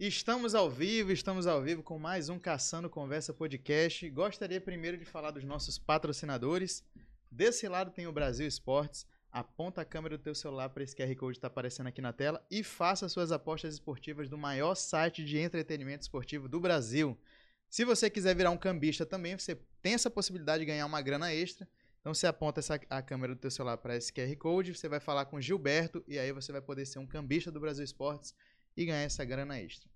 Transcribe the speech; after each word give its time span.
Estamos 0.00 0.54
ao 0.54 0.70
vivo, 0.70 1.10
estamos 1.10 1.44
ao 1.48 1.60
vivo 1.60 1.82
com 1.82 1.98
mais 1.98 2.28
um 2.28 2.38
Caçando 2.38 2.88
Conversa 2.88 3.34
Podcast. 3.34 4.08
Gostaria 4.10 4.60
primeiro 4.60 4.96
de 4.96 5.04
falar 5.04 5.32
dos 5.32 5.42
nossos 5.42 5.76
patrocinadores. 5.76 6.84
Desse 7.28 7.66
lado 7.66 7.90
tem 7.90 8.06
o 8.06 8.12
Brasil 8.12 8.46
Esportes. 8.46 9.04
Aponta 9.32 9.80
a 9.80 9.84
câmera 9.84 10.16
do 10.16 10.22
teu 10.22 10.36
celular 10.36 10.68
para 10.68 10.84
esse 10.84 10.94
QR 10.94 11.12
Code 11.16 11.32
que 11.32 11.38
está 11.38 11.48
aparecendo 11.48 11.88
aqui 11.88 12.00
na 12.00 12.12
tela 12.12 12.40
e 12.48 12.62
faça 12.62 13.08
suas 13.08 13.32
apostas 13.32 13.74
esportivas 13.74 14.28
do 14.28 14.38
maior 14.38 14.76
site 14.76 15.24
de 15.24 15.36
entretenimento 15.36 16.02
esportivo 16.02 16.48
do 16.48 16.60
Brasil. 16.60 17.18
Se 17.68 17.84
você 17.84 18.08
quiser 18.08 18.36
virar 18.36 18.50
um 18.50 18.56
cambista 18.56 19.04
também, 19.04 19.36
você 19.36 19.60
tem 19.82 19.94
essa 19.94 20.08
possibilidade 20.08 20.60
de 20.60 20.66
ganhar 20.66 20.86
uma 20.86 21.02
grana 21.02 21.34
extra. 21.34 21.68
Então 22.00 22.14
você 22.14 22.28
aponta 22.28 22.60
essa, 22.60 22.78
a 22.88 23.02
câmera 23.02 23.34
do 23.34 23.40
teu 23.40 23.50
celular 23.50 23.76
para 23.78 23.96
esse 23.96 24.12
QR 24.12 24.36
Code, 24.36 24.76
você 24.76 24.88
vai 24.88 25.00
falar 25.00 25.24
com 25.24 25.40
Gilberto 25.40 26.04
e 26.06 26.20
aí 26.20 26.30
você 26.30 26.52
vai 26.52 26.60
poder 26.60 26.86
ser 26.86 27.00
um 27.00 27.06
cambista 27.06 27.50
do 27.50 27.58
Brasil 27.58 27.84
Esportes 27.84 28.32
e 28.76 28.86
ganhar 28.86 29.02
essa 29.02 29.24
grana 29.24 29.58
extra. 29.58 29.87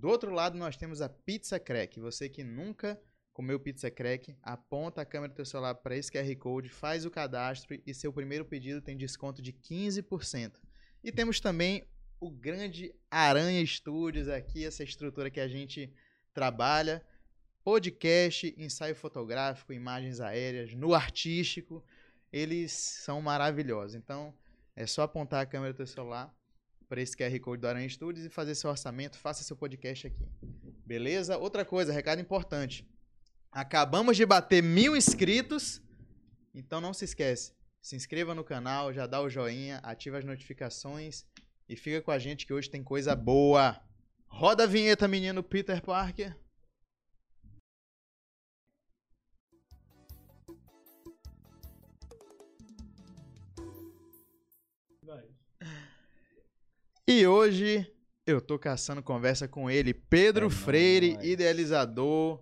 Do 0.00 0.08
outro 0.08 0.32
lado 0.32 0.56
nós 0.56 0.78
temos 0.78 1.02
a 1.02 1.10
Pizza 1.10 1.60
Crack. 1.60 2.00
Você 2.00 2.26
que 2.26 2.42
nunca 2.42 2.98
comeu 3.34 3.60
pizza 3.60 3.90
crack, 3.90 4.34
aponta 4.42 5.02
a 5.02 5.04
câmera 5.04 5.30
do 5.30 5.36
teu 5.36 5.44
celular 5.44 5.74
para 5.74 5.94
esse 5.94 6.10
QR 6.10 6.34
Code, 6.36 6.70
faz 6.70 7.04
o 7.04 7.10
cadastro 7.10 7.78
e 7.86 7.92
seu 7.92 8.10
primeiro 8.10 8.46
pedido 8.46 8.80
tem 8.80 8.96
desconto 8.96 9.42
de 9.42 9.52
15%. 9.52 10.54
E 11.04 11.12
temos 11.12 11.38
também 11.38 11.86
o 12.18 12.30
grande 12.30 12.94
Aranha 13.10 13.64
Studios 13.66 14.26
aqui, 14.26 14.64
essa 14.64 14.82
estrutura 14.82 15.30
que 15.30 15.38
a 15.38 15.46
gente 15.46 15.92
trabalha 16.32 17.04
podcast, 17.62 18.54
ensaio 18.56 18.96
fotográfico, 18.96 19.70
imagens 19.70 20.18
aéreas, 20.18 20.72
no 20.72 20.94
artístico, 20.94 21.84
eles 22.32 22.72
são 22.72 23.20
maravilhosos. 23.20 23.94
Então, 23.94 24.34
é 24.74 24.86
só 24.86 25.02
apontar 25.02 25.42
a 25.42 25.46
câmera 25.46 25.74
do 25.74 25.76
teu 25.76 25.86
celular 25.86 26.34
para 26.90 27.00
esse 27.00 27.16
QR 27.16 27.38
Code 27.38 27.60
do 27.62 27.68
Aranha 27.68 27.88
Studios 27.88 28.26
e 28.26 28.28
fazer 28.28 28.56
seu 28.56 28.68
orçamento, 28.68 29.16
faça 29.16 29.44
seu 29.44 29.56
podcast 29.56 30.08
aqui. 30.08 30.26
Beleza? 30.84 31.38
Outra 31.38 31.64
coisa, 31.64 31.92
recado 31.92 32.20
importante. 32.20 32.84
Acabamos 33.52 34.16
de 34.16 34.26
bater 34.26 34.60
mil 34.60 34.96
inscritos, 34.96 35.80
então 36.52 36.80
não 36.80 36.92
se 36.92 37.04
esquece. 37.04 37.52
Se 37.80 37.94
inscreva 37.94 38.34
no 38.34 38.42
canal, 38.42 38.92
já 38.92 39.06
dá 39.06 39.20
o 39.20 39.30
joinha, 39.30 39.78
ativa 39.84 40.18
as 40.18 40.24
notificações 40.24 41.24
e 41.68 41.76
fica 41.76 42.02
com 42.02 42.10
a 42.10 42.18
gente 42.18 42.44
que 42.44 42.52
hoje 42.52 42.68
tem 42.68 42.82
coisa 42.82 43.14
boa. 43.14 43.80
Roda 44.26 44.64
a 44.64 44.66
vinheta, 44.66 45.06
menino 45.06 45.44
Peter 45.44 45.80
Parker. 45.80 46.36
E 57.12 57.26
hoje 57.26 57.84
eu 58.24 58.40
tô 58.40 58.56
caçando 58.56 59.02
conversa 59.02 59.48
com 59.48 59.68
ele, 59.68 59.92
Pedro 59.92 60.46
é 60.46 60.50
Freire, 60.50 61.14
nóis. 61.14 61.26
idealizador 61.26 62.40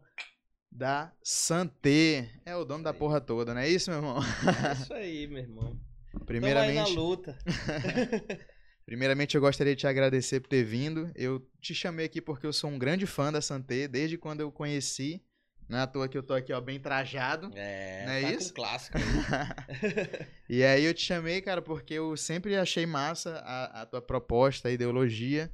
da 0.70 1.10
Santé. 1.22 2.38
É 2.44 2.55
o 2.55 2.66
dono 2.66 2.84
da 2.84 2.92
porra 2.92 3.19
toda, 3.19 3.55
não 3.55 3.62
é 3.62 3.69
isso, 3.70 3.91
meu 3.91 4.00
irmão? 4.00 4.19
É 4.19 4.72
isso 4.75 4.92
aí, 4.92 5.27
meu 5.27 5.38
irmão. 5.38 5.80
Primeiramente, 6.27 6.75
Tamo 6.84 6.86
aí 6.86 6.94
na 6.94 7.00
luta. 7.00 7.38
Primeiramente, 8.84 9.36
eu 9.36 9.41
gostaria 9.41 9.75
de 9.75 9.80
te 9.80 9.86
agradecer 9.86 10.41
por 10.41 10.48
ter 10.48 10.64
vindo. 10.64 11.10
Eu 11.14 11.41
te 11.62 11.75
chamei 11.75 12.05
aqui 12.05 12.20
porque 12.20 12.47
eu 12.47 12.53
sou 12.53 12.69
um 12.69 12.78
grande 12.78 13.06
fã 13.06 13.32
da 13.32 13.41
Santé, 13.41 13.88
desde 13.88 14.19
quando 14.19 14.42
eu 14.42 14.53
conheci. 14.53 15.25
Não 15.69 15.78
é 15.78 15.83
à 15.83 15.86
toa 15.86 16.08
que 16.08 16.16
eu 16.16 16.22
tô 16.22 16.33
aqui, 16.33 16.52
ó, 16.52 16.61
bem 16.61 16.80
trajado. 16.80 17.50
É, 17.55 18.06
não 18.06 18.12
é 18.12 18.22
tá 18.22 18.33
isso? 18.33 18.48
com 18.48 18.55
clássico. 18.55 18.97
e 20.48 20.64
aí 20.64 20.84
eu 20.84 20.94
te 20.94 21.02
chamei, 21.02 21.42
cara, 21.42 21.60
porque 21.60 21.94
eu 21.94 22.16
sempre 22.16 22.56
achei 22.56 22.86
massa 22.86 23.36
a, 23.44 23.83
a 23.83 23.86
tua 23.86 24.00
proposta, 24.00 24.69
a 24.69 24.72
ideologia. 24.72 25.52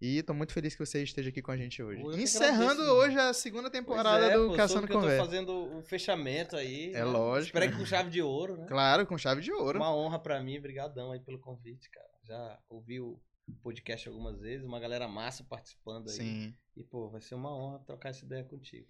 E 0.00 0.22
tô 0.22 0.34
muito 0.34 0.52
feliz 0.52 0.74
que 0.74 0.84
você 0.84 1.02
esteja 1.02 1.30
aqui 1.30 1.40
com 1.40 1.52
a 1.52 1.56
gente 1.56 1.82
hoje. 1.82 2.02
Eu 2.02 2.18
Encerrando 2.18 2.82
hoje 2.82 3.16
a 3.16 3.32
segunda 3.32 3.70
temporada 3.70 4.26
é, 4.26 4.36
do 4.36 4.48
pô, 4.48 4.56
Caçando 4.56 4.86
que 4.86 4.92
Eu 4.92 5.00
Conversa. 5.00 5.22
tô 5.22 5.24
fazendo 5.24 5.78
o 5.78 5.82
fechamento 5.82 6.56
aí. 6.56 6.88
É 6.88 6.98
né? 6.98 7.04
lógico. 7.04 7.56
Espero 7.56 7.72
que 7.72 7.78
com 7.78 7.86
chave 7.86 8.10
de 8.10 8.20
ouro, 8.20 8.56
né? 8.56 8.66
Claro, 8.66 9.06
com 9.06 9.16
chave 9.16 9.40
de 9.40 9.52
ouro. 9.52 9.78
Uma 9.78 9.94
honra 9.94 10.18
pra 10.18 10.42
mim, 10.42 10.60
brigadão 10.60 11.12
aí 11.12 11.20
pelo 11.20 11.38
convite, 11.38 11.88
cara. 11.90 12.10
Já 12.24 12.58
ouvi 12.68 13.00
o 13.00 13.18
podcast 13.62 14.08
algumas 14.08 14.40
vezes, 14.40 14.66
uma 14.66 14.80
galera 14.80 15.06
massa 15.06 15.44
participando 15.44 16.10
aí. 16.10 16.16
Sim. 16.16 16.54
E, 16.76 16.82
pô, 16.82 17.08
vai 17.08 17.20
ser 17.20 17.36
uma 17.36 17.56
honra 17.56 17.78
trocar 17.80 18.10
essa 18.10 18.24
ideia 18.24 18.44
contigo. 18.44 18.86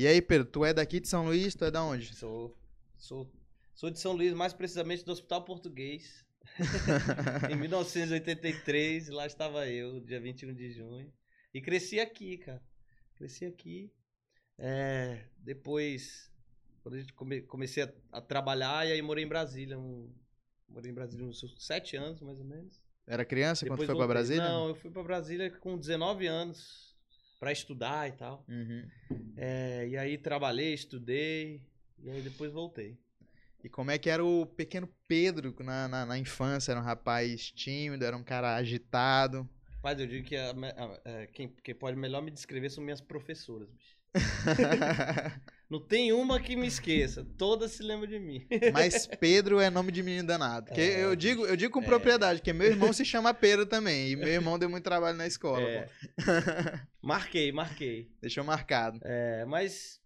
E 0.00 0.06
aí, 0.06 0.22
Pedro, 0.22 0.46
tu 0.46 0.64
é 0.64 0.72
daqui 0.72 0.98
de 0.98 1.06
São 1.06 1.26
Luís? 1.26 1.54
Tu 1.54 1.62
é 1.62 1.70
da 1.70 1.84
onde? 1.84 2.14
Sou, 2.16 2.56
sou, 2.96 3.30
sou 3.74 3.90
de 3.90 4.00
São 4.00 4.12
Luís, 4.12 4.32
mais 4.32 4.54
precisamente 4.54 5.04
do 5.04 5.12
Hospital 5.12 5.44
Português. 5.44 6.24
em 7.52 7.54
1983, 7.54 9.10
lá 9.10 9.26
estava 9.26 9.68
eu, 9.68 10.00
dia 10.00 10.18
21 10.18 10.54
de 10.54 10.72
junho. 10.72 11.12
E 11.52 11.60
cresci 11.60 12.00
aqui, 12.00 12.38
cara. 12.38 12.62
Cresci 13.14 13.44
aqui. 13.44 13.92
É, 14.56 15.26
depois, 15.36 16.32
quando 16.82 16.94
a 16.94 17.00
gente 17.00 17.12
come, 17.12 17.42
comecei 17.42 17.82
a, 17.82 17.92
a, 18.10 18.22
trabalhar, 18.22 18.88
e 18.88 18.92
aí 18.92 19.02
morei 19.02 19.24
em 19.24 19.28
Brasília. 19.28 19.78
Um, 19.78 20.10
morei 20.66 20.90
em 20.90 20.94
Brasília 20.94 21.26
uns 21.26 21.44
sete 21.58 21.98
anos, 21.98 22.22
mais 22.22 22.38
ou 22.38 22.46
menos. 22.46 22.80
Era 23.06 23.22
criança 23.22 23.66
Depois 23.66 23.80
quando 23.80 23.86
foi 23.88 23.96
pra 23.96 24.06
Brasília? 24.06 24.48
Não, 24.48 24.68
eu 24.68 24.74
fui 24.74 24.90
pra 24.90 25.02
Brasília 25.02 25.50
com 25.50 25.76
19 25.76 26.26
anos 26.26 26.89
para 27.40 27.50
estudar 27.50 28.06
e 28.06 28.12
tal. 28.12 28.44
Uhum. 28.46 28.86
É, 29.36 29.88
e 29.88 29.96
aí 29.96 30.18
trabalhei, 30.18 30.74
estudei, 30.74 31.62
e 31.98 32.10
aí 32.10 32.20
depois 32.20 32.52
voltei. 32.52 32.98
E 33.64 33.68
como 33.68 33.90
é 33.90 33.98
que 33.98 34.08
era 34.08 34.24
o 34.24 34.46
pequeno 34.46 34.88
Pedro 35.08 35.54
na, 35.60 35.88
na, 35.88 36.06
na 36.06 36.18
infância? 36.18 36.72
Era 36.72 36.80
um 36.80 36.84
rapaz 36.84 37.50
tímido, 37.50 38.04
era 38.04 38.16
um 38.16 38.22
cara 38.22 38.54
agitado? 38.56 39.48
Mas 39.82 39.98
eu 39.98 40.06
digo 40.06 40.26
que 40.26 40.36
a, 40.36 40.50
a, 40.50 41.22
a, 41.22 41.26
quem, 41.28 41.48
quem 41.48 41.74
pode 41.74 41.96
melhor 41.96 42.22
me 42.22 42.30
descrever 42.30 42.70
são 42.70 42.84
minhas 42.84 43.00
professoras, 43.00 43.68
bicho. 43.70 43.98
Não 45.70 45.78
tem 45.78 46.12
uma 46.12 46.40
que 46.40 46.56
me 46.56 46.66
esqueça, 46.66 47.24
todas 47.38 47.70
se 47.70 47.82
lembram 47.84 48.10
de 48.10 48.18
mim. 48.18 48.44
Mas 48.74 49.06
Pedro 49.06 49.60
é 49.60 49.70
nome 49.70 49.92
de 49.92 50.02
menino 50.02 50.26
danado. 50.26 50.66
Porque 50.66 50.80
é, 50.80 51.04
eu, 51.04 51.14
digo, 51.14 51.46
eu 51.46 51.56
digo 51.56 51.72
com 51.72 51.80
é. 51.80 51.84
propriedade, 51.84 52.40
porque 52.40 52.52
meu 52.52 52.66
irmão 52.66 52.92
se 52.92 53.04
chama 53.04 53.32
Pedro 53.32 53.64
também. 53.64 54.10
E 54.10 54.16
meu 54.16 54.26
irmão 54.34 54.58
deu 54.58 54.68
muito 54.68 54.82
trabalho 54.82 55.16
na 55.16 55.28
escola. 55.28 55.62
É. 55.62 55.88
marquei, 57.00 57.52
marquei. 57.52 58.10
Deixou 58.20 58.42
marcado. 58.42 58.98
É, 59.04 59.44
mas 59.44 60.00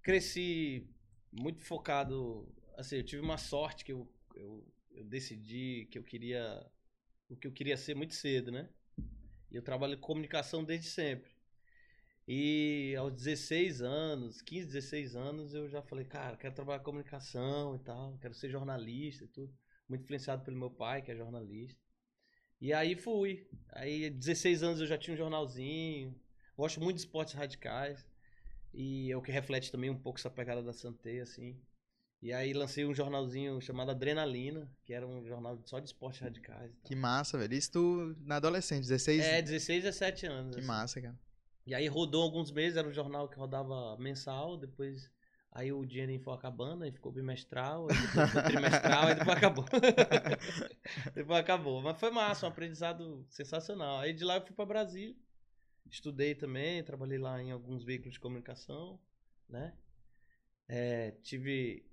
cresci 0.00 0.88
muito 1.32 1.60
focado. 1.64 2.48
Assim, 2.78 2.98
eu 2.98 3.04
tive 3.04 3.20
uma 3.20 3.38
sorte 3.38 3.84
que 3.84 3.92
eu, 3.92 4.08
eu, 4.36 4.64
eu 4.92 5.04
decidi 5.04 5.88
que 5.90 5.98
eu 5.98 6.04
queria. 6.04 6.64
O 7.28 7.34
que 7.34 7.48
eu 7.48 7.52
queria 7.52 7.76
ser 7.76 7.96
muito 7.96 8.14
cedo, 8.14 8.52
né? 8.52 8.68
E 9.50 9.56
eu 9.56 9.62
trabalho 9.62 9.94
em 9.94 10.00
comunicação 10.00 10.62
desde 10.62 10.86
sempre. 10.86 11.31
E 12.26 12.94
aos 12.96 13.12
16 13.12 13.82
anos, 13.82 14.40
15, 14.42 14.66
16 14.66 15.16
anos, 15.16 15.54
eu 15.54 15.68
já 15.68 15.82
falei, 15.82 16.04
cara, 16.04 16.36
quero 16.36 16.54
trabalhar 16.54 16.78
com 16.78 16.86
comunicação 16.86 17.74
e 17.76 17.78
tal, 17.80 18.16
quero 18.20 18.34
ser 18.34 18.48
jornalista 18.48 19.24
e 19.24 19.28
tudo. 19.28 19.52
Muito 19.88 20.04
influenciado 20.04 20.44
pelo 20.44 20.56
meu 20.56 20.70
pai, 20.70 21.02
que 21.02 21.10
é 21.10 21.16
jornalista. 21.16 21.78
E 22.60 22.72
aí 22.72 22.94
fui. 22.94 23.48
Aí, 23.70 24.08
16 24.08 24.62
anos 24.62 24.80
eu 24.80 24.86
já 24.86 24.96
tinha 24.96 25.14
um 25.14 25.16
jornalzinho. 25.16 26.14
Gosto 26.56 26.80
muito 26.80 26.96
de 26.96 27.02
esportes 27.02 27.34
radicais. 27.34 28.06
E 28.72 29.10
é 29.10 29.16
o 29.16 29.20
que 29.20 29.32
reflete 29.32 29.70
também 29.70 29.90
um 29.90 29.98
pouco 29.98 30.18
essa 30.18 30.30
pegada 30.30 30.62
da 30.62 30.72
Santé, 30.72 31.20
assim. 31.20 31.60
E 32.22 32.32
aí 32.32 32.52
lancei 32.52 32.86
um 32.86 32.94
jornalzinho 32.94 33.60
chamado 33.60 33.90
Adrenalina, 33.90 34.70
que 34.84 34.94
era 34.94 35.04
um 35.04 35.26
jornal 35.26 35.60
só 35.64 35.80
de 35.80 35.86
esportes 35.86 36.20
radicais. 36.20 36.70
Que 36.84 36.94
massa, 36.94 37.36
velho. 37.36 37.52
Isso 37.52 37.72
tu 37.72 38.16
na 38.20 38.36
adolescente, 38.36 38.82
16 38.82 39.20
É, 39.20 39.42
16, 39.42 39.82
17 39.82 40.26
anos. 40.26 40.54
Que 40.54 40.60
assim. 40.60 40.68
massa, 40.68 41.00
cara. 41.02 41.18
E 41.66 41.74
aí 41.74 41.86
rodou 41.86 42.22
alguns 42.22 42.50
meses, 42.50 42.76
era 42.76 42.86
um 42.86 42.92
jornal 42.92 43.28
que 43.28 43.36
rodava 43.36 43.96
mensal, 43.98 44.56
depois 44.56 45.10
aí 45.52 45.72
o 45.72 45.84
dinheirinho 45.84 46.20
foi 46.20 46.34
acabando, 46.34 46.82
aí 46.82 46.90
ficou 46.90 47.12
bimestral, 47.12 47.88
aí 47.88 47.96
depois 47.96 48.28
ficou 48.28 48.42
trimestral, 48.42 49.04
aí 49.04 49.14
depois 49.14 49.36
acabou. 49.36 49.64
depois 51.14 51.38
acabou. 51.38 51.82
Mas 51.82 52.00
foi 52.00 52.10
massa, 52.10 52.46
um 52.46 52.48
aprendizado 52.48 53.24
sensacional. 53.28 53.98
Aí 54.00 54.12
de 54.12 54.24
lá 54.24 54.36
eu 54.36 54.42
fui 54.42 54.54
para 54.54 54.66
Brasília, 54.66 55.14
estudei 55.90 56.34
também, 56.34 56.82
trabalhei 56.82 57.18
lá 57.18 57.40
em 57.40 57.52
alguns 57.52 57.84
veículos 57.84 58.14
de 58.14 58.20
comunicação, 58.20 58.98
né? 59.48 59.74
É, 60.68 61.12
tive 61.22 61.84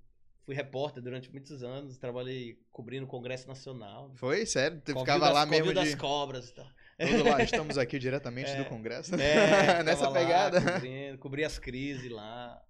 fui 0.49 0.55
repórter 0.55 1.03
durante 1.03 1.29
muitos 1.29 1.61
anos, 1.61 1.99
trabalhei 1.99 2.59
cobrindo 2.71 3.05
o 3.05 3.07
Congresso 3.07 3.47
Nacional. 3.47 4.11
Foi? 4.15 4.47
Sério? 4.47 4.81
Tu 4.81 4.93
Covil 4.93 4.99
ficava 5.01 5.25
das, 5.25 5.33
lá 5.35 5.45
Covil 5.45 5.59
mesmo 5.59 5.73
das 5.75 5.89
de... 5.89 5.97
cobras 5.97 6.49
e 6.49 6.55
tal. 6.55 6.67
Tudo 7.07 7.23
lá, 7.29 7.41
estamos 7.43 7.77
aqui 7.77 7.97
diretamente 7.99 8.49
É. 8.51 8.57
do 8.57 8.65
Congresso. 8.65 9.15
É, 9.15 9.83
Nessa 9.83 10.09
lá 10.09 10.19
pegada. 10.19 10.59
Cobri 11.19 11.43
as 11.43 11.57
crises 11.59 12.11
lá. 12.11 12.61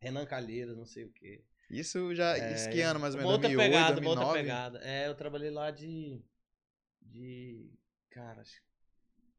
Renan 0.00 0.26
Calheiros, 0.26 0.76
não 0.76 0.84
sei 0.86 1.04
o 1.04 1.10
quê. 1.12 1.42
Isso 1.70 2.14
já. 2.14 2.36
É, 2.36 2.54
isso 2.54 2.68
que 2.70 2.80
ano, 2.80 3.00
mais 3.00 3.14
ou 3.14 3.20
uma 3.20 3.26
menos? 3.26 3.34
outra 3.44 3.48
2008, 3.48 3.72
pegada, 3.72 3.94
2009? 4.00 4.20
uma 4.20 4.26
outra 4.28 4.42
pegada. 4.42 4.80
É, 4.84 5.08
eu 5.08 5.14
trabalhei 5.14 5.50
lá 5.50 5.70
de. 5.70 6.22
De. 7.00 7.70
Cara, 8.10 8.42
acho 8.42 8.52
que 8.52 8.64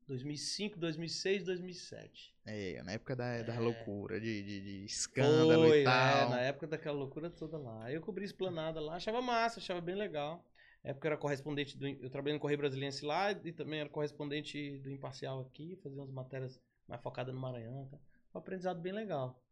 2005, 0.07 0.77
2006, 0.80 1.44
2007. 1.44 2.36
É, 2.45 2.81
na 2.83 2.92
época 2.94 3.15
da, 3.15 3.42
da 3.42 3.56
É. 3.56 3.59
loucura, 3.59 4.19
de, 4.19 4.44
de, 4.44 4.62
de 4.62 4.86
escândalo 4.86 5.68
Foi, 5.68 5.81
e 5.81 5.83
tal. 5.83 6.18
É, 6.18 6.30
na 6.30 6.42
época 6.42 6.68
daquela 6.68 6.97
loucura 6.97 7.30
toda 7.30 7.57
lá. 7.57 7.92
Eu 7.92 8.01
cobri 8.01 8.25
esplanada 8.25 8.80
lá, 8.80 8.95
achava 8.95 9.21
massa, 9.21 9.59
achava 9.59 9.81
bem 9.81 9.95
legal. 9.95 10.44
Época 10.86 11.08
era 11.08 11.18
correspondente 11.18 11.76
do. 11.76 11.88
Eu 11.88 12.10
trabalhei 12.12 12.36
no 12.36 12.40
Correio 12.40 12.60
Brasiliense 12.60 13.04
lá 13.04 13.32
e 13.32 13.52
também 13.52 13.80
era 13.80 13.90
correspondente 13.90 14.78
do 14.78 14.92
Imparcial 14.92 15.42
aqui, 15.42 15.76
fazia 15.82 16.00
umas 16.00 16.14
matérias 16.14 16.62
mais 16.88 17.02
focadas 17.02 17.34
no 17.34 17.42
Maranhão. 17.42 17.88
Tá? 17.88 17.98
Um 18.34 18.38
aprendizado 18.38 18.80
bem 18.80 18.94
legal. 18.94 19.44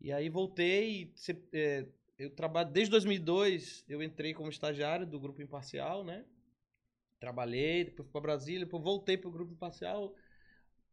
E 0.00 0.12
aí 0.12 0.28
voltei. 0.28 1.12
É, 1.52 1.86
eu 2.16 2.30
trabalho 2.30 2.70
desde 2.70 2.92
2002. 2.92 3.84
Eu 3.88 4.00
entrei 4.00 4.32
como 4.32 4.48
estagiário 4.48 5.04
do 5.04 5.18
Grupo 5.18 5.42
Imparcial, 5.42 6.04
né? 6.04 6.24
Trabalhei, 7.18 7.84
depois 7.84 8.06
fui 8.06 8.12
para 8.12 8.20
Brasília, 8.20 8.64
depois 8.64 8.82
voltei 8.82 9.16
para 9.16 9.28
o 9.28 9.32
Grupo 9.32 9.52
Imparcial. 9.52 10.14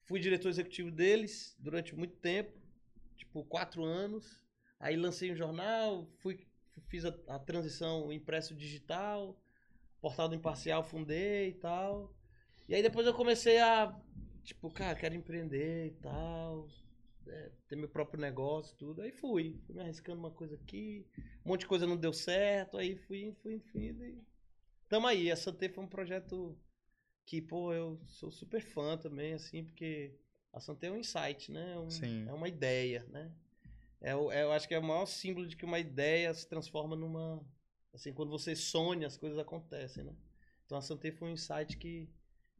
Fui 0.05 0.19
diretor 0.19 0.49
executivo 0.49 0.89
deles 0.89 1.55
durante 1.59 1.95
muito 1.95 2.15
tempo, 2.15 2.51
tipo 3.15 3.43
quatro 3.45 3.83
anos. 3.83 4.43
Aí 4.79 4.95
lancei 4.95 5.31
um 5.31 5.35
jornal, 5.35 6.07
fui, 6.17 6.47
fiz 6.87 7.05
a, 7.05 7.15
a 7.27 7.37
transição 7.37 8.11
impresso 8.11 8.55
digital 8.55 9.37
portal 10.01 10.27
do 10.27 10.35
Imparcial 10.35 10.83
fundei 10.83 11.49
e 11.49 11.53
tal. 11.53 12.13
E 12.67 12.75
aí 12.75 12.81
depois 12.81 13.05
eu 13.05 13.13
comecei 13.13 13.59
a, 13.59 13.95
tipo, 14.43 14.69
cara, 14.71 14.97
quero 14.97 15.15
empreender 15.15 15.87
e 15.87 15.91
tal. 15.91 16.67
É, 17.27 17.51
ter 17.67 17.75
meu 17.75 17.87
próprio 17.87 18.19
negócio 18.19 18.75
tudo. 18.77 19.01
Aí 19.01 19.11
fui. 19.11 19.59
Fui 19.65 19.75
me 19.75 19.81
arriscando 19.81 20.19
uma 20.19 20.31
coisa 20.31 20.55
aqui. 20.55 21.05
Um 21.45 21.49
monte 21.49 21.61
de 21.61 21.67
coisa 21.67 21.85
não 21.85 21.95
deu 21.95 22.11
certo. 22.11 22.77
Aí 22.77 22.95
fui, 22.95 23.33
fui, 23.41 23.59
fui. 23.71 23.89
E... 23.89 24.17
Tamo 24.89 25.07
aí. 25.07 25.31
A 25.31 25.35
Santé 25.35 25.69
foi 25.69 25.83
um 25.83 25.87
projeto 25.87 26.57
que, 27.25 27.41
pô, 27.41 27.71
eu 27.73 28.01
sou 28.07 28.31
super 28.31 28.61
fã 28.61 28.97
também, 28.97 29.33
assim, 29.33 29.63
porque 29.63 30.17
a 30.51 30.59
Santé 30.59 30.87
é 30.87 30.91
um 30.91 30.97
insight, 30.97 31.51
né? 31.51 31.73
É 31.73 31.79
um, 31.79 31.89
Sim. 31.89 32.27
É 32.27 32.33
uma 32.33 32.47
ideia, 32.47 33.05
né? 33.09 33.31
É, 34.01 34.11
é, 34.11 34.43
eu 34.43 34.51
acho 34.51 34.67
que 34.67 34.73
é 34.73 34.79
o 34.79 34.83
maior 34.83 35.05
símbolo 35.05 35.47
de 35.47 35.55
que 35.55 35.63
uma 35.63 35.79
ideia 35.79 36.33
se 36.33 36.47
transforma 36.49 36.95
numa, 36.95 37.39
Assim, 37.93 38.13
quando 38.13 38.29
você 38.29 38.55
sonha, 38.55 39.07
as 39.07 39.17
coisas 39.17 39.37
acontecem, 39.37 40.03
né? 40.03 40.15
Então 40.65 40.77
a 40.77 40.81
Santé 40.81 41.11
foi 41.11 41.29
um 41.29 41.33
insight 41.33 41.77
que 41.77 42.09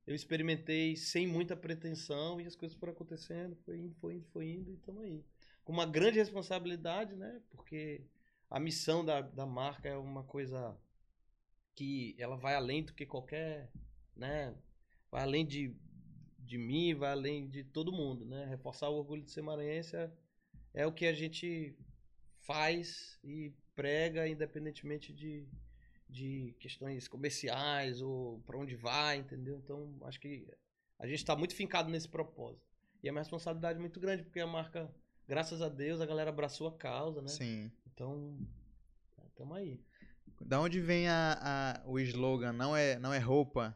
eu 0.06 0.16
experimentei 0.16 0.95
sem 0.95 1.28
muita 1.28 1.56
pretensão 1.56 2.42
e 2.42 2.45
as 2.45 2.56
coisas 2.56 2.78
foram 2.78 2.94
acontecendo, 2.94 3.56
foi 3.63 3.80
indo, 3.80 3.95
foi 3.95 4.16
indo, 4.16 4.28
foi 4.28 4.50
indo 4.50 4.72
e 4.72 4.74
estamos 4.74 5.04
aí. 5.04 5.24
Com 5.63 5.72
uma 5.72 5.86
grande 5.86 6.18
responsabilidade, 6.18 7.16
né? 7.16 7.42
Porque 7.50 8.04
a 8.50 8.60
missão 8.60 9.06
da, 9.06 9.22
da 9.22 9.45
marca 9.45 9.88
é 9.88 9.95
uma 9.95 10.24
coisa 10.24 10.78
que 11.75 12.16
ela 12.18 12.36
vai 12.36 12.56
além 12.56 12.83
do 12.83 12.94
que 12.94 13.06
qualquer, 13.06 13.72
né? 14.16 14.54
Vai 15.10 15.22
além 15.22 15.45
de, 15.45 15.74
de 16.39 16.57
mim, 16.57 16.94
vai 16.94 17.12
além 17.12 17.48
de 17.48 17.63
todo 17.63 17.92
mundo, 17.92 18.25
né? 18.25 18.45
Reforçar 18.45 18.89
o 18.89 18.98
orgulho 18.98 19.24
de 19.24 19.31
ser 19.31 19.42
maranhense 19.42 19.95
é, 19.95 20.12
é 20.74 20.88
o 20.88 20.92
que 20.92 21.06
a 21.06 21.13
gente 21.13 21.78
faz 22.42 23.18
e 23.24 23.54
prega, 23.81 24.28
independentemente 24.28 25.12
de, 25.12 25.48
de 26.07 26.56
questões 26.60 27.07
comerciais 27.07 28.00
ou 28.00 28.39
para 28.42 28.57
onde 28.57 28.75
vai, 28.75 29.18
entendeu? 29.18 29.57
Então, 29.57 29.98
acho 30.04 30.19
que 30.19 30.48
a 31.00 31.07
gente 31.07 31.18
está 31.18 31.36
muito 31.36 31.56
fincado 31.56 31.89
nesse 31.89 32.07
propósito. 32.07 32.63
E 33.01 33.10
é 33.10 33.12
uma 33.12 33.22
responsabilidade 33.22 33.80
muito 33.80 34.00
grande, 34.00 34.22
porque 34.22 34.39
a 34.39 34.45
marca, 34.45 34.94
graças 35.28 35.63
a 35.63 35.68
Deus, 35.68 36.00
a 36.00 36.06
galera 36.06 36.30
abraçou 36.30 36.68
a 36.68 36.78
causa, 36.78 37.24
né? 37.24 37.28
Sim. 37.30 37.72
Então, 37.92 38.38
estamos 39.30 39.57
aí. 39.57 39.80
Da 40.39 40.62
onde 40.62 40.80
vem 40.80 41.07
a, 41.07 41.39
a, 41.42 41.89
o 41.89 42.00
slogan? 42.00 42.54
Não 42.54 42.78
é, 42.78 43.00
não 43.00 43.12
é 43.12 43.18
roupa, 43.18 43.75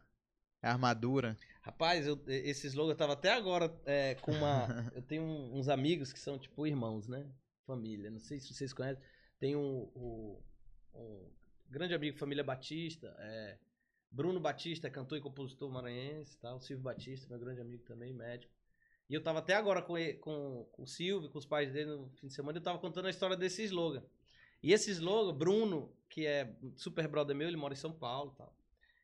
é 0.62 0.68
armadura. 0.68 1.36
Rapaz, 1.62 2.06
eu, 2.06 2.22
esse 2.28 2.68
slogan 2.68 2.92
eu 2.92 2.98
tava 2.98 3.14
até 3.14 3.34
agora 3.34 3.76
é, 3.88 4.14
com 4.16 4.32
uma. 4.32 4.68
eu 4.94 5.02
tenho 5.02 5.24
uns 5.24 5.68
amigos 5.68 6.14
que 6.14 6.20
são 6.20 6.38
tipo 6.38 6.68
irmãos, 6.68 7.08
né? 7.08 7.28
Família. 7.66 8.12
Não 8.12 8.20
sei 8.20 8.40
se 8.40 8.54
vocês 8.54 8.72
conhecem. 8.72 9.04
Tem 9.40 9.56
um, 9.56 9.90
um, 9.96 10.42
um 10.94 11.32
grande 11.70 11.94
amigo, 11.94 12.18
família 12.18 12.44
Batista, 12.44 13.16
é, 13.20 13.58
Bruno 14.10 14.40
Batista, 14.40 14.90
cantor 14.90 15.18
e 15.18 15.22
compositor 15.22 15.70
maranhense, 15.70 16.38
tá? 16.40 16.56
o 16.56 16.62
Silvio 16.62 16.84
Batista, 16.84 17.28
meu 17.30 17.40
grande 17.40 17.62
amigo 17.62 17.84
também, 17.84 18.14
médico. 18.14 18.54
E 19.10 19.14
eu 19.14 19.22
tava 19.22 19.40
até 19.40 19.54
agora 19.54 19.82
com, 19.82 19.98
ele, 19.98 20.14
com, 20.16 20.68
com 20.72 20.84
o 20.84 20.88
Silvio, 20.88 21.30
com 21.30 21.38
os 21.38 21.46
pais 21.46 21.72
dele 21.72 21.92
no 21.92 22.10
fim 22.12 22.28
de 22.28 22.34
semana, 22.34 22.58
eu 22.58 22.64
tava 22.64 22.80
contando 22.80 23.06
a 23.06 23.10
história 23.10 23.36
desse 23.36 23.64
slogan. 23.64 24.04
E 24.64 24.74
esse 24.74 24.90
slogan, 24.92 25.38
Bruno, 25.38 25.94
que 26.10 26.26
é 26.26 26.56
super 26.76 27.08
brother 27.08 27.36
meu, 27.36 27.48
ele 27.48 27.58
mora 27.58 27.74
em 27.74 27.78
São 27.78 27.92
Paulo 27.92 28.32
e 28.34 28.38
tal. 28.38 28.56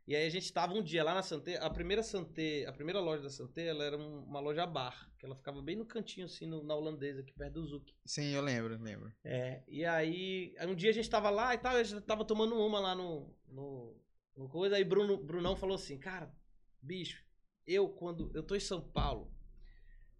E 0.07 0.15
aí 0.15 0.25
a 0.25 0.30
gente 0.30 0.45
estava 0.45 0.74
um 0.74 0.81
dia 0.81 1.03
lá 1.03 1.13
na 1.13 1.21
Santé, 1.21 1.57
a 1.57 1.69
primeira 1.69 2.01
Santé, 2.01 2.65
a 2.65 2.74
primeira 2.74 3.00
loja 3.00 3.24
da 3.24 3.30
Santé, 3.30 3.68
ela 3.68 3.83
era 3.83 3.98
um, 3.98 4.24
uma 4.24 4.39
loja 4.39 4.65
bar, 4.65 5.09
que 5.18 5.25
ela 5.25 5.36
ficava 5.36 5.62
bem 5.62 5.75
no 5.75 5.86
cantinho 5.86 6.25
assim, 6.25 6.45
no, 6.45 6.63
na 6.63 6.75
holandesa, 6.75 7.21
aqui 7.21 7.31
perto 7.33 7.53
do 7.53 7.68
Zuc. 7.68 7.94
Sim, 8.06 8.31
eu 8.31 8.42
lembro, 8.42 8.81
lembro. 8.81 9.13
É, 9.24 9.63
e 9.68 9.86
aí, 9.86 10.56
um 10.68 10.75
dia 10.75 10.89
a 10.89 10.94
gente 10.94 11.06
estava 11.06 11.30
lá 11.30 11.53
e 11.53 11.57
tal, 11.57 11.75
a 11.75 11.83
gente 11.83 12.01
tava 12.01 12.25
tomando 12.25 12.56
uma 12.56 12.80
lá 12.80 12.95
no, 12.95 13.33
no, 13.48 13.95
no 14.36 14.50
coisa, 14.50 14.75
aí 14.75 14.83
Bruno, 14.83 15.18
Brunão 15.18 15.56
falou 15.56 15.75
assim, 15.75 16.00
cara, 16.00 16.33
bicho, 16.81 17.24
eu 17.65 17.88
quando, 17.88 18.31
eu 18.33 18.44
tô 18.44 18.56
em 18.56 18.59
São 18.59 18.81
Paulo, 18.81 19.31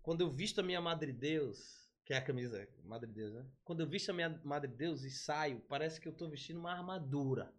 quando 0.01 0.22
eu 0.22 0.30
visto 0.30 0.60
a 0.60 0.63
minha 0.63 0.80
Madre 0.80 1.12
Deus, 1.12 1.81
que 2.06 2.13
é 2.13 2.18
a 2.18 2.22
camisa 2.22 2.68
Madre 2.83 3.12
Deus, 3.12 3.33
né? 3.33 3.45
Quando 3.63 3.81
eu 3.81 3.88
visto 3.88 4.10
a 4.10 4.13
minha 4.13 4.39
Madre 4.44 4.69
Deus 4.69 5.04
e 5.04 5.10
saio, 5.10 5.60
parece 5.68 6.00
que 6.00 6.07
eu 6.07 6.13
tô 6.13 6.30
vestindo 6.30 6.60
uma 6.60 6.72
armadura. 6.72 7.54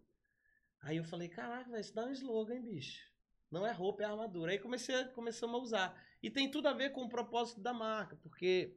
Aí 0.83 0.97
eu 0.97 1.03
falei, 1.03 1.29
caraca, 1.29 1.79
isso 1.79 1.95
dá 1.95 2.05
um 2.05 2.11
slogan, 2.11 2.55
hein, 2.55 2.61
bicho. 2.61 3.01
Não 3.49 3.65
é 3.65 3.71
roupa, 3.71 4.03
é 4.03 4.05
armadura. 4.05 4.51
Aí 4.51 4.59
comecei, 4.59 5.03
começamos 5.05 5.55
a 5.55 5.63
usar. 5.63 6.05
E 6.21 6.29
tem 6.29 6.51
tudo 6.51 6.67
a 6.67 6.73
ver 6.73 6.91
com 6.91 7.03
o 7.03 7.09
propósito 7.09 7.61
da 7.61 7.73
marca, 7.73 8.17
porque 8.17 8.75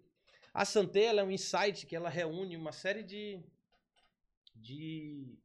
a 0.54 0.64
Santé 0.64 1.06
é 1.06 1.24
um 1.24 1.30
insight 1.30 1.84
que 1.84 1.96
ela 1.96 2.08
reúne 2.08 2.56
uma 2.56 2.72
série 2.72 3.02
de. 3.02 3.42
de 4.54 5.36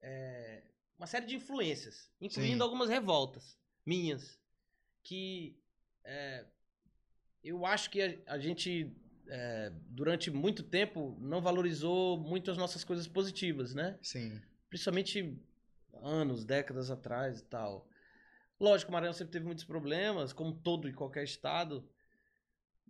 é, 0.00 0.62
uma 0.98 1.06
série 1.06 1.26
de 1.26 1.36
influências, 1.36 2.10
incluindo 2.20 2.56
Sim. 2.56 2.62
algumas 2.62 2.88
revoltas 2.88 3.56
minhas, 3.86 4.38
que 5.04 5.56
é, 6.04 6.44
eu 7.44 7.64
acho 7.64 7.90
que 7.90 8.02
a, 8.02 8.34
a 8.34 8.38
gente, 8.38 8.92
é, 9.28 9.72
durante 9.86 10.30
muito 10.30 10.62
tempo, 10.64 11.16
não 11.20 11.40
valorizou 11.40 12.18
muito 12.18 12.50
as 12.50 12.56
nossas 12.56 12.82
coisas 12.82 13.06
positivas, 13.06 13.74
né? 13.74 13.98
Sim. 14.02 14.40
Principalmente 14.68 15.38
anos, 16.02 16.44
décadas 16.44 16.90
atrás 16.90 17.40
e 17.40 17.44
tal. 17.44 17.88
Lógico, 18.58 18.90
o 18.90 18.92
Maranhão 18.92 19.12
sempre 19.12 19.32
teve 19.32 19.44
muitos 19.44 19.64
problemas, 19.64 20.32
como 20.32 20.52
todo 20.52 20.88
e 20.88 20.92
qualquer 20.92 21.24
estado, 21.24 21.88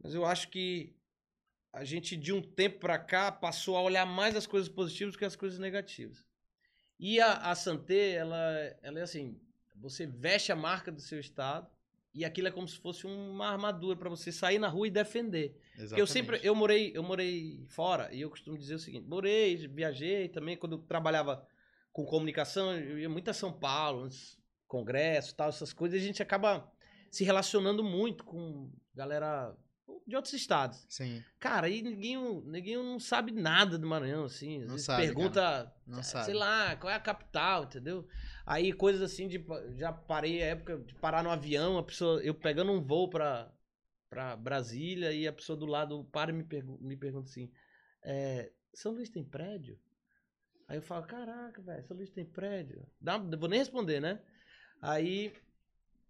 mas 0.02 0.14
eu 0.14 0.24
acho 0.24 0.48
que 0.48 0.94
a 1.72 1.84
gente, 1.84 2.16
de 2.16 2.32
um 2.32 2.42
tempo 2.42 2.80
para 2.80 2.98
cá, 2.98 3.32
passou 3.32 3.76
a 3.76 3.82
olhar 3.82 4.04
mais 4.04 4.36
as 4.36 4.46
coisas 4.46 4.68
positivas 4.68 5.16
que 5.16 5.24
as 5.24 5.36
coisas 5.36 5.58
negativas. 5.58 6.24
E 6.98 7.20
a, 7.20 7.50
a 7.50 7.54
Santé, 7.54 8.12
ela, 8.12 8.36
ela 8.82 8.98
é 8.98 9.02
assim: 9.02 9.40
você 9.74 10.06
veste 10.06 10.52
a 10.52 10.56
marca 10.56 10.92
do 10.92 11.00
seu 11.00 11.18
estado 11.18 11.68
e 12.14 12.24
aquilo 12.24 12.48
é 12.48 12.50
como 12.50 12.68
se 12.68 12.78
fosse 12.78 13.06
uma 13.06 13.48
armadura 13.48 13.96
para 13.96 14.10
você 14.10 14.30
sair 14.30 14.58
na 14.58 14.68
rua 14.68 14.86
e 14.86 14.90
defender. 14.90 15.58
Exatamente. 15.74 16.00
eu 16.00 16.06
sempre 16.06 16.40
eu 16.42 16.54
morei 16.54 16.92
eu 16.94 17.02
morei 17.02 17.64
fora 17.68 18.12
e 18.12 18.20
eu 18.20 18.28
costumo 18.28 18.58
dizer 18.58 18.74
o 18.74 18.78
seguinte 18.78 19.08
morei 19.08 19.56
viajei 19.66 20.28
também 20.28 20.56
quando 20.56 20.76
eu 20.76 20.78
trabalhava 20.78 21.46
com 21.92 22.04
comunicação, 22.04 22.72
eu 22.72 22.98
ia 22.98 23.08
muito 23.08 23.30
a 23.30 23.34
São 23.34 23.52
Paulo, 23.52 24.08
congresso 24.66 25.34
tal, 25.34 25.48
essas 25.48 25.72
coisas, 25.72 26.00
a 26.00 26.04
gente 26.04 26.22
acaba 26.22 26.70
se 27.10 27.24
relacionando 27.24 27.84
muito 27.84 28.24
com 28.24 28.72
galera 28.94 29.54
de 30.06 30.16
outros 30.16 30.34
estados. 30.34 30.84
Sim. 30.88 31.22
Cara, 31.38 31.66
aí 31.66 31.82
ninguém, 31.82 32.16
ninguém 32.44 32.76
não 32.76 32.98
sabe 32.98 33.32
nada 33.32 33.78
do 33.78 33.86
Maranhão, 33.86 34.24
assim. 34.24 34.60
Às 34.60 34.66
não 34.66 34.72
vezes 34.72 34.86
sabe, 34.86 35.02
pergunta, 35.02 35.74
não 35.86 36.02
sei 36.02 36.20
sabe. 36.20 36.32
lá, 36.32 36.76
qual 36.76 36.90
é 36.90 36.96
a 36.96 37.00
capital, 37.00 37.64
entendeu? 37.64 38.06
Aí 38.46 38.72
coisas 38.72 39.02
assim 39.02 39.28
de. 39.28 39.44
Já 39.76 39.92
parei 39.92 40.42
a 40.42 40.46
época 40.46 40.78
de 40.78 40.94
parar 40.94 41.22
no 41.22 41.30
avião, 41.30 41.78
a 41.78 41.82
pessoa. 41.82 42.22
Eu 42.22 42.34
pegando 42.34 42.72
um 42.72 42.82
voo 42.82 43.08
pra, 43.08 43.52
pra 44.08 44.36
Brasília 44.36 45.12
e 45.12 45.26
a 45.26 45.32
pessoa 45.32 45.56
do 45.56 45.66
lado 45.66 46.04
para 46.12 46.30
e 46.30 46.34
me, 46.34 46.44
pergu 46.44 46.78
me 46.80 46.96
pergunta 46.96 47.28
assim: 47.28 47.50
é, 48.02 48.50
São 48.74 48.92
Luís 48.92 49.10
tem 49.10 49.24
prédio? 49.24 49.78
Aí 50.68 50.78
eu 50.78 50.82
falo, 50.82 51.06
caraca, 51.06 51.60
velho, 51.60 51.84
São 51.84 51.96
Luís 51.96 52.10
tem 52.10 52.24
prédio. 52.24 52.86
Dá, 53.00 53.18
vou 53.18 53.48
nem 53.48 53.58
responder, 53.58 54.00
né? 54.00 54.20
Aí 54.80 55.32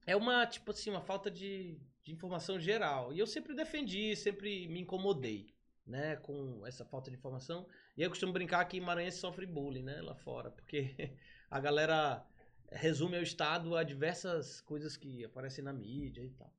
é 0.07 0.17
uma, 0.17 0.47
tipo 0.47 0.71
assim, 0.71 0.91
uma 0.91 1.01
falta 1.01 1.31
de, 1.31 1.79
de 2.03 2.13
informação 2.13 2.59
geral. 2.59 3.13
E 3.13 3.19
eu 3.19 3.27
sempre 3.27 3.55
defendi, 3.55 4.15
sempre 4.17 4.69
me 4.69 4.81
incomodei, 4.81 5.55
né, 5.87 6.17
com 6.17 6.67
essa 6.67 6.85
falta 6.85 7.11
de 7.11 7.17
informação. 7.17 7.67
E 7.97 8.03
eu 8.03 8.09
costumo 8.09 8.33
brincar 8.33 8.65
que 8.65 8.81
Maranhense 8.81 9.19
sofre 9.19 9.47
bullying, 9.47 9.83
né, 9.83 10.01
lá 10.01 10.15
fora, 10.15 10.51
porque 10.51 10.95
a 11.51 11.61
galera 11.61 12.25
resume 12.71 13.17
ao 13.17 13.23
Estado 13.23 13.77
a 13.77 13.83
diversas 13.83 14.61
coisas 14.61 14.97
que 14.97 15.25
aparecem 15.25 15.63
na 15.63 15.73
mídia 15.73 16.23
e 16.23 16.31
tal. 16.31 16.53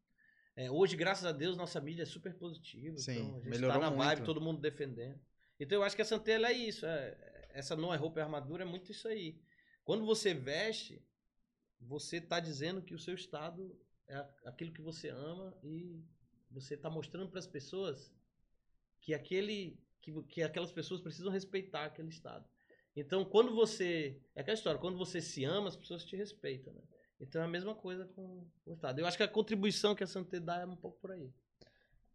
É, 0.56 0.70
hoje, 0.70 0.96
graças 0.96 1.26
a 1.26 1.32
Deus, 1.32 1.58
nossa 1.58 1.82
mídia 1.82 2.04
é 2.04 2.06
super 2.06 2.34
positiva. 2.36 2.98
Sim, 2.98 3.14
então 3.14 3.36
a 3.36 3.40
gente 3.40 3.50
melhorou 3.50 3.80
tá 3.80 3.90
na 3.90 3.90
muito. 3.90 4.04
vibe, 4.04 4.24
todo 4.24 4.42
mundo 4.42 4.62
defendendo. 4.62 5.20
Então 5.60 5.80
eu 5.80 5.84
acho 5.84 5.96
que 5.96 6.02
a 6.02 6.06
Santella 6.06 6.50
é 6.50 6.54
isso. 6.54 6.86
É, 6.86 7.18
essa 7.54 7.76
não 7.76 7.94
é 7.94 7.98
roupa 7.98 8.20
e 8.20 8.24
armadura 8.24 8.64
é 8.64 8.66
muito 8.66 8.92
isso 8.92 9.08
aí. 9.08 9.40
Quando 9.86 10.06
você 10.06 10.34
veste, 10.34 11.02
você 11.80 12.18
está 12.18 12.40
dizendo 12.40 12.82
que 12.82 12.94
o 12.94 13.00
seu 13.00 13.14
estado 13.14 13.80
é 14.08 14.18
aquilo 14.46 14.74
que 14.74 14.82
você 14.82 15.10
ama 15.10 15.58
e 15.64 16.04
você 16.52 16.74
está 16.76 16.90
mostrando 16.90 17.30
para 17.30 17.40
as 17.40 17.48
pessoas 17.48 18.14
que 19.00 19.14
aquele 19.14 19.80
que, 20.02 20.12
que 20.24 20.44
aquelas 20.44 20.72
pessoas 20.72 21.00
precisam 21.00 21.32
respeitar 21.32 21.86
aquele 21.86 22.10
estado. 22.10 22.46
Então, 22.96 23.26
quando 23.26 23.56
você. 23.56 24.22
É 24.36 24.42
aquela 24.42 24.56
história, 24.56 24.80
quando 24.80 24.98
você 24.98 25.22
se 25.22 25.44
ama, 25.46 25.70
as 25.70 25.76
pessoas 25.76 26.04
te 26.04 26.16
respeitam, 26.16 26.74
né? 26.74 26.82
Então 27.20 27.42
é 27.42 27.46
a 27.46 27.48
mesma 27.48 27.74
coisa 27.74 28.06
com 28.06 28.46
o 28.66 28.74
Estado. 28.74 29.00
Eu 29.00 29.06
acho 29.06 29.16
que 29.16 29.24
a 29.24 29.28
contribuição 29.28 29.96
que 29.96 30.04
a 30.04 30.08
Santa 30.08 30.40
dá 30.42 30.60
é 30.60 30.66
um 30.66 30.76
pouco 30.76 31.00
por 31.00 31.12
aí. 31.12 31.32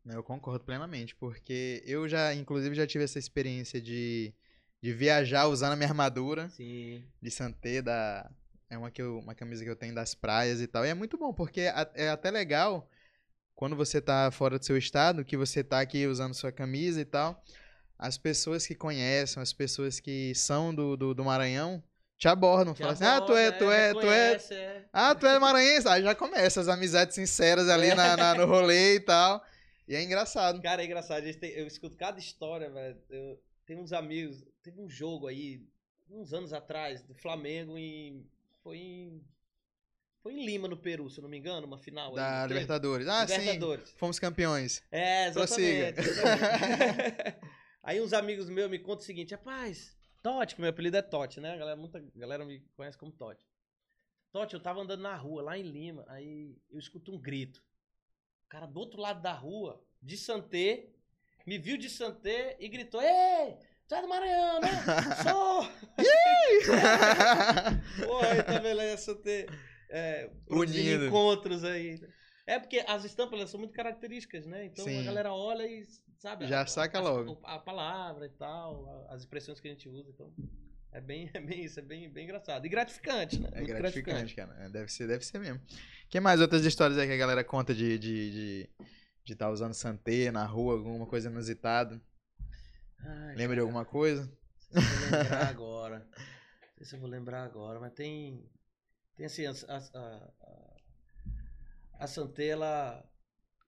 Eu 0.05 0.23
concordo 0.23 0.65
plenamente, 0.65 1.15
porque 1.17 1.83
eu 1.87 2.09
já, 2.09 2.35
inclusive, 2.35 2.75
já 2.75 2.87
tive 2.87 3.05
essa 3.05 3.19
experiência 3.19 3.81
de, 3.81 4.35
de 4.83 4.93
viajar 4.93 5.47
usando 5.47 5.73
a 5.73 5.77
minha 5.77 5.89
armadura 5.89 6.49
Sim. 6.51 7.05
de 7.21 7.31
Santé, 7.31 7.83
da, 7.83 8.31
é 8.71 8.79
uma, 8.79 8.91
que 8.91 9.03
eu, 9.03 9.19
uma 9.19 9.35
camisa 9.35 9.65
que 9.65 9.71
eu 9.71 9.77
tenho 9.77 9.95
das 9.95 10.15
praias 10.15 10.61
e 10.61 10.67
tal. 10.67 10.85
E 10.85 10.89
é 10.89 10.95
muito 10.95 11.17
bom, 11.17 11.33
porque 11.33 11.63
é, 11.63 11.91
é 11.95 12.09
até 12.11 12.31
legal 12.31 12.89
quando 13.55 13.75
você 13.75 14.01
tá 14.01 14.31
fora 14.31 14.59
do 14.59 14.65
seu 14.65 14.77
estado, 14.77 15.25
que 15.25 15.37
você 15.37 15.65
tá 15.65 15.81
aqui 15.81 16.07
usando 16.07 16.35
sua 16.35 16.53
camisa 16.53 17.01
e 17.01 17.05
tal. 17.05 17.43
As 17.99 18.17
pessoas 18.17 18.65
que 18.67 18.75
conhecem, 18.75 19.43
as 19.43 19.53
pessoas 19.53 19.99
que 19.99 20.33
são 20.35 20.73
do, 20.73 20.97
do, 20.97 21.15
do 21.15 21.25
Maranhão, 21.25 21.83
te 22.17 22.29
abordam. 22.29 22.75
Falam 22.75 22.93
assim, 22.93 23.05
ah, 23.05 23.21
tu 23.21 23.33
é, 23.35 23.51
tu 23.51 23.71
é, 23.71 23.93
tu 23.95 24.01
é, 24.01 24.29
reconhece, 24.31 24.55
é. 24.55 24.85
ah, 24.93 25.15
tu 25.15 25.27
é 25.27 25.39
maranhense. 25.39 25.89
Aí 25.89 26.03
já 26.03 26.15
começa 26.15 26.61
as 26.61 26.69
amizades 26.69 27.15
sinceras 27.15 27.69
ali 27.69 27.95
na, 27.95 28.17
na- 28.17 28.35
no 28.35 28.45
rolê 28.45 28.97
e 28.97 29.01
tal. 29.01 29.43
E 29.87 29.95
é 29.95 30.03
engraçado. 30.03 30.61
Cara, 30.61 30.83
é 30.83 30.85
engraçado. 30.85 31.25
eu 31.25 31.67
escuto 31.67 31.97
cada 31.97 32.19
história, 32.19 32.71
velho. 32.71 32.97
Eu 33.09 33.41
tenho 33.69 33.83
uns 33.83 33.93
amigos. 33.93 34.43
Teve 34.63 34.81
um 34.81 34.89
jogo 34.89 35.27
aí, 35.27 35.63
uns 36.11 36.33
anos 36.33 36.53
atrás, 36.55 37.03
do 37.03 37.15
Flamengo 37.15 37.77
em. 37.77 38.27
Foi 38.63 38.79
em. 38.79 39.23
Foi 40.23 40.33
em 40.33 40.45
Lima, 40.45 40.67
no 40.67 40.77
Peru, 40.77 41.09
se 41.09 41.19
eu 41.19 41.23
não 41.23 41.29
me 41.29 41.37
engano, 41.39 41.67
uma 41.67 41.79
final. 41.79 42.11
aí, 42.11 42.17
Da 42.17 42.43
teve? 42.43 42.55
Libertadores. 42.55 43.07
Ah, 43.07 43.25
Libertadores. 43.25 43.91
sim. 43.91 43.97
Fomos 43.99 44.19
campeões. 44.19 44.83
É, 44.91 45.29
exatamente. 45.29 46.01
exatamente. 46.01 47.39
Aí 47.85 48.01
uns 48.03 48.13
amigos 48.13 48.51
meus 48.51 48.69
me 48.71 48.79
contam 48.79 49.03
o 49.03 49.07
seguinte, 49.07 49.35
rapaz, 49.35 49.97
Totti, 50.23 50.55
que 50.57 50.61
meu 50.61 50.69
apelido 50.69 50.97
é 50.97 51.03
Totti, 51.03 51.41
né? 51.41 51.53
A 51.53 51.57
galera, 51.57 51.77
muita 51.77 52.01
galera 52.17 52.45
me 52.45 52.61
conhece 52.77 52.99
como 52.99 53.13
Totti. 53.13 53.47
Totti, 54.31 54.53
eu 54.55 54.61
tava 54.61 54.81
andando 54.81 55.01
na 55.01 55.15
rua, 55.17 55.41
lá 55.43 55.57
em 55.57 55.63
Lima, 55.63 56.05
aí 56.09 56.55
eu 56.69 56.79
escuto 56.79 57.13
um 57.13 57.19
grito. 57.19 57.65
O 58.45 58.49
cara 58.49 58.67
do 58.67 58.79
outro 58.79 59.01
lado 59.01 59.23
da 59.23 59.33
rua, 59.33 59.83
de 60.03 60.19
Santé, 60.19 60.91
me 61.49 61.59
viu 61.59 61.77
de 61.79 61.89
Santé 61.89 62.57
e 62.61 62.69
gritou, 62.69 63.01
Ei, 63.03 63.57
tu 63.89 63.95
é 63.95 64.03
do 64.03 64.09
Maranhão, 64.09 64.61
né? 64.61 64.69
Sou! 65.27 65.65
Pô, 68.07 68.19
aí 68.19 68.43
tá 68.45 68.59
vendo 68.59 68.81
aí 68.81 68.93
a 68.93 68.99
Santé 68.99 69.47
é, 69.91 70.31
encontros 70.51 71.65
aí. 71.65 72.01
É 72.47 72.59
porque 72.59 72.83
as 72.87 73.05
estampas 73.05 73.51
são 73.51 73.59
muito 73.61 73.73
características, 73.75 74.47
né? 74.47 74.67
Então 74.67 74.85
Sim. 74.85 75.01
a 75.01 75.03
galera 75.05 75.33
olha 75.33 75.67
e 75.67 75.85
sabe. 76.19 76.47
Já 76.47 76.63
a- 76.63 76.67
saca 76.67 76.99
a- 76.99 77.03
logo. 77.03 77.39
A, 77.45 77.59
palavra 77.59 78.27
e 78.27 78.31
tal, 78.31 78.87
a- 79.09 79.15
as 79.15 79.21
expressões 79.21 79.61
que 79.61 79.69
a 79.69 79.71
gente 79.71 79.89
usa. 79.89 80.11
Então 80.11 80.33
é 80.93 81.01
bem, 81.01 81.31
é 81.35 81.41
bem 81.41 81.65
isso, 81.65 81.79
é 81.79 81.83
bem, 81.83 82.11
bem 82.11 82.25
engraçado. 82.25 82.65
E 82.65 82.69
gratificante, 82.69 83.39
né? 83.39 83.49
É 83.53 83.59
Muito 83.61 83.75
gratificante, 83.75 84.35
cara. 84.35 84.55
É, 84.61 84.69
Deve 84.69 84.91
ser, 84.91 85.07
deve 85.07 85.25
ser 85.25 85.39
mesmo. 85.39 85.61
que 86.09 86.21
mais 86.21 86.41
outras 86.41 86.65
histórias 86.65 86.99
aí 86.99 87.07
que 87.07 87.13
a 87.15 87.19
galera 87.19 87.45
conta 87.45 87.75
de 87.75 87.99
de 87.99 88.31
de 88.31 88.71
de 89.29 89.35
estar 89.35 89.51
usando 89.51 89.75
Santé 89.75 90.31
na 90.31 90.45
rua, 90.45 90.75
alguma 90.75 91.07
coisa 91.07 91.29
inusitada? 91.29 92.01
Ai, 92.99 93.37
Lembra 93.37 93.57
de 93.57 93.61
cara, 93.61 93.61
alguma 93.61 93.85
coisa? 93.85 94.23
Não 94.73 94.81
sei 94.81 94.83
se 94.83 94.95
eu 94.95 94.99
vou 94.99 95.19
lembrar 95.19 95.49
agora. 95.49 95.99
Não 95.99 96.77
sei 96.77 96.87
se 96.87 96.95
eu 96.97 97.01
vou 97.01 97.09
lembrar 97.11 97.45
agora, 97.45 97.79
mas 97.79 97.93
tem. 97.93 98.51
Tem 99.15 99.27
assim, 99.27 99.47
a, 99.47 99.51
a, 99.51 99.77
a, 100.41 100.77
a 102.05 102.07
Santé, 102.07 102.47
ela, 102.47 103.05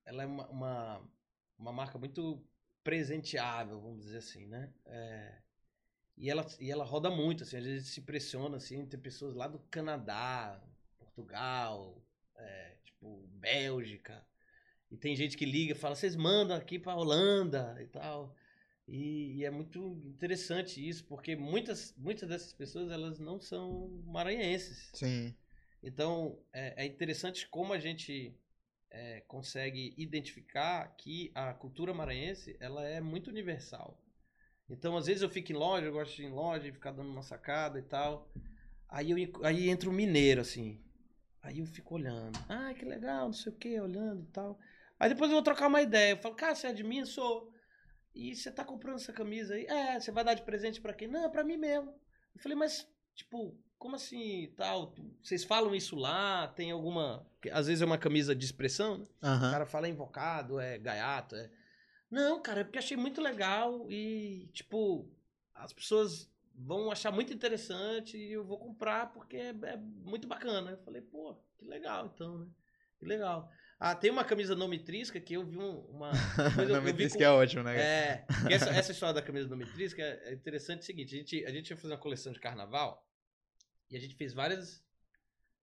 ela 0.07 0.23
é 0.23 0.27
uma, 0.27 0.49
uma, 0.49 1.11
uma 1.59 1.73
marca 1.73 1.99
muito 1.99 2.43
presenteável, 2.83 3.81
vamos 3.81 4.05
dizer 4.05 4.19
assim, 4.19 4.47
né? 4.47 4.73
É, 4.87 5.43
e, 6.17 6.31
ela, 6.31 6.47
e 6.59 6.71
ela 6.71 6.85
roda 6.85 7.11
muito, 7.11 7.43
assim, 7.43 7.59
às 7.59 7.65
vezes 7.65 7.89
se 7.89 8.01
impressiona, 8.01 8.57
assim, 8.57 8.87
ter 8.87 8.99
pessoas 8.99 9.35
lá 9.35 9.47
do 9.47 9.59
Canadá, 9.71 10.63
Portugal, 10.99 12.01
é, 12.37 12.77
tipo, 12.85 13.27
Bélgica. 13.33 14.25
E 14.91 14.97
tem 14.97 15.15
gente 15.15 15.37
que 15.37 15.45
liga 15.45 15.73
e 15.73 15.77
fala, 15.77 15.95
vocês 15.95 16.17
mandam 16.17 16.57
aqui 16.57 16.79
pra 16.79 16.97
Holanda 16.97 17.77
e 17.81 17.87
tal. 17.87 18.35
E, 18.89 19.37
e 19.37 19.45
é 19.45 19.51
muito 19.51 20.03
interessante 20.05 20.87
isso, 20.87 21.05
porque 21.05 21.37
muitas, 21.37 21.95
muitas 21.97 22.29
dessas 22.29 22.53
pessoas 22.53 22.91
elas 22.91 23.21
não 23.21 23.39
são 23.39 23.89
maranhenses. 24.05 24.91
Sim. 24.95 25.35
Então 25.83 26.39
é, 26.53 26.85
é 26.85 26.87
interessante 26.87 27.49
como 27.49 27.73
a 27.73 27.79
gente 27.79 28.37
é, 28.91 29.21
consegue 29.29 29.95
identificar 29.97 30.89
que 30.97 31.31
a 31.35 31.55
cultura 31.55 31.95
maranhense 31.95 32.57
ela 32.59 32.85
é 32.85 33.01
muito 33.01 33.31
universal. 33.31 34.03
Então 34.69 34.97
às 34.97 35.07
vezes 35.07 35.23
eu 35.23 35.31
fico 35.31 35.53
em 35.53 35.57
loja, 35.57 35.87
eu 35.87 35.93
gosto 35.93 36.17
de 36.17 36.23
ir 36.23 36.27
em 36.27 36.33
loja 36.33 36.67
e 36.67 36.73
ficar 36.73 36.91
dando 36.91 37.11
uma 37.11 37.23
sacada 37.23 37.79
e 37.79 37.83
tal. 37.83 38.29
Aí, 38.89 39.13
eu, 39.13 39.45
aí 39.45 39.71
entra 39.71 39.89
um 39.89 39.93
mineiro 39.93 40.41
assim. 40.41 40.81
Aí 41.41 41.61
eu 41.61 41.67
fico 41.67 41.95
olhando. 41.95 42.39
Ah, 42.49 42.75
que 42.75 42.85
legal, 42.85 43.27
não 43.27 43.33
sei 43.33 43.53
o 43.53 43.57
que, 43.57 43.81
olhando 43.81 44.23
e 44.23 44.33
tal. 44.33 44.59
Aí 45.01 45.09
depois 45.09 45.31
eu 45.31 45.37
vou 45.37 45.43
trocar 45.43 45.67
uma 45.67 45.81
ideia. 45.81 46.13
Eu 46.13 46.19
falo, 46.19 46.35
cara, 46.35 46.55
você 46.55 46.67
é 46.67 46.73
de 46.75 46.85
mim? 46.85 47.07
Sou. 47.07 47.51
E 48.15 48.37
você 48.37 48.51
tá 48.53 48.63
comprando 48.63 48.97
essa 48.97 49.15
camisa 49.15 49.55
aí? 49.55 49.65
É, 49.65 49.99
você 49.99 50.13
vai 50.13 50.23
dar 50.23 50.35
de 50.35 50.43
presente 50.43 50.79
pra 50.79 50.93
quem? 50.93 51.09
Não, 51.09 51.25
é 51.25 51.29
pra 51.31 51.43
mim 51.43 51.57
mesmo. 51.57 51.91
Eu 52.35 52.41
falei, 52.43 52.57
mas, 52.57 52.87
tipo, 53.15 53.59
como 53.79 53.97
assim 53.97 54.53
tal? 54.59 54.95
Vocês 55.23 55.43
falam 55.43 55.75
isso 55.75 55.97
lá? 55.97 56.49
Tem 56.49 56.71
alguma. 56.71 57.27
Às 57.51 57.67
vezes 57.67 57.81
é 57.81 57.87
uma 57.87 57.97
camisa 57.97 58.35
de 58.35 58.45
expressão, 58.45 58.99
né? 58.99 59.07
O 59.23 59.27
Aham. 59.27 59.51
cara 59.51 59.65
fala 59.67 59.89
invocado, 59.89 60.61
é 60.61 60.77
gaiato, 60.77 61.35
é. 61.35 61.51
Não, 62.11 62.43
cara, 62.43 62.61
é 62.61 62.65
porque 62.65 62.79
achei 62.79 62.97
muito 62.97 63.23
legal 63.23 63.91
e, 63.91 64.51
tipo, 64.53 65.09
as 65.55 65.73
pessoas 65.73 66.31
vão 66.55 66.91
achar 66.91 67.11
muito 67.11 67.33
interessante 67.33 68.19
e 68.19 68.33
eu 68.33 68.45
vou 68.45 68.59
comprar 68.59 69.13
porque 69.13 69.37
é, 69.37 69.49
é 69.49 69.77
muito 69.79 70.29
bacana. 70.29 70.73
Eu 70.73 70.79
falei, 70.79 71.01
pô, 71.01 71.37
que 71.57 71.65
legal 71.65 72.11
então, 72.13 72.39
né? 72.39 72.47
Que 72.99 73.07
legal. 73.07 73.51
Ah, 73.83 73.95
tem 73.95 74.11
uma 74.11 74.23
camisa 74.25 74.55
nome 74.55 74.79
Trisca 74.79 75.19
que 75.19 75.33
eu 75.33 75.43
vi 75.47 75.57
um- 75.57 75.81
uma. 75.87 76.11
diz 76.93 77.17
com- 77.17 77.23
é 77.23 77.31
ótimo, 77.31 77.63
né? 77.63 77.81
é, 77.81 78.27
essa, 78.51 78.69
essa 78.77 78.93
história 78.93 79.15
da 79.15 79.23
camisa 79.23 79.49
do 79.49 79.57
Metrisca 79.57 80.03
é 80.03 80.31
é 80.31 80.35
interessante 80.35 80.83
o 80.83 80.85
seguinte, 80.85 81.15
a 81.15 81.19
gente, 81.19 81.45
a 81.47 81.51
gente 81.51 81.71
ia 81.71 81.77
fazer 81.79 81.95
uma 81.95 81.99
coleção 82.01 82.31
de 82.31 82.39
carnaval 82.39 83.03
e 83.91 83.97
a 83.97 84.01
gente 84.01 84.15
fez 84.17 84.35
várias. 84.35 84.85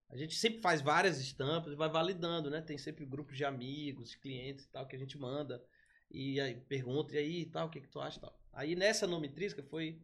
A 0.09 0.17
gente 0.17 0.33
sempre 0.35 0.61
faz 0.61 0.81
várias 0.81 1.19
estampas 1.19 1.73
e 1.73 1.75
vai 1.75 1.89
validando, 1.89 2.49
né? 2.49 2.59
Tem 2.61 2.77
sempre 2.77 3.05
grupos 3.05 3.37
de 3.37 3.45
amigos, 3.45 4.09
de 4.09 4.17
clientes 4.17 4.65
e 4.65 4.69
tal, 4.71 4.87
que 4.87 4.95
a 4.95 4.99
gente 4.99 5.15
manda. 5.17 5.63
E 6.09 6.39
aí 6.41 6.55
pergunta, 6.55 7.13
e 7.13 7.17
aí 7.19 7.45
tal, 7.45 7.67
o 7.67 7.69
que, 7.69 7.81
que 7.81 7.89
tu 7.89 7.99
acha 7.99 8.17
e 8.17 8.21
tal. 8.21 8.41
Aí 8.51 8.75
nessa 8.75 9.05
Nomitrisca 9.05 9.61
foi. 9.61 10.01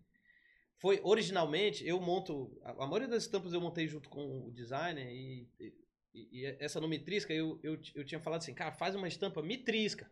Foi 0.77 1.00
originalmente, 1.03 1.84
eu 1.88 2.00
monto. 2.00 2.60
A, 2.63 2.72
a 2.84 2.86
maioria 2.86 3.08
das 3.08 3.24
estampas 3.24 3.53
eu 3.53 3.62
montei 3.62 3.88
junto 3.88 4.08
com 4.08 4.46
o 4.48 4.51
designer 4.51 5.10
e. 5.12 5.50
e- 5.60 5.83
e 6.13 6.46
essa 6.60 6.79
Nomitrisca 6.79 7.34
eu, 7.34 7.60
eu, 7.63 7.79
eu 7.96 8.05
tinha 8.05 8.20
falado 8.20 8.41
assim, 8.41 8.53
cara, 8.53 8.72
faz 8.72 8.96
uma 8.96 9.08
estampa 9.08 9.41
mitrisca, 9.41 10.12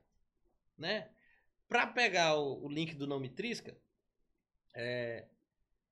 né? 0.77 1.09
Pra 1.67 1.87
pegar 1.87 2.35
o, 2.37 2.65
o 2.65 2.69
link 2.69 2.95
do 2.95 3.07
nome 3.07 3.29
Trisca, 3.29 3.77
é, 4.75 5.27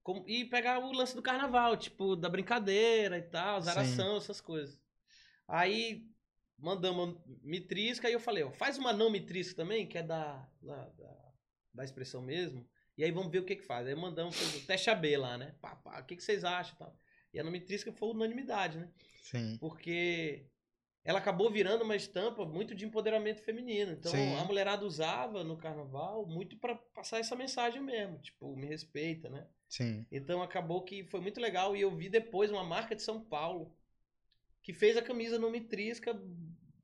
como- 0.04 0.26
e 0.28 0.46
pegar 0.46 0.80
o 0.80 0.92
lance 0.92 1.16
do 1.16 1.22
carnaval, 1.22 1.78
tipo, 1.78 2.16
da 2.16 2.30
brincadeira 2.30 3.18
e 3.18 3.24
tal, 3.24 3.62
zaração, 3.62 4.18
essas 4.18 4.42
coisas. 4.42 4.80
Aí 5.48 6.08
mandamos 6.58 7.18
mitrisca 7.44 8.10
e 8.10 8.14
eu 8.14 8.20
falei, 8.20 8.44
ó, 8.44 8.52
faz 8.52 8.78
uma 8.78 8.94
não 8.94 9.10
mitrisca 9.10 9.56
também, 9.56 9.88
que 9.88 9.98
é 9.98 10.04
da, 10.04 10.48
da, 10.62 10.90
da, 10.90 11.34
da 11.74 11.84
expressão 11.84 12.22
mesmo, 12.22 12.68
e 12.98 13.04
aí 13.04 13.12
vamos 13.12 13.32
ver 13.32 13.40
o 13.40 13.46
que 13.46 13.56
que 13.56 13.64
faz. 13.64 13.88
Aí 13.88 13.96
mandamos 13.96 14.36
fez 14.38 14.64
o 14.64 14.68
teste 14.68 14.90
AB 14.90 15.18
lá, 15.18 15.38
né? 15.38 15.56
Pá, 15.62 15.76
pá, 15.76 16.00
o 16.02 16.06
que, 16.06 16.16
que 16.16 16.24
vocês 16.24 16.44
acham 16.44 16.76
e 16.76 16.78
tal. 16.80 17.00
E 17.34 17.40
a 17.40 17.44
não 17.44 17.52
mitrisca 17.52 17.92
foi 17.94 18.10
unanimidade, 18.10 18.78
né? 18.78 18.90
Sim. 19.30 19.58
porque 19.60 20.46
ela 21.04 21.20
acabou 21.20 21.52
virando 21.52 21.84
uma 21.84 21.96
estampa 21.96 22.46
muito 22.46 22.76
de 22.76 22.86
empoderamento 22.86 23.42
feminino. 23.42 23.94
Então 23.94 24.12
Sim. 24.12 24.36
a 24.36 24.44
mulherada 24.44 24.86
usava 24.86 25.44
no 25.44 25.58
carnaval 25.58 26.26
muito 26.26 26.58
para 26.58 26.76
passar 26.76 27.20
essa 27.20 27.36
mensagem 27.36 27.82
mesmo, 27.82 28.18
tipo, 28.20 28.56
me 28.56 28.68
respeita, 28.68 29.30
né? 29.30 29.46
Sim. 29.68 30.06
Então 30.12 30.42
acabou 30.42 30.84
que 30.84 31.04
foi 31.06 31.20
muito 31.22 31.40
legal 31.40 31.76
e 31.76 31.82
eu 31.82 31.96
vi 31.96 32.10
depois 32.10 32.52
uma 32.52 32.64
marca 32.64 32.96
de 32.96 33.02
São 33.02 33.22
Paulo 33.22 33.76
que 34.62 34.74
fez 34.74 34.98
a 34.98 35.02
camisa 35.02 35.40
no 35.40 35.50
Mitrisca 35.50 36.20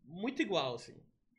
muito 0.04 0.42
igual 0.42 0.76
assim. 0.76 0.96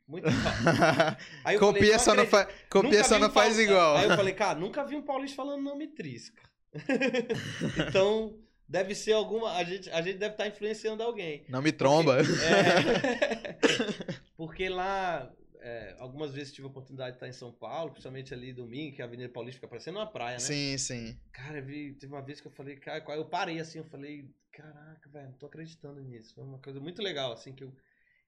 Muito 0.07 0.27
igual. 0.27 0.53
Aí 1.43 1.55
eu 1.55 1.59
falei, 1.59 1.81
Copia 1.81 1.99
só 1.99 2.15
não 2.15 2.25
faz, 2.25 2.47
copia 2.69 3.03
só 3.03 3.19
não 3.19 3.27
um 3.27 3.31
faz 3.31 3.57
igual. 3.59 3.97
Aí 3.97 4.09
eu 4.09 4.15
falei, 4.15 4.33
cara, 4.35 4.59
nunca 4.59 4.83
vi 4.83 4.95
um 4.95 5.01
paulista 5.01 5.35
falando 5.35 5.63
nome 5.63 5.87
trisca. 5.87 6.43
então, 7.87 8.37
deve 8.67 8.93
ser 8.93 9.13
alguma. 9.13 9.55
A 9.55 9.63
gente, 9.63 9.89
a 9.89 10.01
gente 10.01 10.17
deve 10.17 10.33
estar 10.33 10.47
influenciando 10.47 11.03
alguém. 11.03 11.45
Não 11.49 11.61
me 11.61 11.71
tromba. 11.71 12.17
É, 12.47 13.57
porque 14.37 14.69
lá, 14.69 15.31
é, 15.59 15.95
algumas 15.99 16.33
vezes 16.33 16.53
tive 16.53 16.67
a 16.67 16.69
oportunidade 16.69 17.11
de 17.11 17.15
estar 17.17 17.27
em 17.27 17.33
São 17.33 17.51
Paulo, 17.51 17.91
principalmente 17.91 18.33
ali 18.33 18.53
domingo, 18.53 18.95
que 18.95 19.01
a 19.01 19.05
Avenida 19.05 19.29
Paulista 19.29 19.57
fica 19.57 19.67
parecendo 19.67 19.97
uma 19.97 20.07
praia, 20.07 20.35
né? 20.35 20.39
Sim, 20.39 20.77
sim. 20.77 21.19
Cara, 21.31 21.59
eu 21.59 21.65
vi, 21.65 21.93
teve 21.93 22.13
uma 22.13 22.21
vez 22.21 22.39
que 22.39 22.47
eu 22.47 22.51
falei, 22.51 22.75
cara, 22.77 23.03
eu 23.15 23.25
parei 23.25 23.59
assim, 23.59 23.79
eu 23.79 23.85
falei, 23.85 24.29
caraca, 24.51 25.09
velho, 25.09 25.29
não 25.29 25.37
tô 25.37 25.45
acreditando 25.45 26.01
nisso. 26.01 26.35
Foi 26.35 26.43
uma 26.43 26.59
coisa 26.59 26.79
muito 26.79 27.01
legal, 27.01 27.31
assim, 27.31 27.53
que 27.53 27.63
eu. 27.63 27.73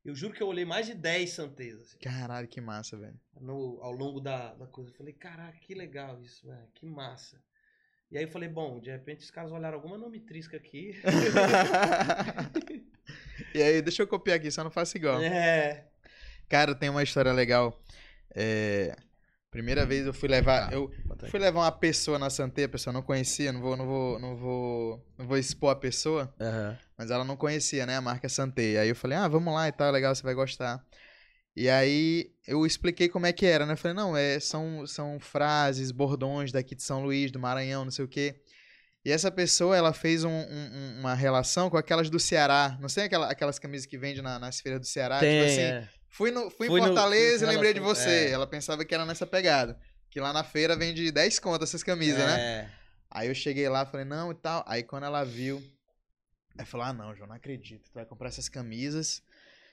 Eu 0.03 0.15
juro 0.15 0.34
que 0.34 0.41
eu 0.41 0.48
olhei 0.48 0.63
mais 0.63 0.86
de 0.88 0.93
10 0.93 1.29
santezas. 1.29 1.88
Assim 1.89 2.00
Caralho, 2.00 2.48
que 2.48 2.62
massa, 2.62 2.98
velho. 2.98 3.19
no, 3.39 3.79
ao 3.81 3.91
longo 3.91 4.22
da, 4.22 4.53
da 4.53 4.65
coisa. 4.65 4.89
Eu 4.91 4.96
falei, 4.96 5.13
caraca, 5.13 5.60
que 5.60 5.74
legal 5.74 6.22
isso, 6.22 6.48
velho, 6.48 6.67
que 6.74 6.86
massa. 6.86 7.38
E 8.11 8.17
aí 8.17 8.23
eu 8.23 8.29
falei, 8.29 8.49
bom, 8.49 8.79
de 8.79 8.89
repente 8.89 9.23
os 9.23 9.31
caras 9.31 9.51
olharam 9.51 9.75
alguma 9.75 9.97
nome 9.97 10.19
trisca 10.19 10.57
aqui. 10.57 10.99
e 13.53 13.61
aí, 13.61 13.81
deixa 13.81 14.01
eu 14.01 14.07
copiar 14.07 14.37
aqui, 14.37 14.49
só 14.49 14.63
não 14.63 14.71
faço 14.71 14.97
igual. 14.97 15.21
É. 15.21 15.85
Cara, 16.47 16.73
tem 16.73 16.89
uma 16.89 17.03
história 17.03 17.31
legal. 17.31 17.79
É, 18.35 18.95
Primeira 19.51 19.83
vez 19.83 20.05
eu 20.05 20.13
fui 20.13 20.29
levar. 20.29 20.69
Tá, 20.69 20.75
eu 20.75 20.91
fui 21.29 21.39
levar 21.39 21.61
uma 21.61 21.71
pessoa 21.71 22.19
na 22.19 22.29
Santé, 22.29 22.65
a 22.65 22.69
pessoa 22.69 22.93
não 22.93 23.01
conhecia, 23.01 23.51
não 23.51 23.59
vou, 23.59 23.75
não 23.75 23.87
vou, 23.87 24.19
não 24.19 24.35
vou, 24.35 25.05
não 25.17 25.25
vou 25.25 25.37
expor 25.37 25.71
a 25.71 25.75
pessoa, 25.75 26.31
Aham. 26.39 26.77
mas 26.95 27.09
ela 27.09 27.23
não 27.23 27.35
conhecia, 27.35 27.83
né, 27.87 27.97
a 27.97 28.01
marca 28.01 28.29
Santé. 28.29 28.79
Aí 28.79 28.89
eu 28.89 28.95
falei, 28.95 29.17
ah, 29.17 29.27
vamos 29.27 29.51
lá 29.51 29.67
e 29.67 29.71
tal, 29.71 29.91
legal, 29.91 30.13
você 30.13 30.21
vai 30.21 30.35
gostar. 30.35 30.85
E 31.59 31.69
aí 31.69 32.31
eu 32.47 32.65
expliquei 32.65 33.09
como 33.09 33.25
é 33.25 33.33
que 33.33 33.45
era, 33.45 33.65
né? 33.65 33.73
Eu 33.73 33.77
falei, 33.77 33.93
não, 33.95 34.15
é, 34.15 34.39
são, 34.39 34.87
são 34.87 35.19
frases, 35.19 35.91
bordões 35.91 36.53
daqui 36.53 36.73
de 36.73 36.81
São 36.83 37.03
Luís, 37.03 37.31
do 37.31 37.39
Maranhão, 37.39 37.83
não 37.83 37.91
sei 37.91 38.05
o 38.05 38.07
quê. 38.07 38.35
E 39.03 39.11
essa 39.11 39.29
pessoa, 39.29 39.75
ela 39.75 39.91
fez 39.91 40.23
um- 40.23 40.29
um- 40.29 40.99
uma 40.99 41.13
relação 41.13 41.69
com 41.69 41.75
aquelas 41.75 42.09
do 42.09 42.17
Ceará. 42.19 42.77
Não 42.79 42.87
sei 42.87 43.03
aquela- 43.05 43.29
aquelas 43.29 43.59
camisas 43.59 43.85
que 43.85 43.97
vende 43.97 44.21
na, 44.21 44.39
nas 44.39 44.61
feiras 44.61 44.79
do 44.79 44.85
Ceará? 44.87 45.19
Tem, 45.19 45.41
tipo 45.41 45.51
assim, 45.51 45.61
é. 45.61 45.89
Fui, 46.07 46.31
no, 46.31 46.49
fui, 46.49 46.67
Fui 46.67 46.79
em 46.79 46.81
no- 46.83 46.87
Fortaleza 46.87 47.45
fui 47.45 47.47
e 47.47 47.55
lembrei 47.55 47.73
de 47.73 47.79
relação- 47.81 48.03
você. 48.05 48.09
é. 48.27 48.29
Ela 48.31 48.47
pensava 48.47 48.85
que 48.85 48.93
era 48.95 49.05
nessa 49.05 49.27
pegada. 49.27 49.77
Que 50.09 50.19
lá 50.21 50.31
na 50.31 50.43
feira 50.45 50.75
vende 50.77 51.11
10 51.11 51.39
contas 51.39 51.69
essas 51.69 51.83
camisas, 51.83 52.19
né? 52.19 52.39
É. 52.41 52.69
Aí 53.11 53.27
eu 53.27 53.35
cheguei 53.35 53.67
lá, 53.67 53.85
falei, 53.85 54.05
não 54.05 54.31
e 54.31 54.35
tal. 54.35 54.63
Aí 54.67 54.81
quando 54.83 55.03
ela 55.05 55.23
viu, 55.25 55.61
aí 56.57 56.65
falou, 56.65 56.85
ah 56.87 56.93
não, 56.93 57.13
João, 57.15 57.27
não 57.27 57.35
acredito. 57.35 57.83
Tu 57.89 57.93
vai 57.93 58.05
comprar 58.05 58.29
essas 58.29 58.47
camisas, 58.49 59.21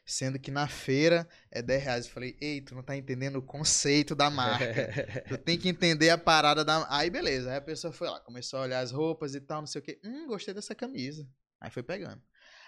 sendo 0.07 0.39
que 0.39 0.51
na 0.53 0.69
feira 0.69 1.29
é 1.51 1.61
10 1.61 1.83
reais. 1.83 2.07
Eu 2.07 2.13
falei, 2.13 2.37
ei, 2.41 2.61
tu 2.61 2.75
não 2.77 2.83
tá 2.83 2.97
entendendo 2.97 3.37
o 3.37 3.43
conceito 3.43 4.15
da 4.15 4.31
marca. 4.31 4.67
Tu 5.29 5.37
tem 5.39 5.59
que 5.59 5.69
entender 5.69 6.09
a 6.11 6.17
parada 6.17 6.65
da. 6.65 6.87
Aí 6.89 7.11
beleza. 7.11 7.51
Aí 7.51 7.57
a 7.57 7.61
pessoa 7.61 7.93
foi 7.93 8.09
lá, 8.09 8.21
começou 8.21 8.61
a 8.61 8.63
olhar 8.63 8.81
as 8.81 8.93
roupas 8.93 9.35
e 9.35 9.41
tal, 9.41 9.61
não 9.61 9.67
sei 9.67 9.81
o 9.81 9.85
quê. 9.85 9.99
Hum, 10.05 10.29
gostei 10.29 10.55
dessa 10.55 10.75
camisa. 10.75 11.29
Aí 11.61 11.71
foi 11.71 11.83
pegando. 11.83 12.23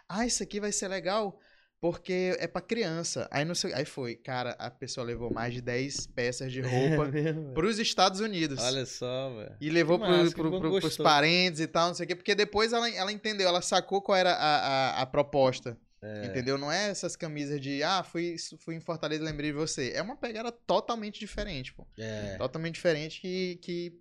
Ah, 0.09 0.26
isso 0.26 0.42
aqui 0.42 0.59
vai 0.59 0.73
ser 0.73 0.88
legal 0.88 1.38
porque 1.80 2.35
é 2.40 2.49
pra 2.49 2.61
criança. 2.61 3.28
Aí 3.30 3.45
não 3.45 3.54
sei. 3.54 3.73
Aí 3.73 3.85
foi. 3.85 4.16
Cara, 4.16 4.50
a 4.59 4.68
pessoa 4.68 5.07
levou 5.07 5.33
mais 5.33 5.54
de 5.54 5.61
10 5.61 6.09
peças 6.09 6.50
de 6.50 6.61
roupa 6.62 7.07
É 7.07 7.11
velho. 7.11 7.52
pros 7.54 7.78
Estados 7.78 8.18
Unidos. 8.18 8.59
Olha 8.61 8.85
só, 8.85 9.30
velho. 9.37 9.57
E 9.61 9.71
levou 9.71 9.99
Que 10.00 10.35
pro, 10.35 10.59
pro, 10.59 10.71
gostou. 10.71 11.04
parentes 11.04 11.61
e 11.61 11.68
tal, 11.68 11.88
não 11.88 11.95
sei 11.95 12.04
o 12.04 12.09
quê. 12.09 12.16
Porque 12.16 12.35
depois 12.35 12.73
ela, 12.73 12.90
ela 12.90 13.12
entendeu, 13.12 13.47
ela 13.47 13.62
sacou 13.62 14.02
qual 14.02 14.16
era 14.18 14.33
a, 14.33 14.57
a, 14.99 15.02
a 15.02 15.07
proposta. 15.07 15.78
É. 16.00 16.26
Entendeu? 16.26 16.57
Não 16.57 16.71
é 16.71 16.88
essas 16.90 17.17
camisas 17.17 17.61
de, 17.61 17.83
ah, 17.83 18.02
fui, 18.05 18.37
fui 18.61 18.75
em 18.76 18.81
Fortaleza 18.81 19.23
e 19.23 19.26
lembrei 19.26 19.50
de 19.50 19.57
você. 19.57 19.93
É 19.93 20.00
uma 20.02 20.17
pegada 20.17 20.52
totalmente 20.52 21.19
diferente, 21.19 21.73
pô 21.75 21.87
É. 21.99 22.37
totalmente 22.37 22.75
diferente 22.75 23.21
que, 23.21 23.57
que 23.57 24.00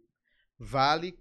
vale 0.59 1.17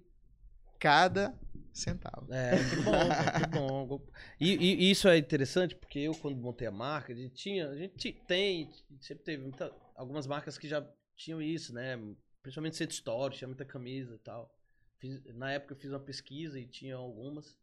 cada 0.78 1.34
centavo. 1.72 2.32
É, 2.32 2.50
que 2.70 2.76
bom, 2.82 3.08
que 3.40 3.46
bom. 3.58 4.06
E, 4.40 4.54
e- 4.54 4.90
isso 4.90 5.08
é 5.08 5.16
interessante 5.16 5.74
porque 5.74 5.98
eu, 6.00 6.14
quando 6.14 6.36
montei 6.36 6.66
a 6.66 6.70
marca, 6.70 7.12
a 7.12 7.16
gente 7.16 7.34
tinha, 7.34 7.68
a 7.68 7.74
gente 7.76 8.12
tem, 8.26 8.70
sempre 9.00 9.24
teve 9.24 9.42
muita- 9.42 9.72
algumas 9.94 10.26
marcas 10.26 10.58
que 10.58 10.68
já 10.68 10.86
tinham 11.14 11.40
isso, 11.40 11.72
né? 11.74 11.98
Principalmente 12.42 12.76
Centro 12.76 12.94
Store, 12.94 13.34
tinha 13.34 13.48
muita 13.48 13.64
camisa 13.64 14.14
e 14.14 14.18
tal. 14.18 14.54
Fiz- 14.98 15.22
na 15.34 15.52
época 15.52 15.72
eu 15.74 15.78
fiz 15.78 15.90
uma 15.90 16.00
pesquisa 16.00 16.58
e 16.60 16.66
tinha 16.66 16.96
algumas. 16.96 17.56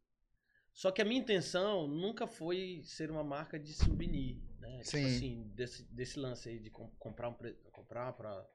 Só 0.73 0.91
que 0.91 1.01
a 1.01 1.05
minha 1.05 1.21
intenção 1.21 1.87
nunca 1.87 2.25
foi 2.25 2.81
ser 2.83 3.11
uma 3.11 3.23
marca 3.23 3.59
de 3.59 3.73
souvenir, 3.73 4.41
né? 4.59 4.79
Tipo 4.79 4.89
Sim. 4.89 5.05
assim, 5.05 5.51
desse, 5.53 5.83
desse 5.83 6.19
lance 6.19 6.49
aí 6.49 6.59
de 6.59 6.69
com- 6.71 6.89
comprar, 6.97 7.29
um 7.29 7.35
comprar 7.71 8.11
pra 8.13 8.45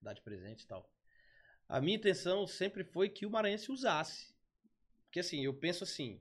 dar 0.00 0.12
de 0.12 0.22
presente 0.22 0.62
e 0.62 0.66
tal. 0.66 0.88
A 1.68 1.80
minha 1.80 1.96
intenção 1.96 2.46
sempre 2.46 2.84
foi 2.84 3.08
que 3.08 3.26
o 3.26 3.30
maranhense 3.30 3.72
usasse. 3.72 4.32
Porque 5.04 5.18
assim, 5.20 5.44
eu 5.44 5.52
penso 5.52 5.82
assim, 5.82 6.20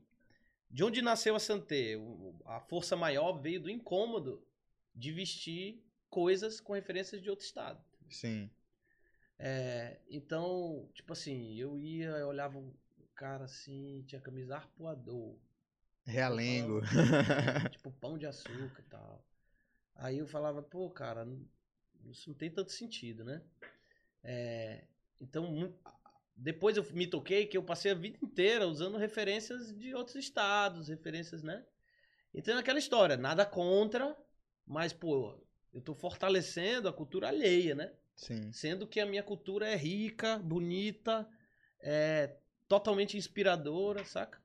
de 0.71 0.83
onde 0.83 1.01
nasceu 1.01 1.35
a 1.35 1.39
Santé? 1.39 1.95
A 2.45 2.59
força 2.59 2.95
maior 2.95 3.33
veio 3.39 3.61
do 3.61 3.69
incômodo 3.69 4.43
de 4.95 5.11
vestir 5.11 5.83
coisas 6.09 6.59
com 6.59 6.73
referências 6.73 7.21
de 7.21 7.29
outro 7.29 7.45
estado. 7.45 7.83
Sim. 8.09 8.49
É, 9.37 9.99
então, 10.09 10.89
tipo 10.93 11.13
assim, 11.13 11.55
eu 11.55 11.77
ia, 11.77 12.09
eu 12.09 12.27
olhava 12.27 12.63
cara 13.23 13.45
assim, 13.45 14.03
tinha 14.05 14.19
camisa 14.19 14.57
arpoador, 14.57 15.37
Realengo. 16.05 16.81
tipo 17.71 17.89
pão 17.89 18.17
de 18.17 18.25
açúcar 18.25 18.81
e 18.81 18.89
tal. 18.89 19.25
Aí 19.95 20.17
eu 20.17 20.27
falava, 20.27 20.61
pô, 20.61 20.89
cara, 20.89 21.25
isso 22.03 22.29
não 22.29 22.35
tem 22.35 22.51
tanto 22.51 22.73
sentido, 22.73 23.23
né? 23.23 23.41
É, 24.21 24.83
então, 25.21 25.73
depois 26.35 26.75
eu 26.75 26.83
me 26.91 27.07
toquei 27.07 27.45
que 27.47 27.55
eu 27.55 27.63
passei 27.63 27.91
a 27.91 27.95
vida 27.95 28.19
inteira 28.21 28.67
usando 28.67 28.97
referências 28.97 29.73
de 29.73 29.95
outros 29.95 30.17
estados, 30.17 30.89
referências, 30.89 31.41
né? 31.41 31.65
Então, 32.33 32.57
aquela 32.57 32.79
história, 32.79 33.15
nada 33.15 33.45
contra, 33.45 34.17
mas, 34.67 34.91
pô, 34.91 35.41
eu 35.73 35.79
tô 35.79 35.95
fortalecendo 35.95 36.89
a 36.89 36.93
cultura 36.93 37.29
alheia, 37.29 37.73
né? 37.73 37.93
Sim. 38.17 38.51
Sendo 38.51 38.85
que 38.85 38.99
a 38.99 39.05
minha 39.05 39.23
cultura 39.23 39.69
é 39.69 39.77
rica, 39.77 40.37
bonita, 40.39 41.25
é 41.79 42.42
totalmente 42.73 43.15
inspiradora, 43.15 44.03
saca? 44.03 44.41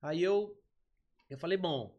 Aí 0.00 0.22
eu, 0.22 0.56
eu 1.28 1.36
falei, 1.36 1.58
bom, 1.58 1.98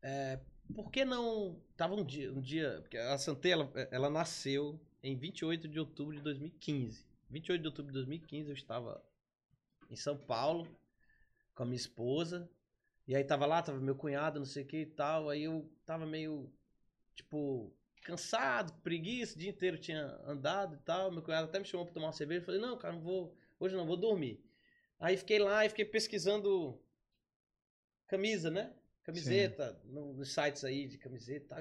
é, 0.00 0.38
por 0.72 0.92
que 0.92 1.04
não. 1.04 1.60
Tava 1.76 1.96
um 1.96 2.04
dia, 2.04 2.32
um 2.32 2.40
dia. 2.40 2.78
Porque 2.82 2.96
a 2.96 3.18
Santé, 3.18 3.50
ela, 3.50 3.68
ela 3.90 4.08
nasceu 4.08 4.80
em 5.02 5.16
28 5.16 5.66
de 5.66 5.80
outubro 5.80 6.14
de 6.14 6.22
2015. 6.22 7.04
28 7.28 7.60
de 7.60 7.66
outubro 7.66 7.90
de 7.90 7.98
2015 7.98 8.48
eu 8.48 8.54
estava 8.54 9.04
em 9.90 9.96
São 9.96 10.16
Paulo 10.16 10.68
com 11.52 11.64
a 11.64 11.66
minha 11.66 11.76
esposa. 11.76 12.48
E 13.08 13.16
aí 13.16 13.24
tava 13.24 13.44
lá, 13.44 13.60
tava 13.60 13.80
meu 13.80 13.96
cunhado, 13.96 14.38
não 14.38 14.46
sei 14.46 14.62
o 14.62 14.66
que 14.66 14.82
e 14.82 14.86
tal. 14.86 15.30
Aí 15.30 15.42
eu 15.42 15.68
tava 15.84 16.06
meio, 16.06 16.48
tipo, 17.16 17.74
cansado, 18.00 18.72
preguiça, 18.82 19.34
o 19.36 19.38
dia 19.38 19.50
inteiro 19.50 19.78
tinha 19.78 20.04
andado 20.24 20.74
e 20.74 20.78
tal. 20.78 21.10
Meu 21.10 21.22
cunhado 21.22 21.46
até 21.48 21.58
me 21.58 21.64
chamou 21.64 21.84
pra 21.86 21.94
tomar 21.94 22.06
uma 22.06 22.12
cerveja. 22.12 22.40
Eu 22.40 22.44
falei, 22.46 22.60
não, 22.60 22.76
cara, 22.78 22.94
não 22.94 23.00
vou, 23.02 23.34
hoje 23.58 23.74
não, 23.76 23.86
vou 23.86 23.96
dormir. 23.96 24.42
Aí 25.00 25.16
fiquei 25.16 25.38
lá 25.38 25.64
e 25.64 25.68
fiquei 25.68 25.84
pesquisando 25.84 26.80
camisa, 28.06 28.50
né? 28.50 28.72
Camiseta, 29.04 29.80
no- 29.84 30.12
nos 30.12 30.32
sites 30.32 30.64
aí 30.64 30.86
de 30.86 30.98
camiseta 30.98 31.44
e 31.44 31.48
tal. 31.48 31.58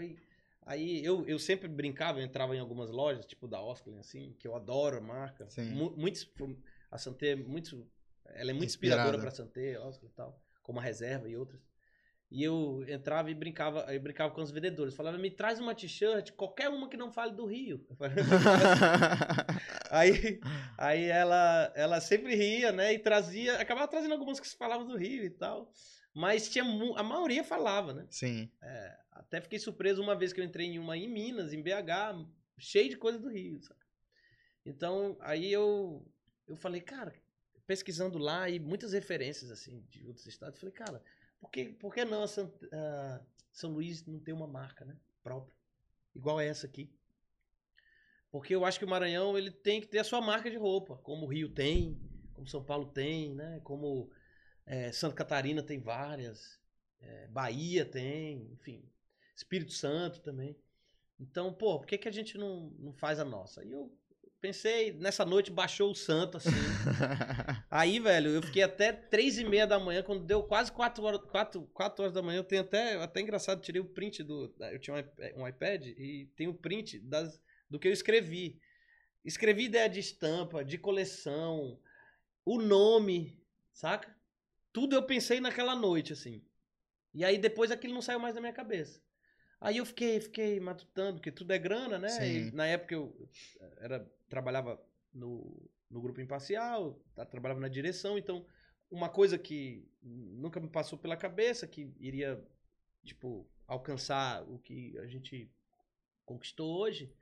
Aí 0.63 1.03
eu, 1.05 1.25
eu 1.27 1.39
sempre 1.39 1.67
brincava, 1.67 2.19
eu 2.19 2.25
entrava 2.25 2.53
em 2.55 2.59
algumas 2.59 2.89
lojas, 2.89 3.25
tipo 3.25 3.47
da 3.47 3.61
Oscar, 3.61 3.93
assim, 3.99 4.35
que 4.37 4.45
eu 4.47 4.53
adoro 4.55 4.97
a 4.97 5.01
marca. 5.01 5.47
Mu- 5.71 5.95
muitos, 5.95 6.29
a 6.91 6.97
Santé 6.97 7.29
é 7.29 7.35
muito, 7.35 7.89
ela 8.25 8.51
é 8.51 8.53
muito 8.53 8.65
Inspirada. 8.65 9.01
inspiradora 9.03 9.17
pra 9.19 9.31
Santé, 9.31 9.79
Oscar 9.79 10.09
e 10.09 10.13
tal, 10.13 10.41
como 10.61 10.79
a 10.79 10.81
Reserva 10.83 11.29
e 11.29 11.37
outras. 11.37 11.61
E 12.29 12.43
eu 12.43 12.83
entrava 12.89 13.31
e 13.31 13.33
brincava, 13.33 13.85
eu 13.93 14.01
brincava 14.01 14.33
com 14.33 14.41
os 14.41 14.51
vendedores. 14.51 14.93
Falava, 14.93 15.17
me 15.17 15.31
traz 15.31 15.59
uma 15.59 15.73
t-shirt, 15.73 16.31
qualquer 16.31 16.69
uma 16.69 16.89
que 16.89 16.97
não 16.97 17.11
fale 17.11 17.33
do 17.33 17.45
Rio. 17.45 17.85
Aí, 19.89 20.41
aí 20.77 21.05
ela, 21.05 21.71
ela 21.73 22.01
sempre 22.01 22.35
ria, 22.35 22.73
né? 22.73 22.93
E 22.93 22.99
trazia, 22.99 23.57
acabava 23.57 23.87
trazendo 23.87 24.13
algumas 24.13 24.37
que 24.37 24.49
falavam 24.49 24.85
do 24.85 24.97
Rio 24.97 25.23
e 25.23 25.29
tal. 25.29 25.71
Mas 26.13 26.49
tinha, 26.49 26.65
a 26.97 27.03
maioria 27.03 27.41
falava, 27.41 27.93
né? 27.93 28.05
Sim. 28.09 28.51
É, 28.61 28.97
até 29.11 29.39
fiquei 29.39 29.57
surpreso 29.57 30.01
uma 30.01 30.13
vez 30.13 30.33
que 30.33 30.41
eu 30.41 30.43
entrei 30.43 30.67
em 30.67 30.77
uma 30.77 30.97
em 30.97 31.07
Minas, 31.07 31.53
em 31.53 31.61
BH, 31.61 32.27
cheio 32.57 32.89
de 32.89 32.97
coisa 32.97 33.17
do 33.17 33.29
Rio, 33.29 33.61
sabe? 33.61 33.79
Então, 34.65 35.15
aí 35.21 35.53
eu, 35.53 36.05
eu 36.47 36.57
falei, 36.57 36.81
cara, 36.81 37.13
pesquisando 37.65 38.17
lá 38.17 38.49
e 38.49 38.59
muitas 38.59 38.93
referências, 38.93 39.51
assim, 39.51 39.85
de 39.89 40.05
outros 40.05 40.25
estados, 40.25 40.59
falei, 40.59 40.73
cara, 40.73 41.01
por 41.39 41.51
que, 41.51 41.65
por 41.65 41.93
que 41.93 42.05
não 42.05 42.23
a 42.23 42.27
San- 42.27 42.51
a 42.71 43.21
São 43.51 43.71
Luís 43.71 44.05
não 44.05 44.19
tem 44.19 44.33
uma 44.33 44.47
marca, 44.47 44.85
né, 44.85 44.97
própria? 45.23 45.53
Igual 46.15 46.39
essa 46.39 46.65
aqui. 46.67 46.91
Porque 48.31 48.53
eu 48.53 48.65
acho 48.65 48.77
que 48.79 48.85
o 48.85 48.89
Maranhão, 48.89 49.37
ele 49.37 49.51
tem 49.51 49.79
que 49.81 49.87
ter 49.87 49.99
a 49.99 50.03
sua 50.03 50.21
marca 50.21 50.49
de 50.49 50.57
roupa, 50.57 50.97
como 50.97 51.25
o 51.25 51.29
Rio 51.29 51.49
tem, 51.49 51.99
como 52.33 52.47
São 52.47 52.63
Paulo 52.63 52.87
tem, 52.87 53.33
né, 53.33 53.59
como 53.63 54.09
eh, 54.65 54.91
Santa 54.91 55.15
Catarina 55.15 55.63
tem 55.63 55.79
várias, 55.79 56.59
eh, 56.99 57.27
Bahia 57.29 57.85
tem, 57.85 58.51
enfim, 58.51 58.83
Espírito 59.35 59.71
Santo 59.73 60.21
também. 60.21 60.57
Então, 61.19 61.53
pô, 61.53 61.79
por 61.79 61.87
que, 61.87 61.97
que 61.97 62.07
a 62.07 62.11
gente 62.11 62.37
não, 62.37 62.69
não 62.79 62.93
faz 62.93 63.19
a 63.19 63.25
nossa? 63.25 63.63
E 63.63 63.71
eu 63.71 63.91
pensei, 64.47 64.93
nessa 64.93 65.25
noite 65.25 65.51
baixou 65.51 65.91
o 65.91 65.95
santo, 65.95 66.37
assim. 66.37 66.49
Aí, 67.69 67.99
velho, 67.99 68.29
eu 68.29 68.41
fiquei 68.41 68.63
até 68.63 68.93
três 68.93 69.37
e 69.37 69.43
meia 69.43 69.67
da 69.67 69.77
manhã, 69.77 70.01
quando 70.01 70.23
deu 70.23 70.41
quase 70.41 70.71
quatro 70.71 71.03
horas, 71.03 71.19
quatro, 71.29 71.63
quatro 71.73 72.01
horas 72.03 72.13
da 72.13 72.21
manhã, 72.21 72.39
eu 72.39 72.45
tenho 72.45 72.61
até, 72.61 72.95
até 72.95 73.19
engraçado, 73.19 73.61
tirei 73.61 73.81
o 73.81 73.85
print 73.85 74.23
do, 74.23 74.55
eu 74.71 74.79
tinha 74.79 74.95
um 74.95 74.99
iP- 74.99 75.33
um 75.35 75.45
iPad 75.45 75.85
e 75.87 76.31
tem 76.37 76.47
o 76.47 76.53
print 76.53 76.97
das, 76.99 77.41
do 77.69 77.77
que 77.77 77.89
eu 77.89 77.91
escrevi. 77.91 78.61
Escrevi 79.25 79.65
ideia 79.65 79.89
de 79.89 79.99
estampa, 79.99 80.63
de 80.63 80.77
coleção, 80.77 81.77
o 82.45 82.61
nome, 82.61 83.37
saca? 83.73 84.15
Tudo 84.71 84.95
eu 84.95 85.03
pensei 85.03 85.41
naquela 85.41 85.75
noite, 85.75 86.13
assim. 86.13 86.41
E 87.13 87.25
aí 87.25 87.37
depois 87.37 87.69
aquilo 87.69 87.93
não 87.93 88.01
saiu 88.01 88.19
mais 88.19 88.33
da 88.33 88.39
minha 88.39 88.53
cabeça. 88.53 89.01
Aí 89.59 89.77
eu 89.77 89.85
fiquei, 89.85 90.19
fiquei 90.19 90.59
matutando, 90.59 91.15
porque 91.15 91.31
tudo 91.31 91.51
é 91.51 91.57
grana, 91.57 91.97
né? 91.97 92.09
E 92.49 92.51
na 92.51 92.67
época 92.67 92.93
eu 92.93 93.29
era, 93.79 94.07
trabalhava 94.29 94.79
no 95.13 95.69
no 95.89 96.01
grupo 96.01 96.21
imparcial, 96.21 96.99
tá, 97.15 97.25
trabalhava 97.25 97.59
na 97.59 97.67
direção, 97.67 98.17
então 98.17 98.45
uma 98.89 99.09
coisa 99.09 99.37
que 99.37 99.89
nunca 100.01 100.59
me 100.59 100.69
passou 100.69 100.97
pela 100.97 101.17
cabeça 101.17 101.67
que 101.67 101.93
iria 101.99 102.41
tipo 103.03 103.49
alcançar 103.65 104.43
o 104.49 104.59
que 104.59 104.97
a 104.99 105.07
gente 105.07 105.51
conquistou 106.25 106.79
hoje. 106.79 107.13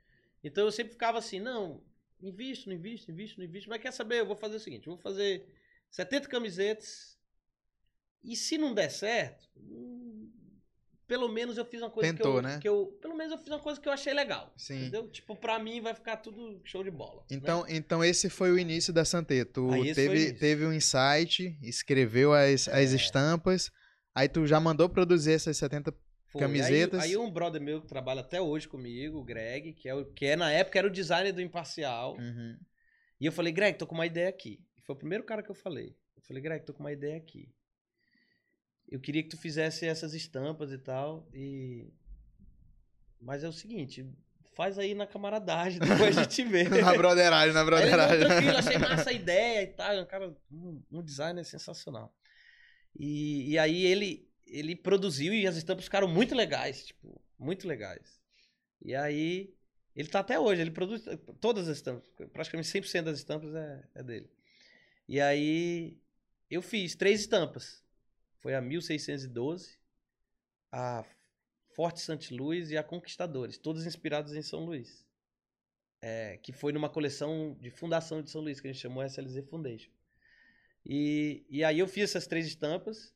Então 0.42 0.64
eu 0.64 0.72
sempre 0.72 0.92
ficava 0.92 1.18
assim, 1.18 1.40
não, 1.40 1.82
invisto, 2.20 2.68
não 2.68 2.76
invisto, 2.76 3.10
invisto, 3.10 3.38
não 3.38 3.46
invisto, 3.46 3.68
mas 3.68 3.80
quer 3.80 3.92
saber, 3.92 4.20
eu 4.20 4.26
vou 4.26 4.36
fazer 4.36 4.56
o 4.56 4.60
seguinte, 4.60 4.86
vou 4.86 4.98
fazer 4.98 5.48
70 5.90 6.28
camisetas 6.28 7.18
e 8.22 8.36
se 8.36 8.58
não 8.58 8.74
der 8.74 8.90
certo, 8.90 9.48
pelo 11.06 11.28
menos 11.28 11.56
eu 11.56 11.64
fiz 11.64 11.80
uma 11.80 11.90
coisa 11.90 12.12
Tentou, 12.12 12.32
que, 12.32 12.38
eu, 12.38 12.42
né? 12.42 12.58
que 12.60 12.68
eu 12.68 12.86
pelo 13.00 13.14
menos 13.16 13.32
eu 13.32 13.38
fiz 13.38 13.48
uma 13.48 13.60
coisa 13.60 13.80
que 13.80 13.88
eu 13.88 13.92
achei 13.92 14.12
legal. 14.12 14.52
Sim. 14.56 14.80
Entendeu? 14.82 15.08
Tipo, 15.08 15.36
pra 15.36 15.58
mim 15.58 15.80
vai 15.80 15.94
ficar 15.94 16.16
tudo 16.16 16.60
show 16.64 16.82
de 16.82 16.90
bola. 16.90 17.20
né? 17.20 17.36
Então, 17.36 17.64
então 17.68 18.04
esse 18.04 18.28
foi 18.28 18.50
o 18.50 18.58
início 18.58 18.92
da 18.92 19.04
Santé. 19.04 19.44
Tu 19.44 19.70
Aí 19.70 19.94
teve, 19.94 20.32
teve 20.32 20.66
um 20.66 20.72
insight, 20.72 21.56
escreveu 21.62 22.32
as, 22.32 22.68
as 22.68 22.92
É. 22.92 22.96
estampas, 22.96 23.70
aí 24.14 24.28
tu 24.28 24.46
já 24.46 24.58
mandou 24.58 24.88
produzir 24.88 25.32
essas 25.32 25.56
70 25.56 25.94
Foi. 26.28 26.40
camisetas. 26.40 27.00
Aí, 27.00 27.10
aí 27.10 27.16
um 27.16 27.30
brother 27.30 27.60
meu 27.60 27.80
que 27.80 27.86
trabalha 27.86 28.20
até 28.20 28.40
hoje 28.40 28.66
comigo, 28.66 29.18
o 29.18 29.24
Greg, 29.24 29.72
que 29.74 29.88
é, 29.88 29.94
o, 29.94 30.04
que 30.06 30.26
é 30.26 30.36
na 30.36 30.50
época 30.50 30.78
era 30.78 30.88
o 30.88 30.90
designer 30.90 31.32
do 31.32 31.40
Imparcial. 31.40 32.16
Uhum. 32.18 32.56
E 33.20 33.26
eu 33.26 33.32
falei, 33.32 33.52
Greg, 33.52 33.78
tô 33.78 33.86
com 33.86 33.94
uma 33.94 34.06
ideia 34.06 34.28
aqui. 34.28 34.60
E 34.76 34.82
foi 34.82 34.94
o 34.94 34.98
primeiro 34.98 35.24
cara 35.24 35.42
que 35.42 35.50
eu 35.50 35.54
falei. 35.54 35.96
Eu 36.16 36.22
falei, 36.22 36.42
Greg, 36.42 36.64
tô 36.66 36.74
com 36.74 36.80
uma 36.80 36.92
ideia 36.92 37.16
aqui. 37.16 37.48
Eu 38.88 39.00
queria 39.00 39.22
que 39.22 39.28
tu 39.28 39.36
fizesse 39.36 39.86
essas 39.86 40.14
estampas 40.14 40.72
e 40.72 40.78
tal. 40.78 41.28
E. 41.34 41.92
Mas 43.20 43.42
é 43.42 43.48
o 43.48 43.52
seguinte, 43.52 44.06
faz 44.56 44.78
aí 44.78 44.94
na 44.94 45.06
camaradagem, 45.06 45.78
depois 45.80 46.16
a 46.16 46.22
gente 46.22 46.44
vê. 46.44 46.64
na 46.64 46.94
broderagem, 46.94 47.52
na 47.52 47.60
Aí 47.60 47.64
não, 47.64 47.66
broderagem. 47.66 48.18
tranquilo, 48.20 48.56
achei 48.56 48.78
massa 48.80 49.10
a 49.10 49.12
ideia 49.12 49.62
e 49.62 49.66
tal. 49.66 50.00
Um 50.00 50.06
cara, 50.06 50.34
um, 50.50 50.82
um 50.90 51.02
designer 51.02 51.44
sensacional. 51.44 52.14
E, 52.98 53.50
e 53.52 53.58
aí 53.58 53.84
ele, 53.84 54.26
ele 54.46 54.74
produziu 54.74 55.34
e 55.34 55.46
as 55.46 55.56
estampas 55.56 55.84
ficaram 55.84 56.08
muito 56.08 56.34
legais, 56.34 56.86
tipo, 56.86 57.20
muito 57.38 57.68
legais. 57.68 58.18
E 58.82 58.94
aí 58.94 59.54
ele 59.94 60.08
tá 60.08 60.20
até 60.20 60.38
hoje, 60.38 60.62
ele 60.62 60.70
produz 60.70 61.04
todas 61.40 61.68
as 61.68 61.76
estampas, 61.76 62.08
praticamente 62.32 62.68
100% 62.68 63.02
das 63.02 63.18
estampas 63.18 63.54
é, 63.54 63.84
é 63.94 64.02
dele. 64.02 64.30
E 65.08 65.20
aí 65.20 65.98
eu 66.50 66.62
fiz 66.62 66.94
três 66.94 67.20
estampas. 67.20 67.82
Foi 68.46 68.54
a 68.54 68.60
1612, 68.60 69.76
a 70.70 71.04
Forte 71.74 71.98
Santos 71.98 72.30
Luís 72.30 72.70
e 72.70 72.76
a 72.76 72.82
Conquistadores, 72.84 73.58
todas 73.58 73.84
inspiradas 73.86 74.36
em 74.36 74.40
São 74.42 74.64
Luís. 74.64 75.04
É, 76.00 76.36
que 76.36 76.52
foi 76.52 76.72
numa 76.72 76.88
coleção 76.88 77.56
de 77.60 77.72
fundação 77.72 78.22
de 78.22 78.30
São 78.30 78.40
Luís, 78.40 78.60
que 78.60 78.68
a 78.68 78.72
gente 78.72 78.80
chamou 78.80 79.02
SLZ 79.02 79.44
Foundation. 79.50 79.90
E, 80.84 81.44
e 81.50 81.64
aí 81.64 81.80
eu 81.80 81.88
fiz 81.88 82.04
essas 82.04 82.28
três 82.28 82.46
estampas. 82.46 83.12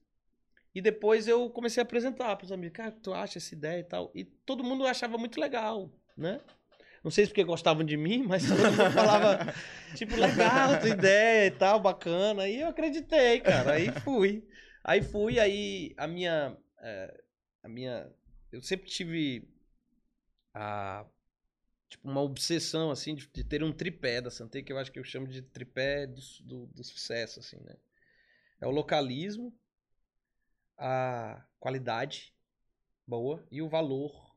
E 0.75 0.83
depois 0.83 1.29
eu 1.29 1.49
comecei 1.49 1.81
a 1.81 1.85
apresentar 1.85 2.35
para 2.35 2.47
os 2.47 2.51
amigos. 2.51 2.77
Cara, 2.77 2.91
tu 2.91 3.15
acha 3.15 3.39
essa 3.39 3.55
ideia 3.55 3.79
e 3.79 3.85
tal? 3.85 4.11
E 4.13 4.25
todo 4.25 4.65
mundo 4.65 4.85
achava 4.85 5.17
muito 5.17 5.39
legal, 5.39 5.93
né? 6.17 6.41
Não 7.05 7.11
sei 7.13 7.25
se 7.25 7.31
porque 7.31 7.45
gostavam 7.45 7.85
de 7.85 7.97
mim, 7.97 8.25
mas 8.27 8.49
todo 8.49 8.59
mundo 8.59 8.75
falava, 8.91 9.55
tipo, 9.95 10.17
legal, 10.17 10.81
tua 10.81 10.89
ideia 10.89 11.47
e 11.47 11.51
tal, 11.53 11.79
bacana. 11.79 12.49
E 12.49 12.61
eu 12.61 12.67
acreditei, 12.67 13.39
cara. 13.39 13.75
Aí 13.75 13.93
fui. 14.03 14.45
Aí 14.83 15.03
fui, 15.03 15.39
aí 15.39 15.95
a 15.97 16.07
minha. 16.07 16.57
é, 16.79 17.23
a 17.63 17.69
minha. 17.69 18.11
Eu 18.51 18.63
sempre 18.63 18.89
tive 18.89 19.49
a 20.55 21.07
tipo, 21.91 22.09
uma 22.09 22.21
obsessão, 22.21 22.91
assim, 22.91 23.15
de, 23.15 23.27
de 23.27 23.45
ter 23.45 23.63
um 23.63 23.73
tripé 23.73 24.21
da 24.21 24.31
Santé, 24.31 24.63
que 24.63 24.73
eu 24.73 24.79
acho 24.79 24.93
que 24.93 24.99
eu 24.99 25.05
chamo 25.05 25.27
de 25.27 25.43
tripé 25.43 26.07
do, 26.07 26.21
do, 26.43 26.67
do 26.67 26.85
sucesso, 26.85 27.41
assim, 27.41 27.59
né? 27.61 27.77
É 28.61 28.67
o 28.67 28.71
localismo, 28.71 29.53
a 30.79 31.45
qualidade 31.59 32.35
boa 33.07 33.45
e 33.51 33.61
o 33.61 33.69
valor, 33.69 34.35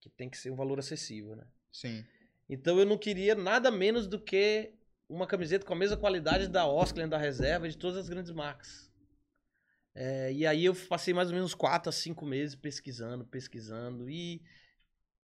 que 0.00 0.10
tem 0.10 0.28
que 0.28 0.36
ser 0.36 0.50
um 0.50 0.56
valor 0.56 0.78
acessível, 0.78 1.34
né? 1.34 1.46
Sim. 1.72 2.04
Então 2.48 2.78
eu 2.78 2.84
não 2.84 2.98
queria 2.98 3.34
nada 3.34 3.70
menos 3.70 4.06
do 4.06 4.20
que 4.20 4.72
uma 5.08 5.26
camiseta 5.26 5.64
com 5.64 5.72
a 5.72 5.76
mesma 5.76 5.96
qualidade 5.96 6.48
da 6.48 6.66
Oscar, 6.66 7.08
da 7.08 7.16
Reserva, 7.18 7.68
de 7.68 7.76
todas 7.76 7.96
as 7.96 8.08
grandes 8.08 8.32
marcas. 8.32 8.85
É, 9.98 10.30
e 10.30 10.46
aí 10.46 10.66
eu 10.66 10.74
passei 10.74 11.14
mais 11.14 11.28
ou 11.30 11.34
menos 11.34 11.54
4 11.54 11.88
a 11.88 11.92
5 11.92 12.26
meses 12.26 12.54
pesquisando, 12.54 13.24
pesquisando. 13.24 14.10
E 14.10 14.42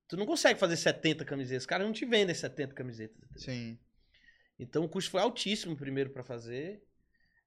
tu 0.07 0.15
não 0.15 0.27
consegue 0.27 0.59
fazer 0.59 0.77
70 0.77 1.25
camisetas. 1.25 1.63
Os 1.63 1.67
caras 1.67 1.87
não 1.87 1.93
te 1.93 2.05
vendem 2.05 2.35
70 2.35 2.75
camisetas. 2.75 3.17
Sim. 3.35 3.79
Então 4.59 4.83
o 4.85 4.89
custo 4.89 5.09
foi 5.09 5.21
altíssimo 5.21 5.75
primeiro 5.75 6.11
para 6.11 6.23
fazer. 6.23 6.83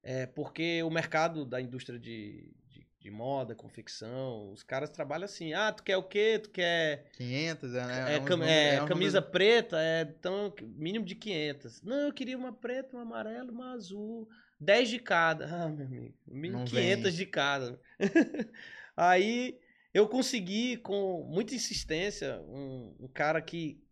É, 0.02 0.26
porque 0.26 0.82
o 0.82 0.90
mercado 0.90 1.44
da 1.44 1.60
indústria 1.60 1.96
de, 1.96 2.52
de, 2.68 2.84
de 2.98 3.10
moda, 3.10 3.54
confecção, 3.54 4.50
os 4.50 4.64
caras 4.64 4.90
trabalham 4.90 5.26
assim. 5.26 5.52
Ah, 5.52 5.70
tu 5.70 5.84
quer 5.84 5.96
o 5.96 6.02
quê? 6.02 6.40
Tu 6.42 6.50
quer 6.50 7.08
500, 7.12 7.72
é, 7.74 7.86
né? 7.86 8.14
é, 8.16 8.18
uns 8.18 8.24
cam- 8.24 8.42
é, 8.44 8.82
uns 8.82 8.88
camisa 8.88 9.20
números- 9.20 9.30
preta, 9.30 9.76
é, 9.80 10.02
então, 10.02 10.52
mínimo 10.60 11.04
de 11.04 11.14
500. 11.14 11.82
Não, 11.82 12.08
eu 12.08 12.12
queria 12.12 12.36
uma 12.36 12.52
preta, 12.52 12.96
uma 12.96 13.02
amarela, 13.02 13.52
uma 13.52 13.74
azul. 13.74 14.28
10 14.62 14.90
de 14.90 14.98
cada. 14.98 15.46
Ah, 15.46 15.68
meu 15.68 15.86
amigo. 15.86 16.14
Mínimo 16.26 16.60
Não 16.60 16.66
500 16.66 17.04
vem. 17.04 17.12
de 17.12 17.26
cada. 17.26 17.80
Aí 18.96 19.58
eu 19.92 20.08
consegui, 20.08 20.76
com 20.76 21.24
muita 21.24 21.54
insistência, 21.54 22.40
um, 22.42 22.96
um 23.00 23.08
cara 23.08 23.42
que. 23.42 23.82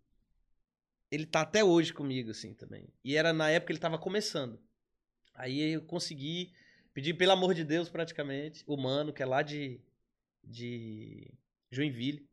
Ele 1.10 1.26
tá 1.26 1.40
até 1.40 1.64
hoje 1.64 1.92
comigo, 1.92 2.30
assim, 2.30 2.54
também. 2.54 2.88
E 3.04 3.16
era 3.16 3.32
na 3.32 3.50
época 3.50 3.66
que 3.66 3.72
ele 3.72 3.80
tava 3.80 3.98
começando. 3.98 4.62
Aí 5.34 5.72
eu 5.72 5.82
consegui 5.82 6.52
pedir, 6.94 7.14
pelo 7.14 7.32
amor 7.32 7.52
de 7.52 7.64
Deus, 7.64 7.88
praticamente, 7.88 8.62
o 8.64 8.76
mano, 8.76 9.12
que 9.12 9.22
é 9.22 9.26
lá 9.26 9.42
de, 9.42 9.80
de 10.44 11.34
Joinville. 11.68 12.28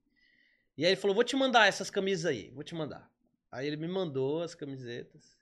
E 0.78 0.86
aí 0.86 0.92
ele 0.92 1.02
falou: 1.02 1.16
vou 1.16 1.24
te 1.24 1.36
mandar 1.36 1.68
essas 1.68 1.90
camisas 1.90 2.26
aí, 2.28 2.52
vou 2.52 2.64
te 2.64 2.76
mandar. 2.76 3.12
Aí 3.52 3.66
ele 3.66 3.78
me 3.78 3.88
mandou 3.88 4.44
as 4.44 4.54
camisetas. 4.54 5.36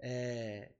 É, 0.00 0.72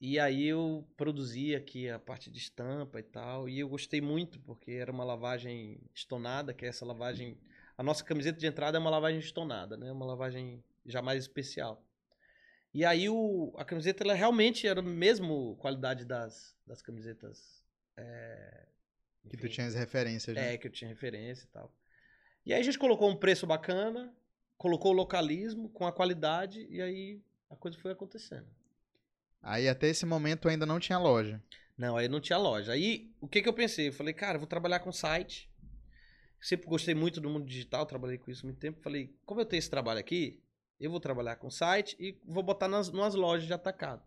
e 0.00 0.18
aí 0.18 0.46
eu 0.46 0.86
produzi 0.96 1.54
aqui 1.54 1.88
a 1.88 1.98
parte 1.98 2.30
de 2.30 2.38
estampa 2.38 2.98
e 3.00 3.02
tal. 3.02 3.48
E 3.48 3.58
eu 3.60 3.68
gostei 3.68 4.00
muito, 4.00 4.40
porque 4.40 4.72
era 4.72 4.90
uma 4.90 5.04
lavagem 5.04 5.80
estonada, 5.94 6.54
que 6.54 6.64
é 6.64 6.68
essa 6.68 6.84
lavagem. 6.86 7.38
A 7.76 7.82
nossa 7.82 8.02
camiseta 8.04 8.38
de 8.38 8.46
entrada 8.46 8.78
é 8.78 8.80
uma 8.80 8.90
lavagem 8.90 9.20
estonada, 9.20 9.76
né? 9.76 9.92
Uma 9.92 10.06
lavagem 10.06 10.62
já 10.86 11.02
mais 11.02 11.22
especial. 11.24 11.84
E 12.72 12.84
aí 12.84 13.08
o, 13.08 13.52
a 13.56 13.64
camiseta 13.64 14.04
ela 14.04 14.14
realmente 14.14 14.66
era 14.66 14.80
a 14.80 14.82
mesma 14.82 15.28
qualidade 15.56 16.04
das, 16.04 16.56
das 16.66 16.80
camisetas. 16.82 17.62
é, 17.96 18.66
Que 19.28 19.36
tu 19.36 19.46
enfim, 19.46 19.54
tinha 19.54 19.66
as 19.66 19.74
referências, 19.74 20.36
né? 20.36 20.54
é, 20.54 20.58
que 20.58 20.66
eu 20.66 20.70
tinha 20.72 20.88
referência 20.88 21.44
e 21.44 21.48
tal. 21.48 21.74
E 22.44 22.52
aí 22.52 22.60
a 22.60 22.62
gente 22.64 22.78
colocou 22.78 23.08
um 23.10 23.16
preço 23.16 23.46
bacana, 23.46 24.14
colocou 24.58 24.92
o 24.92 24.94
localismo 24.94 25.68
com 25.70 25.86
a 25.86 25.92
qualidade, 25.92 26.66
e 26.70 26.80
aí 26.82 27.22
a 27.50 27.56
coisa 27.56 27.78
foi 27.78 27.92
acontecendo. 27.92 28.48
Aí 29.42 29.68
até 29.68 29.88
esse 29.88 30.04
momento 30.04 30.48
ainda 30.48 30.66
não 30.66 30.78
tinha 30.78 30.98
loja. 30.98 31.42
Não, 31.76 31.96
aí 31.96 32.08
não 32.08 32.20
tinha 32.20 32.38
loja. 32.38 32.72
Aí 32.72 33.10
o 33.20 33.26
que 33.26 33.40
que 33.40 33.48
eu 33.48 33.54
pensei? 33.54 33.88
Eu 33.88 33.92
falei, 33.92 34.12
cara, 34.12 34.36
eu 34.36 34.40
vou 34.40 34.46
trabalhar 34.46 34.80
com 34.80 34.92
site. 34.92 35.50
Sempre 36.40 36.66
gostei 36.66 36.94
muito 36.94 37.20
do 37.20 37.28
mundo 37.28 37.46
digital, 37.46 37.86
trabalhei 37.86 38.18
com 38.18 38.30
isso 38.30 38.44
há 38.44 38.48
muito 38.48 38.58
tempo. 38.58 38.80
Falei, 38.82 39.14
como 39.24 39.40
eu 39.40 39.46
tenho 39.46 39.58
esse 39.58 39.70
trabalho 39.70 40.00
aqui, 40.00 40.42
eu 40.78 40.90
vou 40.90 41.00
trabalhar 41.00 41.36
com 41.36 41.50
site 41.50 41.96
e 41.98 42.18
vou 42.24 42.42
botar 42.42 42.68
nas 42.68 42.90
numas 42.90 43.14
lojas 43.14 43.46
de 43.46 43.52
atacado. 43.52 44.02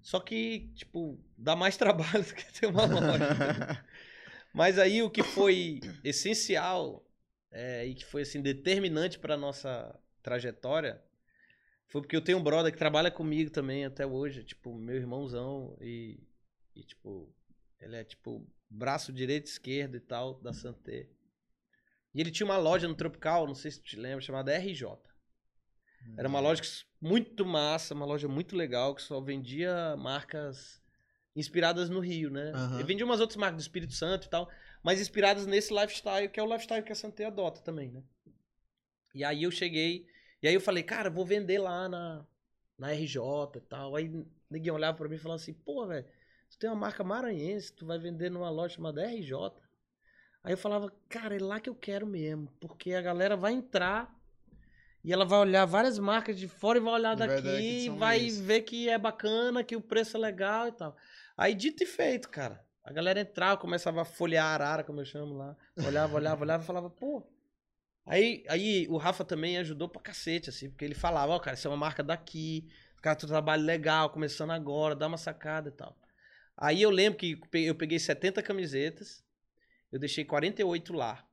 Só 0.00 0.20
que, 0.20 0.70
tipo, 0.74 1.18
dá 1.36 1.56
mais 1.56 1.76
trabalho 1.78 2.24
do 2.24 2.34
que 2.34 2.52
ter 2.52 2.66
uma 2.66 2.84
loja. 2.84 3.84
Mas 4.52 4.78
aí 4.78 5.02
o 5.02 5.10
que 5.10 5.22
foi 5.22 5.80
essencial 6.04 7.04
é, 7.50 7.86
e 7.86 7.94
que 7.94 8.04
foi 8.04 8.22
assim 8.22 8.40
determinante 8.40 9.18
para 9.18 9.36
nossa 9.36 9.98
trajetória 10.22 11.02
foi 11.94 12.00
porque 12.02 12.16
eu 12.16 12.20
tenho 12.20 12.38
um 12.38 12.42
brother 12.42 12.72
que 12.72 12.78
trabalha 12.78 13.08
comigo 13.08 13.50
também 13.52 13.84
até 13.84 14.04
hoje, 14.04 14.42
tipo, 14.42 14.74
meu 14.74 14.96
irmãozão 14.96 15.78
e, 15.80 16.18
e 16.74 16.82
tipo, 16.82 17.32
ele 17.80 17.94
é 17.94 18.02
tipo 18.02 18.44
braço 18.68 19.12
direito 19.12 19.46
e 19.46 19.50
esquerdo 19.50 19.94
e 19.96 20.00
tal 20.00 20.34
da 20.40 20.52
Santé. 20.52 21.08
E 22.12 22.20
ele 22.20 22.32
tinha 22.32 22.44
uma 22.44 22.56
loja 22.56 22.88
no 22.88 22.96
Tropical, 22.96 23.46
não 23.46 23.54
sei 23.54 23.70
se 23.70 23.78
tu 23.78 23.84
te 23.84 23.96
lembra, 23.96 24.20
chamada 24.20 24.52
RJ. 24.52 24.98
Era 26.16 26.28
uma 26.28 26.40
loja 26.40 26.62
que- 26.62 26.68
muito 27.00 27.46
massa, 27.46 27.94
uma 27.94 28.04
loja 28.04 28.26
muito 28.26 28.56
legal, 28.56 28.92
que 28.92 29.02
só 29.02 29.20
vendia 29.20 29.96
marcas 29.96 30.82
inspiradas 31.36 31.88
no 31.88 32.00
Rio, 32.00 32.28
né? 32.28 32.54
Aham. 32.54 32.80
Eu 32.80 32.86
vendia 32.86 33.06
umas 33.06 33.20
outras 33.20 33.36
marcas 33.36 33.58
do 33.58 33.62
Espírito 33.62 33.92
Santo 33.92 34.26
e 34.26 34.30
tal, 34.30 34.50
mas 34.82 35.00
inspiradas 35.00 35.46
nesse 35.46 35.72
lifestyle, 35.72 36.28
que 36.28 36.40
é 36.40 36.42
o 36.42 36.52
lifestyle 36.52 36.84
que 36.84 36.90
a 36.92 36.96
Santé 36.96 37.24
adota 37.24 37.60
também, 37.62 37.92
né? 37.92 38.02
E 39.14 39.24
aí 39.24 39.44
eu 39.44 39.50
cheguei, 39.50 40.06
e 40.44 40.48
aí 40.48 40.54
eu 40.54 40.60
falei, 40.60 40.82
cara, 40.82 41.08
vou 41.08 41.24
vender 41.24 41.58
lá 41.58 41.88
na, 41.88 42.26
na 42.78 42.92
RJ 42.92 43.18
e 43.56 43.60
tal. 43.62 43.96
Aí 43.96 44.10
ninguém 44.50 44.72
olhava 44.72 44.96
pra 44.98 45.08
mim 45.08 45.16
e 45.16 45.18
falava 45.18 45.40
assim, 45.40 45.54
pô, 45.54 45.86
velho, 45.86 46.06
tu 46.50 46.58
tem 46.58 46.68
uma 46.68 46.76
marca 46.76 47.02
maranhense, 47.02 47.72
tu 47.72 47.86
vai 47.86 47.98
vender 47.98 48.30
numa 48.30 48.50
loja 48.50 48.74
chamada 48.74 49.02
RJ. 49.06 49.32
Aí 50.42 50.52
eu 50.52 50.58
falava, 50.58 50.92
cara, 51.08 51.34
é 51.36 51.38
lá 51.40 51.58
que 51.60 51.70
eu 51.70 51.74
quero 51.74 52.06
mesmo, 52.06 52.48
porque 52.60 52.92
a 52.94 53.00
galera 53.02 53.36
vai 53.36 53.52
entrar 53.54 54.14
E 55.02 55.12
ela 55.12 55.24
vai 55.24 55.38
olhar 55.40 55.64
várias 55.66 55.98
marcas 55.98 56.38
de 56.38 56.48
fora 56.48 56.78
e 56.78 56.82
vai 56.82 56.94
olhar 56.94 57.14
de 57.14 57.26
daqui, 57.26 57.86
e 57.86 57.88
vai 57.90 58.18
Luís. 58.20 58.38
ver 58.40 58.62
que 58.62 58.88
é 58.88 58.98
bacana, 58.98 59.62
que 59.64 59.76
o 59.76 59.80
preço 59.80 60.16
é 60.16 60.20
legal 60.20 60.68
e 60.68 60.72
tal. 60.72 60.96
Aí, 61.36 61.54
dito 61.54 61.82
e 61.82 61.86
feito, 61.86 62.28
cara. 62.30 62.64
A 62.84 62.92
galera 62.92 63.20
entrava, 63.20 63.56
começava 63.60 64.02
a 64.02 64.04
folhear 64.04 64.44
a 64.46 64.54
arara, 64.54 64.84
como 64.84 65.00
eu 65.00 65.04
chamo 65.04 65.34
lá. 65.36 65.56
Olhava, 65.82 66.16
olhava, 66.16 66.42
olhava 66.44 66.62
e 66.62 66.66
falava, 66.66 66.90
pô. 66.90 67.22
Aí, 68.06 68.44
aí 68.48 68.86
o 68.88 68.98
Rafa 68.98 69.24
também 69.24 69.56
ajudou 69.58 69.88
pra 69.88 70.00
cacete, 70.00 70.50
assim, 70.50 70.68
porque 70.68 70.84
ele 70.84 70.94
falava, 70.94 71.32
ó, 71.32 71.38
cara, 71.38 71.54
isso 71.54 71.66
é 71.66 71.70
uma 71.70 71.76
marca 71.76 72.02
daqui, 72.02 72.68
cara, 73.00 73.16
tu 73.16 73.26
trabalho 73.26 73.62
legal, 73.62 74.10
começando 74.10 74.50
agora, 74.50 74.94
dá 74.94 75.06
uma 75.06 75.16
sacada 75.16 75.70
e 75.70 75.72
tal. 75.72 75.96
Aí 76.56 76.82
eu 76.82 76.90
lembro 76.90 77.18
que 77.18 77.40
eu 77.52 77.74
peguei 77.74 77.98
70 77.98 78.42
camisetas, 78.42 79.24
eu 79.90 79.98
deixei 79.98 80.24
48 80.24 80.92
lá. 80.92 81.26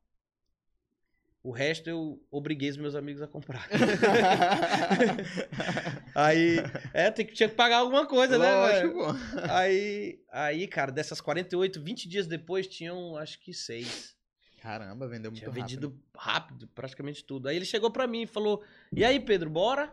O 1.44 1.52
resto 1.52 1.90
eu 1.90 2.24
obriguei 2.30 2.70
os 2.70 2.78
meus 2.78 2.94
amigos 2.94 3.20
a 3.22 3.28
comprar. 3.28 3.68
Aí, 6.14 6.58
é, 6.94 7.10
tem 7.10 7.26
que, 7.26 7.34
tinha 7.34 7.50
que 7.50 7.56
pagar 7.56 7.78
alguma 7.78 8.06
coisa, 8.06 8.38
né? 8.38 8.54
Lógico, 8.54 8.94
pô. 8.94 9.08
Aí, 9.50 10.20
aí, 10.32 10.68
cara, 10.68 10.92
dessas 10.92 11.20
48, 11.20 11.82
20 11.82 12.08
dias 12.08 12.28
depois 12.28 12.68
tinham, 12.68 13.18
acho 13.18 13.40
que 13.40 13.56
seis. 13.56 14.16
Caramba, 14.62 15.08
vendeu 15.08 15.32
muito 15.32 15.40
Tinha 15.40 15.50
rápido. 15.50 15.64
vendido 15.64 16.00
rápido, 16.16 16.68
praticamente 16.68 17.24
tudo. 17.26 17.48
Aí 17.48 17.56
ele 17.56 17.66
chegou 17.66 17.90
pra 17.90 18.06
mim 18.06 18.22
e 18.22 18.28
falou: 18.28 18.64
E 18.96 19.04
aí, 19.04 19.20
Pedro, 19.20 19.50
bora? 19.50 19.92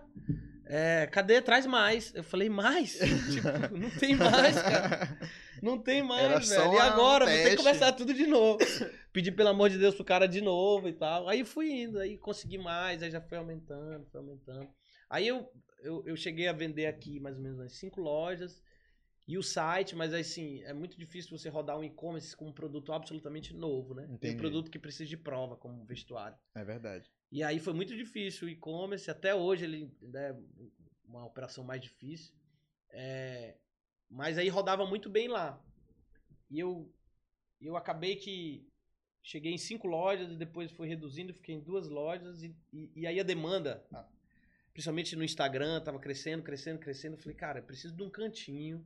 É, 0.66 1.08
cadê? 1.10 1.40
Traz 1.40 1.64
mais. 1.64 2.14
Eu 2.14 2.22
falei, 2.22 2.50
mais? 2.50 2.92
tipo, 3.32 3.76
não 3.78 3.90
tem 3.90 4.14
mais, 4.14 4.60
cara. 4.60 5.18
Não 5.60 5.76
tem 5.76 6.04
mais, 6.04 6.22
Era 6.22 6.38
velho. 6.38 6.74
e 6.74 6.78
agora? 6.78 7.24
um 7.24 7.28
Vou 7.28 7.36
ter 7.36 7.50
que 7.50 7.56
começar 7.56 7.90
tudo 7.90 8.14
de 8.14 8.28
novo. 8.28 8.58
Pedi, 9.12 9.32
pelo 9.32 9.48
amor 9.48 9.68
de 9.68 9.76
Deus, 9.76 9.92
pro 9.92 10.04
cara 10.04 10.28
de 10.28 10.40
novo 10.40 10.88
e 10.88 10.92
tal. 10.92 11.28
Aí 11.28 11.44
fui 11.44 11.68
indo, 11.82 11.98
aí 11.98 12.16
consegui 12.16 12.58
mais, 12.58 13.02
aí 13.02 13.10
já 13.10 13.20
foi 13.20 13.38
aumentando, 13.38 14.06
foi 14.06 14.20
aumentando. 14.20 14.68
Aí 15.10 15.26
eu, 15.26 15.50
eu, 15.82 16.04
eu 16.06 16.16
cheguei 16.16 16.46
a 16.46 16.52
vender 16.52 16.86
aqui 16.86 17.18
mais 17.18 17.34
ou 17.36 17.42
menos 17.42 17.58
umas 17.58 17.72
cinco 17.72 18.00
lojas 18.00 18.62
e 19.28 19.36
o 19.36 19.42
site, 19.42 19.94
mas 19.94 20.14
assim, 20.14 20.62
é 20.62 20.72
muito 20.72 20.98
difícil 20.98 21.36
você 21.36 21.50
rodar 21.50 21.78
um 21.78 21.84
e-commerce 21.84 22.34
com 22.34 22.46
um 22.46 22.52
produto 22.52 22.94
absolutamente 22.94 23.54
novo, 23.54 23.92
né? 23.92 24.06
Tem 24.06 24.14
Entendi. 24.14 24.34
um 24.36 24.38
produto 24.38 24.70
que 24.70 24.78
precisa 24.78 25.06
de 25.06 25.18
prova, 25.18 25.54
como 25.54 25.84
vestuário. 25.84 26.38
É 26.54 26.64
verdade. 26.64 27.12
E 27.30 27.42
aí 27.42 27.60
foi 27.60 27.74
muito 27.74 27.94
difícil 27.94 28.48
o 28.48 28.50
e-commerce, 28.50 29.10
até 29.10 29.34
hoje 29.34 29.66
ele 29.66 29.94
é 30.14 30.34
uma 31.04 31.26
operação 31.26 31.62
mais 31.62 31.82
difícil. 31.82 32.34
É, 32.88 33.58
mas 34.08 34.38
aí 34.38 34.48
rodava 34.48 34.86
muito 34.86 35.10
bem 35.10 35.28
lá. 35.28 35.62
E 36.50 36.58
eu, 36.58 36.90
eu 37.60 37.76
acabei 37.76 38.16
que 38.16 38.66
cheguei 39.22 39.52
em 39.52 39.58
cinco 39.58 39.86
lojas 39.86 40.32
e 40.32 40.36
depois 40.36 40.70
fui 40.70 40.88
reduzindo, 40.88 41.34
fiquei 41.34 41.54
em 41.54 41.60
duas 41.60 41.86
lojas 41.86 42.42
e, 42.42 42.56
e, 42.72 42.90
e 42.96 43.06
aí 43.06 43.20
a 43.20 43.24
demanda, 43.24 43.86
principalmente 44.72 45.14
no 45.14 45.22
Instagram, 45.22 45.82
tava 45.82 45.98
crescendo, 45.98 46.42
crescendo, 46.42 46.78
crescendo. 46.78 47.16
Eu 47.16 47.20
falei, 47.20 47.36
cara, 47.36 47.58
eu 47.58 47.64
preciso 47.64 47.94
de 47.94 48.02
um 48.02 48.08
cantinho 48.08 48.82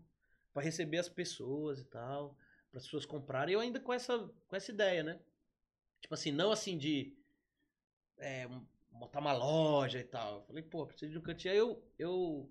para 0.53 0.63
receber 0.63 0.99
as 0.99 1.09
pessoas 1.09 1.81
e 1.81 1.85
tal, 1.85 2.37
para 2.71 2.79
as 2.79 2.85
pessoas 2.85 3.07
comprarem. 3.07 3.55
Eu 3.55 3.61
ainda 3.61 3.81
com 3.81 3.93
essa, 3.93 4.19
com 4.47 4.57
essa 4.57 4.71
ideia, 4.71 5.03
né? 5.03 5.21
Tipo 6.01 6.15
assim, 6.15 6.33
não 6.33 6.51
assim 6.51 6.77
de 6.77 7.17
é, 8.19 8.49
montar 8.91 9.21
uma 9.21 9.33
loja 9.33 9.99
e 9.99 10.05
tal. 10.05 10.37
Eu 10.37 10.43
falei, 10.43 10.63
pô, 10.63 10.87
preciso 10.87 11.13
de 11.13 11.19
um 11.19 11.23
cantinho. 11.23 11.53
Aí 11.53 11.59
eu, 11.59 11.83
eu, 11.99 12.51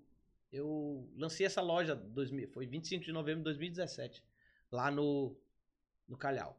eu 0.52 1.08
lancei 1.16 1.46
essa 1.46 1.60
loja, 1.60 1.94
2000, 1.94 2.48
foi 2.48 2.66
25 2.66 3.04
de 3.04 3.12
novembro 3.12 3.40
de 3.40 3.44
2017, 3.44 4.22
lá 4.70 4.90
no, 4.90 5.36
no 6.08 6.16
Calhau. 6.16 6.58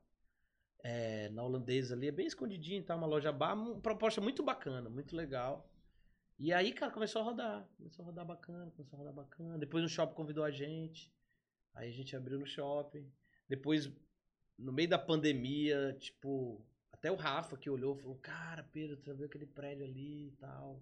É, 0.86 1.30
na 1.30 1.44
holandesa 1.44 1.96
ali, 1.96 2.10
é 2.10 2.12
bem 2.12 2.28
escondidinho, 2.28 2.84
tá? 2.84 2.96
Uma 2.96 3.08
loja 3.08 3.32
bar, 3.32 3.54
uma 3.54 3.80
proposta 3.80 4.20
muito 4.20 4.44
bacana, 4.44 4.90
muito 4.90 5.16
legal. 5.16 5.70
E 6.38 6.52
aí, 6.52 6.74
cara, 6.74 6.92
começou 6.92 7.22
a 7.22 7.26
rodar. 7.26 7.66
Começou 7.78 8.04
a 8.04 8.06
rodar 8.08 8.26
bacana, 8.26 8.72
começou 8.72 8.98
a 8.98 9.00
rodar 9.00 9.14
bacana. 9.14 9.58
Depois 9.58 9.84
o 9.84 9.88
shopping 9.88 10.16
convidou 10.16 10.44
a 10.44 10.52
gente. 10.52 11.10
Aí 11.74 11.90
a 11.90 11.92
gente 11.94 12.16
abriu 12.16 12.40
no 12.40 12.46
shopping. 12.46 13.10
Depois, 13.48 13.92
no 14.58 14.72
meio 14.72 14.90
da 14.90 15.00
pandemia, 15.00 15.96
tipo, 16.00 16.66
até 16.92 17.12
o 17.12 17.16
Rafa 17.16 17.58
que 17.58 17.70
olhou 17.70 17.96
falou: 17.96 18.18
Cara, 18.18 18.64
Pedro, 18.72 18.98
tu 18.98 19.06
já 19.06 19.14
viu 19.14 19.26
aquele 19.26 19.46
prédio 19.46 19.84
ali 19.84 20.28
e 20.28 20.32
tal? 20.40 20.82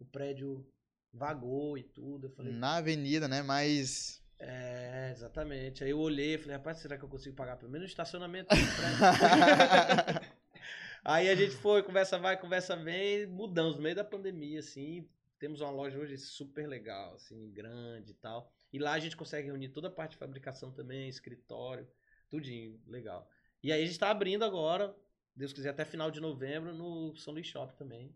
O 0.00 0.04
prédio 0.04 0.66
vagou 1.12 1.78
e 1.78 1.82
tudo. 1.82 2.26
Eu 2.26 2.30
falei: 2.30 2.52
Na 2.52 2.76
avenida, 2.78 3.28
né? 3.28 3.42
Mas. 3.42 4.20
É, 4.38 5.10
exatamente. 5.12 5.84
Aí 5.84 5.90
eu 5.90 5.98
olhei 6.00 6.34
e 6.34 6.38
falei: 6.38 6.56
Rapaz, 6.56 6.78
será 6.78 6.98
que 6.98 7.04
eu 7.04 7.08
consigo 7.08 7.36
pagar 7.36 7.56
pelo 7.56 7.70
menos 7.70 7.86
o 7.86 7.90
estacionamento 7.90 8.48
do 8.54 8.76
prédio? 8.76 10.32
Aí 11.04 11.28
a 11.28 11.34
gente 11.34 11.56
foi, 11.56 11.82
conversa 11.82 12.16
vai, 12.16 12.40
conversa 12.40 12.76
vem, 12.76 13.26
mudamos 13.26 13.76
no 13.76 13.82
meio 13.82 13.96
da 13.96 14.04
pandemia, 14.04 14.60
assim. 14.60 15.08
Temos 15.38 15.60
uma 15.60 15.70
loja 15.70 15.98
hoje 15.98 16.16
super 16.16 16.68
legal, 16.68 17.14
assim, 17.14 17.50
grande 17.50 18.12
e 18.12 18.14
tal. 18.14 18.52
E 18.72 18.78
lá 18.78 18.92
a 18.92 18.98
gente 18.98 19.16
consegue 19.16 19.48
reunir 19.48 19.68
toda 19.68 19.88
a 19.88 19.90
parte 19.90 20.12
de 20.12 20.16
fabricação 20.16 20.72
também, 20.72 21.08
escritório, 21.08 21.86
tudinho, 22.28 22.80
legal. 22.86 23.28
E 23.62 23.70
aí 23.70 23.82
a 23.82 23.86
gente 23.86 23.98
tá 23.98 24.10
abrindo 24.10 24.44
agora, 24.44 24.96
Deus 25.36 25.52
quiser, 25.52 25.70
até 25.70 25.84
final 25.84 26.10
de 26.10 26.20
novembro, 26.20 26.74
no 26.74 27.14
São 27.16 27.34
Luís 27.34 27.46
Shop 27.46 27.74
também. 27.76 28.14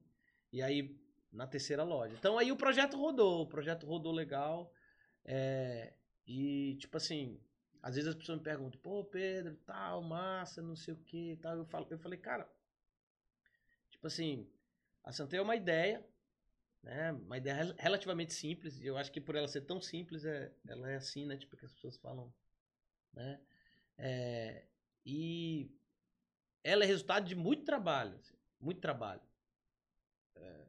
E 0.52 0.62
aí, 0.62 0.98
na 1.32 1.46
terceira 1.46 1.82
loja. 1.82 2.14
Então 2.18 2.38
aí 2.38 2.50
o 2.50 2.56
projeto 2.56 2.96
rodou, 2.96 3.42
o 3.42 3.46
projeto 3.46 3.86
rodou 3.86 4.12
legal. 4.12 4.72
É, 5.24 5.92
e, 6.26 6.76
tipo 6.80 6.96
assim, 6.96 7.40
às 7.82 7.94
vezes 7.94 8.08
as 8.08 8.14
pessoas 8.14 8.38
me 8.38 8.44
perguntam, 8.44 8.80
pô, 8.80 9.04
Pedro, 9.04 9.56
tal, 9.66 10.02
massa, 10.02 10.62
não 10.62 10.74
sei 10.74 10.94
o 10.94 10.96
que 10.96 11.36
tal. 11.42 11.56
Eu, 11.56 11.64
falo, 11.66 11.86
eu 11.90 11.98
falei, 11.98 12.18
cara, 12.18 12.48
tipo 13.90 14.06
assim, 14.06 14.48
a 15.04 15.12
Santé 15.12 15.36
é 15.36 15.42
uma 15.42 15.56
ideia, 15.56 16.04
né? 16.86 17.12
Uma 17.12 17.38
ideia 17.38 17.56
rel- 17.56 17.74
relativamente 17.78 18.34
simples. 18.34 18.80
E 18.80 18.86
eu 18.86 18.96
acho 18.98 19.12
que 19.12 19.20
por 19.20 19.36
ela 19.36 19.48
ser 19.48 19.62
tão 19.62 19.80
simples, 19.82 20.24
é, 20.24 20.52
ela 20.68 20.90
é 20.90 20.96
assim, 20.96 21.26
né? 21.26 21.36
Tipo, 21.36 21.56
que 21.56 21.66
as 21.66 21.72
pessoas 21.74 21.98
falam, 21.98 22.32
né? 23.14 23.40
É, 23.98 24.64
e 25.06 25.70
ela 26.64 26.84
é 26.84 26.86
resultado 26.86 27.26
de 27.26 27.34
muito 27.36 27.64
trabalho, 27.64 28.16
assim, 28.18 28.34
muito 28.60 28.80
trabalho. 28.80 29.22
É, 30.34 30.64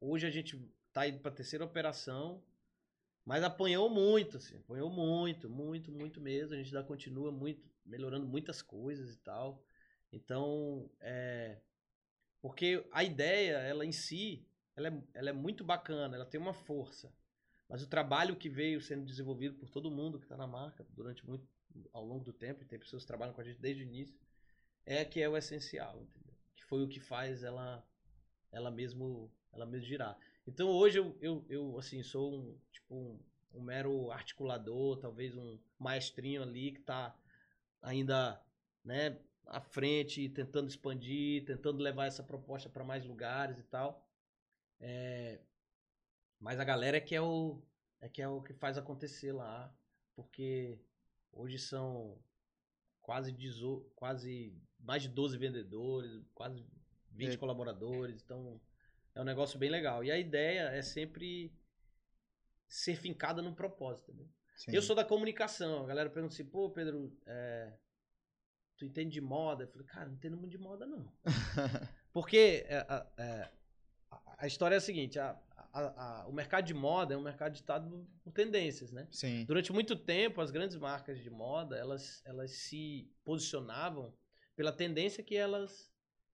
hoje 0.00 0.26
a 0.26 0.30
gente 0.30 0.58
tá 0.92 1.06
indo 1.08 1.20
para 1.20 1.30
terceira 1.32 1.64
operação, 1.64 2.42
mas 3.24 3.44
apanhou 3.44 3.90
muito, 3.90 4.38
assim, 4.38 4.58
apanhou 4.58 4.90
muito, 4.90 5.50
muito, 5.50 5.92
muito 5.92 6.20
mesmo. 6.20 6.54
A 6.54 6.58
gente 6.58 6.68
ainda 6.76 6.86
continua 6.86 7.32
muito 7.32 7.62
melhorando 7.86 8.26
muitas 8.26 8.62
coisas 8.62 9.14
e 9.14 9.18
tal. 9.18 9.62
Então, 10.12 10.90
é, 11.00 11.58
porque 12.42 12.86
a 12.92 13.04
ideia, 13.04 13.58
ela 13.58 13.86
em 13.86 13.92
si, 13.92 14.46
ela 14.80 14.88
é, 14.88 15.02
ela 15.14 15.30
é 15.30 15.32
muito 15.32 15.62
bacana, 15.64 16.16
ela 16.16 16.26
tem 16.26 16.40
uma 16.40 16.52
força. 16.52 17.12
Mas 17.68 17.82
o 17.82 17.86
trabalho 17.86 18.36
que 18.36 18.48
veio 18.48 18.80
sendo 18.80 19.04
desenvolvido 19.04 19.54
por 19.56 19.70
todo 19.70 19.90
mundo 19.90 20.18
que 20.18 20.24
está 20.24 20.36
na 20.36 20.46
marca 20.46 20.84
durante 20.90 21.24
muito 21.24 21.46
ao 21.92 22.04
longo 22.04 22.24
do 22.24 22.32
tempo, 22.32 22.62
e 22.62 22.66
tem 22.66 22.78
pessoas 22.78 23.04
que 23.04 23.06
trabalham 23.06 23.32
com 23.32 23.40
a 23.40 23.44
gente 23.44 23.60
desde 23.60 23.84
o 23.84 23.86
início, 23.86 24.18
é 24.84 25.04
que 25.04 25.20
é 25.20 25.28
o 25.28 25.36
essencial, 25.36 26.02
entendeu? 26.02 26.34
Que 26.56 26.64
foi 26.64 26.82
o 26.82 26.88
que 26.88 26.98
faz 26.98 27.44
ela 27.44 27.86
ela 28.50 28.70
mesmo 28.70 29.30
ela 29.52 29.66
mesmo 29.66 29.86
girar. 29.86 30.18
Então 30.46 30.68
hoje 30.68 30.98
eu, 30.98 31.16
eu, 31.20 31.44
eu 31.48 31.78
assim, 31.78 32.02
sou 32.02 32.34
um 32.34 32.58
tipo 32.72 32.94
um, 32.94 33.20
um 33.54 33.60
mero 33.62 34.10
articulador, 34.10 34.98
talvez 34.98 35.36
um 35.36 35.58
maestrinho 35.78 36.42
ali 36.42 36.72
que 36.72 36.80
está 36.80 37.16
ainda, 37.82 38.40
né, 38.84 39.18
à 39.46 39.60
frente, 39.60 40.28
tentando 40.28 40.68
expandir, 40.68 41.44
tentando 41.44 41.82
levar 41.82 42.06
essa 42.06 42.22
proposta 42.22 42.68
para 42.68 42.84
mais 42.84 43.04
lugares 43.04 43.58
e 43.58 43.62
tal. 43.64 44.06
É, 44.80 45.40
mas 46.38 46.58
a 46.58 46.64
galera 46.64 46.96
é 46.96 47.00
que 47.00 47.14
é 47.14 47.20
o 47.20 47.62
é 48.00 48.08
que 48.08 48.22
é 48.22 48.28
o 48.28 48.40
que 48.40 48.54
faz 48.54 48.78
acontecer 48.78 49.30
lá, 49.32 49.72
porque 50.16 50.80
hoje 51.32 51.58
são 51.58 52.18
quase 53.02 53.30
18, 53.30 53.90
quase 53.94 54.56
mais 54.78 55.02
de 55.02 55.08
12 55.08 55.36
vendedores, 55.36 56.22
quase 56.34 56.64
20 57.10 57.34
É. 57.34 57.36
colaboradores, 57.36 58.22
então 58.22 58.58
é 59.14 59.20
um 59.20 59.24
negócio 59.24 59.58
bem 59.58 59.68
legal. 59.68 60.02
E 60.02 60.10
a 60.10 60.18
ideia 60.18 60.70
é 60.70 60.80
sempre 60.80 61.52
ser 62.66 62.96
fincada 62.96 63.42
num 63.42 63.54
propósito, 63.54 64.14
né? 64.14 64.24
Eu 64.68 64.82
sou 64.82 64.94
da 64.94 65.04
comunicação. 65.04 65.84
A 65.84 65.86
galera 65.86 66.10
pergunta 66.10 66.34
assim, 66.34 66.44
pô, 66.44 66.70
Pedro, 66.70 67.16
é, 67.26 67.72
tu 68.76 68.84
entende 68.84 69.10
de 69.12 69.20
moda? 69.20 69.64
Eu 69.64 69.68
falei, 69.68 69.86
cara, 69.86 70.06
não 70.06 70.14
entendo 70.14 70.36
muito 70.36 70.52
de 70.52 70.58
moda, 70.58 70.86
não. 70.86 71.10
Porque 72.12 72.64
é, 72.66 72.86
é, 73.16 73.50
a- 74.40 74.46
história 74.46 74.74
é 74.74 74.78
a 74.78 74.80
seguinte, 74.80 75.18
a- 75.18 75.38
a- 75.72 76.22
a- 76.22 76.26
o 76.26 76.32
mercado 76.32 76.64
de 76.64 76.74
moda 76.74 77.14
é 77.14 77.16
um 77.16 77.22
mercado 77.22 77.52
ditado 77.52 78.06
por 78.22 78.32
tendências, 78.32 78.90
né? 78.90 79.06
Sim. 79.10 79.44
Durante 79.44 79.72
muito 79.72 79.94
tempo, 79.96 80.40
as 80.40 80.50
grandes 80.50 80.76
marcas 80.76 81.20
de 81.22 81.30
moda, 81.30 81.76
elas, 81.76 82.22
elas 82.24 82.50
se 82.52 83.10
posicionavam 83.24 84.14
pela 84.56 84.72
tendência 84.72 85.22
que 85.22 85.36
elas, 85.36 85.90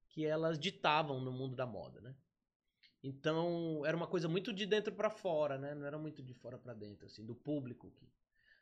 que 0.08 0.24
elas 0.24 0.58
ditavam 0.58 1.20
no 1.20 1.32
mundo 1.32 1.54
da 1.54 1.66
moda, 1.66 2.00
né? 2.00 2.14
Então, 3.02 3.84
era 3.86 3.96
uma 3.96 4.06
coisa 4.06 4.28
muito 4.28 4.52
de 4.52 4.66
dentro 4.66 4.92
para 4.94 5.10
fora, 5.10 5.58
né? 5.58 5.74
Não 5.74 5.86
era 5.86 5.98
muito 5.98 6.22
de 6.22 6.34
fora 6.34 6.58
para 6.58 6.74
dentro, 6.74 7.06
assim, 7.06 7.24
do 7.24 7.34
público. 7.34 7.90
que- 7.92 8.08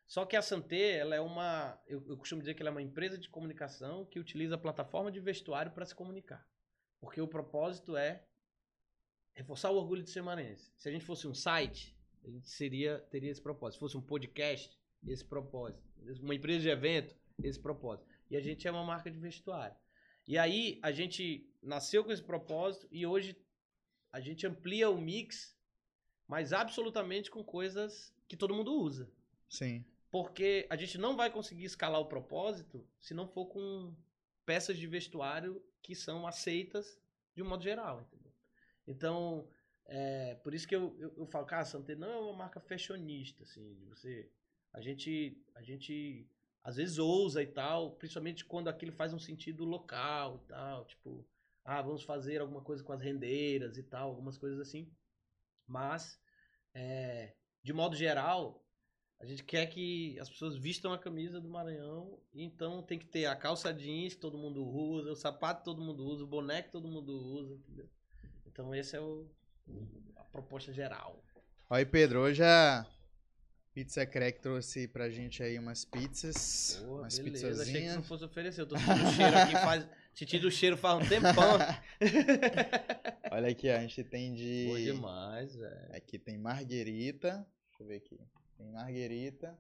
Só 0.07 0.27
que 0.27 0.37
a 0.37 0.43
Santé, 0.43 0.99
ela 0.99 1.15
é 1.15 1.21
uma... 1.21 1.81
Eu, 1.87 2.05
eu 2.09 2.17
costumo 2.19 2.43
dizer 2.43 2.53
que 2.55 2.63
ela 2.63 2.69
é 2.69 2.73
uma 2.73 2.83
empresa 2.83 3.17
de 3.17 3.29
comunicação 3.31 4.05
que 4.05 4.19
utiliza 4.21 4.57
a 4.57 4.59
plataforma 4.59 5.11
de 5.11 5.19
vestuário 5.21 5.73
para 5.73 5.87
se 5.87 5.95
comunicar. 5.95 6.47
Porque 7.01 7.21
o 7.23 7.29
propósito 7.29 7.97
é 7.97 8.23
reforçar 9.35 9.71
o 9.71 9.77
orgulho 9.77 10.03
de 10.03 10.11
ser 10.11 10.23
maranhense. 10.23 10.73
Se 10.77 10.89
a 10.89 10.93
gente 10.93 11.05
fosse 11.05 11.27
um 11.27 11.35
site, 11.35 11.95
a 12.25 12.31
gente 12.31 12.49
seria, 12.49 12.99
teria 13.11 13.31
esse 13.31 13.41
propósito. 13.41 13.75
Se 13.75 13.81
fosse 13.81 13.97
um 13.97 14.03
podcast, 14.03 14.79
esse 15.07 15.25
propósito. 15.25 15.83
Uma 16.21 16.35
empresa 16.35 16.61
de 16.61 16.69
evento, 16.69 17.15
esse 17.43 17.59
propósito. 17.59 18.09
E 18.31 18.37
a 18.37 18.41
gente 18.41 18.67
é 18.67 18.71
uma 18.71 18.85
marca 18.85 19.11
de 19.11 19.19
vestuário. 19.19 19.77
E 20.27 20.39
aí 20.39 20.79
a 20.83 20.91
gente 20.91 21.51
nasceu 21.63 22.03
com 22.03 22.13
esse 22.13 22.23
propósito 22.23 22.89
e 22.91 23.05
hoje 23.05 23.37
a 24.11 24.21
gente 24.21 24.47
amplia 24.47 24.89
o 24.89 24.99
mix, 24.99 25.57
mas 26.27 26.53
absolutamente 26.53 27.31
com 27.31 27.45
coisas 27.45 28.15
que 28.27 28.37
todo 28.37 28.55
mundo 28.55 28.73
usa. 28.73 29.11
Sim. 29.49 29.85
Porque 30.11 30.67
a 30.71 30.77
gente 30.77 30.97
não 30.97 31.17
vai 31.17 31.31
conseguir 31.31 31.65
escalar 31.65 32.01
o 32.01 32.07
propósito 32.07 32.87
se 33.01 33.13
não 33.13 33.29
for 33.29 33.47
com 33.47 33.95
peças 34.47 34.79
de 34.79 34.87
vestuário 34.87 35.63
que 35.83 35.95
são 35.95 36.27
aceitas 36.27 36.99
de 37.35 37.43
um 37.43 37.49
modo 37.49 37.63
geral, 37.63 38.01
entendeu? 38.03 38.24
Então, 38.87 39.49
é, 39.87 40.35
por 40.37 40.55
isso 40.55 40.67
que 40.67 40.75
eu, 40.75 40.97
eu, 40.99 41.15
eu 41.17 41.27
falo, 41.27 41.47
cara, 41.47 41.65
Santé 41.65 41.95
não 41.95 42.11
é 42.11 42.17
uma 42.19 42.33
marca 42.33 42.61
fashionista, 42.61 43.43
assim, 43.43 43.75
de 43.75 43.85
você... 43.85 44.31
A 44.73 44.81
gente, 44.81 45.41
a 45.55 45.63
gente 45.63 46.29
às 46.65 46.77
vezes 46.77 46.99
ousa 46.99 47.43
e 47.43 47.47
tal, 47.47 47.93
principalmente 47.93 48.45
quando 48.45 48.69
aquilo 48.69 48.91
faz 48.91 49.13
um 49.13 49.19
sentido 49.19 49.65
local 49.65 50.41
e 50.43 50.49
tal, 50.49 50.85
tipo, 50.87 51.25
ah, 51.63 51.83
vamos 51.83 52.03
fazer 52.03 52.41
alguma 52.41 52.63
coisa 52.63 52.83
com 52.83 52.93
as 52.93 53.03
rendeiras 53.03 53.77
e 53.77 53.83
tal, 53.83 54.09
algumas 54.09 54.39
coisas 54.39 54.59
assim. 54.59 54.91
Mas, 55.67 56.19
é, 56.73 57.35
de 57.63 57.73
modo 57.73 57.95
geral, 57.95 58.65
a 59.21 59.27
gente 59.27 59.45
quer 59.45 59.67
que 59.67 60.19
as 60.19 60.29
pessoas 60.29 60.57
vistam 60.57 60.93
a 60.93 60.99
camisa 60.99 61.41
do 61.41 61.49
Maranhão, 61.49 62.19
então 62.33 62.83
tem 62.83 62.99
que 62.99 63.07
ter 63.07 63.27
a 63.27 63.37
calça 63.37 63.73
jeans 63.73 64.15
que 64.15 64.21
todo 64.21 64.39
mundo 64.39 64.67
usa, 64.67 65.13
o 65.13 65.17
sapato 65.17 65.61
que 65.61 65.65
todo 65.67 65.83
mundo 65.83 66.05
usa, 66.05 66.25
o 66.25 66.27
boné 66.27 66.63
que 66.63 66.73
todo 66.73 66.89
mundo 66.89 67.13
usa, 67.13 67.55
entendeu? 67.55 67.89
Então 68.55 68.73
esse 68.73 68.95
é 68.95 69.01
o, 69.01 69.29
a 70.15 70.23
proposta 70.23 70.73
geral. 70.73 71.21
Oi, 71.69 71.85
Pedro, 71.85 72.21
hoje 72.21 72.45
a 72.45 72.87
Pizza 73.73 74.07
Crack 74.07 74.41
trouxe 74.41 74.87
pra 74.87 75.11
gente 75.11 75.43
aí 75.43 75.59
umas 75.59 75.85
pizzas, 75.85 76.77
Porra, 76.81 77.01
umas 77.01 77.19
beleza, 77.19 77.49
achei 77.49 77.51
que 77.51 77.59
pizzazinhas. 77.59 77.97
não 77.97 78.03
fosse 78.05 78.25
oferecer, 78.25 78.61
eu 78.61 78.67
tô 78.69 78.79
sentindo 78.79 79.09
o 79.09 79.13
cheiro 79.13 79.37
aqui, 79.37 79.53
faz, 79.55 79.89
sentindo 80.15 80.47
o 80.47 80.51
cheiro 80.53 80.77
faz 80.77 81.05
um 81.05 81.09
tempão. 81.09 81.59
Olha 83.33 83.49
aqui, 83.49 83.69
ó, 83.69 83.77
a 83.77 83.81
gente 83.81 84.05
tem 84.05 84.33
de... 84.33 84.67
Boa 84.69 84.81
demais, 84.81 85.57
velho. 85.57 85.97
Aqui 85.97 86.17
tem 86.17 86.39
marguerita. 86.39 87.45
Deixa 87.71 87.83
eu 87.83 87.87
ver 87.89 87.97
aqui. 87.97 88.21
Tem 88.57 88.71
marguerita, 88.71 89.59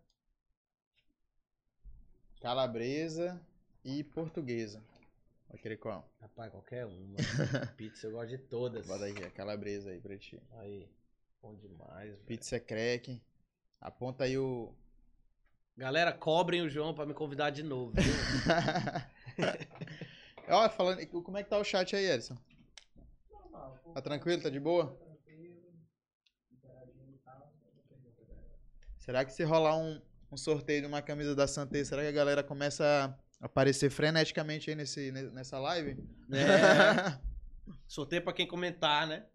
calabresa 2.41 3.45
e 3.85 4.05
portuguesa. 4.05 4.81
Vai 5.49 5.59
querer 5.59 5.77
qual? 5.77 6.11
Rapaz, 6.21 6.51
qualquer 6.51 6.87
uma. 6.87 7.17
Pizza 7.77 8.07
eu 8.07 8.13
gosto 8.13 8.31
de 8.31 8.39
todas. 8.39 8.87
Bota 8.87 9.07
aqui 9.07 9.23
a 9.23 9.31
calabresa 9.31 9.91
aí 9.91 10.01
pra 10.01 10.19
ti. 10.19 10.43
Aí, 10.53 10.89
bom 11.41 11.55
demais, 11.55 12.11
velho. 12.11 12.25
Pizza 12.25 12.59
crack. 12.59 13.23
Aponta 13.81 14.25
aí 14.25 14.39
o. 14.39 14.75
Galera, 15.77 16.13
cobrem 16.13 16.63
o 16.63 16.69
João 16.69 16.95
pra 16.95 17.07
me 17.07 17.15
convidar 17.15 17.51
de 17.51 17.63
novo, 17.63 17.93
viu? 17.93 18.05
Ó, 20.49 20.69
falando. 20.71 21.07
Como 21.07 21.37
é 21.37 21.43
que 21.43 21.51
tá 21.51 21.59
o 21.59 21.65
chat 21.65 21.95
aí, 21.95 22.07
Edson? 22.07 22.37
Tá 23.93 24.01
tranquilo? 24.01 24.43
Tá 24.43 24.51
de 24.51 24.61
boa? 24.61 24.99
Será 28.99 29.25
que 29.25 29.33
se 29.33 29.45
rolar 29.45 29.77
um, 29.77 30.01
um 30.33 30.37
sorteio 30.37 30.81
de 30.81 30.87
uma 30.87 31.03
camisa 31.03 31.35
da 31.35 31.47
Santé, 31.47 31.85
será 31.85 32.03
que 32.03 32.09
a 32.09 32.13
galera 32.13 32.43
começa 32.43 33.17
aparecer 33.45 33.91
freneticamente 33.91 34.71
aí 34.71 34.77
nesse, 34.77 35.13
ne- 35.13 35.31
nessa 35.31 35.59
live? 35.59 35.97
É. 36.33 37.19
Sorteio 37.87 38.23
pra 38.23 38.33
quem 38.33 38.47
comentar, 38.47 39.07
né? 39.07 39.27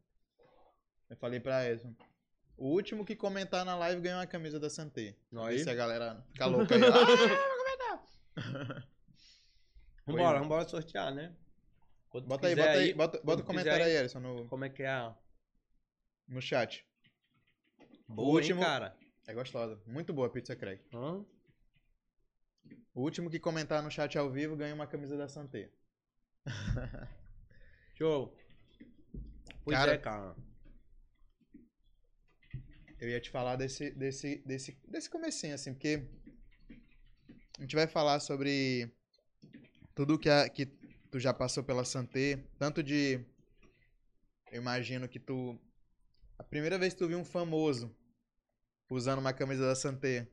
Eu 1.10 1.16
falei 1.18 1.40
pra 1.40 1.70
Edson. 1.70 1.96
O 2.58 2.68
último 2.70 3.06
que 3.06 3.16
comentar 3.16 3.64
na 3.64 3.76
live 3.76 4.02
ganha 4.02 4.18
uma 4.18 4.28
camisa 4.28 4.60
da 4.60 4.70
Santé. 4.70 5.16
Aí. 5.46 5.60
se 5.60 5.70
a 5.70 5.74
galera 5.74 6.24
fica 6.32 6.46
louca 6.48 6.76
aí. 6.76 6.82
Ah, 6.84 8.00
Vambora, 10.06 10.32
Foi. 10.38 10.40
vambora 10.40 10.68
sortear, 10.68 11.14
né? 11.14 11.36
Quando 12.10 12.26
bota 12.28 12.48
aí, 12.48 12.56
bota 12.56 12.70
aí, 12.72 12.94
bota, 12.94 13.22
bota 13.24 13.42
o 13.44 13.46
comentário 13.46 13.86
aí, 13.86 13.96
Edson, 13.98 14.20
no, 14.20 14.48
Como 14.48 14.66
é 14.66 14.70
que 14.70 14.82
é 14.82 14.90
a... 14.90 15.16
no 16.28 16.42
chat. 16.42 16.84
Boa, 18.08 18.30
último- 18.30 18.60
hein, 18.62 18.66
cara? 18.66 18.98
É 19.28 19.34
gostosa. 19.34 19.80
Muito 19.86 20.12
boa 20.12 20.26
a 20.26 20.30
pizza 20.32 20.56
crack. 20.56 20.84
Hã? 20.92 21.24
O 22.94 23.02
último 23.02 23.30
que 23.30 23.40
comentar 23.40 23.82
no 23.84 23.92
chat 23.92 24.18
ao 24.18 24.32
vivo 24.32 24.56
ganha 24.56 24.74
uma 24.74 24.88
camisa 24.88 25.16
da 25.16 25.28
Santé. 25.28 25.70
Show. 27.96 28.36
Pois 29.64 29.78
Cara, 29.78 29.94
é, 29.94 29.98
cara. 29.98 30.36
Eu 33.00 33.10
ia 33.10 33.22
te 33.22 33.30
falar 33.30 33.56
desse, 33.56 33.92
desse, 33.92 34.38
desse, 34.46 34.78
desse 34.88 35.10
comecinho, 35.10 35.56
assim, 35.56 35.74
porque 35.74 36.06
a 37.58 37.62
gente 37.62 37.76
vai 37.76 37.88
falar 37.88 38.20
sobre 38.20 38.92
tudo 39.96 40.20
que, 40.20 40.30
a, 40.30 40.50
que 40.50 40.66
tu 41.12 41.20
já 41.20 41.34
passou 41.34 41.64
pela 41.64 41.86
Santé, 41.86 42.44
tanto 42.58 42.84
de... 42.84 43.20
Eu 44.52 44.62
imagino 44.62 45.08
que 45.08 45.20
tu... 45.20 45.60
A 46.38 46.44
primeira 46.44 46.78
vez 46.78 46.94
que 46.94 47.00
tu 47.00 47.08
viu 47.08 47.20
um 47.20 47.26
famoso 47.26 47.96
usando 48.90 49.20
uma 49.20 49.34
camisa 49.34 49.66
da 49.66 49.76
Santé, 49.76 50.28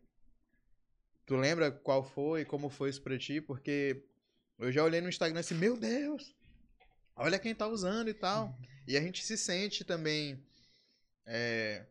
tu 1.27 1.37
lembra 1.37 1.71
qual 1.71 2.03
foi, 2.03 2.45
como 2.45 2.71
foi 2.71 2.91
isso 2.91 3.03
pra 3.03 3.19
ti? 3.19 3.41
Porque 3.41 4.03
eu 4.59 4.73
já 4.73 4.83
olhei 4.83 5.01
no 5.01 5.09
Instagram 5.09 5.41
assim, 5.41 5.55
meu 5.55 5.77
Deus, 5.77 6.35
olha 7.15 7.39
quem 7.39 7.55
tá 7.55 7.67
usando 7.67 8.09
e 8.09 8.15
tal. 8.15 8.57
E 8.87 8.97
a 8.97 9.01
gente 9.01 9.25
se 9.25 9.37
sente 9.37 9.85
também... 9.85 10.43
É, 11.29 11.85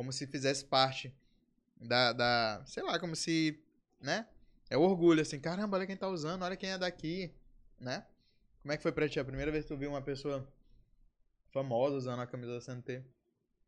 como 0.00 0.14
se 0.14 0.26
fizesse 0.26 0.64
parte 0.64 1.14
da, 1.76 2.14
da, 2.14 2.62
sei 2.64 2.82
lá, 2.82 2.98
como 2.98 3.14
se, 3.14 3.62
né? 4.00 4.26
É 4.70 4.76
orgulho, 4.76 5.20
assim, 5.20 5.38
caramba, 5.38 5.76
olha 5.76 5.86
quem 5.86 5.96
tá 5.96 6.08
usando, 6.08 6.42
olha 6.42 6.56
quem 6.56 6.70
é 6.70 6.78
daqui, 6.78 7.34
né? 7.78 8.06
Como 8.62 8.72
é 8.72 8.78
que 8.78 8.82
foi 8.82 8.92
pra 8.92 9.08
ti 9.10 9.20
a 9.20 9.24
primeira 9.24 9.50
vez 9.50 9.64
que 9.64 9.68
tu 9.68 9.76
viu 9.76 9.90
uma 9.90 10.00
pessoa 10.00 10.50
famosa 11.50 11.96
usando 11.96 12.20
a 12.20 12.26
camisa 12.26 12.54
da 12.54 12.60
CNT? 12.62 13.02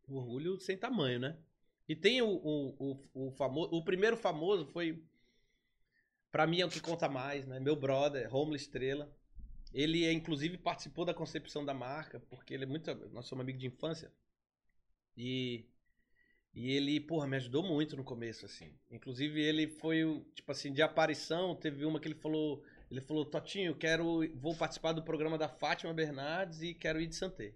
Orgulho 0.08 0.58
sem 0.58 0.74
tamanho, 0.74 1.18
né? 1.18 1.36
E 1.88 1.96
tem 1.96 2.22
o, 2.22 2.28
o, 2.28 2.98
o, 3.14 3.26
o 3.26 3.30
famoso. 3.32 3.74
O 3.74 3.84
primeiro 3.84 4.16
famoso 4.16 4.66
foi. 4.66 5.02
Pra 6.30 6.46
mim 6.46 6.60
é 6.60 6.66
o 6.66 6.70
que 6.70 6.80
conta 6.80 7.08
mais, 7.08 7.46
né? 7.46 7.60
Meu 7.60 7.76
brother, 7.76 8.30
Romulo 8.30 8.56
Estrela. 8.56 9.14
Ele, 9.72 10.10
inclusive, 10.12 10.58
participou 10.58 11.04
da 11.04 11.14
concepção 11.14 11.64
da 11.64 11.74
marca, 11.74 12.20
porque 12.28 12.54
ele 12.54 12.64
é 12.64 12.66
muito. 12.66 12.94
Nós 13.10 13.26
somos 13.26 13.42
amigos 13.42 13.60
de 13.60 13.66
infância. 13.66 14.12
E. 15.16 15.66
E 16.54 16.70
ele, 16.72 17.00
porra, 17.00 17.26
me 17.26 17.36
ajudou 17.36 17.62
muito 17.62 17.96
no 17.96 18.04
começo, 18.04 18.44
assim. 18.44 18.70
Inclusive, 18.90 19.40
ele 19.40 19.66
foi, 19.68 20.04
tipo 20.34 20.52
assim, 20.52 20.70
de 20.70 20.82
aparição, 20.82 21.56
teve 21.56 21.84
uma 21.84 21.98
que 21.98 22.08
ele 22.08 22.14
falou. 22.14 22.62
Ele 22.90 23.00
falou, 23.00 23.24
Totinho, 23.24 23.74
quero. 23.74 24.20
Vou 24.36 24.54
participar 24.54 24.92
do 24.92 25.02
programa 25.02 25.38
da 25.38 25.48
Fátima 25.48 25.94
Bernardes 25.94 26.60
e 26.62 26.74
quero 26.74 27.00
ir 27.00 27.06
de 27.06 27.14
Santé. 27.16 27.54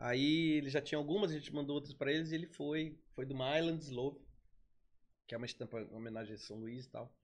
Aí 0.00 0.52
ele 0.52 0.70
já 0.70 0.80
tinha 0.80 0.98
algumas, 0.98 1.30
a 1.30 1.34
gente 1.34 1.54
mandou 1.54 1.74
outras 1.74 1.92
pra 1.92 2.10
eles 2.10 2.32
e 2.32 2.34
ele 2.34 2.46
foi. 2.46 2.98
Foi 3.14 3.26
do 3.26 3.34
Island 3.34 3.84
Slope, 3.84 4.26
que 5.26 5.34
é 5.34 5.36
uma 5.36 5.44
estampa 5.44 5.78
em 5.78 5.94
homenagem 5.94 6.34
a 6.34 6.38
São 6.38 6.58
Luís 6.58 6.86
e 6.86 6.88
tal. 6.88 7.14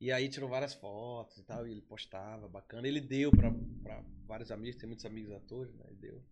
E 0.00 0.10
aí 0.10 0.28
tirou 0.28 0.48
várias 0.48 0.74
fotos 0.74 1.38
e 1.38 1.44
tal, 1.44 1.64
e 1.64 1.70
ele 1.70 1.80
postava, 1.80 2.48
bacana. 2.48 2.88
Ele 2.88 3.00
deu 3.00 3.30
pra 3.30 4.02
vários 4.26 4.50
amigos, 4.50 4.80
tem 4.80 4.88
muitos 4.88 5.06
amigos 5.06 5.32
atores, 5.32 5.72
né? 5.76 5.84
Ele 5.86 5.96
deu. 5.96 6.24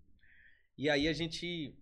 E 0.76 0.90
aí 0.90 1.06
a 1.06 1.12
gente. 1.12 1.78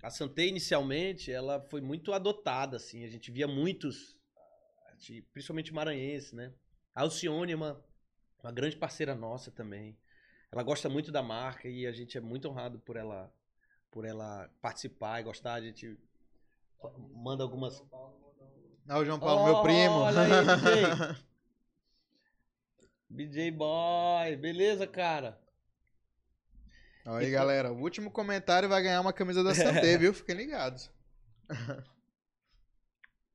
A 0.00 0.10
Santé, 0.10 0.46
inicialmente, 0.46 1.32
ela 1.32 1.60
foi 1.62 1.80
muito 1.80 2.12
adotada, 2.12 2.76
assim. 2.76 3.04
A 3.04 3.08
gente 3.08 3.32
via 3.32 3.48
muitos, 3.48 4.16
principalmente 5.32 5.74
maranhenses, 5.74 6.32
né? 6.32 6.54
A 6.94 7.02
Alcione 7.02 7.52
é 7.52 7.56
uma, 7.56 7.84
uma 8.40 8.52
grande 8.52 8.76
parceira 8.76 9.16
nossa 9.16 9.50
também. 9.50 9.98
Ela 10.52 10.62
gosta 10.62 10.88
muito 10.88 11.10
da 11.10 11.22
marca 11.22 11.66
e 11.68 11.86
a 11.86 11.92
gente 11.92 12.16
é 12.18 12.20
muito 12.20 12.46
honrado 12.48 12.78
por 12.80 12.96
ela, 12.96 13.32
por 13.90 14.04
ela 14.04 14.50
participar 14.60 15.18
e 15.20 15.24
gostar. 15.24 15.54
A 15.54 15.60
gente 15.62 15.98
manda 17.14 17.42
algumas. 17.42 17.82
Ah, 18.88 18.98
o 18.98 19.04
João 19.04 19.18
Paulo, 19.18 19.40
Oh, 19.42 19.46
meu 19.46 19.62
primo. 19.62 19.94
olha 19.94 20.20
aí, 20.20 20.28
BJ 23.08 23.50
Boy, 23.52 24.36
beleza, 24.36 24.86
cara? 24.86 25.40
Olha 27.06 27.18
aí, 27.18 27.26
Então- 27.28 27.40
galera, 27.40 27.72
o 27.72 27.80
último 27.80 28.10
comentário 28.10 28.68
vai 28.68 28.82
ganhar 28.82 29.00
uma 29.00 29.12
camisa 29.12 29.42
da 29.42 29.54
Santé, 29.54 29.96
viu? 29.98 30.12
Fiquem 30.14 30.36
ligados. 30.36 30.90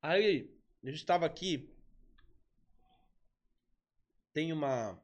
Aí, 0.00 0.48
a 0.82 0.86
gente 0.86 0.98
estava 1.00 1.26
aqui. 1.26 1.74
Tem 4.32 4.52
uma 4.52 4.96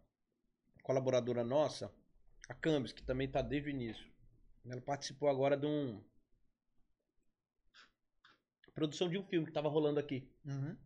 colaboradora 0.85 1.43
nossa, 1.43 1.93
a 2.49 2.55
Camis, 2.55 2.93
que 2.93 3.03
também 3.03 3.27
está 3.27 3.43
desde 3.43 3.69
o 3.69 3.71
início. 3.71 4.07
Ela 4.67 4.81
participou 4.81 5.29
agora 5.29 5.57
de 5.57 5.67
um. 5.67 6.03
Produção 8.75 9.09
de 9.09 9.19
um 9.19 9.25
filme 9.25 9.47
que 9.47 9.51
estava 9.51 9.69
rolando 9.69 10.01
aqui. 10.01 10.29
Uhum. 10.45 10.77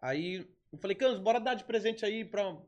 Aí 0.00 0.48
eu 0.72 0.78
falei, 0.78 0.96
Camis, 0.96 1.18
bora 1.20 1.38
dar 1.38 1.54
de 1.54 1.64
presente 1.64 2.04
aí 2.04 2.24
pra 2.24 2.60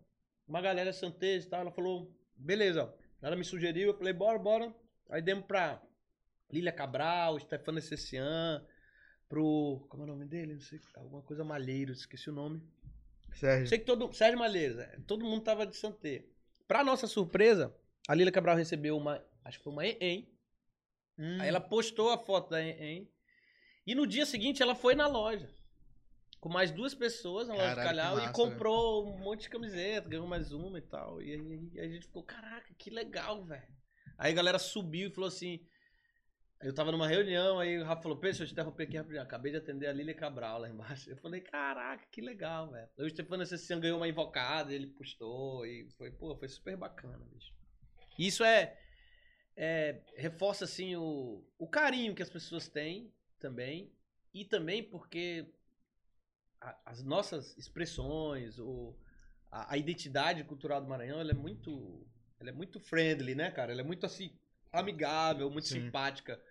uma 0.46 0.60
galera 0.60 0.92
santesa 0.92 1.46
e 1.46 1.50
tal. 1.50 1.60
Ela 1.62 1.72
falou, 1.72 2.14
beleza. 2.36 2.94
Ela 3.20 3.34
me 3.34 3.44
sugeriu, 3.44 3.88
eu 3.88 3.98
falei, 3.98 4.12
bora, 4.12 4.38
bora. 4.38 4.74
Aí 5.10 5.20
demos 5.20 5.46
pra 5.46 5.82
Lília 6.50 6.72
Cabral, 6.72 7.40
Stefano 7.40 7.78
Essessian, 7.78 8.64
pro. 9.28 9.84
Como 9.88 10.02
é 10.02 10.06
o 10.06 10.08
nome 10.08 10.26
dele? 10.26 10.54
Não 10.54 10.60
sei. 10.60 10.80
Alguma 10.94 11.22
coisa 11.22 11.44
Malheiros, 11.44 12.00
esqueci 12.00 12.30
o 12.30 12.34
nome. 12.34 12.62
Sérgio. 13.32 13.66
Sei 13.66 13.78
que 13.78 13.84
todo. 13.84 14.12
Sérgio 14.12 14.38
Malheiros, 14.38 14.78
é, 14.78 14.98
todo 15.06 15.24
mundo 15.24 15.42
tava 15.42 15.66
de 15.66 15.76
Santé. 15.76 16.24
Pra 16.66 16.84
nossa 16.84 17.06
surpresa, 17.06 17.74
a 18.08 18.14
Lília 18.14 18.32
Cabral 18.32 18.56
recebeu 18.56 18.96
uma. 18.96 19.24
Acho 19.44 19.58
que 19.58 19.64
foi 19.64 19.72
uma 19.72 19.86
EM. 19.86 20.28
Hum, 21.18 21.38
Aí 21.40 21.48
ela 21.48 21.60
postou 21.60 22.10
a 22.10 22.18
foto 22.18 22.50
da 22.50 22.60
EM. 22.60 23.08
E 23.86 23.94
no 23.94 24.06
dia 24.06 24.26
seguinte 24.26 24.62
ela 24.62 24.74
foi 24.74 24.94
na 24.94 25.06
loja. 25.06 25.48
Com 26.40 26.48
mais 26.48 26.70
duas 26.70 26.94
pessoas 26.94 27.48
na 27.48 27.54
loja 27.54 27.74
Caraca, 27.74 27.88
de 27.88 27.96
Calhau 27.96 28.14
que 28.14 28.22
e 28.22 28.26
massa, 28.26 28.32
comprou 28.32 29.06
um 29.06 29.18
monte 29.18 29.42
de 29.42 29.48
camiseta, 29.50 30.08
ganhou 30.08 30.26
mais 30.26 30.52
uma 30.52 30.78
e 30.78 30.82
tal. 30.82 31.22
E 31.22 31.32
aí 31.32 31.80
a 31.80 31.88
gente 31.88 32.06
ficou, 32.06 32.22
caraca, 32.22 32.74
que 32.76 32.90
legal, 32.90 33.44
velho. 33.44 33.66
Aí 34.18 34.32
a 34.32 34.34
galera 34.34 34.58
subiu 34.58 35.08
e 35.08 35.12
falou 35.12 35.28
assim. 35.28 35.66
Eu 36.62 36.74
tava 36.74 36.90
numa 36.90 37.06
reunião, 37.06 37.58
aí 37.58 37.78
o 37.78 37.84
Rafa 37.84 38.02
falou, 38.02 38.16
Pedro, 38.16 38.30
deixa 38.38 38.42
eu 38.44 38.46
te 38.46 38.52
interromper 38.52 38.84
aqui 38.84 38.96
rapidinho. 38.96 39.22
Acabei 39.22 39.52
de 39.52 39.58
atender 39.58 39.86
a 39.88 39.92
Lília 39.92 40.14
Cabral 40.14 40.58
lá 40.60 40.68
embaixo. 40.68 41.08
Eu 41.10 41.16
falei, 41.18 41.40
caraca, 41.42 42.06
que 42.10 42.20
legal, 42.20 42.70
velho. 42.70 42.88
O 42.98 43.08
Stefano 43.08 43.42
Essessian 43.42 43.78
ganhou 43.78 43.98
uma 43.98 44.08
invocada, 44.08 44.72
ele 44.72 44.86
postou 44.86 45.66
e 45.66 45.88
foi, 45.98 46.10
pô, 46.10 46.34
foi 46.36 46.48
super 46.48 46.76
bacana, 46.76 47.24
bicho. 47.30 47.52
Isso 48.18 48.42
é, 48.42 48.78
é, 49.54 50.00
reforça 50.16 50.64
assim 50.64 50.96
o, 50.96 51.44
o 51.58 51.68
carinho 51.68 52.14
que 52.14 52.22
as 52.22 52.30
pessoas 52.30 52.68
têm 52.68 53.12
também 53.38 53.92
e 54.32 54.44
também 54.44 54.82
porque 54.82 55.46
a- 56.60 56.78
as 56.86 57.02
nossas 57.02 57.56
expressões 57.58 58.58
o, 58.58 58.94
a, 59.50 59.74
a 59.74 59.76
identidade 59.78 60.42
cultural 60.44 60.80
do 60.80 60.88
Maranhão 60.88 61.20
ela 61.20 61.30
é 61.30 61.34
muito 61.34 62.06
ela 62.40 62.50
é 62.50 62.52
muito 62.52 62.80
friendly 62.80 63.34
né 63.34 63.50
cara 63.50 63.72
ela 63.72 63.80
é 63.80 63.84
muito 63.84 64.04
assim 64.06 64.30
amigável 64.72 65.50
muito 65.50 65.68
Sim. 65.68 65.82
simpática 65.82 66.42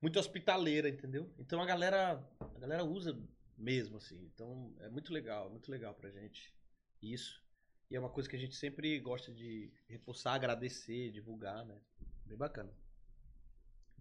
muito 0.00 0.18
hospitaleira 0.18 0.88
entendeu 0.88 1.32
então 1.38 1.60
a 1.60 1.66
galera 1.66 2.22
a 2.40 2.58
galera 2.58 2.84
usa 2.84 3.18
mesmo 3.56 3.96
assim 3.96 4.30
então 4.34 4.74
é 4.80 4.88
muito 4.88 5.12
legal 5.12 5.50
muito 5.50 5.70
legal 5.70 5.94
pra 5.94 6.10
gente 6.10 6.54
isso 7.02 7.42
e 7.90 7.96
é 7.96 8.00
uma 8.00 8.10
coisa 8.10 8.28
que 8.28 8.36
a 8.36 8.38
gente 8.38 8.54
sempre 8.54 8.98
gosta 9.00 9.32
de 9.32 9.72
reforçar 9.88 10.34
agradecer 10.34 11.10
divulgar 11.10 11.64
né 11.64 11.78
bem 12.26 12.36
bacana 12.36 12.72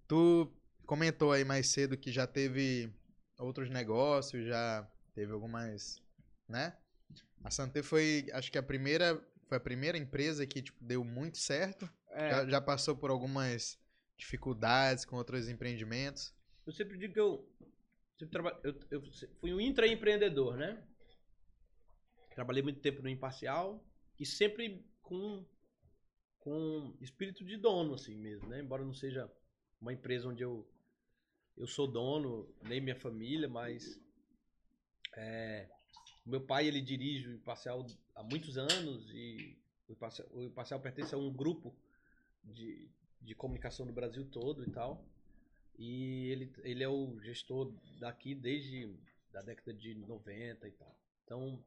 Tu 0.10 0.52
comentou 0.88 1.32
aí 1.32 1.46
mais 1.46 1.68
cedo 1.68 1.96
que 1.96 2.12
já 2.12 2.26
teve 2.26 2.92
outros 3.38 3.70
negócios, 3.70 4.44
já 4.44 4.92
teve 5.14 5.32
algumas, 5.32 6.02
né? 6.48 6.76
A 7.44 7.52
Santé 7.52 7.84
foi, 7.84 8.26
acho 8.34 8.52
que 8.52 8.58
a 8.58 8.64
primeira, 8.64 9.24
foi 9.48 9.58
a 9.58 9.62
primeira 9.62 10.00
empresa 10.00 10.48
que 10.48 10.64
tipo, 10.64 10.84
deu 10.84 11.04
muito 11.04 11.38
certo. 11.38 11.88
É. 12.10 12.32
Já, 12.32 12.50
já 12.50 12.62
passou 12.62 12.98
por 12.98 13.12
algumas 13.12 13.78
dificuldades 14.20 15.06
com 15.06 15.16
outros 15.16 15.48
empreendimentos. 15.50 16.34
Eu 16.68 16.74
sempre 16.74 16.98
digo 16.98 17.14
que 17.14 17.20
eu, 17.20 17.50
sempre 18.18 18.32
traba- 18.32 18.60
eu, 18.64 18.76
eu 18.92 19.02
fui 19.40 19.54
um 19.54 19.62
intraempreendedor, 19.62 20.58
né? 20.58 20.86
Trabalhei 22.36 22.62
muito 22.62 22.82
tempo 22.82 23.02
no 23.02 23.10
Imparcial 23.10 23.84
e 24.20 24.26
sempre 24.26 24.86
com, 25.02 25.46
com 26.40 26.96
espírito 27.02 27.44
de 27.46 27.58
dono, 27.58 27.94
assim 27.96 28.16
mesmo, 28.16 28.48
né? 28.50 28.60
Embora 28.60 28.84
não 28.84 28.94
seja 28.94 29.32
uma 29.82 29.94
empresa 29.94 30.28
onde 30.28 30.44
eu, 30.44 30.70
eu 31.58 31.66
sou 31.66 31.88
dono, 31.88 32.54
nem 32.64 32.82
minha 32.82 32.96
família, 32.96 33.48
mas 33.48 34.00
é, 35.16 35.70
meu 36.26 36.42
pai 36.42 36.68
ele 36.68 36.82
dirige 36.82 37.30
o 37.30 37.34
Imparcial 37.34 37.86
há 38.16 38.24
muitos 38.24 38.58
anos 38.58 39.10
e 39.12 39.58
o 39.88 39.94
Imparcial, 39.94 40.28
o 40.32 40.44
Imparcial 40.44 40.80
pertence 40.82 41.16
a 41.16 41.18
um 41.18 41.34
grupo 41.34 41.74
de, 42.44 42.90
de 43.22 43.36
comunicação 43.36 43.86
do 43.86 43.94
Brasil 43.94 44.26
todo 44.26 44.64
e 44.64 44.72
tal. 44.72 45.04
E 45.78 46.30
ele, 46.30 46.54
ele 46.64 46.84
é 46.84 46.90
o 46.90 47.20
gestor 47.22 47.74
daqui 48.00 48.36
desde 48.36 48.94
da 49.32 49.42
década 49.42 49.74
de 49.74 49.96
90 49.96 50.68
e 50.68 50.72
tal. 50.72 50.96
Então, 51.24 51.64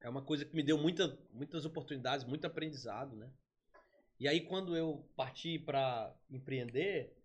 é 0.00 0.08
uma 0.08 0.22
coisa 0.22 0.44
que 0.44 0.54
me 0.54 0.62
deu 0.62 0.78
muita, 0.78 1.18
muitas 1.32 1.64
oportunidades, 1.64 2.24
muito 2.24 2.46
aprendizado, 2.46 3.14
né? 3.16 3.30
E 4.18 4.26
aí, 4.26 4.40
quando 4.40 4.76
eu 4.76 5.04
parti 5.14 5.58
para 5.58 6.12
empreender, 6.30 7.16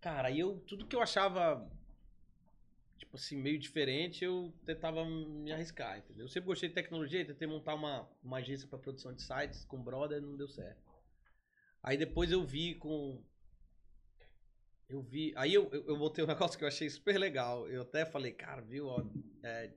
cara, 0.00 0.30
eu, 0.30 0.58
tudo 0.60 0.86
que 0.86 0.96
eu 0.96 1.02
achava, 1.02 1.70
tipo 2.96 3.16
assim, 3.16 3.36
meio 3.36 3.58
diferente, 3.58 4.24
eu 4.24 4.52
tentava 4.64 5.04
me 5.04 5.52
arriscar, 5.52 5.98
entendeu? 5.98 6.24
Eu 6.24 6.28
sempre 6.28 6.46
gostei 6.46 6.68
de 6.68 6.74
tecnologia, 6.74 7.26
tentei 7.26 7.46
montar 7.46 7.74
uma, 7.74 8.08
uma 8.22 8.38
agência 8.38 8.66
para 8.66 8.78
produção 8.78 9.12
de 9.12 9.20
sites 9.20 9.64
com 9.64 9.82
brother, 9.82 10.22
não 10.22 10.36
deu 10.36 10.48
certo. 10.48 10.87
Aí 11.88 11.96
depois 11.96 12.30
eu 12.30 12.42
vi 12.44 12.74
com, 12.74 13.22
eu 14.88 15.02
vi. 15.02 15.32
Aí 15.36 15.54
eu, 15.54 15.68
eu, 15.72 15.84
eu 15.88 15.96
botei 15.96 16.24
um 16.24 16.26
negócio 16.28 16.58
que 16.58 16.64
eu 16.64 16.68
achei 16.68 16.88
super 16.88 17.18
legal. 17.18 17.68
Eu 17.68 17.82
até 17.82 18.04
falei, 18.04 18.32
cara, 18.32 18.62
viu? 18.62 18.86
ó, 18.86 19.02
é, 19.42 19.70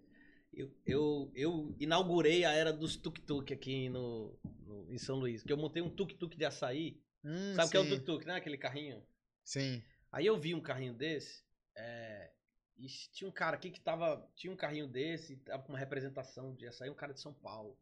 eu, 0.53 0.71
eu, 0.85 1.31
eu 1.35 1.75
inaugurei 1.79 2.43
a 2.45 2.51
era 2.51 2.73
dos 2.73 2.95
tuk-tuk 2.95 3.53
aqui 3.53 3.89
no, 3.89 4.37
no- 4.65 4.91
em 4.91 4.97
São 4.97 5.17
Luís. 5.17 5.43
Que 5.43 5.53
eu 5.53 5.57
montei 5.57 5.81
um 5.81 5.89
tuk-tuk 5.89 6.35
de 6.37 6.45
açaí. 6.45 7.01
Hum, 7.23 7.53
Sabe 7.55 7.67
o 7.67 7.71
que 7.71 7.77
é 7.77 7.83
sim, 7.83 7.89
tuk-tuk, 7.89 8.25
né? 8.25 8.35
Aquele 8.35 8.57
carrinho. 8.57 9.03
Sim. 9.43 9.81
Aí 10.11 10.25
eu 10.25 10.37
vi 10.39 10.53
um 10.53 10.61
carrinho 10.61 10.93
desse. 10.93 11.43
é, 11.75 12.31
e 12.77 12.87
tinha 13.13 13.27
um 13.29 13.31
cara 13.31 13.55
aqui 13.57 13.69
que 13.71 13.79
tava. 13.79 14.27
Tinha 14.35 14.51
um 14.51 14.57
carrinho 14.57 14.87
desse, 14.87 15.37
tava 15.37 15.63
com 15.63 15.71
uma 15.73 15.79
representação 15.79 16.53
de 16.55 16.67
açaí, 16.67 16.89
um 16.89 16.95
cara 16.95 17.13
de 17.13 17.21
São 17.21 17.33
Paulo. 17.33 17.77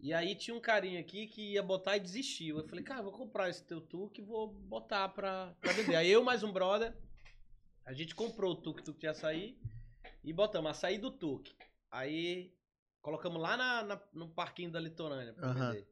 E 0.00 0.12
aí 0.12 0.34
tinha 0.34 0.54
um 0.56 0.60
carinha 0.60 1.00
aqui 1.00 1.26
que 1.26 1.52
ia 1.52 1.62
botar 1.62 1.96
e 1.96 2.00
desistiu. 2.00 2.58
Eu 2.58 2.68
falei, 2.68 2.84
cara, 2.84 3.00
eu 3.00 3.04
vou 3.04 3.12
comprar 3.12 3.48
esse 3.48 3.64
teu 3.64 3.80
tuk 3.80 4.20
e 4.20 4.24
vou 4.24 4.48
botar 4.48 5.08
pra, 5.08 5.54
pra 5.60 5.72
vender. 5.72 5.96
Aí 5.96 6.10
eu 6.10 6.22
mais 6.22 6.42
um 6.42 6.52
brother, 6.52 6.94
a 7.86 7.92
gente 7.92 8.14
comprou 8.14 8.52
o 8.52 8.56
tuk-tuk 8.56 8.98
de 8.98 9.06
açaí 9.06 9.58
e 10.22 10.32
botamos 10.32 10.70
açaí 10.70 10.98
do 10.98 11.10
tuk. 11.10 11.54
Aí 11.90 12.52
colocamos 13.00 13.40
lá 13.40 13.56
na, 13.56 13.82
na- 13.84 14.08
no 14.12 14.28
parquinho 14.28 14.70
da 14.70 14.80
Litorânea 14.80 15.32
pra 15.32 15.48
Aham. 15.50 15.70
vender. 15.70 15.88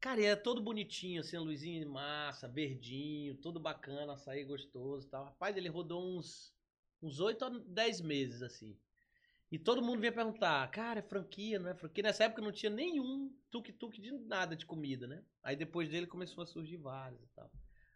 Cara, 0.00 0.20
e 0.20 0.24
é 0.24 0.34
todo 0.34 0.60
bonitinho, 0.60 1.20
assim, 1.20 1.36
a 1.36 1.40
luzinha 1.40 1.78
de 1.78 1.86
massa, 1.86 2.48
verdinho, 2.48 3.36
todo 3.36 3.60
bacana, 3.60 4.14
açaí 4.14 4.42
gostoso 4.44 5.06
e 5.06 5.10
tal. 5.10 5.24
Rapaz, 5.26 5.56
ele 5.56 5.68
rodou 5.68 6.18
uns 6.18 6.52
uns 7.00 7.18
8 7.20 7.44
a 7.44 7.48
10 7.48 8.00
meses, 8.00 8.42
assim. 8.42 8.76
E 9.52 9.58
todo 9.58 9.82
mundo 9.82 10.00
vinha 10.00 10.10
perguntar, 10.10 10.66
cara, 10.70 11.00
é 11.00 11.02
franquia, 11.02 11.58
não 11.58 11.68
é 11.68 11.74
franquia? 11.74 12.02
Nessa 12.02 12.24
época 12.24 12.40
não 12.40 12.50
tinha 12.50 12.70
nenhum 12.70 13.30
tuk-tuk 13.50 14.00
de 14.00 14.10
nada 14.10 14.56
de 14.56 14.64
comida, 14.64 15.06
né? 15.06 15.22
Aí 15.42 15.54
depois 15.54 15.90
dele 15.90 16.06
começou 16.06 16.42
a 16.42 16.46
surgir 16.46 16.78
vários 16.78 17.22
e 17.22 17.26
tal. 17.36 17.52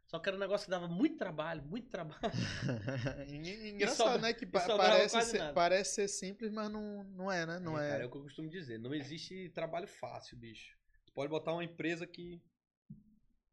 Só 0.06 0.18
que 0.18 0.28
era 0.28 0.36
um 0.36 0.40
negócio 0.40 0.66
que 0.66 0.70
dava 0.70 0.86
muito 0.86 1.16
trabalho, 1.16 1.62
muito 1.62 1.88
trabalho. 1.88 2.20
En- 3.26 3.72
Engraçado, 3.72 3.96
sobra- 4.12 4.20
né? 4.20 4.34
Que 4.34 4.44
pa- 4.44 4.60
parece 4.76 5.22
ser, 5.22 5.54
parece 5.54 5.94
ser 5.94 6.08
simples, 6.08 6.52
mas 6.52 6.70
não, 6.70 7.02
não 7.04 7.32
é, 7.32 7.46
né? 7.46 7.58
Não 7.58 7.78
é, 7.78 7.86
é. 7.86 7.90
Cara, 7.92 8.02
é 8.02 8.06
o 8.06 8.10
que 8.10 8.18
eu 8.18 8.22
costumo 8.22 8.50
dizer. 8.50 8.78
Não 8.78 8.94
existe 8.94 9.48
trabalho 9.48 9.88
fácil, 9.88 10.36
bicho. 10.36 10.76
Você 11.06 11.10
pode 11.12 11.30
botar 11.30 11.54
uma 11.54 11.64
empresa 11.64 12.06
que 12.06 12.38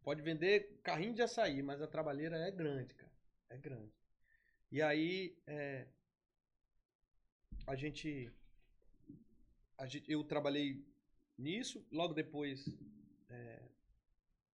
pode 0.03 0.21
vender 0.21 0.77
carrinho 0.83 1.13
de 1.13 1.21
açaí, 1.21 1.63
mas 1.63 1.81
a 1.81 1.87
trabalheira 1.87 2.37
é 2.37 2.51
grande, 2.51 2.93
cara. 2.93 3.11
É 3.49 3.57
grande. 3.57 3.93
E 4.69 4.81
aí, 4.81 5.37
é, 5.47 5.87
a 7.67 7.75
gente, 7.75 8.31
a 9.77 9.85
gente- 9.87 10.11
eu 10.11 10.23
trabalhei 10.23 10.83
nisso. 11.37 11.85
Logo 11.91 12.13
depois 12.13 12.65
é, 13.29 13.61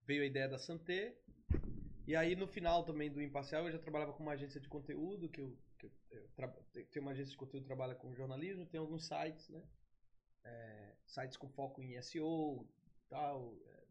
veio 0.05 0.23
a 0.23 0.25
ideia 0.25 0.47
da 0.47 0.57
Santé. 0.57 1.15
E 2.07 2.15
aí, 2.15 2.35
no 2.35 2.47
final 2.47 2.83
também 2.83 3.11
do 3.11 3.21
Imparcial, 3.21 3.65
eu 3.65 3.71
já 3.71 3.79
trabalhava 3.79 4.13
com 4.13 4.23
uma 4.23 4.33
agência 4.33 4.59
de 4.59 4.67
conteúdo, 4.67 5.29
que 5.29 5.41
eu, 5.41 5.55
que 5.77 5.85
eu, 5.85 5.91
eu 6.11 7.01
uma 7.01 7.11
agência 7.11 7.31
de 7.31 7.37
conteúdo 7.37 7.63
que 7.63 7.67
trabalha 7.67 7.95
com 7.95 8.15
jornalismo, 8.15 8.65
tem 8.65 8.79
alguns 8.79 9.05
sites, 9.05 9.47
né? 9.49 9.63
É, 10.43 10.95
sites 11.05 11.37
com 11.37 11.49
foco 11.49 11.83
em 11.83 11.97
SEO, 11.97 12.67
tal, 13.09 13.55
é, 13.67 13.83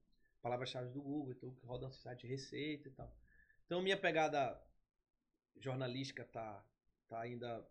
palavras-chave 0.42 0.90
do 0.90 1.02
Google, 1.02 1.32
então, 1.32 1.54
que 1.54 1.66
rodam 1.66 1.88
esse 1.90 2.00
site 2.00 2.22
de 2.22 2.28
receita 2.28 2.88
e 2.88 2.92
tal. 2.92 3.12
Então, 3.66 3.82
minha 3.82 3.96
pegada 3.96 4.60
jornalística 5.60 6.24
tá, 6.24 6.64
tá 7.08 7.20
ainda 7.20 7.66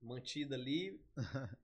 mantida 0.00 0.54
ali, 0.54 1.00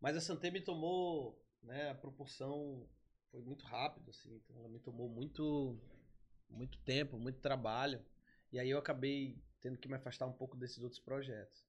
mas 0.00 0.16
a 0.16 0.20
Santé 0.20 0.50
me 0.50 0.60
tomou, 0.60 1.40
né, 1.62 1.90
a 1.90 1.94
proporção 1.94 2.88
foi 3.30 3.40
muito 3.40 3.64
rápido, 3.64 4.10
assim, 4.10 4.34
então 4.36 4.56
ela 4.56 4.68
me 4.68 4.78
tomou 4.78 5.08
muito, 5.08 5.80
muito 6.48 6.78
tempo, 6.78 7.18
muito 7.18 7.40
trabalho, 7.40 8.04
e 8.52 8.58
aí 8.58 8.70
eu 8.70 8.78
acabei 8.78 9.42
tendo 9.60 9.78
que 9.78 9.88
me 9.88 9.94
afastar 9.94 10.26
um 10.26 10.32
pouco 10.32 10.56
desses 10.56 10.78
outros 10.82 11.00
projetos. 11.00 11.64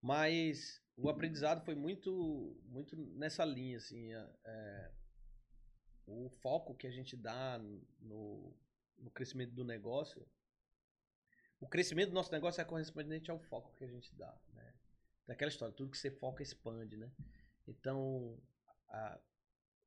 Mas 0.00 0.82
o 0.96 1.08
aprendizado 1.08 1.64
foi 1.64 1.74
muito, 1.74 2.60
muito 2.66 2.94
nessa 2.94 3.44
linha, 3.44 3.78
assim, 3.78 4.12
é, 4.12 4.92
o 6.06 6.28
foco 6.42 6.74
que 6.74 6.86
a 6.86 6.90
gente 6.90 7.16
dá 7.16 7.58
no, 8.00 8.54
no 8.98 9.10
crescimento 9.10 9.52
do 9.52 9.64
negócio, 9.64 10.26
o 11.58 11.66
crescimento 11.66 12.10
do 12.10 12.14
nosso 12.14 12.30
negócio 12.30 12.60
é 12.60 12.64
correspondente 12.64 13.30
ao 13.30 13.40
foco 13.40 13.74
que 13.74 13.84
a 13.84 13.88
gente 13.88 14.14
dá, 14.14 14.38
né? 14.52 14.73
Daquela 15.26 15.48
história, 15.50 15.74
tudo 15.74 15.90
que 15.90 15.98
você 15.98 16.10
foca 16.10 16.42
expande, 16.42 16.96
né? 16.96 17.10
Então, 17.66 18.38
a- 18.88 19.18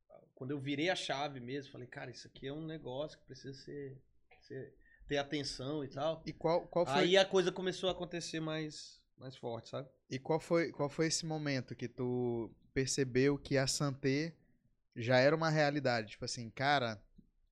a- 0.10 0.22
quando 0.34 0.52
eu 0.52 0.60
virei 0.60 0.90
a 0.90 0.96
chave 0.96 1.40
mesmo, 1.40 1.72
falei, 1.72 1.88
cara, 1.88 2.10
isso 2.12 2.28
aqui 2.28 2.48
é 2.48 2.54
um 2.54 2.66
negócio 2.66 3.18
que 3.20 3.26
precisa 3.26 3.54
ser, 3.54 4.02
você 4.42 4.74
ter 5.08 5.18
atenção 5.18 5.84
e 5.84 5.88
tal. 5.88 6.24
E 6.26 6.34
qual, 6.34 6.68
qual 6.68 6.86
foi. 6.86 6.96
Aí 7.02 7.18
a 7.18 7.26
coisa 7.26 7.52
começou 7.52 7.88
a 7.90 7.92
acontecer 7.92 8.40
mais, 8.40 9.02
mais 9.18 9.36
forte, 9.38 9.70
sabe? 9.70 9.88
E 10.10 10.18
qual 10.18 10.40
foi, 10.40 10.72
qual 10.72 10.90
foi 10.90 11.08
esse 11.08 11.26
momento 11.26 11.76
que 11.76 11.88
tu 11.88 12.52
percebeu 12.74 13.38
que 13.38 13.58
a 13.58 13.68
Santé 13.68 14.36
já 14.96 15.18
era 15.20 15.36
uma 15.36 15.50
realidade? 15.50 16.12
Tipo 16.12 16.26
assim, 16.26 16.50
cara, 16.50 17.02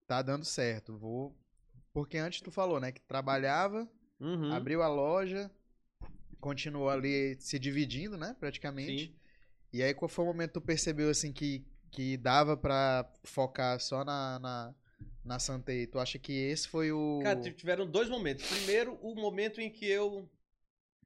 tá 0.08 0.22
dando 0.22 0.44
certo, 0.46 0.98
vou. 0.98 1.38
Porque 1.94 2.18
antes 2.18 2.42
tu 2.42 2.50
falou, 2.52 2.80
né, 2.80 2.92
que 2.92 3.02
trabalhava, 3.02 3.88
Uhum. 4.20 4.52
abriu 4.52 4.82
a 4.82 4.88
loja, 4.88 5.52
continuou 6.46 6.92
ali 6.92 7.36
se 7.40 7.58
dividindo, 7.58 8.16
né, 8.18 8.36
praticamente. 8.40 9.08
Sim. 9.08 9.16
E 9.74 9.82
aí 9.82 9.96
qual 9.96 10.08
foi 10.08 10.24
o 10.24 10.28
momento 10.28 10.50
que 10.50 10.60
tu 10.60 10.62
percebeu, 10.62 11.10
assim, 11.10 11.34
que, 11.34 11.66
que 11.90 12.18
dava 12.18 12.56
pra 12.56 13.12
focar 13.24 13.80
só 13.80 14.06
na, 14.06 14.38
na, 14.38 14.76
na 15.24 15.40
Santé? 15.40 15.88
Tu 15.88 15.98
acha 15.98 16.20
que 16.20 16.32
esse 16.32 16.68
foi 16.68 16.92
o... 16.92 17.20
Cara, 17.24 17.42
tiveram 17.52 17.90
dois 17.90 18.10
momentos. 18.10 18.46
Primeiro, 18.46 18.94
o 19.02 19.16
momento 19.16 19.60
em 19.60 19.72
que 19.72 19.88
eu. 19.88 20.30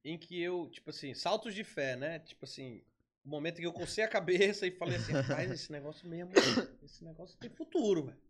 Em 0.04 0.18
que 0.18 0.42
eu, 0.42 0.70
tipo 0.70 0.90
assim, 0.90 1.14
saltos 1.14 1.56
de 1.56 1.64
fé, 1.64 1.96
né? 1.96 2.20
Tipo 2.20 2.44
assim, 2.44 2.84
o 3.24 3.30
momento 3.30 3.60
em 3.60 3.62
que 3.62 3.68
eu 3.68 3.74
cocei 3.74 4.04
a 4.04 4.10
cabeça 4.10 4.68
e 4.68 4.72
falei 4.72 4.98
assim, 4.98 5.14
rapaz, 5.14 5.50
esse 5.52 5.72
negócio 5.72 6.06
mesmo, 6.06 6.34
esse 6.84 7.02
negócio 7.04 7.38
tem 7.38 7.50
futuro, 7.50 8.08
velho. 8.08 8.22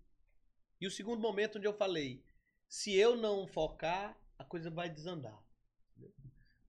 E 0.80 0.86
o 0.86 0.92
segundo 0.92 1.20
momento 1.20 1.58
onde 1.58 1.68
eu 1.68 1.74
falei, 1.74 2.24
se 2.68 2.96
eu 2.96 3.16
não 3.16 3.48
focar, 3.48 4.16
a 4.38 4.44
coisa 4.44 4.70
vai 4.70 4.90
desandar. 4.90 5.49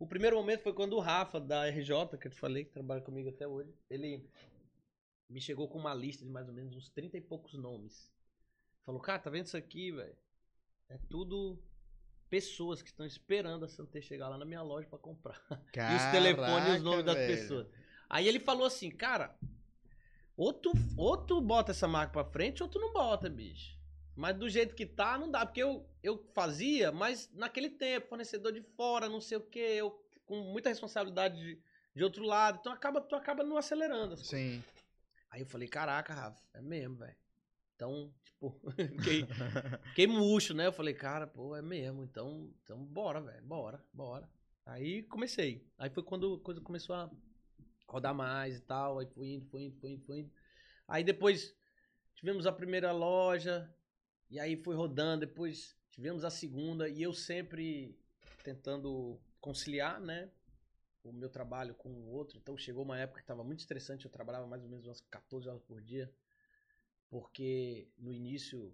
O 0.00 0.06
primeiro 0.06 0.34
momento 0.34 0.62
foi 0.62 0.72
quando 0.72 0.94
o 0.94 0.98
Rafa, 0.98 1.38
da 1.38 1.66
RJ, 1.68 2.16
que 2.18 2.26
eu 2.26 2.30
te 2.30 2.38
falei, 2.38 2.64
que 2.64 2.70
trabalha 2.70 3.02
comigo 3.02 3.28
até 3.28 3.46
hoje, 3.46 3.70
ele 3.90 4.26
me 5.28 5.42
chegou 5.42 5.68
com 5.68 5.78
uma 5.78 5.92
lista 5.92 6.24
de 6.24 6.30
mais 6.30 6.48
ou 6.48 6.54
menos 6.54 6.74
uns 6.74 6.88
30 6.88 7.18
e 7.18 7.20
poucos 7.20 7.52
nomes. 7.52 8.10
Falou, 8.86 8.98
cara, 8.98 9.18
tá 9.18 9.28
vendo 9.28 9.44
isso 9.44 9.58
aqui, 9.58 9.92
velho? 9.92 10.16
É 10.88 10.96
tudo 11.10 11.62
pessoas 12.30 12.80
que 12.80 12.88
estão 12.88 13.04
esperando 13.04 13.66
a 13.66 13.68
Santé 13.68 14.00
chegar 14.00 14.30
lá 14.30 14.38
na 14.38 14.46
minha 14.46 14.62
loja 14.62 14.88
pra 14.88 14.98
comprar. 14.98 15.38
e 15.76 15.96
os 15.96 16.10
telefones 16.10 16.68
e 16.68 16.76
os 16.78 16.82
nomes 16.82 17.04
das 17.04 17.16
pessoas. 17.16 17.68
Aí 18.08 18.26
ele 18.26 18.40
falou 18.40 18.64
assim, 18.64 18.90
cara, 18.90 19.38
ou 20.34 20.50
tu, 20.50 20.72
ou 20.96 21.14
tu 21.18 21.42
bota 21.42 21.72
essa 21.72 21.86
marca 21.86 22.14
pra 22.14 22.24
frente 22.24 22.62
ou 22.62 22.70
tu 22.70 22.78
não 22.78 22.90
bota, 22.90 23.28
bicho. 23.28 23.78
Mas 24.16 24.36
do 24.36 24.48
jeito 24.48 24.74
que 24.74 24.86
tá, 24.86 25.16
não 25.16 25.30
dá. 25.30 25.46
Porque 25.46 25.62
eu, 25.62 25.88
eu 26.02 26.18
fazia, 26.34 26.92
mas 26.92 27.30
naquele 27.32 27.70
tempo, 27.70 28.08
fornecedor 28.08 28.52
de 28.52 28.62
fora, 28.76 29.08
não 29.08 29.20
sei 29.20 29.38
o 29.38 29.42
quê, 29.42 29.76
eu 29.76 29.98
com 30.26 30.36
muita 30.42 30.68
responsabilidade 30.68 31.36
de, 31.36 31.62
de 31.94 32.04
outro 32.04 32.24
lado. 32.24 32.58
Então 32.60 32.72
acaba, 32.72 33.00
tu 33.00 33.16
acaba 33.16 33.42
não 33.42 33.56
acelerando. 33.56 34.08
coisas. 34.08 34.26
Sim. 34.28 34.62
Aí 35.30 35.40
eu 35.40 35.46
falei, 35.46 35.68
caraca, 35.68 36.14
Rafa, 36.14 36.40
é 36.54 36.60
mesmo, 36.60 36.96
velho. 36.96 37.16
Então, 37.74 38.12
tipo, 38.24 38.60
fiquei, 38.76 39.26
fiquei 39.88 40.06
murcho, 40.06 40.54
né? 40.54 40.66
Eu 40.66 40.72
falei, 40.72 40.94
cara, 40.94 41.26
pô, 41.26 41.56
é 41.56 41.62
mesmo. 41.62 42.04
Então, 42.04 42.52
então 42.62 42.84
bora, 42.84 43.20
velho, 43.20 43.44
bora, 43.44 43.84
bora. 43.92 44.28
Aí 44.66 45.02
comecei. 45.04 45.66
Aí 45.78 45.90
foi 45.90 46.02
quando 46.02 46.34
a 46.34 46.44
coisa 46.44 46.60
começou 46.60 46.94
a 46.94 47.10
rodar 47.88 48.14
mais 48.14 48.58
e 48.58 48.60
tal. 48.60 48.98
Aí 48.98 49.06
fui 49.06 49.34
indo, 49.34 49.46
fui 49.46 49.62
indo, 49.62 49.80
fui 49.80 49.90
indo, 49.90 50.04
fui 50.04 50.18
indo. 50.20 50.30
Aí 50.86 51.02
depois 51.02 51.56
tivemos 52.14 52.46
a 52.46 52.52
primeira 52.52 52.92
loja. 52.92 53.72
E 54.30 54.38
aí 54.38 54.56
foi 54.56 54.74
rodando. 54.74 55.26
Depois 55.26 55.76
tivemos 55.90 56.24
a 56.24 56.30
segunda. 56.30 56.88
E 56.88 57.02
eu 57.02 57.12
sempre 57.12 57.98
tentando 58.44 59.20
conciliar, 59.40 60.00
né? 60.00 60.30
O 61.02 61.12
meu 61.12 61.28
trabalho 61.28 61.74
com 61.74 61.88
o 61.88 62.10
outro. 62.10 62.38
Então 62.38 62.56
chegou 62.56 62.84
uma 62.84 62.98
época 62.98 63.20
que 63.20 63.24
estava 63.24 63.42
muito 63.42 63.60
estressante. 63.60 64.04
Eu 64.04 64.10
trabalhava 64.10 64.46
mais 64.46 64.62
ou 64.62 64.68
menos 64.68 64.86
umas 64.86 65.00
14 65.00 65.48
horas 65.48 65.62
por 65.62 65.80
dia. 65.80 66.12
Porque 67.08 67.88
no 67.98 68.12
início 68.12 68.72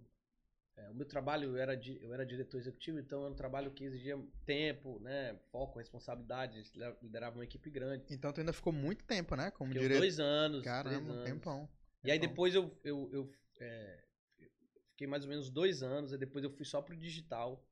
é, 0.77 0.89
o 0.91 0.93
meu 0.93 1.05
trabalho 1.07 1.55
eu 1.55 1.57
era, 1.57 1.73
eu 1.99 2.13
era 2.13 2.23
diretor 2.23 2.59
executivo, 2.59 2.99
então 2.99 3.23
era 3.23 3.31
um 3.31 3.35
trabalho 3.35 3.71
que 3.71 3.83
exigia 3.83 4.15
tempo, 4.45 4.99
né? 4.99 5.35
Foco, 5.51 5.79
responsabilidade, 5.79 6.71
liderava 7.01 7.35
uma 7.35 7.43
equipe 7.43 7.67
grande. 7.71 8.05
Então 8.11 8.31
tu 8.31 8.39
ainda 8.39 8.53
ficou 8.53 8.71
muito 8.71 9.03
tempo, 9.03 9.35
né? 9.35 9.49
Como 9.49 9.73
diretor. 9.73 9.97
dois 9.97 10.19
anos. 10.19 10.63
Caramba, 10.63 11.09
um 11.09 11.13
anos. 11.13 11.25
tempão. 11.25 11.67
E 12.03 12.11
aí 12.11 12.19
depois 12.19 12.53
eu, 12.53 12.71
eu, 12.83 13.09
eu, 13.11 13.33
é, 13.59 14.03
fiquei 14.97 15.05
mais 15.05 15.23
ou 15.23 15.29
menos 15.29 15.51
dois 15.51 15.83
anos, 15.83 16.11
aí 16.11 16.17
depois 16.17 16.43
eu 16.43 16.49
fui 16.49 16.65
só 16.65 16.81
pro 16.81 16.97
digital. 16.97 17.63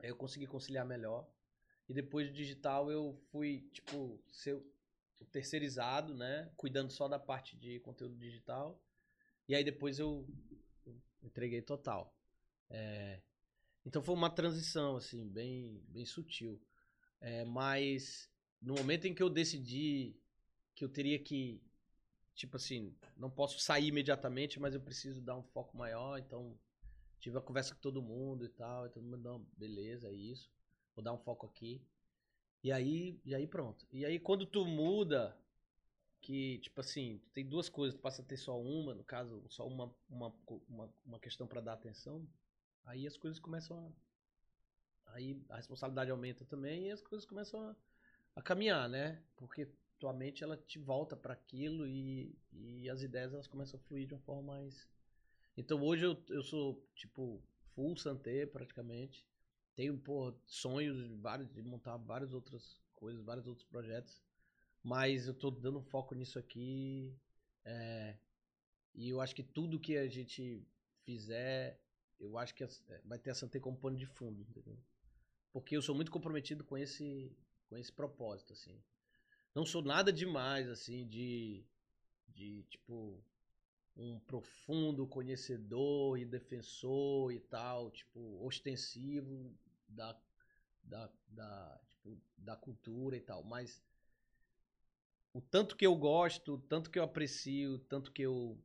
Aí 0.00 0.08
eu 0.08 0.16
consegui 0.16 0.48
conciliar 0.48 0.84
melhor. 0.84 1.30
E 1.88 1.94
depois 1.94 2.26
do 2.26 2.34
digital 2.34 2.90
eu 2.90 3.16
fui, 3.30 3.68
tipo, 3.72 4.20
ser 4.28 4.60
terceirizado, 5.30 6.12
né? 6.12 6.50
Cuidando 6.56 6.90
só 6.90 7.06
da 7.06 7.20
parte 7.20 7.56
de 7.56 7.78
conteúdo 7.78 8.16
digital. 8.16 8.82
E 9.48 9.54
aí 9.54 9.62
depois 9.62 10.00
eu, 10.00 10.26
eu 10.84 11.00
entreguei 11.22 11.62
total. 11.62 12.12
É, 12.68 13.22
então 13.86 14.02
foi 14.02 14.16
uma 14.16 14.30
transição, 14.30 14.96
assim, 14.96 15.28
bem, 15.28 15.84
bem 15.86 16.04
sutil. 16.04 16.60
É, 17.20 17.44
mas 17.44 18.28
no 18.60 18.74
momento 18.74 19.06
em 19.06 19.14
que 19.14 19.22
eu 19.22 19.30
decidi 19.30 20.16
que 20.74 20.84
eu 20.84 20.88
teria 20.88 21.20
que 21.20 21.62
tipo 22.34 22.56
assim, 22.56 22.94
não 23.16 23.30
posso 23.30 23.58
sair 23.58 23.88
imediatamente, 23.88 24.58
mas 24.58 24.74
eu 24.74 24.80
preciso 24.80 25.20
dar 25.20 25.36
um 25.36 25.42
foco 25.42 25.76
maior, 25.76 26.18
então 26.18 26.58
tive 27.20 27.38
a 27.38 27.40
conversa 27.40 27.74
com 27.74 27.80
todo 27.80 28.02
mundo 28.02 28.44
e 28.44 28.48
tal, 28.48 28.86
e 28.86 28.90
todo 28.90 29.04
mundo, 29.04 29.18
não, 29.18 29.46
beleza, 29.56 30.08
é 30.08 30.12
isso, 30.12 30.50
vou 30.94 31.04
dar 31.04 31.12
um 31.12 31.18
foco 31.18 31.46
aqui. 31.46 31.80
E 32.62 32.70
aí, 32.70 33.20
e 33.24 33.34
aí 33.34 33.46
pronto. 33.46 33.86
E 33.92 34.04
aí 34.04 34.18
quando 34.18 34.46
tu 34.46 34.64
muda, 34.64 35.36
que, 36.22 36.58
tipo 36.58 36.80
assim, 36.80 37.18
tu 37.18 37.30
tem 37.30 37.44
duas 37.44 37.68
coisas, 37.68 37.98
tu 37.98 38.00
passa 38.00 38.22
a 38.22 38.24
ter 38.24 38.36
só 38.36 38.58
uma, 38.58 38.94
no 38.94 39.02
caso, 39.02 39.44
só 39.48 39.66
uma, 39.66 39.92
uma, 40.08 40.32
uma, 40.68 40.94
uma 41.04 41.18
questão 41.18 41.46
para 41.46 41.60
dar 41.60 41.74
atenção, 41.74 42.26
aí 42.84 43.06
as 43.06 43.16
coisas 43.16 43.38
começam 43.38 43.78
a. 43.78 44.12
Aí 45.14 45.44
a 45.50 45.56
responsabilidade 45.56 46.10
aumenta 46.10 46.42
também 46.44 46.86
e 46.86 46.90
as 46.90 47.02
coisas 47.02 47.26
começam 47.26 47.60
a, 47.60 47.76
a 48.36 48.40
caminhar, 48.40 48.88
né? 48.88 49.22
Porque 49.36 49.68
tua 50.02 50.12
mente 50.12 50.42
ela 50.42 50.56
te 50.56 50.78
volta 50.80 51.16
para 51.16 51.32
aquilo 51.34 51.86
e, 51.86 52.36
e 52.52 52.90
as 52.90 53.02
ideias 53.02 53.32
elas 53.32 53.46
começam 53.46 53.78
a 53.78 53.82
fluir 53.84 54.06
de 54.08 54.14
uma 54.14 54.20
forma 54.20 54.42
mais. 54.42 54.88
Então 55.56 55.82
hoje 55.82 56.04
eu, 56.04 56.16
eu 56.30 56.42
sou 56.42 56.82
tipo 56.94 57.42
full 57.74 57.96
santé 57.96 58.46
praticamente. 58.46 59.26
Tenho 59.76 59.98
pô, 59.98 60.34
sonhos 60.46 61.08
de, 61.08 61.14
vários, 61.16 61.50
de 61.52 61.62
montar 61.62 61.96
várias 61.98 62.34
outras 62.34 62.80
coisas, 62.94 63.24
vários 63.24 63.46
outros 63.46 63.66
projetos. 63.66 64.22
Mas 64.82 65.28
eu 65.28 65.34
tô 65.34 65.50
dando 65.50 65.82
foco 65.82 66.14
nisso 66.14 66.38
aqui. 66.38 67.14
é, 67.64 68.16
e 68.94 69.08
eu 69.10 69.20
acho 69.20 69.34
que 69.34 69.42
tudo 69.42 69.80
que 69.80 69.96
a 69.98 70.08
gente 70.08 70.66
fizer, 71.04 71.80
eu 72.20 72.38
acho 72.38 72.54
que 72.54 72.64
as- 72.64 72.82
vai 73.04 73.18
ter 73.18 73.30
a 73.30 73.34
Santé 73.34 73.60
como 73.60 73.76
pano 73.78 73.96
de 73.96 74.06
fundo, 74.06 74.42
entendeu? 74.42 74.78
Porque 75.52 75.76
eu 75.76 75.82
sou 75.82 75.94
muito 75.94 76.12
comprometido 76.12 76.64
com 76.64 76.78
esse, 76.78 77.32
com 77.68 77.76
esse 77.78 77.92
propósito, 77.92 78.52
assim 78.54 78.80
não 79.54 79.66
sou 79.66 79.82
nada 79.82 80.12
demais, 80.12 80.68
assim, 80.68 81.06
de, 81.06 81.64
de 82.28 82.62
tipo, 82.64 83.22
um 83.96 84.18
profundo 84.20 85.06
conhecedor 85.06 86.18
e 86.18 86.24
defensor 86.24 87.32
e 87.32 87.40
tal, 87.40 87.90
tipo, 87.90 88.44
ostensivo 88.44 89.54
da, 89.86 90.18
da, 90.82 91.10
da, 91.28 91.80
tipo, 91.88 92.18
da 92.36 92.56
cultura 92.56 93.16
e 93.16 93.20
tal, 93.20 93.44
mas 93.44 93.82
o 95.34 95.40
tanto 95.40 95.76
que 95.76 95.86
eu 95.86 95.94
gosto, 95.96 96.54
o 96.54 96.58
tanto 96.58 96.90
que 96.90 96.98
eu 96.98 97.04
aprecio, 97.04 97.74
o 97.74 97.78
tanto 97.78 98.12
que 98.12 98.22
eu, 98.22 98.58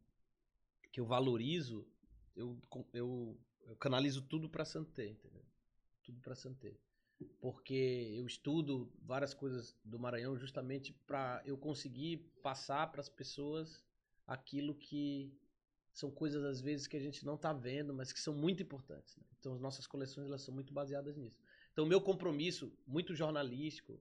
que 0.91 0.99
eu 0.99 1.05
valorizo, 1.05 1.87
eu, 2.35 2.57
eu, 2.93 3.39
eu 3.65 3.75
canalizo 3.75 4.21
tudo 4.21 4.49
pra 4.49 4.65
Santé, 4.65 5.07
entendeu? 5.07 5.45
Tudo 6.03 6.21
pra 6.21 6.35
Santé 6.35 6.77
porque 7.39 8.13
eu 8.17 8.25
estudo 8.27 8.91
várias 9.01 9.33
coisas 9.33 9.75
do 9.83 9.97
Maranhão 9.97 10.37
justamente 10.37 10.93
para 11.05 11.41
eu 11.45 11.57
conseguir 11.57 12.17
passar 12.43 12.91
para 12.91 13.01
as 13.01 13.09
pessoas 13.09 13.83
aquilo 14.25 14.75
que 14.75 15.33
são 15.91 16.11
coisas 16.11 16.43
às 16.43 16.61
vezes 16.61 16.85
que 16.85 16.95
a 16.95 16.99
gente 16.99 17.25
não 17.25 17.35
está 17.35 17.51
vendo, 17.51 17.93
mas 17.93 18.11
que 18.13 18.19
são 18.19 18.33
muito 18.33 18.61
importantes. 18.61 19.15
né? 19.17 19.23
Então 19.39 19.53
as 19.53 19.59
nossas 19.59 19.87
coleções 19.87 20.27
elas 20.27 20.41
são 20.43 20.53
muito 20.53 20.71
baseadas 20.73 21.15
nisso. 21.17 21.39
Então 21.73 21.85
o 21.85 21.87
meu 21.87 21.99
compromisso, 22.01 22.71
muito 22.85 23.15
jornalístico, 23.15 23.99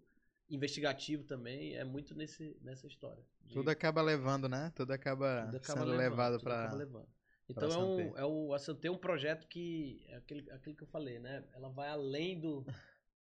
investigativo 0.50 1.24
também, 1.24 1.74
é 1.74 1.84
muito 1.84 2.14
nesse 2.14 2.56
nessa 2.62 2.86
história. 2.86 3.24
de- 3.42 3.54
Tudo 3.54 3.70
acaba 3.70 4.02
levando, 4.02 4.48
né? 4.48 4.72
Tudo 4.74 4.92
acaba, 4.92 5.44
tudo 5.46 5.56
acaba 5.56 5.80
sendo 5.80 5.90
levado 5.96 6.76
levando. 6.76 7.08
Então 7.48 7.68
é, 7.72 7.78
um, 7.78 8.16
é 8.18 8.24
o, 8.24 8.52
a 8.54 8.58
Santé 8.58 8.88
é 8.88 8.90
um 8.90 8.98
projeto 8.98 9.46
que 9.46 10.04
é 10.08 10.16
aquele, 10.16 10.50
aquilo 10.50 10.74
que 10.76 10.82
eu 10.82 10.86
falei, 10.88 11.18
né? 11.18 11.44
Ela 11.54 11.68
vai 11.68 11.88
além 11.88 12.38
do, 12.38 12.64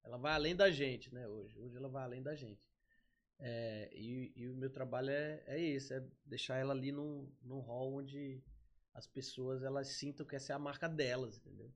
ela 0.04 0.18
vai 0.18 0.34
além 0.34 0.56
da 0.56 0.70
gente, 0.72 1.14
né? 1.14 1.28
Hoje, 1.28 1.58
hoje 1.60 1.76
ela 1.78 1.90
vai 1.90 2.04
além 2.04 2.22
da 2.22 2.36
gente. 2.36 2.62
É, 3.40 3.90
e, 3.94 4.32
e 4.36 4.50
o 4.50 4.56
meu 4.56 4.70
trabalho 4.70 5.10
é, 5.10 5.44
é 5.48 5.62
esse, 5.62 5.94
é 5.94 6.04
deixar 6.26 6.58
ela 6.58 6.74
ali 6.74 6.92
num, 6.92 7.30
num 7.42 7.60
hall 7.60 7.94
onde 7.96 8.42
as 8.94 9.08
pessoas 9.08 9.64
elas 9.64 9.88
sintam 9.90 10.26
que 10.26 10.36
essa 10.36 10.54
é 10.54 10.56
a 10.56 10.60
marca 10.60 10.88
delas, 10.88 11.38
entendeu? 11.38 11.72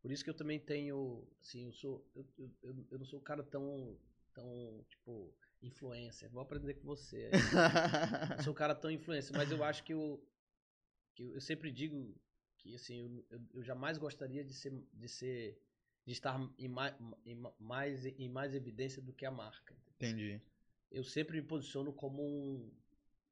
Por 0.00 0.10
isso 0.10 0.24
que 0.24 0.30
eu 0.30 0.34
também 0.34 0.58
tenho, 0.58 1.26
assim, 1.40 1.66
eu 1.66 1.72
sou, 1.72 2.04
eu, 2.14 2.26
eu, 2.38 2.86
eu- 2.90 2.98
não 2.98 3.04
sou 3.06 3.20
um 3.20 3.22
cara 3.22 3.42
tão, 3.44 3.96
tão 4.34 4.84
tipo 4.88 5.32
influencer. 5.62 6.28
Vou 6.30 6.42
aprender 6.42 6.74
com 6.74 6.84
você. 6.86 7.30
Eu 8.36 8.42
sou 8.42 8.52
um 8.52 8.56
cara 8.56 8.74
tão 8.74 8.90
influencer, 8.90 9.36
mas 9.36 9.50
eu 9.52 9.62
acho 9.62 9.84
que 9.84 9.92
eu, 9.94 10.20
que 11.14 11.22
eu, 11.22 11.34
eu 11.34 11.40
sempre 11.40 11.70
digo 11.70 12.14
que 12.58 12.74
assim, 12.74 12.98
eu, 12.98 13.26
eu, 13.30 13.40
eu 13.54 13.62
jamais 13.62 13.98
gostaria 13.98 14.44
de 14.44 14.54
ser, 14.54 14.72
de 14.92 15.08
ser 15.08 15.60
de 16.04 16.12
estar 16.12 16.38
em 16.58 16.68
mais, 16.68 16.94
em 17.24 17.34
mais, 17.58 18.06
em 18.06 18.28
mais 18.28 18.54
evidência 18.54 19.00
do 19.00 19.12
que 19.12 19.24
a 19.24 19.30
marca. 19.30 19.76
Entendi. 19.96 20.40
Eu 20.90 21.04
sempre 21.04 21.40
me 21.40 21.46
posiciono 21.46 21.92
como 21.92 22.22
um, 22.22 22.70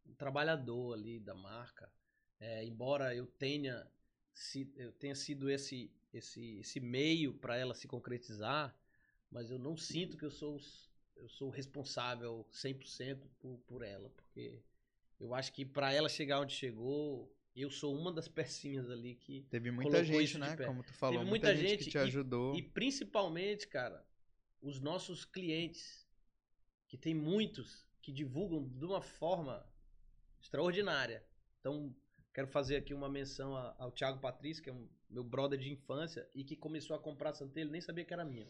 um 0.07 0.15
trabalhador 0.15 0.95
ali 0.95 1.19
da 1.19 1.35
marca, 1.35 1.93
é, 2.39 2.65
embora 2.65 3.15
eu 3.15 3.27
tenha, 3.27 3.87
se, 4.33 4.73
eu 4.77 4.93
tenha 4.93 5.15
sido 5.15 5.51
esse, 5.51 5.93
esse, 6.13 6.59
esse 6.59 6.81
meio 6.81 7.35
para 7.35 7.57
ela 7.57 7.75
se 7.75 7.87
concretizar, 7.87 8.75
mas 9.31 9.51
eu 9.51 9.59
não 9.59 9.77
sinto 9.77 10.17
que 10.17 10.25
eu 10.25 10.31
sou, 10.31 10.59
eu 11.17 11.29
sou 11.29 11.51
responsável 11.51 12.47
100% 12.51 13.29
por, 13.39 13.59
por 13.67 13.83
ela, 13.83 14.09
porque 14.11 14.63
eu 15.19 15.35
acho 15.35 15.53
que 15.53 15.65
para 15.67 15.93
ela 15.93 16.09
chegar 16.09 16.41
onde 16.41 16.55
chegou, 16.55 17.31
eu 17.63 17.71
sou 17.71 17.97
uma 17.97 18.13
das 18.13 18.29
pecinhas 18.29 18.91
ali 18.91 19.15
que. 19.15 19.43
Teve 19.51 19.71
muita 19.71 20.05
gente, 20.05 20.39
né? 20.39 20.57
Como 20.57 20.83
tu 20.83 20.93
falou, 20.95 21.19
Teve 21.19 21.29
muita, 21.29 21.49
muita 21.49 21.61
gente, 21.69 21.85
que 21.85 21.91
te 21.91 21.99
ajudou. 21.99 22.55
E, 22.55 22.59
e, 22.59 22.63
principalmente, 22.63 23.67
cara, 23.67 24.05
os 24.61 24.81
nossos 24.81 25.25
clientes, 25.25 26.07
que 26.89 26.97
tem 26.97 27.15
muitos 27.15 27.87
que 28.03 28.13
divulgam 28.13 28.69
de 28.69 28.85
uma 28.85 29.01
forma 29.01 29.67
extraordinária. 30.41 31.25
Então, 31.61 31.95
quero 32.33 32.49
fazer 32.49 32.77
aqui 32.77 32.95
uma 32.95 33.09
menção 33.09 33.55
ao 33.79 33.93
Thiago 33.93 34.21
Patrício, 34.21 34.63
que 34.63 34.71
é 34.71 34.73
um 34.73 34.89
meu 35.09 35.25
brother 35.25 35.59
de 35.59 35.71
infância 35.71 36.29
e 36.35 36.45
que 36.45 36.57
começou 36.57 36.95
a 36.95 36.99
comprar 36.99 37.35
Santelho, 37.35 37.71
nem 37.71 37.81
sabia 37.81 38.05
que 38.05 38.13
era 38.13 38.25
minha. 38.25 38.47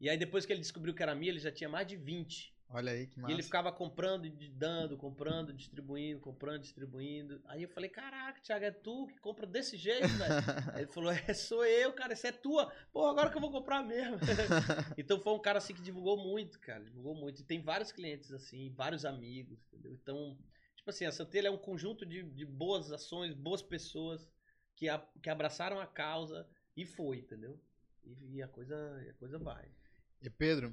E 0.00 0.08
aí, 0.08 0.16
depois 0.16 0.46
que 0.46 0.52
ele 0.52 0.60
descobriu 0.60 0.94
que 0.94 1.02
era 1.02 1.14
minha, 1.14 1.30
ele 1.30 1.38
já 1.38 1.52
tinha 1.52 1.68
mais 1.68 1.86
de 1.86 1.96
20. 1.96 2.54
Olha 2.72 2.92
aí 2.92 3.08
que 3.08 3.18
massa. 3.18 3.32
E 3.32 3.34
ele 3.34 3.42
ficava 3.42 3.72
comprando 3.72 4.26
e 4.26 4.30
dando, 4.30 4.96
comprando, 4.96 5.52
distribuindo, 5.52 6.20
comprando, 6.20 6.62
distribuindo. 6.62 7.40
Aí 7.46 7.64
eu 7.64 7.68
falei, 7.68 7.90
caraca, 7.90 8.40
Thiago, 8.40 8.64
é 8.64 8.70
tu 8.70 9.08
que 9.08 9.18
compra 9.18 9.44
desse 9.44 9.76
jeito, 9.76 10.06
velho? 10.06 10.34
Aí 10.72 10.82
ele 10.82 10.92
falou, 10.92 11.10
é, 11.10 11.34
sou 11.34 11.64
eu, 11.64 11.92
cara, 11.92 12.12
isso 12.12 12.28
é 12.28 12.32
tua. 12.32 12.72
Pô, 12.92 13.06
agora 13.06 13.28
que 13.28 13.36
eu 13.36 13.40
vou 13.40 13.50
comprar 13.50 13.82
mesmo. 13.82 14.18
então 14.96 15.20
foi 15.20 15.32
um 15.32 15.40
cara 15.40 15.58
assim 15.58 15.74
que 15.74 15.82
divulgou 15.82 16.16
muito, 16.16 16.60
cara, 16.60 16.84
divulgou 16.84 17.14
muito. 17.14 17.40
E 17.40 17.44
tem 17.44 17.60
vários 17.60 17.90
clientes 17.90 18.32
assim, 18.32 18.72
vários 18.76 19.04
amigos, 19.04 19.58
entendeu? 19.66 19.92
Então, 19.92 20.38
tipo 20.76 20.90
assim, 20.90 21.04
a 21.04 21.12
Santelha 21.12 21.48
é 21.48 21.50
um 21.50 21.58
conjunto 21.58 22.06
de, 22.06 22.22
de 22.22 22.46
boas 22.46 22.92
ações, 22.92 23.34
boas 23.34 23.62
pessoas 23.62 24.30
que, 24.76 24.88
a, 24.88 25.04
que 25.20 25.28
abraçaram 25.28 25.80
a 25.80 25.86
causa 25.88 26.48
e 26.76 26.86
foi, 26.86 27.18
entendeu? 27.18 27.60
E, 28.04 28.36
e 28.36 28.42
a, 28.42 28.46
coisa, 28.46 28.76
a 29.10 29.14
coisa 29.14 29.40
vai. 29.40 29.68
E 30.22 30.30
Pedro, 30.30 30.72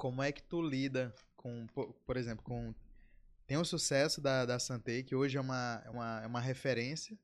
como 0.00 0.22
é 0.22 0.32
que 0.32 0.42
tu 0.42 0.62
lida 0.62 1.14
com, 1.36 1.66
por 2.06 2.16
exemplo, 2.16 2.42
com. 2.42 2.74
Tem 3.46 3.58
o 3.58 3.64
sucesso 3.66 4.18
da, 4.18 4.46
da 4.46 4.58
Santei, 4.58 5.02
que 5.02 5.14
hoje 5.14 5.36
é 5.36 5.40
uma, 5.40 5.82
é 5.84 5.90
uma, 5.90 6.20
é 6.22 6.26
uma 6.26 6.40
referência 6.40 7.18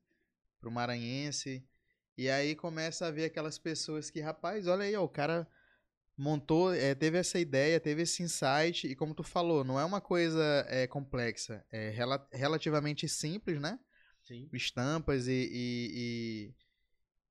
pro 0.61 0.71
maranhense. 0.71 1.67
E 2.15 2.29
aí 2.29 2.55
começa 2.55 3.07
a 3.07 3.11
ver 3.11 3.25
aquelas 3.25 3.57
pessoas 3.57 4.11
que, 4.11 4.19
rapaz, 4.19 4.67
olha 4.67 4.83
aí, 4.83 4.95
ó, 4.95 5.03
o 5.03 5.09
cara 5.09 5.47
montou, 6.15 6.71
é, 6.71 6.93
teve 6.93 7.17
essa 7.17 7.39
ideia, 7.39 7.79
teve 7.79 8.03
esse 8.03 8.21
insight, 8.21 8.85
e 8.85 8.95
como 8.95 9.15
tu 9.15 9.23
falou, 9.23 9.63
não 9.63 9.79
é 9.79 9.85
uma 9.85 10.01
coisa 10.01 10.65
é, 10.67 10.85
complexa, 10.85 11.65
é 11.71 11.89
rel 11.89 12.27
relativamente 12.31 13.07
simples, 13.07 13.59
né? 13.59 13.79
Sim. 14.23 14.49
Estampas 14.53 15.27
e, 15.27 15.49
e, 15.51 15.91
e 15.93 16.55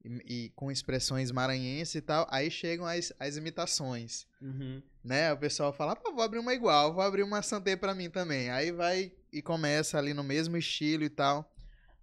e, 0.04 0.52
com 0.54 0.70
expressões 0.70 1.30
maranhenses 1.30 1.94
e 1.96 2.00
tal, 2.00 2.26
aí 2.30 2.50
chegam 2.50 2.86
as, 2.86 3.12
as 3.18 3.36
imitações. 3.36 4.26
Uhum. 4.40 4.82
Né? 5.02 5.32
O 5.32 5.38
pessoal 5.38 5.72
fala, 5.72 5.92
ah, 5.92 6.10
vou 6.10 6.22
abrir 6.22 6.38
uma 6.38 6.54
igual, 6.54 6.94
vou 6.94 7.02
abrir 7.02 7.22
uma 7.22 7.42
Santé 7.42 7.76
para 7.76 7.94
mim 7.94 8.08
também. 8.08 8.50
Aí 8.50 8.70
vai 8.72 9.12
e 9.32 9.42
começa 9.42 9.98
ali 9.98 10.14
no 10.14 10.22
mesmo 10.22 10.56
estilo 10.56 11.04
e 11.04 11.10
tal. 11.10 11.52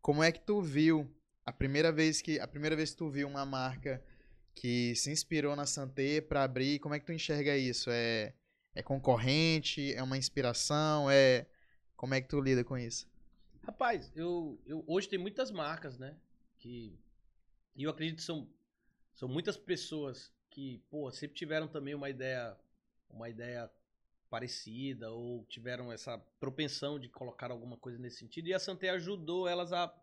Como 0.01 0.21
é 0.21 0.31
que 0.31 0.41
tu 0.41 0.61
viu 0.61 1.09
a 1.45 1.51
primeira 1.51 1.91
vez 1.91 2.21
que 2.21 2.39
a 2.39 2.47
primeira 2.47 2.75
vez 2.75 2.91
que 2.91 2.97
tu 2.97 3.09
viu 3.09 3.27
uma 3.27 3.45
marca 3.45 4.03
que 4.55 4.95
se 4.95 5.11
inspirou 5.11 5.55
na 5.55 5.65
Santé 5.65 6.21
para 6.21 6.43
abrir, 6.43 6.79
como 6.79 6.93
é 6.93 6.99
que 6.99 7.05
tu 7.05 7.13
enxerga 7.13 7.55
isso? 7.57 7.89
É 7.89 8.33
é 8.75 8.81
concorrente, 8.81 9.93
é 9.93 10.01
uma 10.01 10.17
inspiração, 10.17 11.09
é 11.09 11.45
como 11.95 12.13
é 12.13 12.21
que 12.21 12.27
tu 12.27 12.41
lida 12.41 12.63
com 12.63 12.77
isso? 12.77 13.07
Rapaz, 13.63 14.11
eu, 14.15 14.59
eu 14.65 14.83
hoje 14.87 15.07
tem 15.07 15.19
muitas 15.19 15.51
marcas, 15.51 15.97
né, 15.97 16.15
que 16.57 16.97
e 17.75 17.83
eu 17.83 17.89
acredito 17.89 18.17
que 18.17 18.23
são, 18.23 18.49
são 19.13 19.27
muitas 19.27 19.57
pessoas 19.57 20.31
que, 20.49 20.83
pô, 20.89 21.11
sempre 21.11 21.35
tiveram 21.35 21.67
também 21.67 21.95
uma 21.95 22.09
ideia, 22.09 22.55
uma 23.09 23.29
ideia 23.29 23.69
parecida 24.29 25.11
ou 25.11 25.45
tiveram 25.45 25.91
essa 25.91 26.17
propensão 26.39 26.99
de 26.99 27.09
colocar 27.09 27.51
alguma 27.51 27.77
coisa 27.77 27.99
nesse 27.99 28.17
sentido. 28.17 28.47
E 28.47 28.53
a 28.53 28.59
Santé 28.59 28.89
ajudou 28.89 29.47
elas 29.47 29.73
a, 29.73 29.93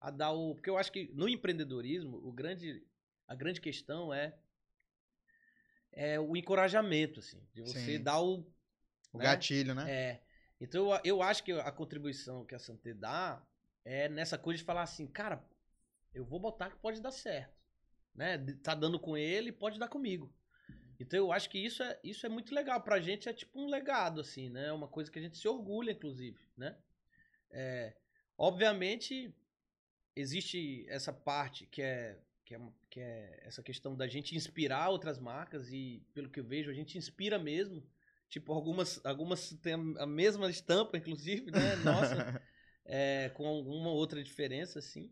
a 0.00 0.10
dar 0.10 0.32
o. 0.32 0.54
Porque 0.54 0.70
eu 0.70 0.78
acho 0.78 0.92
que 0.92 1.10
no 1.14 1.28
empreendedorismo, 1.28 2.16
o 2.18 2.32
grande, 2.32 2.82
a 3.26 3.34
grande 3.34 3.60
questão 3.60 4.12
é, 4.12 4.34
é 5.92 6.20
o 6.20 6.36
encorajamento, 6.36 7.20
assim, 7.20 7.40
de 7.54 7.62
você 7.62 7.96
Sim. 7.98 8.02
dar 8.02 8.20
o. 8.20 8.46
O 9.12 9.18
né? 9.18 9.24
gatilho, 9.24 9.74
né? 9.74 9.90
É. 9.90 10.22
Então 10.60 10.90
eu, 10.90 11.00
eu 11.04 11.22
acho 11.22 11.42
que 11.42 11.52
a 11.52 11.72
contribuição 11.72 12.44
que 12.44 12.54
a 12.54 12.58
Santé 12.58 12.92
dá 12.92 13.42
é 13.84 14.08
nessa 14.08 14.36
coisa 14.36 14.58
de 14.58 14.64
falar 14.64 14.82
assim, 14.82 15.06
cara, 15.06 15.42
eu 16.14 16.24
vou 16.24 16.40
botar 16.40 16.70
que 16.70 16.78
pode 16.78 17.00
dar 17.00 17.10
certo. 17.10 17.58
Né? 18.14 18.38
Tá 18.62 18.74
dando 18.74 18.98
com 18.98 19.16
ele, 19.16 19.52
pode 19.52 19.78
dar 19.78 19.88
comigo. 19.88 20.32
Então 20.98 21.18
eu 21.18 21.32
acho 21.32 21.48
que 21.48 21.58
isso 21.58 21.82
é, 21.82 21.98
isso 22.04 22.26
é 22.26 22.28
muito 22.28 22.54
legal. 22.54 22.82
Pra 22.82 23.00
gente 23.00 23.28
é 23.28 23.32
tipo 23.32 23.58
um 23.58 23.68
legado, 23.68 24.20
assim, 24.20 24.50
né? 24.50 24.70
Uma 24.70 24.86
coisa 24.86 25.10
que 25.10 25.18
a 25.18 25.22
gente 25.22 25.38
se 25.38 25.48
orgulha, 25.48 25.92
inclusive, 25.92 26.38
né? 26.56 26.76
É, 27.50 27.96
obviamente, 28.36 29.34
existe 30.14 30.84
essa 30.88 31.12
parte 31.12 31.66
que 31.66 31.80
é, 31.80 32.18
que, 32.44 32.54
é, 32.54 32.60
que 32.90 33.00
é 33.00 33.40
essa 33.44 33.62
questão 33.62 33.96
da 33.96 34.06
gente 34.06 34.36
inspirar 34.36 34.90
outras 34.90 35.18
marcas 35.18 35.72
e, 35.72 36.04
pelo 36.12 36.28
que 36.28 36.40
eu 36.40 36.44
vejo, 36.44 36.70
a 36.70 36.74
gente 36.74 36.98
inspira 36.98 37.38
mesmo. 37.38 37.82
Tipo, 38.28 38.52
algumas, 38.52 39.04
algumas 39.04 39.50
têm 39.62 39.74
a 39.98 40.06
mesma 40.06 40.50
estampa, 40.50 40.98
inclusive, 40.98 41.50
né? 41.50 41.76
Nossa, 41.76 42.42
é, 42.84 43.30
com 43.30 43.46
alguma 43.46 43.90
outra 43.90 44.22
diferença, 44.22 44.78
assim. 44.78 45.10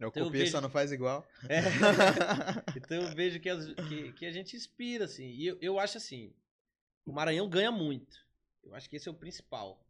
É 0.00 0.06
então 0.06 0.24
copia, 0.24 0.40
vejo... 0.40 0.52
só 0.52 0.60
não 0.60 0.70
faz 0.70 0.90
igual. 0.92 1.28
É. 1.48 1.60
então 2.74 3.02
eu 3.02 3.14
vejo 3.14 3.38
que, 3.38 3.48
as, 3.50 3.66
que, 3.66 4.12
que, 4.14 4.26
a 4.26 4.32
gente 4.32 4.56
inspira, 4.56 5.04
assim. 5.04 5.26
E 5.26 5.46
eu, 5.46 5.58
eu 5.60 5.78
acho 5.78 5.98
assim, 5.98 6.34
o 7.04 7.12
Maranhão 7.12 7.48
ganha 7.48 7.70
muito. 7.70 8.16
Eu 8.64 8.74
acho 8.74 8.88
que 8.88 8.96
esse 8.96 9.08
é 9.08 9.12
o 9.12 9.14
principal. 9.14 9.86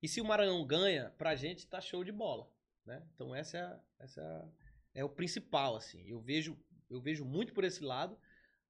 E 0.00 0.08
se 0.08 0.20
o 0.20 0.24
Maranhão 0.24 0.64
ganha, 0.64 1.10
pra 1.18 1.34
gente 1.34 1.66
tá 1.66 1.80
show 1.80 2.04
de 2.04 2.12
bola. 2.12 2.48
Né? 2.86 3.02
Então 3.14 3.34
essa 3.34 3.58
é, 3.58 4.04
essa 4.04 4.52
é 4.94 5.04
o 5.04 5.08
principal, 5.08 5.76
assim. 5.76 6.08
Eu 6.08 6.20
vejo, 6.20 6.56
eu 6.88 7.00
vejo 7.00 7.24
muito 7.24 7.52
por 7.52 7.64
esse 7.64 7.82
lado. 7.82 8.16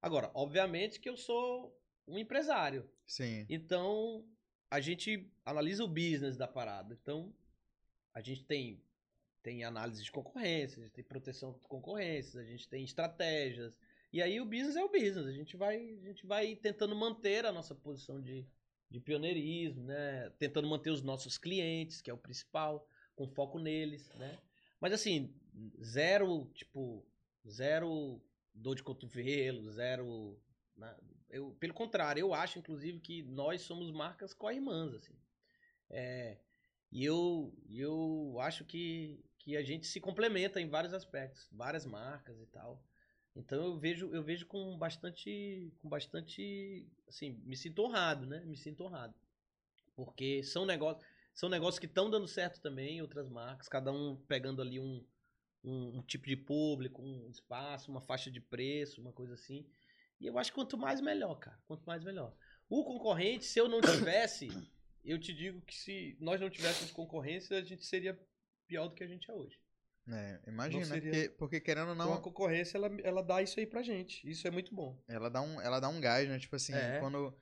Agora, 0.01 0.31
obviamente 0.33 0.99
que 0.99 1.09
eu 1.09 1.15
sou 1.15 1.79
um 2.07 2.17
empresário. 2.17 2.89
Sim. 3.05 3.45
Então, 3.47 4.25
a 4.69 4.79
gente 4.79 5.31
analisa 5.45 5.83
o 5.83 5.87
business 5.87 6.37
da 6.37 6.47
parada. 6.47 6.97
Então, 6.99 7.33
a 8.13 8.21
gente 8.21 8.43
tem 8.43 8.83
tem 9.43 9.63
análise 9.63 10.03
de 10.03 10.11
concorrência, 10.11 10.79
a 10.79 10.83
gente 10.83 10.93
tem 10.93 11.03
proteção 11.03 11.53
de 11.53 11.67
concorrências, 11.67 12.35
a 12.35 12.43
gente 12.43 12.67
tem 12.67 12.83
estratégias. 12.83 13.73
E 14.13 14.21
aí 14.21 14.39
o 14.39 14.45
business 14.45 14.75
é 14.75 14.83
o 14.83 14.91
business. 14.91 15.25
A 15.25 15.31
gente 15.31 15.55
vai, 15.55 15.77
a 15.77 16.05
gente 16.07 16.25
vai 16.25 16.55
tentando 16.55 16.95
manter 16.95 17.45
a 17.45 17.51
nossa 17.51 17.73
posição 17.73 18.21
de, 18.21 18.45
de 18.89 18.99
pioneirismo, 18.99 19.83
né? 19.83 20.29
Tentando 20.37 20.67
manter 20.67 20.89
os 20.89 21.01
nossos 21.01 21.37
clientes, 21.37 22.01
que 22.01 22.09
é 22.09 22.13
o 22.13 22.17
principal, 22.17 22.87
com 23.15 23.27
foco 23.27 23.57
neles, 23.57 24.09
né? 24.15 24.37
Mas 24.79 24.93
assim, 24.93 25.33
zero, 25.81 26.49
tipo, 26.53 27.05
zero 27.47 28.21
dor 28.53 28.75
de 28.75 28.83
cotovelo, 28.83 29.71
zero. 29.71 30.37
Né? 30.75 30.95
Eu, 31.29 31.55
pelo 31.59 31.73
contrário, 31.73 32.19
eu 32.19 32.33
acho, 32.33 32.59
inclusive, 32.59 32.99
que 32.99 33.23
nós 33.23 33.61
somos 33.61 33.91
marcas 33.91 34.33
co-irmãs, 34.33 34.93
assim. 34.93 35.15
É, 35.89 36.37
e 36.91 37.05
eu, 37.05 37.53
eu 37.69 38.37
acho 38.41 38.65
que, 38.65 39.23
que 39.43 39.57
a 39.57 39.63
gente 39.63 39.87
se 39.87 39.99
complementa 39.99 40.61
em 40.61 40.69
vários 40.69 40.93
aspectos, 40.93 41.47
várias 41.51 41.85
marcas 41.85 42.39
e 42.39 42.45
tal. 42.45 42.81
Então 43.35 43.63
eu 43.63 43.77
vejo, 43.77 44.13
eu 44.13 44.23
vejo 44.23 44.45
com 44.45 44.77
bastante, 44.77 45.73
com 45.81 45.89
bastante, 45.89 46.87
assim, 47.07 47.41
me 47.43 47.57
sinto 47.57 47.81
honrado, 47.81 48.25
né? 48.25 48.41
Me 48.45 48.55
sinto 48.55 48.83
honrado. 48.83 49.15
Porque 49.95 50.43
são 50.43 50.65
negócios, 50.65 51.03
são 51.33 51.49
negócios 51.49 51.79
que 51.79 51.87
estão 51.87 52.09
dando 52.09 52.27
certo 52.27 52.61
também, 52.61 53.01
outras 53.01 53.27
marcas, 53.29 53.67
cada 53.67 53.91
um 53.91 54.15
pegando 54.27 54.61
ali 54.61 54.79
um, 54.79 55.03
um, 55.63 55.97
um, 55.97 56.01
tipo 56.03 56.27
de 56.27 56.35
público, 56.35 57.01
um 57.01 57.29
espaço, 57.29 57.89
uma 57.89 58.01
faixa 58.01 58.29
de 58.29 58.39
preço, 58.39 59.01
uma 59.01 59.13
coisa 59.13 59.33
assim. 59.33 59.65
E 60.19 60.27
eu 60.27 60.37
acho 60.37 60.51
que 60.51 60.55
quanto 60.55 60.77
mais 60.77 61.01
melhor, 61.01 61.35
cara. 61.39 61.57
Quanto 61.65 61.83
mais 61.83 62.03
melhor. 62.03 62.35
O 62.69 62.83
concorrente, 62.83 63.45
se 63.45 63.59
eu 63.59 63.67
não 63.67 63.81
tivesse, 63.81 64.49
eu 65.03 65.17
te 65.17 65.33
digo 65.33 65.61
que 65.61 65.75
se 65.75 66.15
nós 66.19 66.39
não 66.39 66.49
tivéssemos 66.49 66.91
concorrência, 66.91 67.57
a 67.57 67.63
gente 67.63 67.85
seria 67.85 68.19
pior 68.71 68.87
do 68.87 68.95
que 68.95 69.03
a 69.03 69.07
gente 69.07 69.29
é 69.29 69.33
hoje. 69.33 69.59
É, 70.09 70.39
imagina, 70.47 70.85
seria... 70.85 71.11
porque, 71.11 71.29
porque 71.37 71.59
querendo 71.59 71.89
ou 71.89 71.95
não. 71.95 72.05
Então 72.05 72.17
a 72.17 72.21
concorrência 72.21 72.77
ela, 72.77 72.89
ela 73.03 73.21
dá 73.21 73.41
isso 73.41 73.59
aí 73.59 73.67
pra 73.67 73.83
gente. 73.83 74.27
Isso 74.27 74.47
é 74.47 74.51
muito 74.51 74.73
bom. 74.73 74.97
Ela 75.07 75.29
dá 75.29 75.41
um, 75.41 75.61
ela 75.61 75.79
dá 75.79 75.89
um 75.89 75.99
gás, 75.99 76.27
né? 76.27 76.39
Tipo 76.39 76.55
assim, 76.55 76.73
é. 76.73 76.99
quando. 76.99 77.35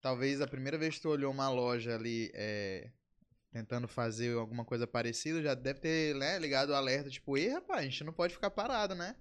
Talvez 0.00 0.40
a 0.42 0.46
primeira 0.46 0.76
vez 0.76 0.96
que 0.96 1.00
tu 1.00 1.08
olhou 1.08 1.32
uma 1.32 1.48
loja 1.48 1.94
ali, 1.94 2.30
é, 2.34 2.90
tentando 3.50 3.88
fazer 3.88 4.36
alguma 4.36 4.62
coisa 4.62 4.86
parecida, 4.86 5.40
já 5.40 5.54
deve 5.54 5.80
ter 5.80 6.14
né, 6.16 6.38
ligado 6.38 6.70
o 6.70 6.74
alerta, 6.74 7.08
tipo, 7.08 7.38
ei, 7.38 7.48
rapaz, 7.48 7.80
a 7.80 7.84
gente 7.84 8.04
não 8.04 8.12
pode 8.12 8.34
ficar 8.34 8.50
parado, 8.50 8.94
né? 8.94 9.16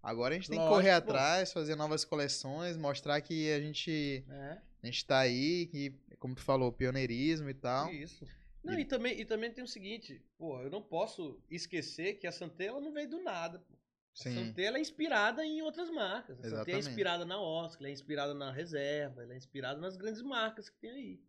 Agora 0.00 0.32
a 0.32 0.36
gente 0.36 0.48
tem 0.48 0.60
que 0.60 0.68
correr 0.68 0.92
Lógico, 0.92 1.10
atrás, 1.10 1.52
fazer 1.52 1.74
novas 1.74 2.04
coleções, 2.04 2.76
mostrar 2.76 3.20
que 3.20 3.50
a 3.50 3.60
gente, 3.60 4.24
É. 4.30 4.58
a 4.80 4.86
gente 4.86 5.04
tá 5.04 5.18
aí, 5.18 5.66
que, 5.66 5.92
como 6.20 6.36
tu 6.36 6.42
falou, 6.42 6.70
pioneirismo 6.70 7.50
e 7.50 7.54
tal. 7.54 7.92
Isso. 7.92 8.24
Não, 8.62 8.78
e, 8.78 8.84
também, 8.84 9.18
e 9.20 9.24
também 9.24 9.52
tem 9.52 9.64
o 9.64 9.68
seguinte, 9.68 10.22
pô, 10.36 10.60
eu 10.60 10.70
não 10.70 10.82
posso 10.82 11.40
esquecer 11.50 12.14
que 12.14 12.26
a 12.26 12.32
Santé 12.32 12.66
ela 12.66 12.80
não 12.80 12.92
veio 12.92 13.08
do 13.08 13.22
nada. 13.22 13.58
Pô. 13.60 13.74
A 13.74 14.22
Sim, 14.22 14.34
Santé 14.34 14.64
ela 14.64 14.78
é 14.78 14.80
inspirada 14.80 15.44
em 15.44 15.62
outras 15.62 15.88
marcas. 15.90 16.38
A 16.40 16.42
é 16.42 16.46
Exatamente. 16.46 16.88
inspirada 16.88 17.24
na 17.24 17.40
Oscar, 17.40 17.82
ela 17.82 17.88
é 17.88 17.92
inspirada 17.92 18.34
na 18.34 18.50
Reserva, 18.50 19.22
ela 19.22 19.32
é 19.32 19.36
inspirada 19.36 19.80
nas 19.80 19.96
grandes 19.96 20.22
marcas 20.22 20.68
que 20.68 20.78
tem 20.78 20.90
aí. 20.90 21.20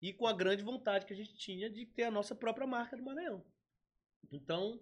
E 0.00 0.12
com 0.14 0.26
a 0.26 0.32
grande 0.32 0.62
vontade 0.62 1.04
que 1.04 1.12
a 1.12 1.16
gente 1.16 1.34
tinha 1.34 1.68
de 1.68 1.84
ter 1.84 2.04
a 2.04 2.10
nossa 2.10 2.34
própria 2.34 2.66
marca 2.66 2.96
do 2.96 3.02
Maranhão. 3.02 3.44
Então, 4.32 4.80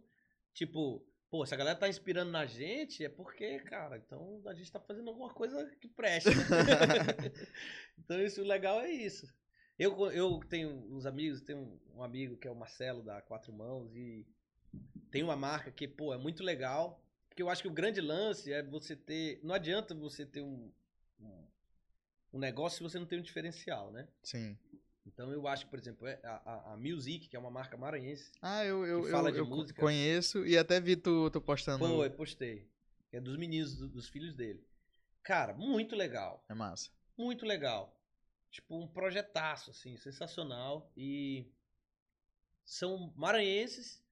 tipo, 0.55 1.05
pô, 1.29 1.45
se 1.45 1.53
a 1.53 1.57
galera 1.57 1.77
tá 1.77 1.89
inspirando 1.89 2.31
na 2.31 2.47
gente, 2.47 3.05
é 3.05 3.09
porque, 3.09 3.59
cara, 3.61 3.97
então 3.97 4.41
a 4.47 4.55
gente 4.55 4.71
tá 4.71 4.79
fazendo 4.79 5.09
alguma 5.09 5.35
coisa 5.35 5.67
que 5.81 5.89
preste. 5.89 6.31
então, 7.99 8.23
isso 8.23 8.41
o 8.43 8.47
legal 8.47 8.81
é 8.81 8.91
isso. 8.91 9.27
Eu, 9.79 10.11
eu 10.11 10.41
tenho 10.49 10.71
uns 10.93 11.07
amigos, 11.07 11.41
tenho 11.41 11.81
um 11.95 12.03
amigo 12.03 12.37
que 12.37 12.49
é 12.49 12.51
o 12.51 12.55
Marcelo 12.57 13.03
da 13.03 13.23
Quatro 13.23 13.53
Mãos 13.53 13.95
e 13.95 14.27
tem 15.11 15.23
uma 15.23 15.37
marca 15.37 15.71
que, 15.71 15.87
pô, 15.87 16.13
é 16.13 16.19
muito 16.19 16.43
legal. 16.43 17.01
Porque 17.29 17.43
eu 17.43 17.49
acho 17.49 17.63
que 17.63 17.69
o 17.69 17.73
grande 17.73 18.01
lance 18.01 18.53
é 18.53 18.63
você 18.63 18.97
ter. 18.97 19.39
Não 19.45 19.55
adianta 19.55 19.95
você 19.95 20.27
ter 20.27 20.43
um, 20.43 20.73
um, 21.21 21.45
um 22.33 22.39
negócio 22.39 22.79
se 22.79 22.83
você 22.83 22.99
não 22.99 23.07
tem 23.07 23.19
um 23.21 23.23
diferencial, 23.23 23.93
né? 23.93 24.09
sim. 24.23 24.59
Então 25.07 25.33
eu 25.33 25.47
acho 25.49 25.65
que, 25.65 25.71
por 25.71 25.79
exemplo, 25.79 26.07
é 26.07 26.21
a, 26.23 26.37
a, 26.45 26.73
a 26.73 26.77
Music, 26.77 27.29
que 27.29 27.37
é 27.37 27.39
uma 27.39 27.51
marca 27.51 27.77
maranhense, 27.79 28.31
Ah, 28.43 28.63
eu, 28.65 28.85
eu, 28.85 29.05
fala 29.05 29.31
eu, 29.31 29.35
de 29.35 29.39
eu 29.39 29.47
música. 29.47 29.81
conheço 29.81 30.45
e 30.47 30.59
até 30.59 30.79
vi 30.81 30.97
tu, 30.97 31.31
tu 31.31 31.41
postando. 31.41 31.79
pô, 31.79 32.05
eu 32.05 32.11
postei. 32.11 32.69
É 33.11 33.19
dos 33.19 33.37
meninos, 33.39 33.75
do- 33.77 33.89
dos 33.89 34.07
filhos 34.09 34.35
dele. 34.35 34.63
Cara, 35.23 35.55
muito 35.55 35.97
legal. 35.97 36.45
É 36.49 36.53
massa. 36.55 36.91
Muito 37.17 37.47
legal. 37.47 37.98
Tipo, 38.51 38.83
um 38.83 38.89
projetaço, 38.89 39.71
assim, 39.71 39.97
sensacional. 39.97 40.91
E 40.97 41.51
são 42.65 43.13
maranhenses 43.17 44.03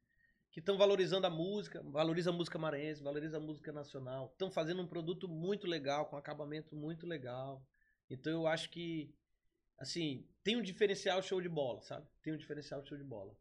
que 0.50 0.60
estão 0.60 0.78
valorizando 0.78 1.26
a 1.26 1.30
música, 1.30 1.82
valoriza 1.82 2.30
a 2.30 2.32
música 2.32 2.58
maranhense, 2.58 3.02
valoriza 3.02 3.36
a 3.36 3.40
música 3.40 3.72
nacional. 3.72 4.30
Estão 4.32 4.50
fazendo 4.50 4.80
um 4.80 4.86
produto 4.86 5.28
muito 5.28 5.66
legal, 5.66 6.06
com 6.06 6.16
acabamento 6.16 6.74
muito 6.74 7.06
legal. 7.06 7.62
Então 8.08 8.32
eu 8.32 8.46
acho 8.46 8.70
que, 8.70 9.14
assim, 9.78 10.26
tem 10.42 10.56
um 10.56 10.62
diferencial 10.62 11.22
show 11.22 11.40
de 11.40 11.48
bola, 11.48 11.82
sabe? 11.82 12.06
Tem 12.22 12.32
um 12.32 12.38
diferencial 12.38 12.82
show 12.86 12.96
de 12.96 13.04
bola. 13.04 13.36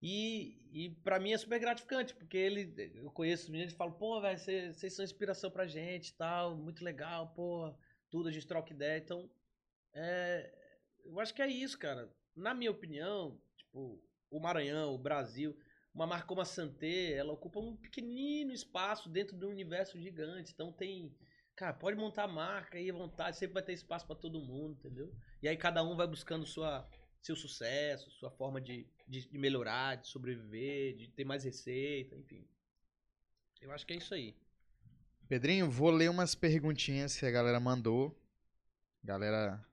E, 0.00 0.60
e 0.72 0.90
para 1.02 1.18
mim 1.18 1.32
é 1.32 1.38
super 1.38 1.58
gratificante, 1.58 2.14
porque 2.14 2.36
ele, 2.36 2.92
eu 2.94 3.10
conheço 3.10 3.44
os 3.44 3.50
meninos 3.50 3.72
e 3.72 3.76
falo, 3.76 3.92
pô, 3.92 4.20
velho, 4.20 4.38
vocês 4.38 4.94
são 4.94 5.04
inspiração 5.04 5.50
pra 5.50 5.66
gente 5.66 6.14
tal, 6.14 6.56
muito 6.56 6.84
legal, 6.84 7.32
pô, 7.34 7.72
tudo 8.10 8.28
a 8.28 8.32
gente 8.32 8.46
troca 8.46 8.72
ideia. 8.72 8.98
Então, 8.98 9.30
é, 9.94 10.52
eu 11.04 11.18
acho 11.20 11.34
que 11.34 11.42
é 11.42 11.46
isso, 11.46 11.78
cara. 11.78 12.10
Na 12.34 12.54
minha 12.54 12.70
opinião, 12.70 13.40
tipo, 13.56 14.02
o 14.30 14.40
Maranhão, 14.40 14.94
o 14.94 14.98
Brasil, 14.98 15.56
uma 15.94 16.06
marca 16.06 16.26
como 16.26 16.40
a 16.40 16.46
Santé, 16.46 17.12
ela 17.12 17.32
ocupa 17.32 17.60
um 17.60 17.76
pequenino 17.76 18.52
espaço 18.52 19.08
dentro 19.08 19.36
de 19.36 19.44
um 19.44 19.50
universo 19.50 19.98
gigante. 20.00 20.52
Então 20.52 20.72
tem, 20.72 21.14
cara, 21.54 21.74
pode 21.74 21.96
montar 21.96 22.24
a 22.24 22.28
marca 22.28 22.78
aí 22.78 22.90
à 22.90 22.94
vontade, 22.94 23.36
sempre 23.36 23.54
vai 23.54 23.62
ter 23.62 23.74
espaço 23.74 24.06
pra 24.06 24.16
todo 24.16 24.40
mundo, 24.40 24.78
entendeu? 24.78 25.14
E 25.42 25.48
aí 25.48 25.56
cada 25.56 25.82
um 25.82 25.96
vai 25.96 26.06
buscando 26.06 26.46
sua 26.46 26.88
seu 27.22 27.36
sucesso, 27.36 28.10
sua 28.10 28.32
forma 28.32 28.60
de, 28.60 28.84
de, 29.06 29.28
de 29.28 29.38
melhorar, 29.38 29.96
de 29.96 30.08
sobreviver, 30.08 30.96
de 30.96 31.06
ter 31.06 31.24
mais 31.24 31.44
receita, 31.44 32.16
enfim. 32.16 32.44
Eu 33.60 33.70
acho 33.70 33.86
que 33.86 33.92
é 33.92 33.96
isso 33.96 34.12
aí. 34.12 34.36
Pedrinho, 35.28 35.70
vou 35.70 35.90
ler 35.90 36.10
umas 36.10 36.34
perguntinhas 36.34 37.16
que 37.16 37.24
a 37.24 37.30
galera 37.30 37.60
mandou. 37.60 38.20
Galera 39.04 39.64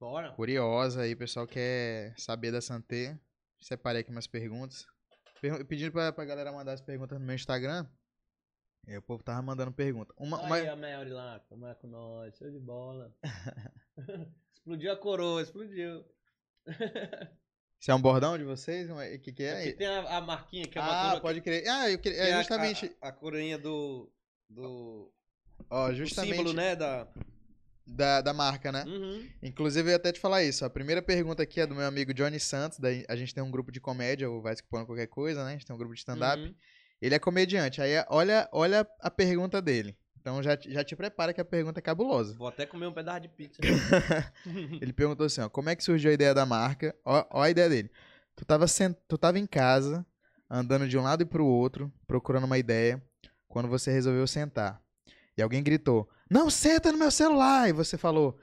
Bora. 0.00 0.32
curiosa 0.32 1.02
aí, 1.02 1.14
pessoal 1.14 1.46
quer 1.46 2.14
saber 2.18 2.50
da 2.50 2.60
Santé. 2.62 3.18
Separei 3.60 4.00
aqui 4.00 4.10
umas 4.10 4.26
perguntas. 4.26 4.86
Per- 5.40 5.64
Pedindo 5.66 5.92
pra, 5.92 6.10
pra 6.12 6.24
galera 6.24 6.50
mandar 6.52 6.72
as 6.72 6.80
perguntas 6.80 7.18
no 7.18 7.24
meu 7.26 7.34
Instagram. 7.34 7.86
E 8.86 8.92
aí 8.92 8.96
o 8.96 9.02
povo 9.02 9.22
tava 9.22 9.42
mandando 9.42 9.70
pergunta. 9.72 10.14
Uma, 10.16 10.40
uma- 10.40 10.56
Aí 10.56 10.66
a 10.66 10.74
Mary 10.74 11.10
lá, 11.10 11.38
como 11.48 11.66
é 11.66 11.74
com 11.74 11.86
nós, 11.86 12.34
show 12.38 12.50
de 12.50 12.58
bola. 12.58 13.14
explodiu 14.54 14.90
a 14.92 14.96
coroa, 14.96 15.42
explodiu. 15.42 16.02
Isso 17.78 17.90
é 17.90 17.94
um 17.94 18.00
bordão 18.00 18.36
de 18.38 18.44
vocês? 18.44 18.88
O 18.90 18.94
que, 19.20 19.32
que 19.32 19.46
Aqui 19.46 19.68
é? 19.68 19.72
tem 19.72 19.86
a, 19.86 20.16
a 20.16 20.20
marquinha 20.22 20.66
que 20.66 20.78
é 20.78 20.80
uma 20.80 21.12
Ah, 21.12 21.20
pode 21.20 21.40
crer. 21.42 21.66
Ah, 21.68 21.90
eu 21.90 21.98
que 21.98 22.08
é 22.08 22.30
É 22.30 22.32
a- 22.34 22.38
justamente. 22.38 22.94
a, 23.02 23.08
a 23.08 23.12
coroinha 23.12 23.58
do 23.58 24.10
do 24.48 25.12
Ó, 25.68 25.88
o 25.88 25.94
justamente 25.94 26.36
símbolo, 26.36 26.52
né, 26.54 26.74
da 26.74 27.06
da, 27.90 28.20
da 28.20 28.32
marca, 28.32 28.70
né? 28.72 28.84
Uhum. 28.86 29.28
Inclusive, 29.42 29.88
eu 29.88 29.90
ia 29.90 29.96
até 29.96 30.12
te 30.12 30.20
falar 30.20 30.42
isso. 30.42 30.64
A 30.64 30.70
primeira 30.70 31.02
pergunta 31.02 31.42
aqui 31.42 31.60
é 31.60 31.66
do 31.66 31.74
meu 31.74 31.86
amigo 31.86 32.14
Johnny 32.14 32.38
Santos. 32.40 32.78
daí 32.78 33.04
a 33.08 33.16
gente 33.16 33.34
tem 33.34 33.42
um 33.42 33.50
grupo 33.50 33.70
de 33.72 33.80
comédia, 33.80 34.30
o 34.30 34.40
Vai 34.40 34.54
Escupando 34.54 34.86
Qualquer 34.86 35.06
Coisa, 35.08 35.44
né? 35.44 35.50
A 35.50 35.52
gente 35.52 35.66
tem 35.66 35.74
um 35.74 35.78
grupo 35.78 35.94
de 35.94 36.00
stand-up. 36.00 36.42
Uhum. 36.42 36.54
Ele 37.02 37.14
é 37.14 37.18
comediante. 37.18 37.80
Aí, 37.80 37.92
olha, 38.08 38.48
olha 38.52 38.86
a 39.00 39.10
pergunta 39.10 39.60
dele. 39.60 39.96
Então, 40.20 40.42
já, 40.42 40.54
te- 40.56 40.70
já 40.70 40.84
te 40.84 40.94
prepara 40.94 41.32
que 41.32 41.40
a 41.40 41.44
pergunta 41.44 41.80
é 41.80 41.82
cabulosa. 41.82 42.34
Vou 42.36 42.46
até 42.48 42.66
comer 42.66 42.86
um 42.86 42.92
pedaço 42.92 43.20
de 43.20 43.28
pizza. 43.28 43.60
Ele 44.80 44.92
perguntou 44.92 45.24
assim, 45.26 45.40
ó. 45.40 45.48
Como 45.48 45.70
é 45.70 45.76
que 45.76 45.82
surgiu 45.82 46.10
a 46.10 46.14
ideia 46.14 46.34
da 46.34 46.44
marca? 46.44 46.94
Ó, 47.04 47.24
ó 47.30 47.42
a 47.42 47.50
ideia 47.50 47.68
dele. 47.68 47.90
Tu 48.36 48.44
tava, 48.44 48.66
sen- 48.68 48.94
tu 49.08 49.16
tava 49.16 49.38
em 49.38 49.46
casa, 49.46 50.04
andando 50.48 50.86
de 50.86 50.98
um 50.98 51.02
lado 51.02 51.22
e 51.22 51.26
pro 51.26 51.46
outro, 51.46 51.90
procurando 52.06 52.44
uma 52.44 52.58
ideia, 52.58 53.02
quando 53.48 53.66
você 53.68 53.90
resolveu 53.90 54.26
sentar. 54.26 54.82
E 55.36 55.42
alguém 55.42 55.62
gritou, 55.62 56.08
não, 56.30 56.50
senta 56.50 56.92
no 56.92 56.98
meu 56.98 57.10
celular! 57.10 57.68
E 57.68 57.72
você 57.72 57.96
falou, 57.98 58.38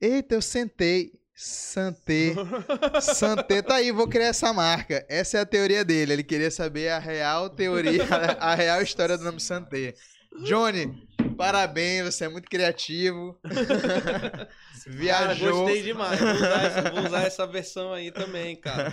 eita, 0.00 0.34
eu 0.34 0.42
sentei, 0.42 1.12
santei, 1.34 2.34
Santé 3.00 3.62
tá 3.62 3.76
aí, 3.76 3.90
vou 3.90 4.08
criar 4.08 4.26
essa 4.28 4.52
marca. 4.52 5.04
Essa 5.08 5.38
é 5.38 5.40
a 5.40 5.46
teoria 5.46 5.84
dele. 5.84 6.12
Ele 6.12 6.22
queria 6.24 6.50
saber 6.50 6.90
a 6.90 6.98
real 6.98 7.50
teoria, 7.50 8.04
a 8.38 8.54
real 8.54 8.82
história 8.82 9.18
do 9.18 9.24
nome 9.24 9.40
Santé. 9.40 9.94
Johnny, 10.42 11.06
parabéns, 11.36 12.04
você 12.04 12.24
é 12.24 12.28
muito 12.28 12.48
criativo. 12.48 13.38
Cara, 13.44 14.48
Viajou. 14.86 15.64
gostei 15.64 15.82
demais. 15.82 16.20
Vou 16.20 16.34
usar, 16.34 16.64
essa, 16.64 16.90
vou 16.90 17.04
usar 17.04 17.22
essa 17.22 17.46
versão 17.46 17.92
aí 17.92 18.10
também, 18.10 18.60
cara. 18.60 18.90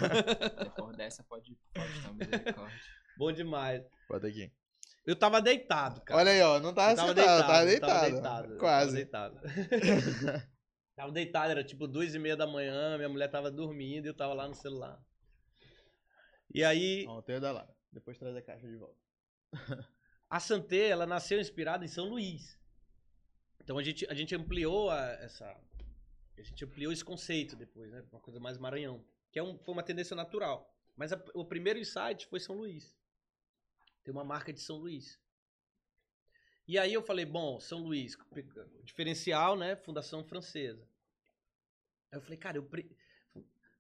Depois 0.64 0.96
dessa 0.96 1.24
pode, 1.28 1.58
pode 1.74 2.00
dar 2.02 2.14
misericórdia. 2.14 2.78
Bom 3.18 3.32
demais. 3.32 3.82
Bota 4.08 4.28
aqui. 4.28 4.52
Eu 5.06 5.16
tava 5.16 5.42
deitado, 5.42 6.02
cara. 6.02 6.20
Olha 6.20 6.32
aí, 6.32 6.42
ó, 6.42 6.60
não 6.60 6.74
tava, 6.74 6.92
Eu 6.92 6.96
tava 6.96 7.10
sentado, 7.16 7.48
tava 7.48 7.66
deitado, 7.66 7.90
tava 7.92 8.10
deitado, 8.12 8.58
Quase. 8.58 9.06
Tava 9.06 9.30
deitado. 9.36 10.42
tava 10.96 11.12
deitado, 11.12 11.52
era 11.52 11.64
tipo 11.64 11.88
duas 11.88 12.14
e 12.14 12.20
meia 12.20 12.38
da 12.38 12.46
manhã, 12.46 12.98
minha 12.98 13.10
mulher 13.10 13.28
tava 13.30 13.50
dormindo 13.50 14.06
e 14.06 14.10
eu 14.10 14.14
tava 14.14 14.34
lá 14.34 14.48
no 14.48 14.54
celular. 14.54 15.02
E 16.54 16.64
aí, 16.64 17.06
Ó, 17.08 17.18
o 17.18 17.22
teu 17.22 17.40
da 17.40 17.52
lá. 17.52 17.68
Depois 17.92 18.18
traz 18.18 18.36
a 18.36 18.42
caixa 18.42 18.68
de 18.68 18.76
volta. 18.76 19.00
a 20.30 20.40
Santé, 20.40 20.90
ela 20.90 21.06
nasceu 21.08 21.40
inspirada 21.40 21.84
em 21.84 21.88
São 21.88 22.08
Luís. 22.10 22.58
Então 23.60 23.78
a 23.78 23.84
gente, 23.84 24.06
a 24.10 24.14
gente 24.14 24.36
ampliou 24.36 24.90
a- 24.90 25.12
essa. 25.22 25.46
A 26.38 26.42
gente 26.42 26.64
ampliou 26.66 26.92
esse 26.92 27.04
conceito 27.04 27.56
depois, 27.56 27.92
né? 27.92 28.04
Uma 28.12 28.22
coisa 28.22 28.40
mais 28.40 28.58
Maranhão. 28.58 29.04
Que 29.32 29.40
é 29.40 29.44
um, 29.44 29.58
foi 29.60 29.74
uma 29.74 29.84
tendência 29.84 30.16
natural. 30.16 30.74
Mas 30.96 31.12
a- 31.14 31.24
o 31.34 31.46
primeiro 31.46 31.80
insight 31.80 32.28
foi 32.28 32.40
São 32.40 32.56
Luís. 32.58 32.96
Tem 34.04 34.12
uma 34.14 34.24
marca 34.24 34.52
de 34.52 34.60
São 34.60 34.78
Luís. 34.78 35.20
E 36.68 36.78
aí 36.78 36.94
eu 36.94 37.04
falei, 37.04 37.26
bom, 37.26 37.60
São 37.60 37.80
Luís, 37.80 38.18
diferencial, 38.84 39.58
né? 39.58 39.76
Fundação 39.76 40.24
francesa. 40.24 40.88
Aí 42.12 42.18
eu 42.18 42.22
falei, 42.22 42.38
cara, 42.38 42.58
eu 42.58 42.64
pre- 42.64 42.96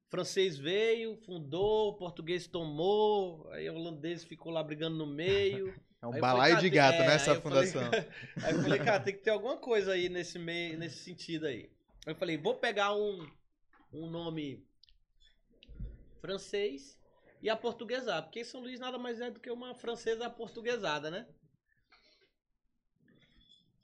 francês 0.09 0.57
veio, 0.57 1.15
fundou, 1.17 1.95
português 1.97 2.47
tomou, 2.47 3.49
aí 3.51 3.69
o 3.69 3.75
holandês 3.75 4.23
ficou 4.23 4.51
lá 4.51 4.63
brigando 4.63 4.97
no 4.97 5.07
meio. 5.07 5.73
É 6.03 6.07
um 6.07 6.19
balaio 6.19 6.57
de 6.57 6.67
gato, 6.71 6.97
tem- 6.97 7.05
né, 7.05 7.11
é, 7.13 7.15
essa 7.15 7.31
aí 7.31 7.37
eu 7.37 7.41
falei, 7.43 7.67
fundação. 7.67 7.91
Aí 8.43 8.53
eu 8.55 8.61
falei, 8.63 8.79
cara, 8.79 8.99
tem 8.99 9.13
que 9.13 9.21
ter 9.21 9.29
alguma 9.29 9.55
coisa 9.57 9.91
aí 9.93 10.09
nesse 10.09 10.39
meio, 10.39 10.75
nesse 10.75 10.97
sentido 10.97 11.45
aí. 11.45 11.69
Aí 12.07 12.13
eu 12.13 12.15
falei, 12.15 12.37
vou 12.39 12.55
pegar 12.55 12.95
um, 12.95 13.31
um 13.93 14.09
nome 14.09 14.65
francês 16.19 16.99
e 17.41 17.49
aportuguesar, 17.49 18.23
porque 18.23 18.45
São 18.45 18.61
Luís 18.61 18.79
nada 18.79 18.97
mais 18.97 19.19
é 19.19 19.31
do 19.31 19.39
que 19.39 19.49
uma 19.49 19.73
francesa 19.73 20.27
aportuguesada, 20.27 21.09
né? 21.09 21.27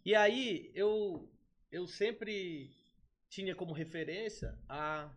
E 0.06 0.16
aí 0.16 0.72
eu 0.74 1.30
eu 1.72 1.88
sempre 1.88 2.72
tinha 3.30 3.56
como 3.56 3.74
referência 3.74 4.58
a 4.70 5.12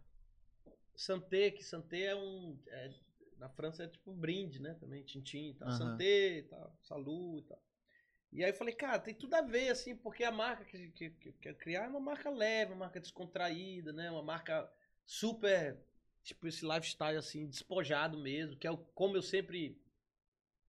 Santé, 0.97 1.51
que 1.51 1.63
Santé 1.63 2.07
é 2.07 2.17
um 2.17 2.59
é- 2.69 2.95
na 3.39 3.49
França 3.49 3.85
é 3.85 3.89
tipo 3.89 4.13
brinde, 4.13 4.61
né? 4.61 4.75
Também 4.75 5.03
tintim, 5.03 5.51
e 5.51 5.55
tal. 5.55 5.69
Aham. 5.69 5.79
Santé, 5.79 6.39
e 6.39 6.43
tal, 6.43 6.77
salu 6.83 7.39
e 7.39 7.43
tal. 7.43 7.63
E 8.33 8.45
aí 8.45 8.51
eu 8.51 8.55
falei, 8.55 8.75
cara, 8.75 8.99
tem 8.99 9.15
tudo 9.15 9.35
a 9.35 9.43
ver, 9.43 9.71
assim, 9.71 9.97
porque 9.97 10.23
a 10.23 10.31
marca 10.31 10.65
que, 10.65 10.91
que, 10.91 11.11
que 11.11 11.29
eu 11.31 11.35
quero 11.41 11.57
criar 11.57 11.85
é 11.85 11.89
uma 11.89 12.01
marca 12.01 12.31
leve, 12.31 12.73
uma 12.73 12.81
marca 12.81 13.01
descontraída, 13.01 13.93
né? 13.93 14.11
Uma 14.11 14.23
marca 14.23 14.71
super 15.05 15.79
tipo, 16.23 16.47
esse 16.47 16.65
lifestyle, 16.65 17.17
assim, 17.17 17.47
despojado 17.47 18.19
mesmo, 18.19 18.57
que 18.57 18.67
é 18.67 18.71
o, 18.71 18.77
como 18.77 19.17
eu 19.17 19.23
sempre 19.23 19.81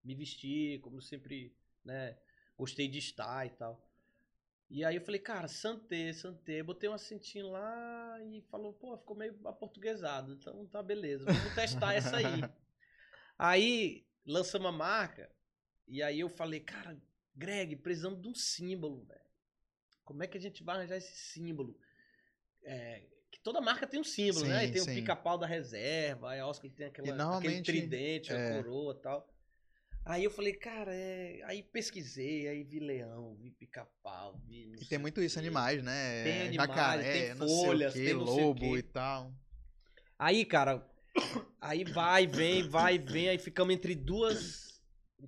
me 0.03 0.15
vesti, 0.15 0.79
como 0.81 0.97
eu 0.97 1.01
sempre, 1.01 1.55
né, 1.83 2.17
gostei 2.57 2.87
de 2.87 2.99
estar 2.99 3.45
e 3.45 3.51
tal. 3.51 3.87
E 4.69 4.85
aí 4.85 4.95
eu 4.95 5.01
falei, 5.01 5.19
cara, 5.19 5.49
Santé, 5.49 6.13
Santé. 6.13 6.63
Botei 6.63 6.89
um 6.89 6.93
acentinho 6.93 7.49
lá 7.51 8.17
e 8.23 8.41
falou, 8.49 8.73
pô, 8.73 8.97
ficou 8.97 9.17
meio 9.17 9.37
aportuguesado. 9.45 10.31
Então 10.31 10.65
tá 10.67 10.81
beleza, 10.81 11.25
vamos 11.25 11.53
testar 11.55 11.93
essa 11.93 12.15
aí. 12.15 12.25
Aí 13.37 14.05
lançamos 14.23 14.67
a 14.67 14.71
marca. 14.71 15.29
E 15.87 16.03
aí 16.03 16.19
eu 16.19 16.29
falei, 16.29 16.59
cara, 16.59 16.95
Greg, 17.35 17.75
precisamos 17.77 18.21
de 18.21 18.27
um 18.27 18.35
símbolo, 18.35 19.03
velho. 19.03 19.25
Como 20.05 20.21
é 20.21 20.27
que 20.27 20.37
a 20.37 20.39
gente 20.39 20.63
vai 20.63 20.75
arranjar 20.75 20.97
esse 20.97 21.15
símbolo? 21.15 21.75
É, 22.63 23.03
toda 23.43 23.61
marca 23.61 23.87
tem 23.87 23.99
um 23.99 24.03
símbolo, 24.03 24.45
né? 24.45 24.61
Sim, 24.61 24.65
E 24.67 24.71
tem 24.71 24.81
sim. 24.81 24.91
o 24.91 24.95
pica-pau 24.95 25.37
da 25.37 25.47
reserva, 25.47 26.35
a 26.35 26.47
Oscar 26.47 26.69
tem 26.71 26.87
aquela, 26.87 27.37
aquele 27.37 27.61
tridente, 27.61 28.31
é. 28.31 28.35
a 28.35 28.63
coroa 28.63 28.93
e 28.93 29.01
tal. 29.01 29.27
Aí 30.03 30.23
eu 30.23 30.31
falei, 30.31 30.53
cara, 30.53 30.93
é... 30.93 31.41
aí 31.43 31.61
pesquisei, 31.61 32.47
aí 32.47 32.63
vi 32.63 32.79
leão, 32.79 33.35
vi 33.35 33.51
pica-pau, 33.51 34.35
vi. 34.47 34.73
E 34.81 34.85
tem 34.85 34.97
muito 34.97 35.21
isso, 35.21 35.37
animais, 35.37 35.83
né? 35.83 36.23
Tem 36.23 36.41
animais, 36.47 36.69
Jacaré, 36.69 37.27
tem 37.27 37.35
folhas, 37.35 37.93
quê, 37.93 38.05
tem 38.05 38.13
lobo 38.13 38.77
e 38.77 38.81
tal. 38.81 39.31
Aí, 40.17 40.43
cara, 40.43 40.87
aí 41.59 41.83
vai, 41.83 42.25
vem, 42.25 42.67
vai, 42.67 42.97
vem, 42.97 43.29
aí 43.29 43.37
ficamos 43.37 43.73
entre 43.73 43.93
duas, 43.93 44.81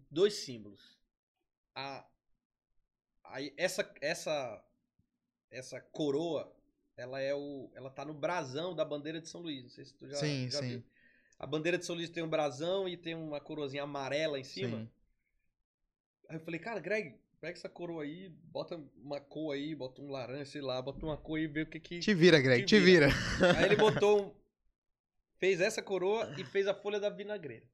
dois 0.09 0.34
símbolos. 0.34 0.99
A, 1.76 2.07
aí 3.26 3.53
essa, 3.57 3.91
essa, 4.01 4.64
essa 5.51 5.80
coroa, 5.82 6.51
ela 6.96 7.20
é 7.20 7.34
o, 7.34 7.70
ela 7.74 7.89
tá 7.89 8.06
no 8.06 8.14
brasão 8.14 8.76
da 8.76 8.86
bandeira 8.86 9.20
de 9.20 9.28
São 9.28 9.41
Luís. 9.41 9.64
Não 9.64 9.70
sei 9.70 9.86
se 9.86 9.94
tu 9.94 10.08
já, 10.08 10.16
Sim, 10.16 10.50
já 10.50 10.60
sim. 10.60 10.70
viu. 10.70 10.84
A 11.39 11.48
bandeira 11.48 11.78
de 11.78 11.86
São 11.86 11.96
Luís 11.96 12.10
tem 12.10 12.24
um 12.24 12.30
brasão 12.30 12.88
e 12.88 12.96
tem 12.96 13.16
uma 13.16 13.39
coroazinha 13.39 13.84
amarela 13.84 14.39
em 14.39 14.44
cima. 14.44 14.78
Sim. 14.78 14.89
Aí 16.30 16.38
eu 16.38 16.39
falei, 16.39 16.60
cara, 16.60 16.80
Greg, 16.80 17.16
pega 17.41 17.58
essa 17.58 17.68
coroa 17.68 18.04
aí, 18.04 18.30
bota 18.30 18.82
uma 18.96 19.20
cor 19.20 19.54
aí, 19.54 19.76
bota 19.76 20.02
um 20.02 20.10
laranja, 20.10 20.46
sei 20.46 20.62
lá, 20.62 20.82
bota 20.82 21.06
uma 21.06 21.18
cor 21.18 21.38
aí 21.38 21.44
e 21.44 21.48
vê 21.48 21.64
o 21.64 21.66
que 21.66 21.80
que... 21.80 22.00
Te 22.00 22.14
vira, 22.14 22.39
Greg, 22.39 22.64
Te 22.64 22.78
te 22.78 22.80
vira. 22.80 23.08
Aí 23.58 23.66
ele 23.66 23.76
botou 23.76 24.28
um... 24.28 24.44
Fez 25.38 25.60
essa 25.60 25.82
coroa 25.82 26.34
e 26.38 26.46
fez 26.46 26.68
a 26.68 26.74
folha 26.74 27.02
da 27.02 27.10
vinagreira. 27.10 27.66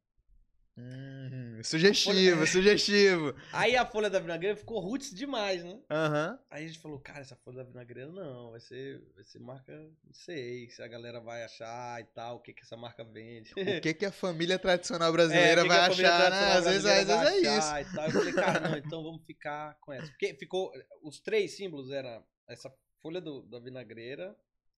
Hum, 0.79 1.61
sugestivo, 1.61 2.47
sugestivo. 2.47 3.35
Aí 3.51 3.75
a 3.75 3.85
folha 3.85 4.09
da 4.09 4.19
vinagreira 4.19 4.55
ficou 4.55 4.79
roots 4.79 5.13
demais, 5.13 5.61
né? 5.61 5.77
Aham. 5.89 6.39
Aí 6.49 6.63
a 6.63 6.67
gente 6.67 6.79
falou, 6.79 6.97
cara, 6.99 7.19
essa 7.19 7.35
folha 7.35 7.57
da 7.57 7.63
vinagreira 7.65 8.09
não, 8.09 8.51
vai 8.51 8.61
ser, 8.61 9.03
vai 9.13 9.23
ser 9.25 9.39
marca, 9.39 9.73
não 9.73 10.13
sei, 10.13 10.69
se 10.69 10.81
a 10.81 10.87
galera 10.87 11.19
vai 11.19 11.43
achar 11.43 11.99
e 11.99 12.05
tal, 12.05 12.37
o 12.37 12.39
que 12.39 12.53
que 12.53 12.63
essa 12.63 12.77
marca 12.77 13.03
vende. 13.03 13.51
O 13.51 13.81
que, 13.81 13.93
que 13.93 14.05
a 14.05 14.11
família 14.13 14.57
tradicional 14.57 15.11
brasileira 15.11 15.49
É, 15.49 15.55
que 15.55 15.61
que 15.63 15.67
vai 15.67 15.89
família 15.89 16.15
achar, 16.15 16.31
né? 16.31 16.51
Às 16.53 16.65
vezes, 16.65 16.85
às 16.85 17.07
vezes 17.07 17.45
é 17.45 17.57
isso. 17.57 17.91
E 17.91 17.95
tal. 17.95 18.05
Eu 18.05 18.11
falei, 18.11 18.33
cara, 18.33 18.59
não, 18.61 18.77
então 18.79 19.03
vamos 19.03 19.25
ficar 19.25 19.77
com 19.81 19.91
essa. 19.91 20.07
Porque 20.07 20.33
ficou, 20.35 20.71
os 21.03 21.19
três 21.19 21.57
símbolos 21.57 21.91
era 21.91 22.23
essa 22.47 22.73
folha 23.01 23.19
do, 23.19 23.41
da 23.43 23.59
vinagreira, 23.59 24.33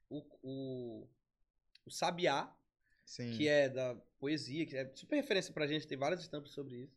o, 0.09 0.25
o, 0.41 1.07
o 1.85 1.91
sabiá, 1.91 2.51
Sim. 3.05 3.37
que 3.37 3.47
é 3.47 3.69
da 3.69 3.95
poesia, 4.21 4.65
que 4.67 4.77
é 4.77 4.89
super 4.93 5.15
referência 5.15 5.51
pra 5.51 5.65
gente, 5.65 5.87
tem 5.87 5.97
várias 5.97 6.21
estampas 6.21 6.51
sobre 6.51 6.83
isso, 6.83 6.95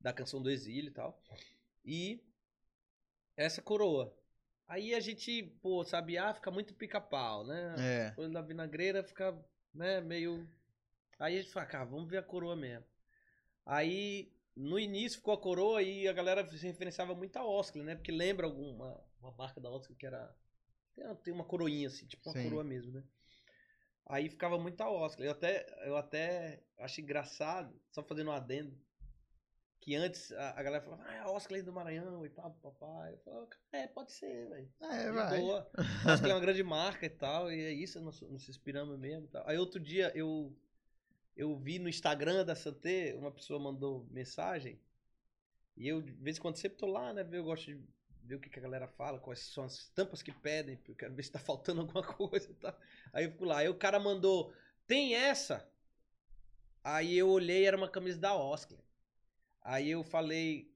da 0.00 0.12
canção 0.12 0.42
do 0.42 0.50
exílio 0.50 0.88
e 0.88 0.92
tal. 0.92 1.22
E 1.84 2.20
essa 3.36 3.62
coroa. 3.62 4.12
Aí 4.66 4.94
a 4.94 5.00
gente, 5.00 5.44
pô, 5.62 5.84
sabiá 5.84 6.34
fica 6.34 6.50
muito 6.50 6.74
pica-pau, 6.74 7.46
né? 7.46 7.74
É. 7.78 8.12
Folha 8.12 8.28
da 8.28 8.42
vinagreira 8.42 9.02
fica, 9.02 9.32
né, 9.72 10.00
meio. 10.00 10.46
Aí 11.18 11.38
a 11.38 11.40
gente 11.42 11.52
fala, 11.52 11.66
cara, 11.66 11.84
vamos 11.84 12.08
ver 12.08 12.18
a 12.18 12.22
coroa 12.22 12.56
mesmo. 12.56 12.84
Aí, 13.64 14.32
no 14.56 14.78
início 14.78 15.18
ficou 15.18 15.34
a 15.34 15.40
coroa 15.40 15.82
e 15.82 16.08
a 16.08 16.12
galera 16.12 16.46
se 16.48 16.66
referenciava 16.66 17.14
muito 17.14 17.36
a 17.36 17.44
Oscar, 17.44 17.82
né? 17.82 17.94
Porque 17.94 18.10
lembra 18.10 18.46
alguma 18.46 19.00
uma 19.20 19.32
marca 19.32 19.60
da 19.60 19.70
Oscar 19.70 19.96
que 19.96 20.06
era. 20.06 20.34
Tem 20.94 21.04
uma, 21.04 21.14
tem 21.14 21.34
uma 21.34 21.44
coroinha 21.44 21.86
assim, 21.86 22.06
tipo 22.06 22.28
uma 22.28 22.36
Sim. 22.36 22.44
coroa 22.44 22.64
mesmo, 22.64 22.92
né? 22.92 23.04
Aí 24.06 24.28
ficava 24.28 24.58
muito 24.58 24.80
a 24.80 24.90
Oscar. 24.90 25.24
Eu 25.24 25.32
até, 25.32 25.66
eu 25.86 25.96
até 25.96 26.62
acho 26.78 27.00
engraçado, 27.00 27.74
só 27.90 28.02
fazendo 28.02 28.30
um 28.30 28.32
adendo, 28.32 28.76
que 29.80 29.94
antes 29.94 30.30
a, 30.32 30.60
a 30.60 30.62
galera 30.62 30.84
falava, 30.84 31.04
ah, 31.06 31.14
é 31.14 31.18
a 31.20 31.30
Oscar 31.30 31.62
do 31.62 31.72
Maranhão 31.72 32.24
e 32.26 32.28
tal, 32.28 32.50
papai. 32.62 33.14
Eu 33.14 33.18
falava, 33.18 33.48
é, 33.72 33.86
pode 33.86 34.12
ser, 34.12 34.48
velho. 34.48 34.72
É, 34.82 35.10
vai. 35.10 35.40
boa. 35.40 35.70
Que 36.22 36.30
é 36.30 36.34
uma 36.34 36.40
grande 36.40 36.62
marca 36.62 37.06
e 37.06 37.10
tal, 37.10 37.50
e 37.50 37.60
é 37.60 37.72
isso, 37.72 38.00
nós 38.00 38.20
nos 38.20 38.48
inspiramos 38.48 38.98
mesmo. 38.98 39.26
tal. 39.28 39.48
Aí 39.48 39.56
outro 39.56 39.80
dia 39.80 40.12
eu 40.14 40.54
eu 41.36 41.56
vi 41.56 41.78
no 41.78 41.88
Instagram 41.88 42.44
da 42.44 42.54
Santé, 42.54 43.14
uma 43.16 43.30
pessoa 43.30 43.58
mandou 43.58 44.06
mensagem, 44.10 44.78
e 45.76 45.88
eu 45.88 46.02
de 46.02 46.12
vez 46.12 46.36
em 46.36 46.40
quando 46.40 46.56
sempre 46.56 46.76
tô 46.76 46.86
lá, 46.86 47.14
né, 47.14 47.26
eu 47.32 47.44
gosto 47.44 47.66
de 47.66 47.82
ver 48.30 48.36
o 48.36 48.40
que, 48.40 48.48
que 48.48 48.58
a 48.60 48.62
galera 48.62 48.86
fala, 48.86 49.18
quais 49.18 49.40
são 49.40 49.64
as 49.64 49.74
estampas 49.74 50.22
que 50.22 50.30
pedem, 50.32 50.76
porque 50.76 50.92
eu 50.92 50.96
quero 50.96 51.14
ver 51.14 51.24
se 51.24 51.32
tá 51.32 51.38
faltando 51.40 51.80
alguma 51.82 52.02
coisa 52.02 52.54
tal. 52.60 52.78
Aí 53.12 53.24
eu 53.24 53.32
fico 53.32 53.44
lá, 53.44 53.58
aí 53.58 53.68
o 53.68 53.74
cara 53.74 53.98
mandou, 53.98 54.54
tem 54.86 55.14
essa? 55.14 55.68
Aí 56.82 57.18
eu 57.18 57.28
olhei, 57.28 57.66
era 57.66 57.76
uma 57.76 57.88
camisa 57.88 58.18
da 58.18 58.34
Oscar. 58.34 58.78
Aí 59.62 59.90
eu 59.90 60.04
falei, 60.04 60.72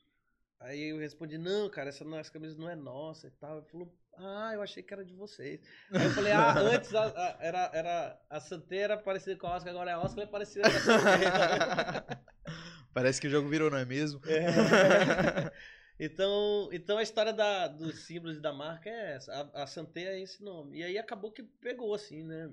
aí 0.59 0.91
eu 0.91 0.99
respondi, 0.99 1.39
não, 1.39 1.71
cara, 1.71 1.89
essa, 1.91 2.05
não, 2.05 2.19
essa 2.19 2.33
camisa 2.33 2.59
não 2.59 2.69
é 2.69 2.75
nossa 2.75 3.29
e 3.29 3.31
tal. 3.31 3.59
Ele 3.59 3.67
falou, 3.69 3.97
ah, 4.19 4.51
eu 4.53 4.61
achei 4.61 4.83
que 4.83 4.93
era 4.93 5.05
de 5.05 5.15
vocês. 5.15 5.61
Aí 5.93 6.05
eu 6.05 6.11
falei, 6.11 6.33
ah, 6.33 6.53
antes 6.59 6.93
a, 6.93 7.07
a- 7.07 7.37
era, 7.41 7.71
era 7.73 8.21
a 8.29 8.41
Santeira 8.41 8.99
parecida 8.99 9.37
com 9.37 9.47
a 9.47 9.57
Oscar, 9.57 9.71
agora 9.73 9.93
é 9.93 9.95
a 9.95 10.01
Oscar 10.01 10.25
é 10.25 10.27
parecida 10.27 10.69
com 10.69 10.77
a 10.77 10.81
Santeira. 10.81 12.25
Parece 12.93 13.21
que 13.21 13.27
o 13.27 13.31
jogo 13.31 13.49
virou, 13.49 13.71
não 13.71 13.79
é 13.79 13.85
mesmo? 13.85 14.21
É. 14.27 15.51
Então, 15.99 16.69
então 16.73 16.99
a 16.99 17.03
história 17.03 17.33
da, 17.33 17.69
dos 17.69 18.01
símbolos 18.05 18.37
e 18.37 18.41
da 18.41 18.53
marca 18.53 18.89
é 18.91 19.13
essa. 19.15 19.33
A, 19.55 19.63
a 19.63 19.67
Santé 19.67 20.03
é 20.17 20.21
esse 20.21 20.43
nome. 20.43 20.79
E 20.79 20.83
aí 20.85 20.99
acabou 20.99 21.31
que 21.31 21.43
pegou, 21.43 21.95
assim, 21.95 22.23
né? 22.25 22.51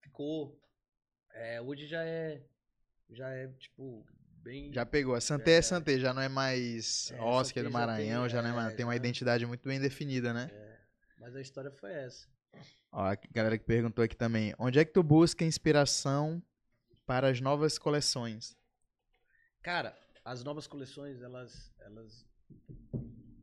Ficou. 0.00 0.60
é, 1.32 1.60
hoje 1.60 1.86
já 1.86 2.02
é. 2.04 2.42
Já 3.08 3.28
é, 3.30 3.46
tipo, 3.58 4.04
bem. 4.42 4.72
Já 4.72 4.84
pegou. 4.84 5.14
A 5.14 5.20
Santé 5.20 5.52
é, 5.52 5.56
É. 5.58 5.62
Santé, 5.62 5.98
já 5.98 6.12
não 6.12 6.22
é 6.22 6.28
mais 6.28 7.10
É, 7.12 7.20
Oscar 7.20 7.62
do 7.64 7.70
já 7.70 7.78
Maranhão, 7.78 8.22
tem- 8.22 8.30
já 8.30 8.42
não 8.42 8.50
é, 8.50 8.52
mais- 8.52 8.72
é, 8.72 8.76
tem 8.76 8.84
uma 8.84 8.92
já- 8.92 8.96
identidade 8.96 9.46
muito 9.46 9.68
bem 9.68 9.80
definida, 9.80 10.32
né? 10.32 10.50
Mas 11.18 11.36
a 11.36 11.40
história 11.40 11.70
foi 11.70 11.92
essa. 11.92 12.26
Ó, 12.90 13.02
a 13.04 13.14
galera 13.32 13.56
que 13.58 13.64
perguntou 13.64 14.02
aqui 14.04 14.16
também. 14.16 14.52
Onde 14.58 14.78
é 14.80 14.84
que 14.84 14.92
tu 14.92 15.02
busca 15.02 15.44
inspiração 15.44 16.42
para 17.06 17.28
as 17.28 17.40
novas 17.40 17.78
coleções? 17.78 18.56
Cara, 19.62 19.96
as 20.24 20.42
novas 20.42 20.66
coleções, 20.66 21.20
elas. 21.22 21.72
elas 21.80 22.26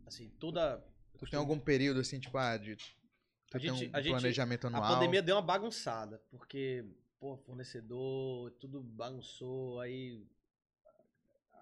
assim, 0.05 0.29
toda. 0.39 0.83
Tu 1.17 1.25
tem 1.29 1.39
algum 1.39 1.59
período 1.59 1.99
assim, 1.99 2.19
tipo, 2.19 2.37
ah, 2.37 2.57
de, 2.57 2.75
tu 2.75 3.57
A 3.57 3.59
tem 3.59 3.71
um 3.71 3.75
gente- 3.75 3.95
a 3.95 4.01
gente- 4.01 4.11
planejamento 4.11 4.67
anual? 4.67 4.83
A 4.83 4.87
pandemia 4.95 5.21
deu 5.21 5.35
uma 5.35 5.41
bagunçada, 5.41 6.21
porque, 6.29 6.85
pô, 7.19 7.37
fornecedor, 7.37 8.51
tudo 8.59 8.81
bagunçou, 8.83 9.79
aí 9.79 10.25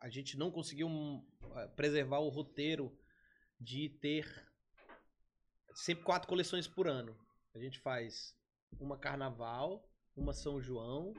a 0.01 0.09
gente 0.09 0.37
não 0.37 0.51
conseguiu 0.51 0.87
hum, 0.87 1.25
eh, 1.55 1.67
preservar 1.69 2.19
o 2.19 2.29
roteiro 2.29 2.95
de 3.59 3.89
ter 3.89 4.27
sempre 5.73 6.03
quatro 6.03 6.27
coleções 6.27 6.67
por 6.67 6.87
ano. 6.87 7.17
A 7.53 7.59
gente 7.59 7.79
faz 7.79 8.35
uma 8.79 8.97
carnaval, 8.97 9.89
uma 10.15 10.33
São 10.33 10.61
João, 10.61 11.13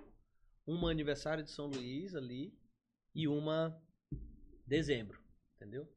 uma 0.66 0.90
aniversário 0.90 1.42
de 1.42 1.50
São 1.50 1.66
Luís 1.66 2.14
ali 2.14 2.56
e 3.14 3.26
uma 3.26 3.82
dezembro, 4.66 5.22
entendeu? 5.56 5.88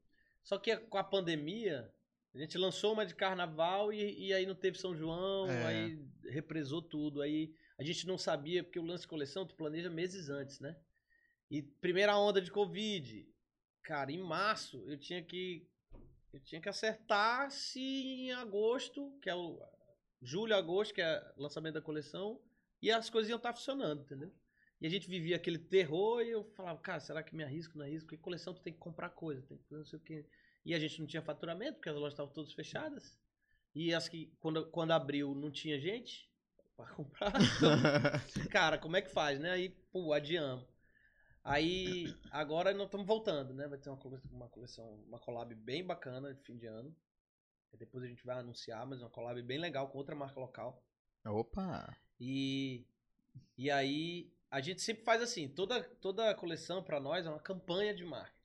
Só 0.49 0.57
que 0.57 0.75
com 0.75 0.97
a 0.97 1.03
pandemia, 1.03 1.93
a 2.33 2.39
gente 2.39 2.57
lançou 2.57 2.93
uma 2.93 3.05
de 3.05 3.13
carnaval 3.13 3.93
e, 3.93 4.29
e 4.29 4.33
aí 4.33 4.47
não 4.47 4.55
teve 4.55 4.79
São 4.79 4.95
João, 4.95 5.47
É. 5.47 5.67
aí 5.67 5.99
represou 6.27 6.81
tudo. 6.81 7.21
Aí 7.21 7.53
a 7.77 7.83
gente 7.83 8.07
não 8.07 8.17
sabia, 8.17 8.63
porque 8.63 8.79
o 8.79 8.83
lance 8.83 9.03
de 9.03 9.09
coleção 9.09 9.45
tu 9.45 9.53
planeja 9.53 9.91
meses 9.91 10.27
antes, 10.27 10.59
né? 10.59 10.75
E 11.51 11.61
primeira 11.61 12.17
onda 12.17 12.41
de 12.41 12.49
Covid, 12.49 13.27
cara, 13.83 14.11
em 14.11 14.23
março 14.23 14.83
eu 14.89 14.97
tinha 14.97 15.21
que 15.21 15.67
eu 16.33 16.39
tinha 16.39 16.59
que 16.59 16.69
acertar 16.69 17.51
se 17.51 17.79
em 17.79 18.31
agosto, 18.31 19.15
que 19.21 19.29
é 19.29 19.35
o 19.35 19.61
julho, 20.19 20.55
agosto, 20.55 20.95
que 20.95 21.01
é 21.01 21.31
o 21.37 21.43
lançamento 21.43 21.75
da 21.75 21.81
coleção, 21.81 22.41
e 22.81 22.89
as 22.89 23.07
coisas 23.07 23.29
iam 23.29 23.37
estar 23.37 23.53
funcionando, 23.53 24.01
entendeu? 24.01 24.31
E 24.81 24.87
a 24.87 24.89
gente 24.89 25.09
vivia 25.09 25.35
aquele 25.35 25.59
terror 25.59 26.21
e 26.21 26.29
eu 26.29 26.43
falava, 26.55 26.79
cara, 26.79 26.99
será 27.01 27.21
que 27.21 27.35
me 27.35 27.43
arrisco, 27.43 27.77
não 27.77 27.85
arrisco? 27.85 28.07
Porque 28.07 28.17
coleção 28.21 28.53
tu 28.53 28.61
tem 28.61 28.71
que 28.71 28.79
comprar 28.79 29.09
coisa, 29.09 29.41
tem 29.41 29.57
que 29.57 29.63
fazer 29.65 29.79
não 29.79 29.85
sei 29.85 29.99
o 29.99 30.01
quê. 30.01 30.25
E 30.65 30.73
a 30.73 30.79
gente 30.79 30.99
não 30.99 31.07
tinha 31.07 31.21
faturamento, 31.21 31.75
porque 31.75 31.89
as 31.89 31.95
lojas 31.95 32.13
estavam 32.13 32.33
todas 32.33 32.53
fechadas. 32.53 33.17
E 33.73 33.93
as 33.93 34.09
que, 34.09 34.33
quando, 34.39 34.65
quando 34.69 34.91
abriu, 34.91 35.33
não 35.33 35.51
tinha 35.51 35.79
gente 35.79 36.29
para 36.75 36.93
comprar. 36.93 37.33
Então, 37.35 37.71
cara, 38.51 38.77
como 38.77 38.97
é 38.97 39.01
que 39.01 39.09
faz, 39.09 39.39
né? 39.39 39.51
Aí, 39.51 39.69
pô, 39.91 40.13
adiamos. 40.13 40.65
Aí, 41.43 42.13
agora 42.31 42.73
nós 42.73 42.85
estamos 42.85 43.07
voltando, 43.07 43.53
né? 43.53 43.67
Vai 43.67 43.79
ter 43.79 43.89
uma 43.89 43.97
coleção, 43.97 44.31
uma 44.31 44.49
coleção, 44.49 44.85
uma 45.07 45.19
collab 45.19 45.53
bem 45.55 45.85
bacana 45.85 46.33
de 46.33 46.41
fim 46.43 46.57
de 46.57 46.67
ano. 46.67 46.95
E 47.73 47.77
Depois 47.77 48.03
a 48.03 48.07
gente 48.07 48.25
vai 48.25 48.37
anunciar, 48.37 48.85
mas 48.85 49.01
uma 49.01 49.09
collab 49.09 49.41
bem 49.41 49.57
legal 49.57 49.89
com 49.89 49.97
outra 49.97 50.15
marca 50.15 50.39
local. 50.39 50.83
Opa! 51.25 51.95
E 52.19 52.85
E 53.57 53.71
aí 53.71 54.31
a 54.51 54.59
gente 54.61 54.81
sempre 54.81 55.03
faz 55.03 55.21
assim, 55.21 55.47
toda, 55.47 55.83
toda 56.01 56.33
coleção 56.35 56.83
para 56.83 56.99
nós 56.99 57.25
é 57.25 57.29
uma 57.29 57.39
campanha 57.39 57.93
de 57.93 58.03
marketing. 58.03 58.38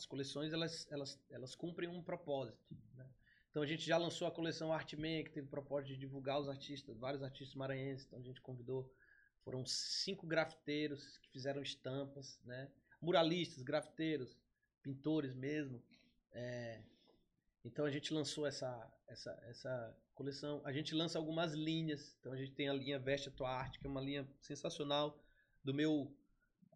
As 0.00 0.06
coleções 0.06 0.50
elas, 0.54 0.90
elas, 0.90 1.20
elas 1.30 1.54
cumprem 1.54 1.86
um 1.86 2.02
propósito. 2.02 2.58
né? 2.94 3.06
Então 3.50 3.62
a 3.62 3.66
gente 3.66 3.84
já 3.86 3.98
lançou 3.98 4.26
a 4.26 4.30
coleção 4.30 4.72
Artman, 4.72 5.22
que 5.24 5.30
teve 5.30 5.46
o 5.46 5.50
propósito 5.50 5.88
de 5.92 5.98
divulgar 5.98 6.40
os 6.40 6.48
artistas, 6.48 6.96
vários 6.96 7.22
artistas 7.22 7.54
maranhenses. 7.54 8.06
Então 8.06 8.18
a 8.18 8.22
gente 8.22 8.40
convidou, 8.40 8.90
foram 9.44 9.62
cinco 9.66 10.26
grafiteiros 10.26 11.18
que 11.18 11.28
fizeram 11.28 11.60
estampas, 11.60 12.40
né? 12.46 12.70
muralistas, 12.98 13.62
grafiteiros, 13.62 14.38
pintores 14.82 15.34
mesmo. 15.34 15.82
É, 16.32 16.82
então 17.62 17.84
a 17.84 17.90
gente 17.90 18.14
lançou 18.14 18.46
essa, 18.46 18.90
essa, 19.06 19.38
essa 19.42 19.96
coleção. 20.14 20.62
A 20.64 20.72
gente 20.72 20.94
lança 20.94 21.18
algumas 21.18 21.52
linhas. 21.52 22.16
Então 22.20 22.32
a 22.32 22.36
gente 22.38 22.52
tem 22.52 22.70
a 22.70 22.72
linha 22.72 22.98
Veste 22.98 23.28
a 23.28 23.32
Tua 23.32 23.50
Arte, 23.50 23.78
que 23.78 23.86
é 23.86 23.90
uma 23.90 24.00
linha 24.00 24.26
sensacional 24.40 25.22
do 25.62 25.74
meu 25.74 26.10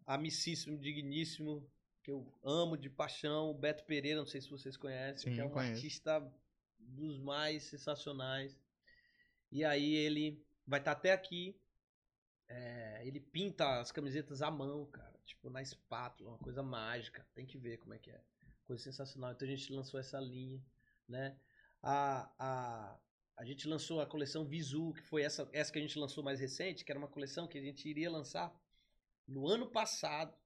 amicíssimo, 0.05 0.77
digníssimo, 0.77 1.67
que 2.05 2.11
eu 2.11 2.31
amo 2.43 2.77
de 2.77 2.87
paixão, 2.87 3.49
o 3.49 3.53
Beto 3.55 3.83
Pereira, 3.83 4.19
não 4.19 4.27
sei 4.27 4.39
se 4.39 4.47
vocês 4.47 4.77
conhecem, 4.77 5.31
Sim, 5.31 5.35
que 5.35 5.41
é 5.41 5.43
um 5.43 5.49
conheço. 5.49 5.73
artista 5.73 6.33
dos 6.77 7.17
mais 7.17 7.63
sensacionais. 7.63 8.55
E 9.51 9.65
aí 9.65 9.95
ele 9.95 10.45
vai 10.67 10.79
estar 10.79 10.91
até 10.91 11.11
aqui. 11.11 11.59
É, 12.47 13.01
ele 13.03 13.19
pinta 13.19 13.79
as 13.79 13.91
camisetas 13.91 14.43
à 14.43 14.51
mão, 14.51 14.85
cara. 14.85 15.19
Tipo, 15.25 15.49
na 15.49 15.63
espátula, 15.63 16.29
uma 16.29 16.37
coisa 16.37 16.61
mágica. 16.61 17.27
Tem 17.33 17.43
que 17.43 17.57
ver 17.57 17.77
como 17.77 17.95
é 17.95 17.97
que 17.97 18.11
é. 18.11 18.21
Coisa 18.65 18.83
sensacional. 18.83 19.31
Então 19.31 19.47
a 19.47 19.51
gente 19.51 19.73
lançou 19.73 19.99
essa 19.99 20.19
linha, 20.19 20.63
né? 21.09 21.35
A, 21.81 22.31
a, 22.37 22.99
a 23.35 23.45
gente 23.45 23.67
lançou 23.67 23.99
a 23.99 24.05
coleção 24.05 24.45
Visu, 24.45 24.93
que 24.93 25.01
foi 25.01 25.23
essa, 25.23 25.49
essa 25.51 25.71
que 25.71 25.79
a 25.79 25.81
gente 25.81 25.97
lançou 25.97 26.23
mais 26.23 26.39
recente, 26.39 26.85
que 26.85 26.91
era 26.91 26.99
uma 26.99 27.07
coleção 27.07 27.47
que 27.47 27.57
a 27.57 27.63
gente 27.63 27.89
iria 27.89 28.11
lançar 28.11 28.55
no 29.27 29.47
ano 29.47 29.71
passado. 29.71 30.37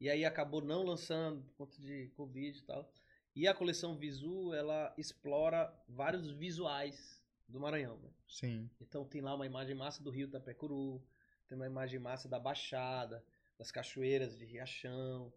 E 0.00 0.08
aí 0.08 0.24
acabou 0.24 0.62
não 0.62 0.82
lançando 0.82 1.42
por 1.42 1.54
conta 1.54 1.80
de 1.80 2.08
Covid 2.16 2.58
e 2.58 2.62
tal. 2.62 2.90
E 3.36 3.46
a 3.46 3.54
coleção 3.54 3.96
Visu, 3.96 4.52
ela 4.54 4.92
explora 4.96 5.72
vários 5.88 6.30
visuais 6.30 7.22
do 7.46 7.60
Maranhão, 7.60 7.98
né? 7.98 8.10
Sim. 8.26 8.70
Então 8.80 9.04
tem 9.04 9.20
lá 9.20 9.34
uma 9.34 9.46
imagem 9.46 9.74
massa 9.74 10.02
do 10.02 10.10
Rio 10.10 10.28
Tapecuru, 10.28 11.02
tem 11.46 11.56
uma 11.56 11.66
imagem 11.66 12.00
massa 12.00 12.28
da 12.28 12.38
Baixada, 12.38 13.24
das 13.58 13.70
cachoeiras 13.70 14.36
de 14.38 14.44
Riachão 14.44 15.32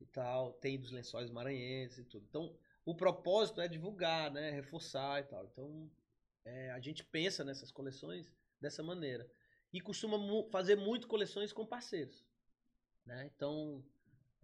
e 0.00 0.06
tal, 0.06 0.52
tem 0.54 0.78
dos 0.78 0.90
lençóis 0.92 1.30
maranhenses 1.30 1.98
e 1.98 2.04
tudo. 2.04 2.24
Então, 2.28 2.56
o 2.84 2.94
propósito 2.94 3.60
é 3.60 3.66
divulgar, 3.68 4.30
né, 4.30 4.50
reforçar 4.50 5.20
e 5.20 5.24
tal. 5.24 5.44
Então, 5.46 5.90
é, 6.44 6.70
a 6.70 6.78
gente 6.80 7.02
pensa 7.02 7.42
nessas 7.42 7.72
coleções 7.72 8.32
dessa 8.60 8.82
maneira. 8.82 9.28
E 9.72 9.80
costuma 9.80 10.16
mu- 10.16 10.48
fazer 10.50 10.76
muito 10.76 11.08
coleções 11.08 11.52
com 11.52 11.66
parceiros. 11.66 12.24
Né? 13.04 13.30
Então, 13.34 13.84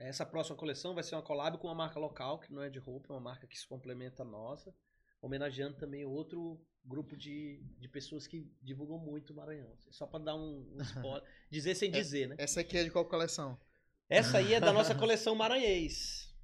essa 0.08 0.24
próxima 0.24 0.56
coleção 0.56 0.94
vai 0.94 1.02
ser 1.02 1.14
uma 1.14 1.22
collab 1.22 1.58
com 1.58 1.68
uma 1.68 1.74
marca 1.74 1.98
local, 1.98 2.38
que 2.38 2.52
não 2.52 2.62
é 2.62 2.70
de 2.70 2.78
roupa, 2.78 3.08
é 3.10 3.12
uma 3.12 3.20
marca 3.20 3.46
que 3.46 3.58
se 3.58 3.66
complementa 3.66 4.22
a 4.22 4.26
nossa, 4.26 4.74
homenageando 5.20 5.76
também 5.76 6.04
outro 6.04 6.58
grupo 6.84 7.16
de, 7.16 7.62
de 7.78 7.88
pessoas 7.88 8.26
que 8.26 8.50
divulgam 8.62 8.98
muito 8.98 9.32
o 9.32 9.36
Maranhão. 9.36 9.76
Só 9.90 10.06
para 10.06 10.24
dar 10.24 10.34
um, 10.36 10.66
um 10.72 10.78
spoiler, 10.82 11.22
dizer 11.50 11.74
sem 11.74 11.90
dizer, 11.90 12.28
né? 12.28 12.36
Essa 12.38 12.60
aqui 12.60 12.78
é 12.78 12.84
de 12.84 12.90
qual 12.90 13.04
coleção? 13.04 13.58
Essa 14.08 14.38
aí 14.38 14.54
é 14.54 14.60
da 14.60 14.72
nossa 14.72 14.94
coleção 14.96 15.34
maranhês. 15.34 16.34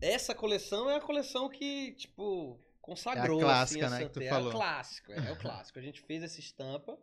Essa 0.00 0.34
coleção 0.34 0.90
é 0.90 0.96
a 0.96 1.00
coleção 1.00 1.48
que, 1.48 1.92
tipo, 1.94 2.60
consagrou 2.80 3.40
É 3.40 3.42
a 3.42 3.46
clássica, 3.46 3.86
assim, 3.86 3.94
né, 3.94 4.00
essa 4.02 4.08
que 4.08 4.14
tu 4.14 4.22
é 4.22 4.28
falou. 4.28 4.48
o 4.50 4.52
clássico, 4.52 5.12
é, 5.12 5.28
é 5.28 5.32
o 5.32 5.36
clássico. 5.40 5.78
A 5.78 5.82
gente 5.82 6.00
fez 6.02 6.22
essa 6.22 6.38
estampa 6.38 6.98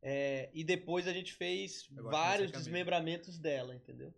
é, 0.00 0.48
e 0.54 0.62
depois 0.62 1.08
a 1.08 1.12
gente 1.12 1.34
fez 1.34 1.88
vários 1.90 2.52
desmembramentos 2.52 3.36
dela, 3.36 3.74
entendeu? 3.74 4.14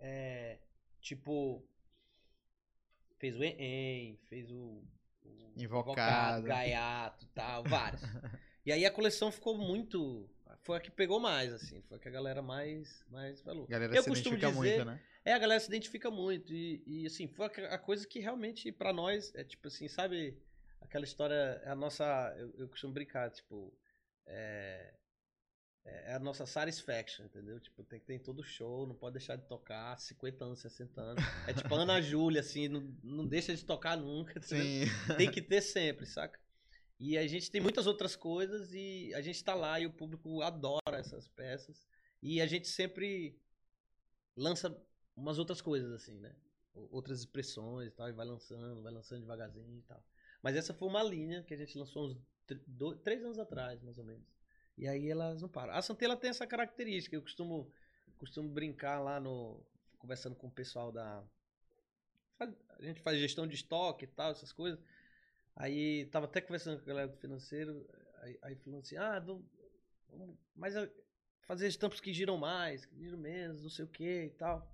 É, 0.00 0.58
tipo, 1.00 1.62
fez 3.18 3.36
o 3.36 3.44
EM, 3.44 4.16
fez 4.28 4.50
o, 4.50 4.82
o 5.24 5.52
Invocado. 5.56 6.42
Gaiato, 6.46 7.26
tal, 7.34 7.64
vários. 7.64 8.00
e 8.64 8.72
aí 8.72 8.84
a 8.86 8.90
coleção 8.90 9.30
ficou 9.30 9.56
muito, 9.56 10.28
foi 10.62 10.78
a 10.78 10.80
que 10.80 10.90
pegou 10.90 11.20
mais, 11.20 11.52
assim, 11.52 11.82
foi 11.82 11.98
a 11.98 12.00
que 12.00 12.08
a 12.08 12.10
galera 12.10 12.40
mais, 12.42 13.04
mais 13.08 13.40
falou. 13.42 13.64
A 13.64 13.70
galera 13.70 13.94
Eu 13.94 14.02
se 14.02 14.08
costumo 14.08 14.36
identifica 14.36 14.58
dizer- 14.60 14.76
muito, 14.76 14.84
né? 14.86 15.00
É, 15.22 15.34
a 15.34 15.38
galera 15.38 15.60
se 15.60 15.68
identifica 15.68 16.10
muito. 16.10 16.52
E, 16.52 16.82
e, 16.86 17.06
assim, 17.06 17.28
foi 17.28 17.46
a 17.46 17.74
a 17.74 17.78
coisa 17.78 18.06
que 18.06 18.20
realmente, 18.20 18.72
pra 18.72 18.90
nós, 18.90 19.34
é 19.34 19.44
tipo 19.44 19.68
assim, 19.68 19.86
sabe? 19.86 20.38
Aquela 20.80 21.04
história, 21.04 21.60
a 21.66 21.74
nossa. 21.74 22.34
Eu, 22.38 22.54
eu 22.60 22.68
costumo 22.68 22.94
brincar, 22.94 23.30
tipo. 23.30 23.70
É, 24.26 24.94
é 25.84 26.14
a 26.14 26.18
nossa 26.18 26.46
satisfaction, 26.46 27.24
entendeu? 27.24 27.58
Tipo, 27.58 27.82
tem 27.84 27.98
que 27.98 28.06
ter 28.06 28.14
em 28.14 28.18
todo 28.18 28.42
show, 28.42 28.86
não 28.86 28.94
pode 28.94 29.14
deixar 29.14 29.36
de 29.36 29.46
tocar 29.46 29.98
50 29.98 30.44
anos, 30.44 30.60
60 30.60 31.00
anos. 31.00 31.24
É 31.46 31.52
tipo 31.52 31.74
Ana 31.74 32.00
Júlia, 32.02 32.40
assim, 32.40 32.68
não, 32.68 32.80
não 33.02 33.26
deixa 33.26 33.54
de 33.54 33.64
tocar 33.64 33.96
nunca, 33.96 34.38
entendeu? 34.38 34.86
Sim. 34.86 35.16
tem 35.16 35.30
que 35.30 35.40
ter 35.40 35.60
sempre, 35.62 36.06
saca? 36.06 36.38
E 36.98 37.16
a 37.16 37.26
gente 37.26 37.50
tem 37.50 37.60
muitas 37.62 37.86
outras 37.86 38.14
coisas 38.14 38.74
e 38.74 39.12
a 39.14 39.22
gente 39.22 39.42
tá 39.42 39.54
lá 39.54 39.80
e 39.80 39.86
o 39.86 39.92
público 39.92 40.42
adora 40.42 40.98
essas 40.98 41.26
peças. 41.28 41.86
E 42.22 42.42
a 42.42 42.46
gente 42.46 42.68
sempre 42.68 43.40
lança 44.36 44.76
umas 45.16 45.38
outras 45.38 45.62
coisas, 45.62 45.90
assim, 45.92 46.18
né? 46.18 46.34
Outras 46.74 47.20
expressões 47.20 47.88
e 47.88 47.90
tal, 47.90 48.08
e 48.08 48.12
vai 48.12 48.26
lançando, 48.26 48.82
vai 48.82 48.92
lançando 48.92 49.22
devagarzinho 49.22 49.78
e 49.78 49.82
tal. 49.82 50.04
Mas 50.42 50.56
essa 50.56 50.74
foi 50.74 50.88
uma 50.88 51.02
linha 51.02 51.42
que 51.42 51.54
a 51.54 51.56
gente 51.56 51.76
lançou 51.78 52.06
uns 52.06 52.16
dois, 52.66 52.98
três 53.00 53.24
anos 53.24 53.38
atrás, 53.38 53.82
mais 53.82 53.96
ou 53.96 54.04
menos. 54.04 54.39
E 54.80 54.88
aí 54.88 55.10
elas 55.10 55.42
não 55.42 55.48
param. 55.48 55.74
A 55.74 55.82
Santela 55.82 56.16
tem 56.16 56.30
essa 56.30 56.46
característica. 56.46 57.14
Eu 57.14 57.20
costumo, 57.20 57.70
costumo 58.18 58.48
brincar 58.48 58.98
lá 58.98 59.20
no. 59.20 59.62
conversando 59.98 60.34
com 60.34 60.46
o 60.46 60.50
pessoal 60.50 60.90
da. 60.90 61.22
A 62.40 62.82
gente 62.82 63.02
faz 63.02 63.18
gestão 63.18 63.46
de 63.46 63.54
estoque 63.56 64.06
e 64.06 64.08
tal, 64.08 64.30
essas 64.30 64.54
coisas. 64.54 64.80
Aí 65.54 66.06
tava 66.06 66.24
até 66.24 66.40
conversando 66.40 66.78
com 66.78 66.84
a 66.84 66.86
galera 66.86 67.08
do 67.08 67.18
financeiro, 67.18 67.86
aí, 68.22 68.38
aí 68.40 68.54
falando 68.56 68.80
assim, 68.80 68.96
ah, 68.96 69.20
vamos- 69.20 69.44
mas 70.56 70.72
fazer 71.42 71.68
estampas 71.68 72.00
que 72.00 72.14
giram 72.14 72.38
mais, 72.38 72.86
que 72.86 72.96
giram 72.96 73.18
menos, 73.18 73.62
não 73.62 73.68
sei 73.68 73.84
o 73.84 73.88
que 73.88 74.24
e 74.24 74.30
tal. 74.30 74.66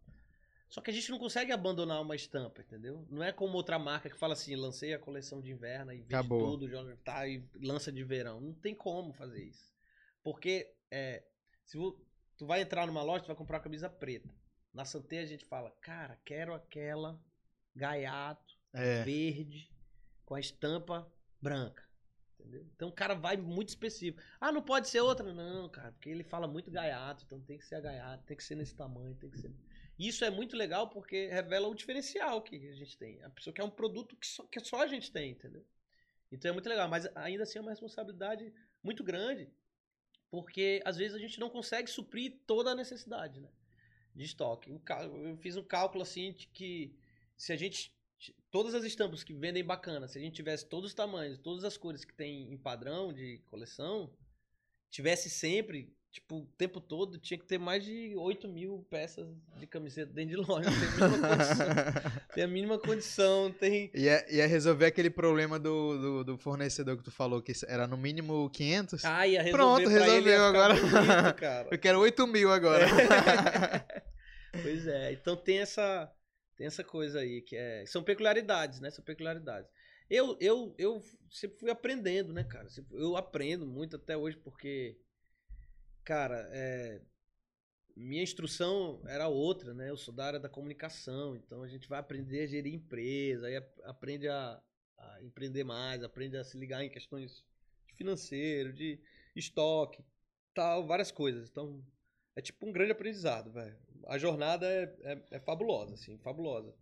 Só 0.68 0.80
que 0.80 0.90
a 0.90 0.94
gente 0.94 1.10
não 1.10 1.18
consegue 1.18 1.50
abandonar 1.50 2.00
uma 2.00 2.14
estampa, 2.14 2.60
entendeu? 2.60 3.04
Não 3.10 3.24
é 3.24 3.32
como 3.32 3.56
outra 3.56 3.76
marca 3.76 4.08
que 4.08 4.16
fala 4.16 4.34
assim, 4.34 4.54
lancei 4.54 4.94
a 4.94 4.98
coleção 5.00 5.40
de 5.40 5.50
inverno 5.50 5.92
e 5.92 5.96
vende 5.96 6.14
Acabou. 6.14 6.52
tudo, 6.52 6.68
joga, 6.68 6.96
tá, 7.02 7.26
e 7.26 7.42
lança 7.60 7.90
de 7.90 8.04
verão. 8.04 8.40
Não 8.40 8.52
tem 8.52 8.72
como 8.74 9.12
fazer 9.12 9.42
isso. 9.42 9.75
Porque 10.26 10.74
é, 10.90 11.22
se 11.64 11.78
tu 12.36 12.44
vai 12.48 12.60
entrar 12.60 12.84
numa 12.84 13.00
loja, 13.00 13.22
tu 13.22 13.28
vai 13.28 13.36
comprar 13.36 13.58
uma 13.58 13.62
camisa 13.62 13.88
preta. 13.88 14.28
Na 14.74 14.84
Santé 14.84 15.20
a 15.20 15.24
gente 15.24 15.44
fala, 15.44 15.70
cara, 15.80 16.20
quero 16.24 16.52
aquela 16.52 17.16
gaiato, 17.72 18.58
É. 18.72 19.04
verde, 19.04 19.72
com 20.24 20.34
a 20.34 20.40
estampa 20.40 21.08
branca. 21.40 21.88
Entendeu? 22.40 22.66
Então 22.74 22.88
o 22.88 22.92
cara 22.92 23.14
vai 23.14 23.36
muito 23.36 23.68
específico. 23.68 24.20
Ah, 24.40 24.50
não 24.50 24.62
pode 24.62 24.88
ser 24.88 24.98
outra? 25.00 25.32
Não, 25.32 25.68
cara, 25.68 25.92
porque 25.92 26.10
ele 26.10 26.24
fala 26.24 26.48
muito 26.48 26.72
gaiato, 26.72 27.22
então 27.24 27.40
tem 27.40 27.56
que 27.56 27.64
ser 27.64 27.76
a 27.76 27.80
gaiato, 27.80 28.24
tem 28.24 28.36
que 28.36 28.42
ser 28.42 28.56
nesse 28.56 28.74
tamanho, 28.74 29.14
tem 29.14 29.30
que 29.30 29.38
ser. 29.38 29.54
Isso 29.96 30.24
é 30.24 30.30
muito 30.30 30.56
legal 30.56 30.90
porque 30.90 31.28
revela 31.28 31.68
o 31.68 31.74
diferencial 31.74 32.42
que 32.42 32.56
a 32.68 32.74
gente 32.74 32.98
tem. 32.98 33.22
A 33.22 33.30
pessoa 33.30 33.54
quer 33.54 33.62
um 33.62 33.70
produto 33.70 34.16
que 34.16 34.26
só, 34.26 34.42
que 34.42 34.58
só 34.58 34.82
a 34.82 34.88
gente 34.88 35.12
tem, 35.12 35.30
entendeu? 35.30 35.64
Então 36.32 36.48
é 36.48 36.52
muito 36.52 36.68
legal, 36.68 36.88
mas 36.88 37.06
ainda 37.14 37.44
assim 37.44 37.60
é 37.60 37.62
uma 37.62 37.70
responsabilidade 37.70 38.52
muito 38.82 39.04
grande, 39.04 39.48
porque 40.42 40.82
às 40.84 40.98
vezes 40.98 41.16
a 41.16 41.18
gente 41.18 41.40
não 41.40 41.48
consegue 41.48 41.90
suprir 41.90 42.34
toda 42.46 42.72
a 42.72 42.74
necessidade, 42.74 43.40
né? 43.40 43.48
De 44.14 44.24
estoque. 44.24 44.70
Eu 44.70 45.36
fiz 45.38 45.56
um 45.56 45.62
cálculo 45.62 46.02
assim 46.02 46.32
de 46.32 46.46
que 46.48 46.94
se 47.36 47.52
a 47.54 47.56
gente 47.56 47.90
todas 48.50 48.74
as 48.74 48.84
estampas 48.84 49.24
que 49.24 49.32
vendem 49.32 49.64
bacana, 49.64 50.08
se 50.08 50.18
a 50.18 50.20
gente 50.20 50.34
tivesse 50.34 50.66
todos 50.66 50.90
os 50.90 50.94
tamanhos, 50.94 51.38
todas 51.38 51.64
as 51.64 51.76
cores 51.76 52.04
que 52.04 52.14
tem 52.14 52.52
em 52.52 52.56
padrão 52.58 53.12
de 53.12 53.38
coleção, 53.46 54.10
tivesse 54.90 55.30
sempre, 55.30 55.94
tipo, 56.16 56.36
o 56.38 56.46
tempo 56.56 56.80
todo, 56.80 57.18
tinha 57.18 57.38
que 57.38 57.44
ter 57.44 57.58
mais 57.58 57.84
de 57.84 58.14
8 58.16 58.48
mil 58.48 58.86
peças 58.88 59.26
de 59.58 59.66
camiseta 59.66 60.10
dentro 60.12 60.30
de 60.30 60.48
loja. 60.48 60.70
Tem 60.72 60.84
a 60.94 60.96
mínima 60.96 61.28
condição. 61.28 62.32
tem 62.34 62.44
a 62.44 62.48
mínima 62.48 62.78
condição, 62.78 63.52
tem. 63.52 63.90
Ia, 63.94 64.34
ia 64.34 64.46
resolver 64.46 64.86
aquele 64.86 65.10
problema 65.10 65.58
do, 65.58 65.98
do, 65.98 66.24
do 66.24 66.38
fornecedor 66.38 66.96
que 66.96 67.02
tu 67.02 67.10
falou, 67.10 67.42
que 67.42 67.52
era 67.66 67.86
no 67.86 67.96
mínimo 67.96 68.48
500. 68.50 69.04
Ah, 69.04 69.26
ia 69.26 69.42
resolver 69.42 69.62
Pronto, 69.62 69.88
resolveu 69.88 70.44
agora. 70.44 70.74
bonito, 70.74 71.34
cara. 71.36 71.68
Eu 71.70 71.78
quero 71.78 72.00
8 72.00 72.26
mil 72.26 72.50
agora. 72.50 72.86
Pois 74.62 74.86
é, 74.86 75.12
então 75.12 75.36
tem 75.36 75.58
essa 75.58 76.10
tem 76.56 76.66
essa 76.66 76.82
coisa 76.82 77.20
aí 77.20 77.42
que 77.42 77.54
é 77.54 77.84
são 77.84 78.02
peculiaridades, 78.02 78.80
né? 78.80 78.90
São 78.90 79.04
peculiaridades. 79.04 79.70
Eu 80.08 80.34
eu 80.40 80.74
eu 80.78 81.02
sempre 81.30 81.58
fui 81.58 81.70
aprendendo, 81.70 82.32
né, 82.32 82.42
cara? 82.42 82.66
Eu 82.92 83.18
aprendo 83.18 83.66
muito 83.66 83.96
até 83.96 84.16
hoje 84.16 84.38
porque 84.38 84.96
cara, 86.06 86.48
é 86.52 87.02
minha 87.96 88.22
instrução 88.22 89.02
era 89.06 89.28
outra, 89.28 89.74
né? 89.74 89.90
Eu 89.90 89.96
sou 89.96 90.14
da 90.14 90.26
área 90.26 90.40
da 90.40 90.48
comunicação, 90.48 91.36
então 91.36 91.62
a 91.62 91.68
gente 91.68 91.88
vai 91.88 91.98
aprender 91.98 92.42
a 92.42 92.46
gerir 92.46 92.74
empresa, 92.74 93.46
aí 93.46 93.56
ap- 93.56 93.80
aprende 93.84 94.28
a, 94.28 94.62
a 94.98 95.22
empreender 95.22 95.64
mais, 95.64 96.02
aprende 96.04 96.36
a 96.36 96.44
se 96.44 96.58
ligar 96.58 96.84
em 96.84 96.90
questões 96.90 97.44
de 97.88 97.94
financeiro, 97.94 98.72
de 98.72 99.00
estoque. 99.34 100.04
tal, 100.54 100.86
várias 100.86 101.12
coisas. 101.12 101.48
Então, 101.50 101.84
é 102.36 102.42
tipo 102.42 102.66
um 102.66 102.72
grande 102.72 102.92
aprendizado, 102.92 103.52
velho. 103.52 103.78
A 104.08 104.18
jornada 104.18 104.66
é, 104.66 104.84
é, 105.02 105.24
é 105.32 105.40
fabulosa, 105.40 105.94
assim, 105.94 106.18
fabulosa. 106.18 106.74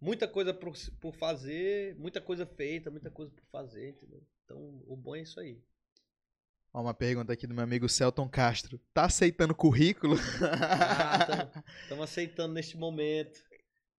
Muita 0.00 0.28
coisa 0.28 0.54
por, 0.54 0.74
por 1.00 1.14
fazer, 1.16 1.96
muita 1.96 2.20
coisa 2.20 2.46
feita, 2.46 2.90
muita 2.90 3.10
coisa 3.10 3.32
por 3.32 3.44
fazer, 3.46 3.90
entendeu? 3.90 4.22
Então, 4.44 4.82
o 4.86 4.96
bom 4.96 5.16
é 5.16 5.22
isso 5.22 5.40
aí. 5.40 5.60
Ó, 6.74 6.82
uma 6.82 6.92
pergunta 6.92 7.32
aqui 7.32 7.46
do 7.46 7.54
meu 7.54 7.62
amigo 7.62 7.88
Celton 7.88 8.28
Castro. 8.28 8.80
Tá 8.92 9.04
aceitando 9.04 9.54
currículo? 9.54 10.16
Estamos 10.16 12.00
ah, 12.00 12.02
aceitando 12.02 12.52
neste 12.52 12.76
momento. 12.76 13.40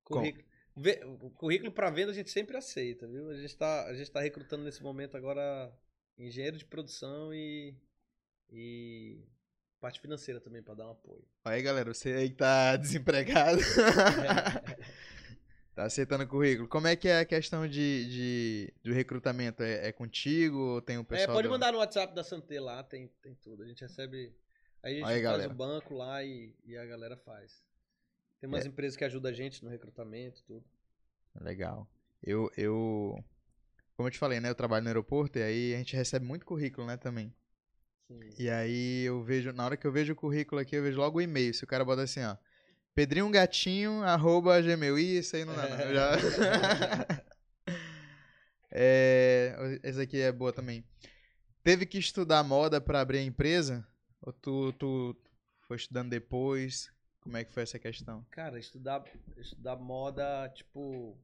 Currículo. 0.03 0.43
Vê, 0.75 0.97
currículo 1.35 1.71
para 1.71 1.89
venda 1.89 2.11
a 2.11 2.13
gente 2.13 2.29
sempre 2.29 2.57
aceita, 2.57 3.07
viu? 3.07 3.29
A 3.29 3.35
gente 3.35 3.45
está 3.45 3.85
tá 4.11 4.19
recrutando 4.19 4.65
nesse 4.65 4.83
momento 4.83 5.15
agora 5.15 5.73
engenheiro 6.17 6.57
de 6.57 6.65
produção 6.65 7.33
e, 7.33 7.73
e 8.51 9.23
parte 9.79 10.01
financeira 10.01 10.41
também 10.41 10.61
para 10.61 10.73
dar 10.73 10.87
um 10.87 10.91
apoio. 10.91 11.23
Aí, 11.45 11.61
galera, 11.61 11.93
você 11.93 12.11
aí 12.11 12.29
que 12.29 12.35
tá 12.35 12.75
desempregado. 12.75 13.61
tá 15.75 15.83
aceitando 15.83 16.25
currículo. 16.25 16.67
Como 16.67 16.87
é 16.87 16.95
que 16.95 17.07
é 17.07 17.19
a 17.19 17.25
questão 17.25 17.67
de, 17.67 18.09
de, 18.09 18.73
de 18.81 18.93
recrutamento? 18.93 19.61
É, 19.61 19.89
é 19.89 19.91
contigo 19.91 20.57
ou 20.57 20.81
tem 20.81 20.97
um 20.97 21.01
é, 21.01 21.03
pessoal? 21.03 21.31
É, 21.31 21.33
pode 21.33 21.47
do... 21.47 21.51
mandar 21.51 21.71
no 21.73 21.79
WhatsApp 21.79 22.15
da 22.15 22.23
Santé 22.23 22.59
lá, 22.59 22.81
tem, 22.81 23.11
tem 23.21 23.35
tudo. 23.35 23.63
A 23.63 23.67
gente 23.67 23.81
recebe. 23.81 24.33
Aí 24.81 24.93
a 24.93 24.95
gente 24.95 25.05
aí, 25.05 25.11
faz 25.11 25.23
galera. 25.23 25.51
o 25.51 25.55
banco 25.55 25.93
lá 25.93 26.23
e, 26.23 26.55
e 26.63 26.77
a 26.77 26.85
galera 26.85 27.17
faz. 27.17 27.61
Tem 28.39 28.47
umas 28.47 28.65
é. 28.65 28.67
empresas 28.69 28.95
que 28.95 29.03
ajudam 29.03 29.31
a 29.31 29.33
gente 29.33 29.63
no 29.63 29.69
recrutamento, 29.69 30.41
tudo. 30.43 30.63
Legal. 31.41 31.87
Eu, 32.23 32.49
eu, 32.55 33.23
como 33.95 34.07
eu 34.07 34.11
te 34.11 34.17
falei, 34.17 34.39
né? 34.39 34.49
Eu 34.49 34.55
trabalho 34.55 34.83
no 34.83 34.89
aeroporto 34.89 35.37
e 35.37 35.43
aí 35.43 35.73
a 35.73 35.77
gente 35.77 35.95
recebe 35.95 36.25
muito 36.25 36.45
currículo, 36.45 36.87
né, 36.87 36.95
também. 36.95 37.33
Sim. 38.07 38.29
E 38.37 38.49
aí 38.49 39.03
eu 39.03 39.23
vejo, 39.23 39.51
na 39.51 39.65
hora 39.65 39.75
que 39.75 39.85
eu 39.85 39.91
vejo 39.91 40.13
o 40.13 40.15
currículo 40.15 40.61
aqui, 40.61 40.75
eu 40.75 40.83
vejo 40.83 40.97
logo 40.97 41.17
o 41.17 41.21
e-mail. 41.21 41.53
Se 41.53 41.63
o 41.63 41.67
cara 41.67 41.83
bota 41.83 42.03
assim, 42.03 42.21
ó, 42.23 42.37
Pedrinho 42.95 43.29
Gatinho, 43.29 44.01
arroba 44.03 44.61
gmail, 44.61 44.97
isso 44.97 45.35
aí 45.35 45.43
não 45.43 45.53
dá, 45.53 45.67
não. 45.67 45.93
Já... 45.93 46.11
é, 48.71 49.79
essa 49.83 50.03
aqui 50.03 50.21
é 50.21 50.31
boa 50.31 50.53
também. 50.53 50.81
Teve 51.61 51.85
que 51.85 51.97
estudar 51.97 52.41
moda 52.41 52.79
para 52.79 53.01
abrir 53.01 53.17
a 53.17 53.23
empresa? 53.23 53.85
Ou 54.21 54.31
tu, 54.31 54.71
tu 54.73 55.15
foi 55.67 55.75
estudando 55.75 56.09
depois? 56.09 56.89
Como 57.19 57.35
é 57.35 57.43
que 57.43 57.51
foi 57.51 57.63
essa 57.63 57.77
questão? 57.77 58.25
Cara, 58.31 58.57
estudar, 58.57 59.03
estudar 59.35 59.75
moda, 59.75 60.47
tipo. 60.55 61.17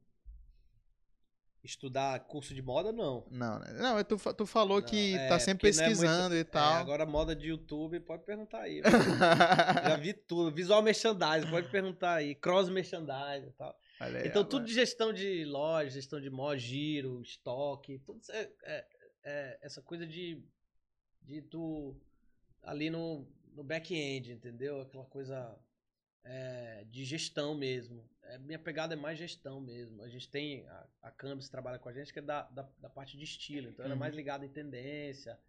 Estudar 1.64 2.20
curso 2.22 2.56
de 2.56 2.62
moda, 2.62 2.92
não. 2.92 3.26
Não, 3.30 3.60
né? 3.60 3.74
não 3.74 4.04
tu, 4.04 4.18
tu 4.34 4.46
falou 4.48 4.80
não, 4.80 4.86
que 4.86 5.16
é, 5.16 5.28
tá 5.28 5.40
sempre 5.40 5.70
pesquisando 5.70 6.34
é 6.34 6.38
muito, 6.38 6.48
e 6.48 6.52
tal. 6.52 6.78
É, 6.78 6.80
agora, 6.80 7.06
moda 7.06 7.36
de 7.36 7.50
YouTube, 7.50 8.00
pode 8.00 8.24
perguntar 8.24 8.62
aí. 8.62 8.82
Já 9.88 9.96
vi 9.96 10.14
tudo. 10.14 10.52
Visual 10.52 10.82
merchandising, 10.82 11.52
pode 11.52 11.70
perguntar 11.70 12.16
aí. 12.16 12.34
Cross 12.34 12.70
merchandising 12.70 13.48
e 13.48 13.52
tal. 13.52 13.78
Aí, 14.00 14.28
então, 14.28 14.44
tudo 14.44 14.66
de 14.66 14.74
gestão 14.74 15.14
de 15.14 15.46
loja, 15.46 15.92
gestão 15.92 16.20
de 16.20 16.32
moda, 16.32 16.58
giro, 16.58 17.22
estoque, 17.22 18.00
tudo 18.00 18.20
é, 18.32 18.50
é, 18.64 18.86
é, 19.24 19.60
essa 19.62 19.84
coisa 19.84 20.08
de, 20.08 20.44
de 21.22 21.44
tu 21.44 21.96
ali 22.64 22.90
no, 22.90 23.28
no 23.54 23.64
back-end, 23.64 24.32
entendeu? 24.32 24.82
Aquela 24.82 25.06
coisa 25.06 25.56
é, 26.24 26.86
de 26.90 27.06
gestão 27.06 27.56
mesmo. 27.56 28.10
É, 28.24 28.38
minha 28.38 28.60
pegada 28.60 28.94
é 28.94 28.98
mais 28.98 29.18
gestão 29.18 29.60
mesmo. 29.60 30.02
A 30.04 30.08
gente 30.08 30.30
tem, 30.30 30.68
a, 30.68 30.88
a 31.04 31.12
Campus 31.12 31.50
trabalha 31.50 31.80
com 31.80 31.90
a 31.90 31.94
gente, 31.94 32.14
que 32.14 32.20
é 32.20 32.22
da, 32.22 32.44
da, 32.44 32.70
da 32.80 32.90
parte 32.90 33.18
de 33.18 33.24
estilo. 33.24 33.70
Então, 33.70 33.86
ela 33.86 33.94
é 33.94 33.98
mais 33.98 34.14
uhum. 34.14 34.18
ligada 34.18 34.46
em 34.46 34.50
tendência, 34.50 35.40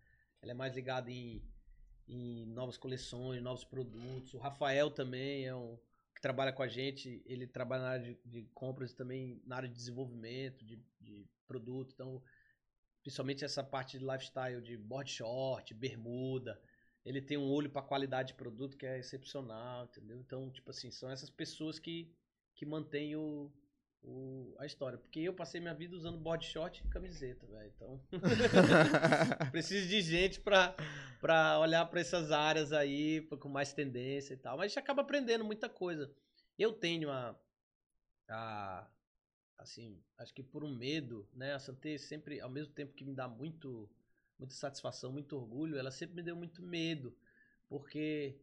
ela 0.40 0.52
é 0.52 0.54
mais 0.54 0.74
ligada 0.74 1.10
em, 1.10 1.42
em 2.08 2.46
novas 2.46 2.76
coleções, 2.76 3.42
novos 3.42 3.64
produtos. 3.64 4.34
O 4.34 4.38
Rafael 4.38 4.90
também 4.90 5.46
é 5.46 5.54
um 5.54 5.78
que 6.14 6.20
trabalha 6.20 6.52
com 6.52 6.62
a 6.62 6.68
gente, 6.68 7.22
ele 7.24 7.46
trabalha 7.46 7.82
na 7.82 7.88
área 7.88 8.04
de, 8.04 8.20
de 8.24 8.42
compras 8.54 8.92
e 8.92 8.96
também 8.96 9.42
na 9.46 9.56
área 9.56 9.68
de 9.68 9.74
desenvolvimento 9.74 10.64
de, 10.64 10.78
de 11.00 11.26
produto. 11.46 11.92
Então, 11.94 12.22
principalmente 13.02 13.44
essa 13.44 13.64
parte 13.64 13.98
de 13.98 14.04
lifestyle 14.04 14.60
de 14.60 14.76
board 14.76 15.10
short, 15.10 15.72
bermuda 15.74 16.60
ele 17.04 17.20
tem 17.20 17.36
um 17.36 17.50
olho 17.50 17.68
para 17.68 17.82
qualidade 17.82 18.28
de 18.28 18.34
produto 18.34 18.76
que 18.76 18.86
é 18.86 18.98
excepcional, 18.98 19.84
entendeu? 19.84 20.18
Então, 20.20 20.50
tipo 20.50 20.70
assim, 20.70 20.90
são 20.90 21.10
essas 21.10 21.30
pessoas 21.30 21.78
que, 21.78 22.12
que 22.62 22.66
mantêm 22.66 23.16
o, 23.16 23.50
o, 24.04 24.54
a 24.56 24.64
história. 24.64 24.96
Porque 24.96 25.18
eu 25.18 25.34
passei 25.34 25.60
minha 25.60 25.74
vida 25.74 25.96
usando 25.96 26.16
body 26.16 26.46
short 26.46 26.80
e 26.80 26.88
camiseta, 26.88 27.44
velho. 27.44 27.72
Então, 27.74 28.00
preciso 29.50 29.88
de 29.88 30.00
gente 30.00 30.38
para 30.38 30.76
pra 31.20 31.58
olhar 31.58 31.84
para 31.86 32.00
essas 32.00 32.30
áreas 32.30 32.72
aí 32.72 33.22
com 33.22 33.48
mais 33.48 33.72
tendência 33.72 34.34
e 34.34 34.36
tal. 34.36 34.56
Mas 34.56 34.66
a 34.66 34.68
gente 34.68 34.78
acaba 34.78 35.02
aprendendo 35.02 35.44
muita 35.44 35.68
coisa. 35.68 36.08
Eu 36.56 36.72
tenho 36.72 37.10
a, 37.10 37.36
a 38.28 38.88
assim, 39.58 40.00
acho 40.16 40.32
que 40.32 40.42
por 40.44 40.62
um 40.62 40.72
medo, 40.72 41.28
né? 41.34 41.54
A 41.54 41.58
Santé 41.58 41.98
sempre, 41.98 42.40
ao 42.40 42.48
mesmo 42.48 42.72
tempo 42.72 42.94
que 42.94 43.04
me 43.04 43.12
dá 43.12 43.26
muito 43.26 43.90
muita 44.38 44.54
satisfação, 44.54 45.10
muito 45.10 45.36
orgulho, 45.36 45.76
ela 45.76 45.90
sempre 45.90 46.14
me 46.14 46.22
deu 46.22 46.36
muito 46.36 46.62
medo, 46.62 47.16
porque 47.68 48.40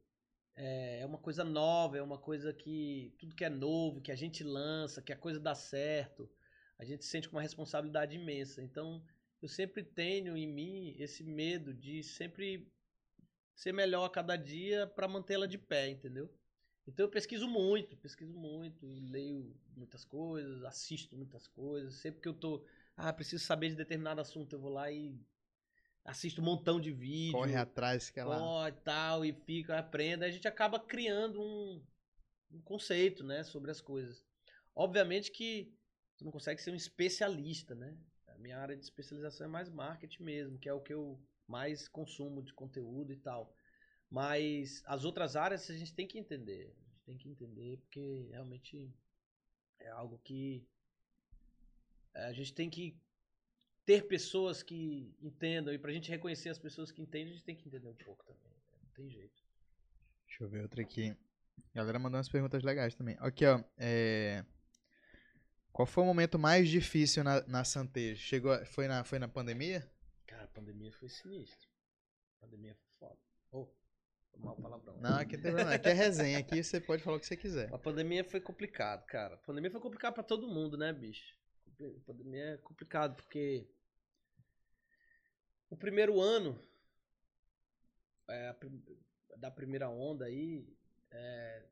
é, 0.60 1.00
é 1.00 1.06
uma 1.06 1.18
coisa 1.18 1.44
nova, 1.44 1.98
é 1.98 2.02
uma 2.02 2.18
coisa 2.18 2.54
que 2.54 3.14
tudo 3.18 3.34
que 3.34 3.46
é 3.46 3.50
novo, 3.50 4.02
que 4.02 4.12
a 4.12 4.16
gente 4.16 4.44
lança, 4.44 5.02
que 5.02 5.14
a 5.14 5.18
coisa 5.18 5.40
dá 5.40 5.56
certo, 5.56 6.30
a 6.78 6.84
gente 6.84 7.06
sente 7.06 7.30
com 7.30 7.38
uma 7.38 7.42
responsabilidade 7.42 8.16
imensa. 8.16 8.62
Então, 8.62 9.02
eu 9.42 9.48
sempre 9.48 9.82
tenho 9.82 10.36
em 10.36 10.46
mim 10.46 10.96
esse 11.00 11.24
medo 11.24 11.74
de 11.74 12.04
sempre 12.04 12.70
ser 13.56 13.72
melhor 13.72 14.04
a 14.04 14.10
cada 14.10 14.36
dia 14.36 14.86
para 14.86 15.08
mantê-la 15.08 15.48
de 15.48 15.58
pé, 15.58 15.90
entendeu? 15.90 16.30
Então 16.86 17.06
eu 17.06 17.10
pesquiso 17.10 17.48
muito, 17.48 17.96
pesquiso 17.96 18.34
muito, 18.34 18.86
leio 18.86 19.56
muitas 19.78 20.04
coisas, 20.04 20.64
assisto 20.64 21.16
muitas 21.16 21.48
coisas. 21.48 21.96
Sempre 21.96 22.20
que 22.22 22.28
eu 22.28 22.34
tô, 22.34 22.66
ah, 22.98 23.14
preciso 23.14 23.46
saber 23.46 23.70
de 23.70 23.76
determinado 23.76 24.20
assunto, 24.20 24.54
eu 24.54 24.60
vou 24.60 24.72
lá 24.72 24.92
e 24.92 25.22
assiste 26.10 26.42
um 26.42 26.44
montão 26.44 26.80
de 26.80 26.92
vídeo. 26.92 27.34
Corre 27.34 27.56
atrás 27.56 28.10
que 28.10 28.20
ela. 28.20 28.42
Ó, 28.42 28.72
tal, 28.72 29.24
e 29.24 29.32
fica, 29.32 29.78
aprenda. 29.78 30.26
A 30.26 30.32
gente 30.32 30.48
acaba 30.48 30.80
criando 30.80 31.42
um, 31.42 31.84
um 32.52 32.62
conceito, 32.62 33.24
né, 33.24 33.44
sobre 33.44 33.72
as 33.72 33.80
coisas. 33.80 34.24
Obviamente 34.76 35.32
que 35.32 35.74
tu 36.18 36.26
não 36.26 36.32
consegue 36.32 36.62
ser 36.62 36.72
um 36.72 36.76
especialista, 36.76 37.76
né? 37.76 37.98
A 38.28 38.38
minha 38.38 38.58
área 38.58 38.76
de 38.76 38.84
especialização 38.84 39.46
é 39.46 39.50
mais 39.50 39.70
marketing 39.70 40.24
mesmo, 40.24 40.60
que 40.60 40.68
é 40.68 40.74
o 40.74 40.82
que 40.82 40.94
eu 40.94 41.22
mais 41.48 41.88
consumo 41.88 42.44
de 42.44 42.54
conteúdo 42.54 43.12
e 43.12 43.18
tal. 43.18 43.54
Mas 44.10 44.82
as 44.86 45.06
outras 45.06 45.36
áreas 45.36 45.70
a 45.70 45.78
gente 45.78 45.94
tem 45.94 46.08
que 46.08 46.18
entender. 46.18 46.76
A 46.76 46.82
gente 46.90 47.06
tem 47.06 47.18
que 47.18 47.30
entender 47.30 47.78
porque 47.78 48.28
realmente 48.32 48.94
é 49.80 49.90
algo 49.90 50.20
que 50.20 50.68
a 52.14 52.34
gente 52.34 52.54
tem 52.54 52.70
que 52.70 53.00
ter 53.90 54.04
pessoas 54.04 54.62
que 54.62 55.12
entendam. 55.20 55.74
E 55.74 55.80
pra 55.80 55.92
gente 55.92 56.12
reconhecer 56.12 56.50
as 56.50 56.60
pessoas 56.60 56.92
que 56.92 57.02
entendem, 57.02 57.30
a 57.30 57.36
gente 57.36 57.44
tem 57.44 57.56
que 57.56 57.68
entender 57.68 57.88
um 57.88 57.96
pouco 57.96 58.24
também. 58.24 58.44
Né? 58.44 58.78
Não 58.84 58.92
tem 58.92 59.10
jeito. 59.10 59.44
Deixa 60.28 60.44
eu 60.44 60.48
ver 60.48 60.62
outra 60.62 60.84
aqui. 60.84 61.18
A 61.74 61.78
galera 61.80 61.98
mandou 61.98 62.18
umas 62.18 62.30
perguntas 62.30 62.62
legais 62.62 62.94
também. 62.94 63.18
Aqui, 63.20 63.48
ó. 63.48 63.64
É... 63.80 64.46
Qual 65.74 65.88
foi 65.88 66.04
o 66.04 66.06
momento 66.06 66.38
mais 66.38 66.70
difícil 66.70 67.24
na, 67.24 67.42
na 67.48 67.64
Santé? 67.64 68.14
Chegou, 68.14 68.64
foi, 68.68 68.88
na, 68.88 69.04
foi 69.04 69.18
na 69.18 69.28
pandemia? 69.28 69.92
Cara, 70.28 70.44
a 70.44 70.48
pandemia 70.48 70.92
foi 70.92 71.10
sinistro. 71.10 71.68
A 72.38 72.46
pandemia 72.46 72.76
foi 72.76 72.92
foda. 73.00 73.20
Oh, 73.52 73.68
mal 74.38 74.56
palavrão. 74.56 74.98
Não, 75.02 75.18
aqui, 75.18 75.36
tem, 75.36 75.52
aqui 75.52 75.90
é 75.90 75.94
resenha. 75.94 76.38
Aqui 76.38 76.64
você 76.64 76.80
pode 76.80 77.02
falar 77.02 77.18
o 77.18 77.20
que 77.20 77.26
você 77.26 77.36
quiser. 77.36 77.74
A 77.74 77.78
pandemia 77.80 78.24
foi 78.24 78.40
complicado, 78.40 79.04
cara. 79.08 79.34
A 79.34 79.38
pandemia 79.38 79.72
foi 79.72 79.82
complicado 79.82 80.14
pra 80.14 80.24
todo 80.24 80.48
mundo, 80.48 80.78
né, 80.78 80.94
bicho? 80.94 81.36
A 81.82 82.06
pandemia 82.06 82.54
é 82.54 82.58
complicado 82.58 83.16
porque 83.16 83.68
o 85.70 85.78
primeiro 85.78 86.20
ano 86.20 86.60
é, 88.28 88.56
da 89.38 89.52
primeira 89.52 89.90
onda 89.90 90.26
aí 90.26 90.68
é, 91.12 91.64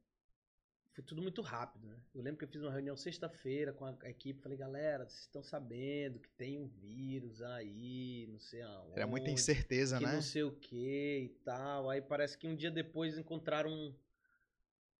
foi 0.97 1.03
tudo 1.03 1.21
muito 1.21 1.43
rápido, 1.43 1.87
né? 1.87 1.95
Eu 2.15 2.23
lembro 2.23 2.39
que 2.39 2.45
eu 2.45 2.49
fiz 2.49 2.63
uma 2.63 2.71
reunião 2.71 2.97
sexta-feira 2.97 3.71
com 3.71 3.85
a 3.85 4.09
equipe, 4.09 4.41
falei, 4.41 4.57
galera, 4.57 5.07
vocês 5.07 5.21
estão 5.21 5.43
sabendo 5.43 6.17
que 6.17 6.29
tem 6.29 6.57
um 6.57 6.67
vírus 6.67 7.39
aí, 7.41 8.25
não 8.31 8.39
sei 8.39 8.63
aonde. 8.63 8.93
Era 8.93 9.05
muita 9.05 9.29
incerteza, 9.29 9.99
que 9.99 10.05
né? 10.05 10.13
Não 10.13 10.23
sei 10.23 10.41
o 10.41 10.51
que 10.51 11.19
e 11.25 11.29
tal. 11.45 11.89
Aí 11.91 12.01
parece 12.01 12.35
que 12.35 12.47
um 12.47 12.55
dia 12.55 12.71
depois 12.71 13.15
encontraram 13.15 13.69
um, 13.69 13.93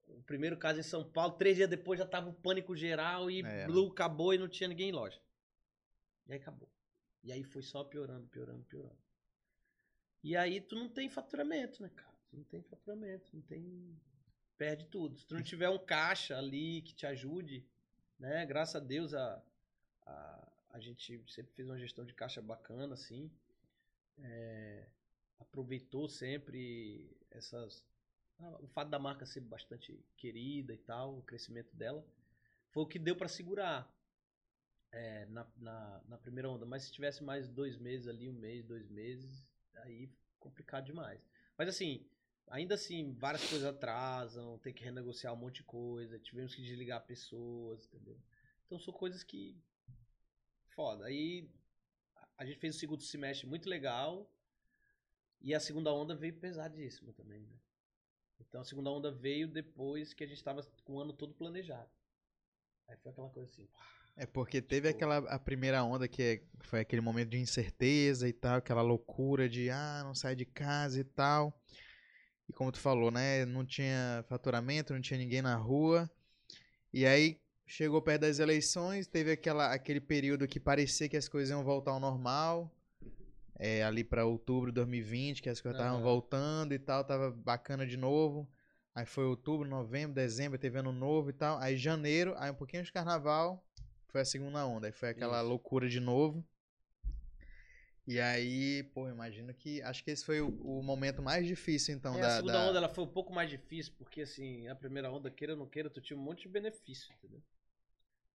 o 0.07 0.22
primeiro 0.22 0.56
caso 0.56 0.80
em 0.80 0.84
São 0.84 1.03
Paulo, 1.03 1.34
três 1.34 1.56
dias 1.56 1.68
depois 1.68 1.99
já 1.99 2.06
tava 2.06 2.30
um 2.30 2.34
pânico 2.34 2.76
geral 2.76 3.32
e 3.32 3.41
é, 3.41 3.65
Blue 3.65 3.90
acabou 3.90 4.36
e 4.36 4.38
não 4.38 4.48
tinha 4.48 4.69
ninguém 4.69 4.90
em 4.90 4.94
loja. 4.94 5.19
E 6.28 6.34
aí 6.34 6.38
acabou. 6.40 6.69
E 7.27 7.31
aí 7.33 7.43
foi 7.43 7.61
só 7.61 7.83
piorando, 7.83 8.25
piorando, 8.29 8.63
piorando. 8.63 8.97
E 10.23 10.37
aí 10.37 10.61
tu 10.61 10.75
não 10.75 10.87
tem 10.87 11.09
faturamento, 11.09 11.83
né, 11.83 11.89
cara? 11.89 12.15
Tu 12.29 12.37
não 12.37 12.43
tem 12.45 12.61
faturamento, 12.61 13.35
não 13.35 13.41
tem. 13.41 13.99
Perde 14.57 14.85
tudo. 14.85 15.19
Se 15.19 15.27
tu 15.27 15.35
não 15.35 15.43
tiver 15.43 15.69
um 15.69 15.77
caixa 15.77 16.37
ali 16.37 16.81
que 16.83 16.93
te 16.93 17.05
ajude, 17.05 17.67
né? 18.17 18.45
Graças 18.45 18.77
a 18.77 18.79
Deus 18.79 19.13
a, 19.13 19.43
a, 20.05 20.51
a 20.69 20.79
gente 20.79 21.21
sempre 21.27 21.51
fez 21.53 21.67
uma 21.67 21.77
gestão 21.77 22.05
de 22.05 22.13
caixa 22.13 22.41
bacana, 22.41 22.93
assim. 22.93 23.29
É, 24.19 24.87
aproveitou 25.37 26.07
sempre 26.07 27.13
essas. 27.29 27.85
O 28.61 28.67
fato 28.67 28.87
da 28.87 28.99
marca 28.99 29.25
ser 29.25 29.41
bastante 29.41 30.01
querida 30.15 30.73
e 30.73 30.77
tal, 30.77 31.17
o 31.17 31.23
crescimento 31.23 31.75
dela, 31.75 32.07
foi 32.69 32.83
o 32.83 32.87
que 32.87 32.97
deu 32.97 33.17
para 33.17 33.27
segurar 33.27 33.97
é, 34.98 35.26
na, 35.28 35.48
na, 35.57 36.02
na 36.07 36.18
primeira 36.18 36.49
onda. 36.49 36.65
Mas 36.65 36.84
se 36.84 36.91
tivesse 36.91 37.24
mais 37.24 37.48
dois 37.48 37.78
meses 37.78 38.07
ali, 38.07 38.28
um 38.28 38.34
mês, 38.34 38.65
dois 38.65 38.90
meses, 38.90 39.45
aí 39.76 40.11
complicado 40.40 40.86
demais. 40.86 41.22
Mas 41.57 41.69
assim, 41.69 42.06
ainda 42.48 42.76
assim, 42.76 43.14
várias 43.14 43.48
coisas 43.48 43.65
atrasam, 43.65 44.57
tem 44.60 44.74
que 44.74 44.84
renegociar 44.84 45.34
um 45.34 45.38
monte 45.38 45.57
de 45.57 45.64
coisa, 45.64 46.19
tivemos 46.19 46.56
que 46.56 46.61
desligar 46.61 47.06
pessoas, 47.06 47.86
entendeu? 47.86 48.19
Então 48.65 48.80
são 48.80 48.94
coisas 48.94 49.24
que. 49.24 49.56
Foda. 50.69 51.06
Aí 51.06 51.49
a 52.38 52.45
gente 52.45 52.60
fez 52.60 52.76
o 52.76 52.80
segundo 52.80 53.02
semestre 53.02 53.48
muito 53.48 53.69
legal. 53.69 54.30
E 55.40 55.53
a 55.53 55.60
segunda 55.60 55.94
onda 55.94 56.15
veio 56.15 56.40
pesadíssima 56.40 57.14
também, 57.14 57.45
né? 57.45 57.56
Então 58.40 58.61
a 58.61 58.65
segunda 58.65 58.90
onda 58.90 59.11
veio 59.11 59.48
depois 59.48 60.14
que 60.14 60.24
a 60.24 60.28
gente 60.28 60.44
tava 60.44 60.64
com 60.84 60.94
o 60.94 60.99
ano 60.99 61.14
todo 61.14 61.36
planejado. 61.36 61.90
Aí 62.88 62.98
foi 62.98 63.11
aquela 63.11 63.30
coisa 63.30 63.49
assim. 63.52 63.69
É 64.18 64.26
porque 64.26 64.61
teve 64.61 64.88
Tipo- 64.88 64.98
aquela 65.06 65.18
a 65.30 65.38
primeira 65.39 65.84
onda 65.84 66.07
que 66.07 66.22
é- 66.23 66.41
foi 66.61 66.80
aquele 66.80 67.02
momento 67.02 67.30
de 67.30 67.38
incerteza 67.38 68.27
e 68.27 68.34
tal, 68.34 68.56
aquela 68.57 68.81
loucura 68.81 69.48
de 69.48 69.69
ah, 69.69 70.02
não 70.03 70.15
sai 70.15 70.35
de 70.35 70.44
casa 70.45 70.99
e 70.99 71.03
tal. 71.03 71.53
E 72.49 72.53
como 72.53 72.72
tu 72.72 72.80
falou, 72.80 73.11
né, 73.11 73.45
não 73.45 73.64
tinha 73.65 74.26
faturamento, 74.27 74.94
não 74.94 75.02
tinha 75.02 75.19
ninguém 75.19 75.41
na 75.41 75.56
rua. 75.56 76.10
E 76.91 77.06
aí 77.06 77.39
chegou 77.65 78.02
perto 78.02 78.22
das 78.22 78.39
eleições, 78.39 79.06
teve 79.07 79.31
aquela 79.31 79.72
aquele 79.73 80.02
período 80.02 80.48
que 80.48 80.60
parecia 80.60 81.07
que 81.07 81.18
as 81.18 81.27
coisas 81.30 81.52
iam 81.52 81.64
voltar 81.64 81.91
ao 81.91 81.99
normal. 81.99 82.73
É, 83.60 83.84
ali 83.84 84.03
pra 84.03 84.23
outubro 84.26 84.72
de 84.72 84.76
2020, 84.76 85.41
que 85.41 85.49
as 85.49 85.60
coisas 85.60 85.80
estavam 85.80 85.98
Aham. 85.98 86.03
voltando 86.03 86.73
e 86.73 86.80
tal, 86.80 87.03
tava 87.03 87.31
bacana 87.31 87.88
de 87.88 87.98
novo. 87.98 88.48
Aí 88.94 89.06
foi 89.06 89.26
outubro, 89.26 89.68
novembro, 89.68 90.14
dezembro, 90.15 90.57
teve 90.60 90.77
ano 90.80 90.91
novo 90.91 91.30
e 91.31 91.34
tal. 91.34 91.57
Aí 91.60 91.76
janeiro, 91.76 92.34
aí 92.38 92.52
um 92.52 92.56
pouquinho 92.56 92.84
de 92.84 92.91
carnaval, 92.91 93.66
foi 94.11 94.21
a 94.21 94.25
segunda 94.25 94.65
onda. 94.65 94.88
Aí 94.88 94.93
foi 94.93 95.09
aquela 95.09 95.38
Isso. 95.39 95.49
loucura 95.49 95.88
de 95.89 95.99
novo. 95.99 96.45
E 98.07 98.19
aí, 98.21 98.84
pô, 98.93 99.09
imagino 99.09 99.53
que. 99.53 99.81
Acho 99.81 100.03
que 100.03 100.11
esse 100.11 100.25
foi 100.25 100.39
o, 100.41 100.47
o 100.47 100.81
momento 100.81 101.21
mais 101.21 101.45
difícil, 101.45 101.93
então, 101.95 102.13
É, 102.15 102.21
da. 102.21 102.27
a 102.27 102.29
segunda 102.31 102.53
da- 102.53 102.69
onda 102.69 102.77
ela 102.77 102.89
foi 102.89 103.03
um 103.03 103.07
pouco 103.07 103.34
mais 103.34 103.49
difícil, 103.49 103.93
porque 103.97 104.21
assim, 104.21 104.67
a 104.67 104.75
primeira 104.75 105.11
onda, 105.11 105.29
queira 105.29 105.53
ou 105.53 105.59
não 105.59 105.67
queira, 105.67 105.89
tu 105.89 106.01
tinha 106.01 106.17
um 106.17 106.21
monte 106.21 106.43
de 106.43 106.49
benefício, 106.49 107.13
entendeu? 107.17 107.41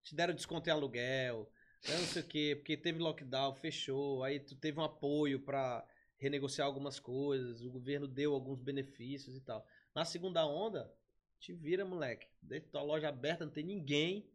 Te 0.03 0.15
deram 0.15 0.35
desconto 0.35 0.69
em 0.69 0.73
aluguel, 0.73 1.51
né, 1.87 1.99
não 1.99 2.07
sei 2.07 2.23
o 2.23 2.27
quê, 2.27 2.55
porque 2.59 2.77
teve 2.77 2.99
lockdown, 2.99 3.55
fechou, 3.55 4.23
aí 4.25 4.41
tu 4.41 4.55
teve 4.57 4.79
um 4.79 4.85
apoio 4.85 5.41
pra 5.41 5.87
renegociar 6.19 6.67
algumas 6.67 7.01
coisas, 7.01 7.63
o 7.63 7.71
governo 7.71 8.07
deu 8.07 8.35
alguns 8.35 8.61
benefícios 8.61 9.37
e 9.37 9.41
tal. 9.41 9.67
Na 9.95 10.05
segunda 10.05 10.47
onda, 10.47 10.93
te 11.39 11.53
vira, 11.53 11.85
moleque. 11.85 12.29
Deixa 12.41 12.69
tua 12.69 12.83
loja 12.83 13.09
aberta, 13.09 13.45
não 13.45 13.53
tem 13.53 13.65
ninguém 13.65 14.29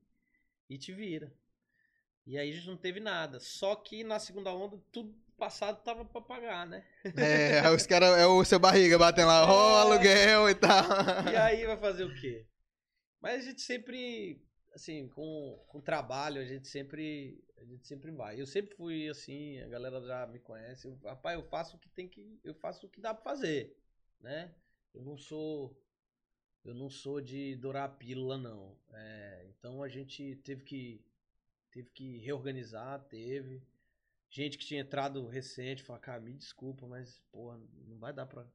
e 0.69 0.77
te 0.77 0.93
vira. 0.93 1.33
E 2.25 2.37
aí 2.37 2.49
a 2.49 2.53
gente 2.53 2.67
não 2.67 2.77
teve 2.77 2.99
nada. 2.99 3.39
Só 3.39 3.75
que 3.75 4.03
na 4.03 4.19
segunda 4.19 4.51
onda, 4.53 4.77
tudo 4.91 5.13
passado 5.37 5.81
tava 5.83 6.03
pra 6.03 6.19
pagar, 6.21 6.65
né? 6.67 6.85
É, 7.15 7.59
aí 7.59 7.73
os 7.75 7.85
caras. 7.87 8.17
É 8.17 8.25
o 8.25 8.43
seu 8.43 8.59
barriga 8.59 8.97
batendo 8.97 9.27
lá, 9.27 9.45
ó, 9.49 9.77
É. 9.77 9.81
aluguel 9.81 10.49
e 10.49 10.55
tal. 10.55 10.83
E 11.31 11.35
aí 11.35 11.65
vai 11.65 11.77
fazer 11.77 12.03
o 12.03 12.13
quê? 12.19 12.45
Mas 13.21 13.41
a 13.41 13.49
gente 13.49 13.61
sempre, 13.61 14.41
assim, 14.73 15.07
com, 15.09 15.63
com 15.67 15.79
trabalho, 15.81 16.41
a 16.41 16.45
gente 16.45 16.67
sempre, 16.67 17.41
a 17.57 17.63
gente 17.63 17.87
sempre 17.87 18.11
vai. 18.11 18.39
Eu 18.39 18.45
sempre 18.45 18.75
fui 18.75 19.07
assim, 19.09 19.59
a 19.61 19.67
galera 19.67 20.01
já 20.01 20.27
me 20.27 20.39
conhece. 20.39 20.85
Eu, 20.87 20.97
rapaz, 21.03 21.37
eu 21.39 21.43
faço 21.47 21.77
o 21.77 21.79
que 21.79 21.89
tem 21.89 22.07
que, 22.09 22.39
eu 22.43 22.53
faço 22.55 22.85
o 22.85 22.89
que 22.89 22.99
dá 22.99 23.13
pra 23.13 23.23
fazer, 23.23 23.75
né? 24.19 24.53
Eu 24.93 25.01
não 25.03 25.17
sou, 25.17 25.79
eu 26.63 26.73
não 26.73 26.89
sou 26.89 27.21
de 27.21 27.55
dourar 27.55 27.85
a 27.85 27.89
pílula, 27.89 28.37
não. 28.37 28.75
É, 28.91 29.45
então 29.49 29.81
a 29.81 29.87
gente 29.87 30.35
teve 30.43 30.63
que, 30.63 31.01
teve 31.71 31.89
que 31.91 32.17
reorganizar, 32.17 32.99
teve. 33.05 33.61
Gente 34.29 34.57
que 34.57 34.65
tinha 34.65 34.81
entrado 34.81 35.25
recente, 35.27 35.83
falou, 35.83 36.01
cara, 36.01 36.19
me 36.19 36.33
desculpa, 36.33 36.85
mas, 36.85 37.21
porra, 37.31 37.57
não 37.87 37.97
vai 37.97 38.11
dar 38.11 38.25
pra, 38.25 38.45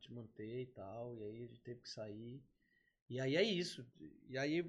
te 0.00 0.12
manter 0.12 0.62
e 0.62 0.66
tal. 0.66 1.16
E 1.16 1.22
aí 1.22 1.44
a 1.44 1.46
gente 1.46 1.60
teve 1.60 1.80
que 1.80 1.88
sair. 1.88 2.42
E 3.08 3.18
aí 3.20 3.36
é 3.36 3.42
isso. 3.42 3.84
E 4.28 4.38
aí, 4.38 4.64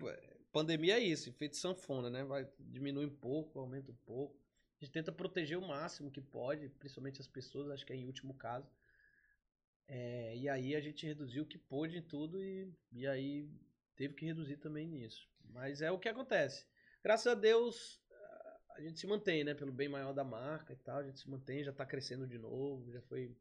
pandemia 0.52 0.98
é 0.98 1.00
isso, 1.00 1.30
efeito 1.30 1.58
sanfona, 1.58 2.10
né? 2.10 2.24
Vai 2.24 2.48
diminui 2.60 3.06
um 3.06 3.16
pouco, 3.16 3.60
aumenta 3.60 3.92
um 3.92 3.98
pouco. 4.06 4.40
A 4.80 4.86
gente 4.86 4.94
tenta 4.94 5.12
proteger 5.12 5.58
o 5.58 5.68
máximo 5.68 6.10
que 6.10 6.22
pode, 6.22 6.70
principalmente 6.70 7.20
as 7.20 7.28
pessoas, 7.28 7.70
acho 7.70 7.86
que 7.86 7.94
é 7.94 7.96
em 7.96 8.06
último 8.06 8.34
caso. 8.34 8.68
É, 9.92 10.36
e 10.38 10.48
aí 10.48 10.76
a 10.76 10.80
gente 10.82 11.06
reduziu 11.06 11.44
o 11.44 11.46
que 11.48 11.58
pôde 11.58 11.98
em 11.98 12.02
tudo 12.02 12.42
e, 12.44 12.72
e 12.92 13.08
aí 13.08 13.50
teve 13.96 14.14
que 14.14 14.26
reduzir 14.26 14.58
também 14.58 14.88
nisso. 14.88 15.28
Mas 15.52 15.82
é 15.82 15.92
o 15.92 15.98
que 15.98 16.08
acontece. 16.08 16.66
Graças 17.04 17.26
a 17.28 17.34
Deus 17.34 18.00
a- 18.76 18.82
gente 18.82 19.00
se 19.00 19.08
mantém, 19.08 19.44
né? 19.44 19.54
Pelo 19.56 19.72
bem 19.74 19.90
maior 19.90 20.14
da 20.14 20.24
marca 20.24 20.72
e 20.74 20.76
tal, 20.78 21.00
a 21.00 21.04
gente 21.04 21.20
se 21.20 21.30
mantém, 21.30 21.64
já 21.64 21.74
tá 21.74 21.86
crescendo 21.86 22.28
de 22.28 22.38
novo, 22.38 22.92
já 22.92 23.02
foi, 23.02 23.36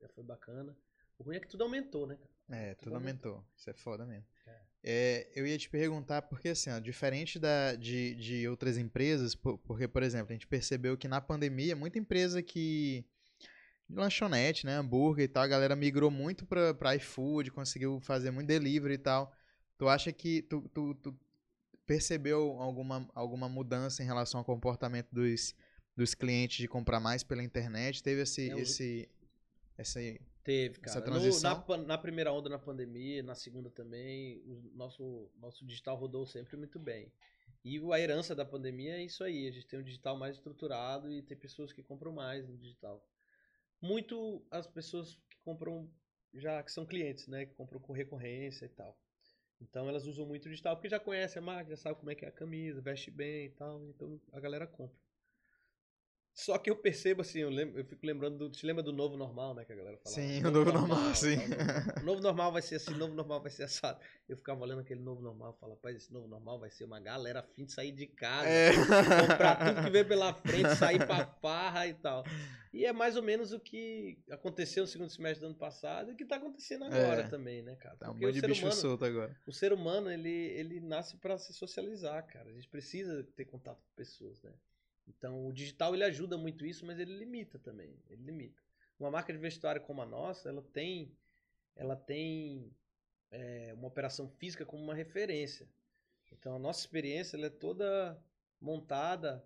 já 0.00 0.08
foi 0.08 0.24
bacana. 0.24 0.74
O 1.18 1.22
ruim 1.22 1.36
é 1.36 1.40
que 1.40 1.46
tudo 1.48 1.64
aumentou, 1.64 2.06
né? 2.06 2.18
É, 2.48 2.74
tudo 2.74 2.84
Tudo 2.84 2.96
aumentou. 2.96 3.44
Isso 3.54 3.68
é 3.68 3.74
foda 3.74 4.06
mesmo. 4.06 4.26
É. 4.46 4.60
É, 4.82 5.28
eu 5.34 5.46
ia 5.46 5.58
te 5.58 5.68
perguntar, 5.68 6.22
porque 6.22 6.48
assim, 6.48 6.70
ó, 6.70 6.78
diferente 6.78 7.38
da, 7.38 7.74
de, 7.76 8.14
de 8.14 8.48
outras 8.48 8.78
empresas, 8.78 9.34
po- 9.34 9.58
porque, 9.58 9.86
por 9.86 10.02
exemplo, 10.02 10.30
a 10.30 10.32
gente 10.32 10.46
percebeu 10.46 10.96
que 10.96 11.06
na 11.06 11.20
pandemia, 11.20 11.76
muita 11.76 11.98
empresa 11.98 12.42
que. 12.42 13.04
De 13.90 13.96
lanchonete, 13.96 14.64
né? 14.66 14.76
Hambúrguer 14.76 15.24
e 15.24 15.28
tal, 15.28 15.42
a 15.42 15.48
galera 15.48 15.74
migrou 15.76 16.10
muito 16.10 16.46
pra, 16.46 16.72
pra 16.74 16.94
iFood, 16.96 17.50
conseguiu 17.50 18.00
fazer 18.00 18.30
muito 18.30 18.46
delivery 18.46 18.94
e 18.94 18.98
tal. 18.98 19.32
Tu 19.76 19.88
acha 19.88 20.12
que 20.12 20.42
tu, 20.42 20.68
tu, 20.72 20.94
tu 20.94 21.18
percebeu 21.86 22.60
alguma, 22.60 23.08
alguma 23.14 23.48
mudança 23.48 24.02
em 24.02 24.06
relação 24.06 24.38
ao 24.38 24.44
comportamento 24.44 25.08
dos, 25.10 25.54
dos 25.96 26.14
clientes 26.14 26.58
de 26.58 26.68
comprar 26.68 27.00
mais 27.00 27.22
pela 27.22 27.42
internet? 27.42 28.02
Teve 28.02 28.22
esse. 28.22 28.50
É, 28.50 28.58
esse 28.58 29.08
esse 29.78 30.20
Teve, 30.42 30.78
Essa 30.82 31.00
cara. 31.00 31.06
No- 31.06 31.20
transição? 31.20 31.50
na, 31.50 31.56
pan- 31.56 31.84
na 31.84 31.98
primeira 31.98 32.32
onda 32.32 32.48
na 32.48 32.58
pandemia, 32.58 33.22
na 33.22 33.34
segunda 33.34 33.70
também, 33.70 34.38
o 34.46 34.70
nosso, 34.74 35.30
nosso 35.38 35.64
digital 35.66 35.96
rodou 35.96 36.26
sempre 36.26 36.56
muito 36.56 36.78
bem. 36.78 37.12
E 37.64 37.78
a 37.92 38.00
herança 38.00 38.34
da 38.34 38.44
pandemia 38.44 38.96
é 38.96 39.04
isso 39.04 39.22
aí. 39.22 39.46
A 39.46 39.50
gente 39.50 39.66
tem 39.66 39.78
um 39.78 39.82
digital 39.82 40.16
mais 40.16 40.36
estruturado 40.36 41.12
e 41.12 41.22
tem 41.22 41.36
pessoas 41.36 41.72
que 41.72 41.82
compram 41.82 42.12
mais 42.12 42.48
no 42.48 42.56
digital. 42.56 43.06
Muito 43.80 44.46
as 44.50 44.66
pessoas 44.66 45.14
que 45.28 45.38
compram 45.44 45.90
já 46.34 46.62
que 46.62 46.70
são 46.72 46.86
clientes, 46.86 47.26
né? 47.26 47.46
Que 47.46 47.54
compram 47.54 47.80
com 47.80 47.92
recorrência 47.92 48.66
e 48.66 48.68
tal. 48.68 48.98
Então 49.60 49.88
elas 49.88 50.06
usam 50.06 50.26
muito 50.26 50.48
digital 50.48 50.76
porque 50.76 50.88
já 50.88 51.00
conhece 51.00 51.38
a 51.38 51.42
marca, 51.42 51.70
já 51.70 51.76
sabe 51.76 51.98
como 51.98 52.10
é 52.10 52.14
que 52.14 52.24
é 52.24 52.28
a 52.28 52.32
camisa, 52.32 52.80
veste 52.80 53.10
bem 53.10 53.46
e 53.46 53.50
tal. 53.50 53.84
Então 53.90 54.20
a 54.32 54.40
galera 54.40 54.66
compra. 54.66 55.09
Só 56.44 56.56
que 56.56 56.70
eu 56.70 56.76
percebo 56.76 57.20
assim, 57.20 57.40
eu, 57.40 57.50
lembro, 57.50 57.78
eu 57.78 57.84
fico 57.84 58.06
lembrando 58.06 58.38
do. 58.38 58.50
Te 58.50 58.64
lembra 58.64 58.82
do 58.82 58.92
novo 58.92 59.14
normal, 59.16 59.54
né? 59.54 59.64
Que 59.64 59.72
a 59.72 59.76
galera 59.76 59.98
fala. 59.98 60.14
Sim, 60.14 60.42
o 60.44 60.50
novo 60.50 60.72
normal, 60.72 61.10
e 61.10 61.14
sim. 61.16 61.36
O 62.00 62.04
novo 62.04 62.20
normal 62.22 62.50
vai 62.52 62.62
ser 62.62 62.76
assim, 62.76 62.94
o 62.94 62.96
novo 62.96 63.14
normal 63.14 63.42
vai 63.42 63.50
ser 63.50 63.64
assado. 63.64 64.00
Eu 64.26 64.36
ficava 64.38 64.60
olhando 64.62 64.80
aquele 64.80 65.00
novo 65.00 65.20
normal 65.20 65.54
e 65.54 65.60
falava, 65.60 65.76
rapaz, 65.76 65.96
esse 65.96 66.10
novo 66.12 66.26
normal 66.26 66.58
vai 66.58 66.70
ser 66.70 66.84
uma 66.84 66.98
galera 66.98 67.40
a 67.40 67.42
fim 67.42 67.66
de 67.66 67.72
sair 67.72 67.92
de 67.92 68.06
casa, 68.06 68.48
É. 68.48 68.70
comprar 69.28 69.56
tudo 69.56 69.84
que 69.84 69.90
vem 69.90 70.04
pela 70.04 70.32
frente, 70.32 70.74
sair 70.76 71.04
pra 71.06 71.26
farra 71.42 71.86
e 71.86 71.94
tal. 71.94 72.24
E 72.72 72.86
é 72.86 72.92
mais 72.92 73.16
ou 73.16 73.22
menos 73.22 73.52
o 73.52 73.60
que 73.60 74.18
aconteceu 74.30 74.84
no 74.84 74.86
segundo 74.88 75.10
semestre 75.10 75.40
do 75.40 75.46
ano 75.50 75.58
passado 75.58 76.10
e 76.10 76.14
o 76.14 76.16
que 76.16 76.24
tá 76.24 76.36
acontecendo 76.36 76.84
agora 76.84 77.22
É. 77.22 77.28
também, 77.28 77.62
né, 77.62 77.74
cara? 77.76 77.96
Tá 77.96 78.10
um 78.10 78.14
monte 78.14 78.32
de 78.34 78.40
bicho 78.42 78.64
humano, 78.64 78.80
solto 78.80 79.04
agora. 79.04 79.36
o 79.46 79.52
ser 79.52 79.72
humano, 79.72 80.10
ele, 80.10 80.30
ele 80.30 80.80
nasce 80.80 81.16
para 81.18 81.36
se 81.36 81.52
socializar, 81.52 82.24
cara. 82.28 82.48
A 82.48 82.52
gente 82.52 82.68
precisa 82.68 83.24
ter 83.36 83.44
contato 83.44 83.76
com 83.82 83.94
pessoas, 83.96 84.40
né? 84.42 84.52
Então, 85.16 85.46
o 85.46 85.52
digital, 85.52 85.94
ele 85.94 86.04
ajuda 86.04 86.36
muito 86.38 86.64
isso, 86.66 86.86
mas 86.86 86.98
ele 86.98 87.16
limita 87.16 87.58
também. 87.58 87.98
Ele 88.08 88.22
limita. 88.22 88.62
Uma 88.98 89.10
marca 89.10 89.32
de 89.32 89.38
vestuário 89.38 89.82
como 89.82 90.02
a 90.02 90.06
nossa, 90.06 90.48
ela 90.48 90.62
tem, 90.62 91.16
ela 91.76 91.96
tem 91.96 92.72
é, 93.30 93.72
uma 93.74 93.88
operação 93.88 94.28
física 94.28 94.66
como 94.66 94.82
uma 94.82 94.94
referência. 94.94 95.68
Então, 96.32 96.56
a 96.56 96.58
nossa 96.58 96.80
experiência, 96.80 97.36
ela 97.36 97.46
é 97.46 97.50
toda 97.50 98.22
montada 98.60 99.44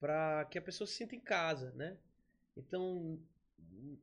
para 0.00 0.44
que 0.46 0.58
a 0.58 0.62
pessoa 0.62 0.86
se 0.86 0.94
sinta 0.94 1.16
em 1.16 1.20
casa, 1.20 1.72
né? 1.72 1.98
Então, 2.56 3.20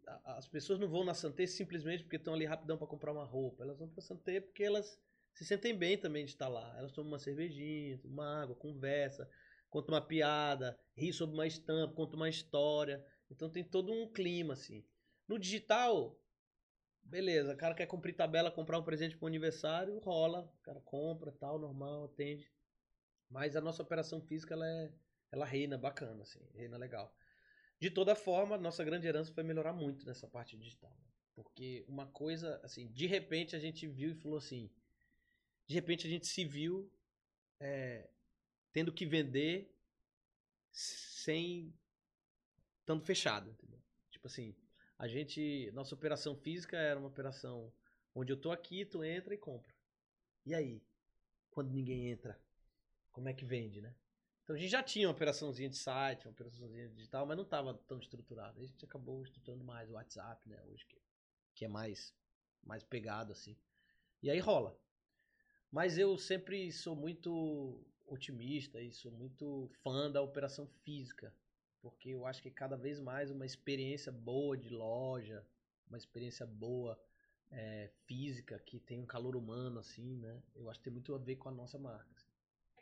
a- 0.07 0.37
as 0.37 0.47
pessoas 0.47 0.79
não 0.79 0.87
vão 0.87 1.03
na 1.03 1.13
Santé 1.13 1.45
simplesmente 1.45 2.03
porque 2.03 2.15
estão 2.17 2.33
ali 2.33 2.45
rapidão 2.45 2.77
para 2.77 2.87
comprar 2.87 3.11
uma 3.11 3.25
roupa. 3.25 3.63
Elas 3.63 3.77
vão 3.77 3.87
para 3.89 4.01
Santé 4.01 4.39
porque 4.41 4.63
elas 4.63 4.99
se 5.33 5.45
sentem 5.45 5.75
bem 5.77 5.97
também 5.97 6.25
de 6.25 6.31
estar 6.31 6.47
lá. 6.47 6.73
Elas 6.77 6.91
tomam 6.91 7.11
uma 7.11 7.19
cervejinha, 7.19 7.99
uma 8.03 8.43
água, 8.43 8.55
conversa, 8.55 9.29
contam 9.73 9.95
uma 9.95 10.01
piada, 10.05 10.79
ri 10.95 11.11
sobre 11.11 11.33
uma 11.33 11.47
estampa, 11.47 11.95
contam 11.95 12.17
uma 12.17 12.29
história. 12.29 13.03
Então 13.31 13.49
tem 13.49 13.63
todo 13.63 13.91
um 13.91 14.07
clima 14.07 14.53
assim. 14.53 14.85
No 15.27 15.39
digital, 15.39 16.15
beleza, 17.01 17.53
o 17.53 17.57
cara 17.57 17.73
quer 17.73 17.87
cumprir 17.87 18.15
tabela, 18.15 18.51
comprar 18.51 18.77
um 18.77 18.83
presente 18.83 19.17
para 19.17 19.25
o 19.25 19.27
aniversário, 19.27 19.97
rola, 19.97 20.41
o 20.41 20.61
cara 20.61 20.79
compra, 20.81 21.31
tal, 21.31 21.57
normal, 21.57 22.05
atende. 22.05 22.51
Mas 23.27 23.55
a 23.55 23.61
nossa 23.61 23.81
operação 23.81 24.21
física 24.21 24.53
ela 24.53 24.67
é 24.67 24.93
ela 25.31 25.45
reina 25.45 25.75
bacana 25.75 26.21
assim, 26.21 26.47
reina 26.53 26.77
legal. 26.77 27.11
De 27.79 27.89
toda 27.89 28.15
forma, 28.15 28.55
nossa 28.55 28.83
grande 28.83 29.07
herança 29.07 29.33
foi 29.33 29.43
melhorar 29.43 29.73
muito 29.73 30.05
nessa 30.05 30.27
parte 30.27 30.55
digital. 30.55 30.91
né? 30.91 31.07
Porque 31.33 31.83
uma 31.87 32.05
coisa, 32.05 32.61
assim, 32.63 32.91
de 32.91 33.07
repente 33.07 33.55
a 33.55 33.59
gente 33.59 33.87
viu 33.87 34.11
e 34.11 34.15
falou 34.15 34.37
assim. 34.37 34.69
De 35.65 35.73
repente 35.73 36.05
a 36.05 36.09
gente 36.09 36.27
se 36.27 36.45
viu 36.45 36.91
é, 37.59 38.07
tendo 38.73 38.91
que 38.91 39.05
vender 39.05 39.73
sem 40.71 41.73
estando 42.79 43.05
fechado, 43.05 43.49
entendeu? 43.49 43.81
Tipo 44.09 44.27
assim, 44.27 44.55
a 44.97 45.07
gente, 45.07 45.71
nossa 45.73 45.95
operação 45.95 46.35
física 46.35 46.75
era 46.75 46.99
uma 46.99 47.07
operação 47.07 47.71
onde 48.13 48.33
eu 48.33 48.37
tô 48.37 48.51
aqui, 48.51 48.83
tu 48.85 49.03
entra 49.03 49.33
e 49.33 49.37
compra. 49.37 49.73
E 50.45 50.53
aí, 50.53 50.83
quando 51.49 51.71
ninguém 51.71 52.09
entra, 52.09 52.37
como 53.11 53.29
é 53.29 53.33
que 53.33 53.45
vende, 53.45 53.81
né? 53.81 53.95
Então 54.43 54.55
a 54.55 54.59
gente 54.59 54.71
já 54.71 54.83
tinha 54.83 55.07
uma 55.07 55.13
operaçãozinha 55.13 55.69
de 55.69 55.77
site, 55.77 56.25
uma 56.25 56.33
operaçãozinha 56.33 56.89
digital, 56.89 57.25
mas 57.25 57.37
não 57.37 57.45
estava 57.45 57.73
tão 57.87 57.97
estruturada. 57.99 58.59
A 58.59 58.65
gente 58.65 58.83
acabou 58.83 59.23
estruturando 59.23 59.63
mais 59.63 59.89
o 59.89 59.93
WhatsApp, 59.93 60.49
né, 60.49 60.61
hoje 60.65 60.85
que, 60.85 61.01
que 61.55 61.65
é 61.65 61.67
mais 61.67 62.13
mais 62.61 62.83
pegado 62.83 63.31
assim. 63.31 63.57
E 64.21 64.29
aí 64.29 64.39
rola. 64.39 64.77
Mas 65.71 65.97
eu 65.97 66.17
sempre 66.17 66.71
sou 66.71 66.95
muito 66.95 67.85
otimista 68.05 68.81
e 68.81 68.91
sou 68.91 69.11
muito 69.11 69.69
fã 69.83 70.11
da 70.11 70.21
operação 70.21 70.67
física, 70.83 71.33
porque 71.81 72.09
eu 72.09 72.25
acho 72.25 72.41
que 72.41 72.51
cada 72.51 72.77
vez 72.77 72.99
mais 72.99 73.29
uma 73.31 73.45
experiência 73.45 74.11
boa 74.11 74.57
de 74.57 74.69
loja, 74.69 75.45
uma 75.87 75.97
experiência 75.97 76.45
boa 76.45 76.99
é, 77.51 77.89
física 78.05 78.59
que 78.59 78.79
tem 78.79 78.99
um 78.99 79.05
calor 79.05 79.35
humano 79.35 79.79
assim, 79.79 80.17
né? 80.17 80.41
Eu 80.55 80.69
acho 80.69 80.79
que 80.79 80.85
tem 80.85 80.93
muito 80.93 81.13
a 81.13 81.17
ver 81.17 81.35
com 81.37 81.49
a 81.49 81.51
nossa 81.51 81.77
marca. 81.77 82.09
assim. 82.15 82.27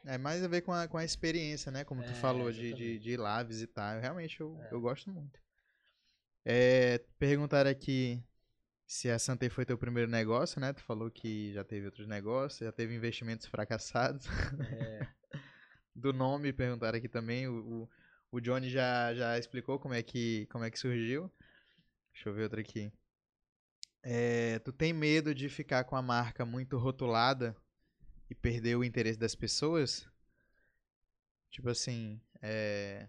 É 0.05 0.17
mais 0.17 0.43
a 0.43 0.47
ver 0.47 0.61
com 0.61 0.71
a, 0.71 0.87
com 0.87 0.97
a 0.97 1.03
experiência, 1.05 1.71
né? 1.71 1.83
Como 1.83 2.03
tu 2.03 2.13
É, 2.13 2.13
falou, 2.13 2.51
de, 2.51 2.71
de, 2.73 2.99
de 2.99 3.11
ir 3.11 3.17
lá 3.19 3.41
visitar. 3.43 3.99
Realmente, 3.99 4.39
eu, 4.39 4.55
É. 4.61 4.69
eu 4.71 4.79
gosto 4.81 5.09
muito. 5.11 5.39
É, 6.45 6.99
perguntaram 7.19 7.69
aqui 7.69 8.23
se 8.91 9.09
a 9.09 9.17
Santei 9.17 9.49
foi 9.49 9.65
teu 9.65 9.77
primeiro 9.77 10.11
negócio, 10.11 10.59
né? 10.59 10.73
Tu 10.73 10.83
falou 10.83 11.09
que 11.09 11.53
já 11.53 11.63
teve 11.63 11.85
outros 11.85 12.05
negócios, 12.05 12.59
já 12.59 12.73
teve 12.73 12.93
investimentos 12.93 13.47
fracassados. 13.47 14.25
É, 14.59 15.07
Do 15.95 16.11
nome, 16.11 16.51
perguntaram 16.51 16.97
aqui 16.97 17.07
também. 17.07 17.47
O, 17.47 17.53
o, 17.53 17.89
o 18.33 18.41
Johnny 18.41 18.69
já, 18.69 19.13
já 19.13 19.39
explicou 19.39 19.79
como 19.79 19.93
é, 19.93 20.03
que, 20.03 20.45
como 20.47 20.65
é 20.65 20.69
que 20.69 20.77
surgiu. 20.77 21.31
Deixa 22.11 22.27
eu 22.27 22.33
ver 22.33 22.43
outra 22.43 22.59
aqui. 22.59 22.91
É, 24.03 24.59
tu 24.59 24.73
tem 24.73 24.91
medo 24.91 25.33
de 25.33 25.47
ficar 25.47 25.85
com 25.85 25.95
a 25.95 26.01
marca 26.01 26.45
muito 26.45 26.77
rotulada 26.77 27.55
e 28.29 28.35
perder 28.35 28.75
o 28.75 28.83
interesse 28.83 29.17
das 29.17 29.35
pessoas? 29.35 30.05
Tipo 31.49 31.69
assim, 31.69 32.19
é... 32.41 33.07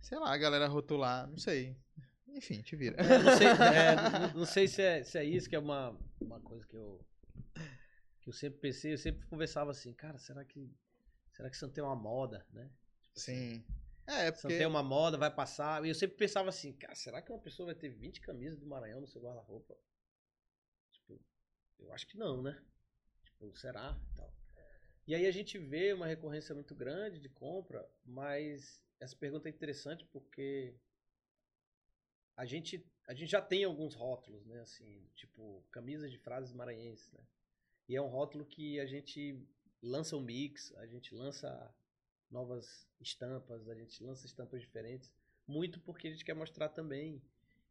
Sei 0.00 0.18
lá, 0.18 0.34
a 0.34 0.38
galera 0.38 0.66
rotular, 0.66 1.28
não 1.28 1.38
sei. 1.38 1.76
Enfim, 2.34 2.60
te 2.62 2.74
vira. 2.74 2.96
É, 2.96 3.18
não 3.18 3.36
sei, 3.36 3.46
é, 3.48 3.94
não, 3.94 4.38
não 4.40 4.46
sei 4.46 4.68
se, 4.68 4.82
é, 4.82 5.04
se 5.04 5.18
é 5.18 5.24
isso 5.24 5.48
que 5.48 5.54
é 5.54 5.58
uma, 5.58 5.96
uma 6.20 6.40
coisa 6.40 6.66
que 6.66 6.76
eu 6.76 7.00
que 8.20 8.30
eu 8.30 8.32
sempre 8.32 8.58
pensei, 8.58 8.94
eu 8.94 8.98
sempre 8.98 9.26
conversava 9.26 9.70
assim, 9.70 9.92
cara, 9.92 10.16
será 10.18 10.44
que 10.44 10.74
será 11.30 11.50
que 11.50 11.56
Santé 11.56 11.80
é 11.80 11.84
uma 11.84 11.94
moda, 11.94 12.44
né? 12.52 12.70
Tipo 13.02 13.18
assim, 13.18 13.56
Sim. 13.56 13.64
É, 14.06 14.30
porque... 14.30 14.42
Santé 14.42 14.62
é 14.62 14.66
uma 14.66 14.82
moda, 14.82 15.16
vai 15.16 15.30
passar. 15.30 15.84
E 15.84 15.88
eu 15.88 15.94
sempre 15.94 16.16
pensava 16.16 16.48
assim, 16.48 16.72
cara, 16.72 16.94
será 16.94 17.22
que 17.22 17.30
uma 17.30 17.38
pessoa 17.38 17.66
vai 17.66 17.74
ter 17.74 17.88
20 17.88 18.20
camisas 18.20 18.58
do 18.58 18.66
Maranhão 18.66 19.00
no 19.00 19.06
seu 19.06 19.20
guarda-roupa? 19.20 19.76
Tipo, 20.92 21.20
eu 21.78 21.92
acho 21.92 22.06
que 22.06 22.16
não, 22.16 22.42
né? 22.42 22.60
Tipo, 23.24 23.54
será? 23.56 23.98
Tal. 24.16 24.34
E 25.06 25.14
aí 25.14 25.26
a 25.26 25.30
gente 25.30 25.58
vê 25.58 25.92
uma 25.92 26.06
recorrência 26.06 26.54
muito 26.54 26.74
grande 26.74 27.20
de 27.20 27.28
compra, 27.28 27.86
mas 28.04 28.82
essa 28.98 29.14
pergunta 29.14 29.48
é 29.48 29.52
interessante 29.52 30.04
porque 30.06 30.74
a 32.36 32.44
gente, 32.44 32.84
a 33.06 33.14
gente 33.14 33.30
já 33.30 33.40
tem 33.40 33.64
alguns 33.64 33.94
rótulos, 33.94 34.44
né? 34.46 34.60
Assim, 34.60 35.06
tipo, 35.14 35.64
camisas 35.70 36.10
de 36.10 36.18
frases 36.18 36.52
maranhenses, 36.52 37.10
né? 37.12 37.20
E 37.88 37.96
é 37.96 38.02
um 38.02 38.08
rótulo 38.08 38.44
que 38.44 38.80
a 38.80 38.86
gente 38.86 39.38
lança 39.82 40.16
um 40.16 40.20
mix, 40.20 40.74
a 40.76 40.86
gente 40.86 41.14
lança 41.14 41.74
novas 42.30 42.88
estampas, 43.00 43.68
a 43.68 43.74
gente 43.74 44.02
lança 44.02 44.26
estampas 44.26 44.60
diferentes, 44.60 45.12
muito 45.46 45.78
porque 45.80 46.08
a 46.08 46.10
gente 46.10 46.24
quer 46.24 46.34
mostrar 46.34 46.70
também 46.70 47.22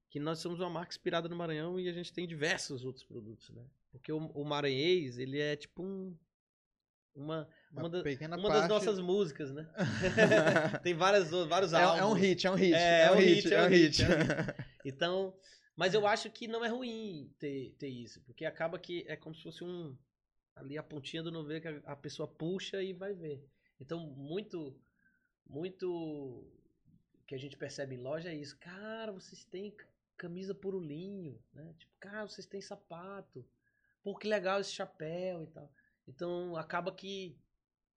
que 0.10 0.20
nós 0.20 0.40
somos 0.40 0.60
uma 0.60 0.70
marca 0.70 0.92
inspirada 0.92 1.28
no 1.28 1.36
Maranhão 1.36 1.80
e 1.80 1.90
a 1.90 1.92
gente 1.92 2.14
tem 2.14 2.28
diversos 2.28 2.86
outros 2.86 3.04
produtos, 3.04 3.50
né? 3.50 3.68
Porque 3.92 4.12
o, 4.12 4.18
o 4.18 4.46
maranhês, 4.46 5.18
ele 5.18 5.40
é 5.40 5.56
tipo 5.56 5.84
um 5.84 6.16
uma, 7.16 7.48
uma, 7.74 7.90
da- 7.90 8.04
pequena 8.04 8.38
uma 8.38 8.48
parte... 8.50 8.62
das 8.62 8.70
nossas 8.70 9.00
músicas, 9.00 9.52
né? 9.52 9.68
tem 10.84 10.94
várias, 10.94 11.32
vários 11.32 11.74
É, 11.74 11.82
álbuns. 11.84 12.00
é 12.02 12.06
um 12.06 12.14
hit, 12.14 12.48
é 12.48 12.52
um 12.52 12.56
hit. 12.56 12.74
É, 12.74 13.02
É, 13.04 13.12
um 13.12 13.14
é 13.14 13.18
um 13.18 13.20
hit, 13.20 13.42
hit, 13.44 13.54
é 13.54 13.64
um 13.64 13.68
hit. 13.68 14.02
é 14.04 14.08
um 14.08 14.64
Então, 14.86 15.36
mas 15.76 15.94
eu 15.94 16.06
acho 16.06 16.30
que 16.30 16.48
não 16.48 16.64
é 16.64 16.68
ruim 16.70 17.34
ter, 17.40 17.72
ter 17.80 17.88
isso, 17.90 18.22
porque 18.22 18.46
acaba 18.46 18.78
que 18.80 19.04
é 19.08 19.16
como 19.16 19.36
se 19.36 19.44
fosse 19.44 19.64
um 19.64 19.98
ali 20.56 20.78
a 20.78 20.84
pontinha 20.84 21.24
do 21.24 21.32
novelo 21.32 21.62
que 21.62 21.68
a, 21.68 21.82
a 21.86 21.96
pessoa 21.96 22.28
puxa 22.28 22.82
e 22.84 22.94
vai 22.94 23.14
ver. 23.14 23.44
Então, 23.80 24.00
muito 24.00 24.80
muito 25.46 26.48
que 27.28 27.36
a 27.36 27.38
gente 27.38 27.58
percebe 27.58 27.96
em 27.96 28.02
loja 28.02 28.30
é 28.30 28.36
isso. 28.36 28.58
Cara, 28.60 29.12
vocês 29.12 29.44
têm 29.46 29.76
camisa 30.18 30.54
puro 30.54 30.80
linho, 30.80 31.40
né? 31.54 31.74
Tipo, 31.78 31.92
cara, 32.00 32.28
vocês 32.28 32.46
têm 32.46 32.62
sapato. 32.62 33.46
Pô, 34.04 34.16
que 34.16 34.28
legal 34.28 34.60
esse 34.60 34.72
chapéu 34.72 35.44
e 35.44 35.48
tal. 35.48 35.72
Então, 36.08 36.56
acaba 36.56 36.92
que 36.94 37.38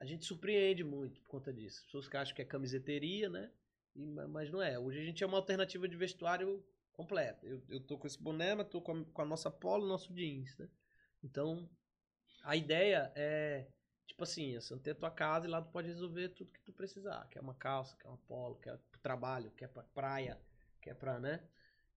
a 0.01 0.05
gente 0.05 0.24
surpreende 0.24 0.85
muito 0.85 1.20
por 1.23 1.28
conta 1.28 1.52
disso. 1.52 1.78
As 1.81 1.85
pessoas 1.86 2.09
que 2.09 2.16
acham 2.16 2.35
que 2.35 2.43
é 2.43 2.44
camiseteria, 2.44 3.28
né? 3.28 3.51
E, 3.94 4.05
ma- 4.06 4.28
mas 4.28 4.51
não 4.51 4.62
é. 4.62 4.78
Hoje 4.78 5.01
a 5.01 5.05
gente 5.05 5.23
é 5.24 5.27
uma 5.27 5.39
alternativa 5.39 5.89
de 5.89 5.97
vestuário 5.97 6.64
completa. 6.93 7.47
Eu, 7.47 7.62
eu 7.68 7.81
tô 7.81 7.98
com 7.98 8.06
esse 8.06 8.20
boné, 8.23 8.55
mas 8.55 8.68
tô 8.68 8.81
com 8.81 8.93
a, 8.93 9.05
com 9.05 9.23
a 9.23 9.24
nossa 9.24 9.51
polo 9.51 9.86
nosso 9.86 10.12
jeans, 10.14 10.56
né? 10.59 10.68
Então, 11.23 11.68
a 12.44 12.56
ideia 12.56 13.12
é, 13.16 13.66
tipo 14.06 14.23
assim, 14.24 14.55
você 14.55 14.77
ter 14.78 14.94
tua 14.94 15.10
casa 15.10 15.47
e 15.47 15.51
lá 15.51 15.60
tu 15.62 15.70
pode 15.70 15.89
resolver 15.89 16.31
tudo 16.31 16.52
que 16.52 16.60
tu 16.62 16.73
precisar. 16.73 17.27
Quer 17.31 17.40
uma 17.40 17.55
calça, 17.55 17.97
quer 17.97 18.09
uma 18.09 18.18
polo, 18.18 18.56
quer 18.56 18.78
pro 18.90 19.01
trabalho, 19.01 19.51
quer 19.52 19.68
pra 19.68 19.82
praia, 19.82 20.40
quer 20.81 20.94
pra, 20.94 21.18
né? 21.18 21.43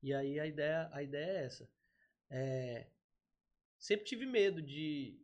E 0.02 0.14
aí 0.14 0.40
a 0.40 0.48
ideia, 0.48 0.90
a 0.92 1.04
ideia 1.04 1.32
é 1.40 1.46
essa. 1.46 1.70
É, 2.30 2.88
sempre 3.80 4.06
tive 4.06 4.26
medo 4.26 4.62
de, 4.62 5.20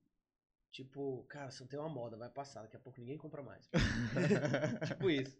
tipo, 0.75 1.23
cara, 1.29 1.49
você 1.49 1.63
não 1.63 1.69
tem 1.69 1.79
uma 1.79 1.87
moda, 1.87 2.17
vai 2.17 2.29
passar, 2.29 2.63
daqui 2.63 2.75
a 2.75 2.79
pouco 2.79 2.99
ninguém 2.99 3.17
compra 3.17 3.41
mais. 3.41 3.69
tipo 4.87 5.09
isso. 5.09 5.39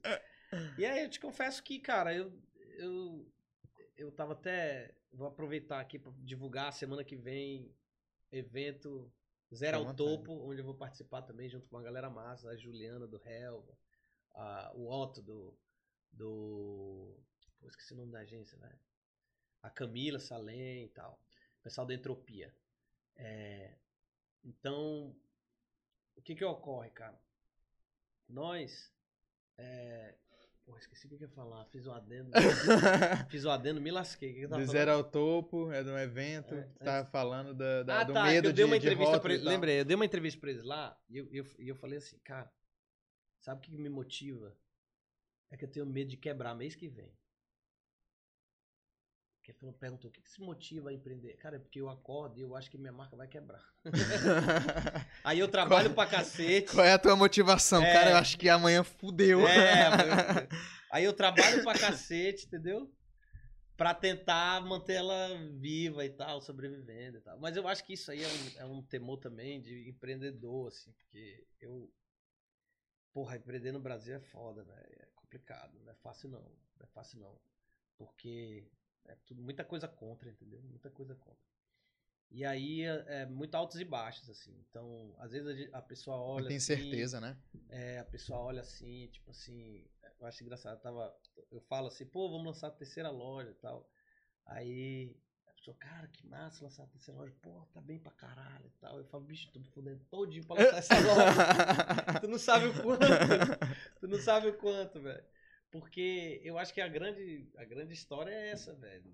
E 0.78 0.86
aí 0.86 1.04
eu 1.04 1.10
te 1.10 1.20
confesso 1.20 1.62
que, 1.62 1.78
cara, 1.78 2.16
eu, 2.16 2.32
eu, 2.78 3.34
eu 3.98 4.12
tava 4.12 4.32
até. 4.32 4.96
Vou 5.12 5.28
aproveitar 5.28 5.82
aqui 5.82 6.00
pra 6.00 6.14
divulgar 6.20 6.72
semana 6.72 7.04
que 7.04 7.18
vem 7.18 7.76
evento 8.32 9.12
Zero 9.54 9.78
ao. 9.80 9.94
Topo, 9.94 10.32
onde 10.32 10.62
eu 10.62 10.66
vou 10.66 10.76
participar 10.76 11.22
também 11.24 11.50
junto 11.50 11.68
com 11.68 11.76
uma 11.76 11.84
galera 11.84 12.10
massa, 12.10 12.50
a 12.50 12.56
Juliana 12.56 13.06
do 13.06 13.22
Helva, 13.28 13.78
a, 14.34 14.72
o 14.74 14.90
Otto 14.90 15.22
do. 15.22 15.60
do. 16.14 17.20
Pô, 17.60 17.68
esqueci 17.68 17.94
o 17.94 17.98
nome 17.98 18.14
da 18.14 18.20
agência, 18.20 18.58
né? 18.58 18.80
A 19.62 19.70
Camila 19.70 20.20
Salem 20.20 20.86
e 20.86 20.90
tal. 20.90 21.22
O 21.60 21.64
pessoal 21.64 21.86
da 21.86 21.94
Entropia. 21.94 22.56
É, 23.18 23.78
então, 24.46 25.16
o 26.16 26.22
que 26.22 26.36
que 26.36 26.46
ocorre, 26.46 26.90
cara? 26.90 27.20
Nós. 28.28 28.92
É, 29.58 30.16
porra, 30.66 30.80
esqueci 30.80 31.06
o 31.08 31.10
que 31.10 31.18
que 31.18 31.24
eu 31.24 31.30
ia 31.30 31.36
falar. 31.36 31.66
Fiz 31.66 31.86
o 31.86 31.92
adendo. 31.92 32.32
fiz 33.30 33.46
o 33.46 33.50
adendo, 33.50 33.80
me 33.80 33.92
lasquei. 33.92 34.32
O 34.32 34.34
que 34.34 34.42
que 34.42 34.48
Do 34.48 34.66
zero 34.66 34.92
ao 34.92 35.04
topo, 35.04 35.72
é 35.72 35.84
de 35.84 35.90
um 35.90 35.98
evento. 35.98 36.56
É, 36.56 36.64
tu 36.64 36.84
tava 36.84 37.08
falando 37.10 37.54
da, 37.54 37.84
da- 37.84 38.02
ah, 38.02 38.04
do 38.04 38.14
tá, 38.14 38.24
medo 38.24 38.44
que 38.44 38.48
eu 38.48 38.52
de, 38.52 38.56
dei 38.58 38.66
uma 38.66 38.80
de 38.80 38.88
entrevista 38.88 39.22
ele, 39.32 39.44
lembrei, 39.44 39.80
eu 39.80 39.86
dei 39.86 39.96
uma 39.96 40.06
entrevista 40.06 40.40
pra 40.40 40.50
eles 40.50 40.64
lá 40.64 41.00
e 41.10 41.18
eu, 41.18 41.28
eu, 41.32 41.46
e 41.60 41.68
eu 41.68 41.76
falei 41.76 41.98
assim, 42.00 42.18
cara, 42.20 42.52
sabe 43.40 43.60
o 43.60 43.64
que 43.64 43.78
me 43.78 43.90
motiva? 43.90 44.56
É 45.52 45.58
que 45.58 45.64
eu 45.64 45.72
tenho 45.72 45.86
medo 45.86 46.10
de 46.10 46.18
quebrar 46.18 46.56
mês 46.56 46.76
que 46.76 46.90
vem. 46.90 47.16
Porque 49.46 49.52
ele 49.52 49.60
falou- 49.60 49.76
perguntou, 49.76 50.10
o 50.10 50.12
que, 50.12 50.22
que 50.24 50.32
se 50.32 50.42
motiva 50.42 50.90
a 50.90 50.94
empreender? 50.94 51.38
Cara, 51.38 51.58
é 51.58 51.60
porque 51.60 51.80
eu 51.80 51.88
acordo 51.88 52.40
e 52.40 52.42
eu 52.42 52.56
acho 52.56 52.72
que 52.72 52.80
minha 52.80 52.92
marca 52.92 53.16
vai 53.16 53.28
quebrar. 53.28 53.64
Aí 55.24 55.38
eu 55.38 55.48
trabalho 55.48 55.94
pra 55.94 56.08
cacete. 56.08 56.74
Qual 56.74 56.84
é 56.84 56.94
a 56.94 56.98
tua 56.98 57.16
motivação? 57.16 57.84
É. 57.84 57.94
Cara, 57.94 58.10
eu 58.10 58.18
acho 58.18 58.40
que 58.40 58.50
amanhã 58.50 58.84
fudeu. 58.84 59.48
É, 59.48 60.48
aí 60.92 61.04
eu 61.04 61.14
trabalho 61.14 61.64
pra 61.64 61.78
cacete, 61.78 62.48
entendeu? 62.48 62.92
Pra 63.78 63.94
tentar 63.94 64.62
manter 64.62 64.94
ela 64.94 65.38
viva 65.60 66.04
e 66.04 66.10
tal, 66.10 66.42
sobrevivendo 66.42 67.18
e 67.18 67.22
tal. 67.22 67.38
Mas 67.40 67.56
eu 67.56 67.68
acho 67.68 67.84
que 67.84 67.94
isso 67.94 68.10
aí 68.10 68.24
é 68.24 68.28
um, 68.28 68.62
é 68.62 68.66
um 68.66 68.82
temor 68.82 69.20
também 69.20 69.62
de 69.62 69.88
empreendedor, 69.88 70.70
assim, 70.70 70.92
porque 70.94 71.46
eu. 71.62 71.94
Porra, 73.14 73.36
empreender 73.36 73.72
no 73.72 73.80
Brasil 73.80 74.16
é 74.16 74.20
foda, 74.20 74.64
velho. 74.64 75.02
É 75.02 75.08
complicado. 75.14 75.80
Não 75.84 75.92
é 75.92 75.96
fácil 75.96 76.30
não. 76.30 76.42
Não 76.42 76.84
é 76.84 76.88
fácil 76.88 77.20
não. 77.20 77.38
Porque 77.98 78.68
é 79.08 79.16
tudo, 79.26 79.42
muita 79.42 79.64
coisa 79.64 79.88
contra, 79.88 80.30
entendeu? 80.30 80.62
Muita 80.62 80.90
coisa 80.90 81.16
contra. 81.16 81.46
E 82.32 82.44
aí 82.44 82.82
é, 82.82 83.06
é 83.08 83.26
muito 83.26 83.56
altos 83.56 83.80
e 83.80 83.86
baixos, 83.86 84.30
assim. 84.30 84.54
Então, 84.70 85.16
às 85.20 85.32
vezes 85.32 85.70
a, 85.74 85.82
pessoa 85.82 86.18
olha. 86.18 86.48
Tem 86.48 86.58
assim, 86.58 86.76
certeza, 86.76 87.22
né? 87.22 87.38
é, 87.70 88.00
a 88.00 88.06
pessoa 88.06 88.40
olha 88.40 88.62
assim, 88.62 89.08
tipo 89.08 89.32
assim. 89.32 89.86
eu 90.20 90.26
acho 90.26 90.44
engraçado. 90.44 90.76
Eu, 90.76 90.82
tava, 90.82 91.16
eu 91.52 91.62
falo 91.62 91.88
assim, 91.88 92.06
pô, 92.06 92.30
vamos 92.30 92.48
lançar 92.48 92.68
a 92.68 92.72
terceira 92.72 93.10
loja 93.10 93.52
e 93.52 93.56
tal. 93.56 93.90
Aí 94.48 95.16
a 95.48 95.54
pessoa, 95.54 95.78
cara, 95.78 96.08
que 96.08 96.26
massa 96.28 96.64
lançar 96.64 96.84
a 96.84 96.88
terceira 96.88 97.20
loja. 97.20 97.34
Pô, 97.42 97.62
tá 97.74 97.80
bem 97.80 98.00
pra 98.00 98.12
caralho 98.12 98.66
e 98.66 98.80
tal. 98.82 98.98
Eu 98.98 99.06
falo, 99.06 99.24
bicho, 99.24 99.52
tô 99.52 99.60
me 99.60 99.68
fudendo 99.68 100.04
todinho 100.06 100.46
pra 100.46 100.58
lançar 100.58 100.78
essa 100.78 101.00
loja. 101.00 102.20
tu 102.22 102.28
não 102.28 102.40
sabe 102.40 102.68
o 102.68 102.82
quanto. 102.82 103.00
tu 104.00 104.08
não 104.08 104.20
sabe 104.20 104.48
o 104.50 104.58
quanto, 104.58 105.00
velho. 105.00 105.24
Porque 105.72 106.42
eu 106.44 106.58
acho 106.58 106.74
que 106.74 106.82
a 106.82 106.88
grande, 106.88 107.50
a 107.58 107.66
grande 107.66 107.94
história 107.94 108.32
é 108.32 108.50
essa, 108.50 108.74
velho. 108.74 109.14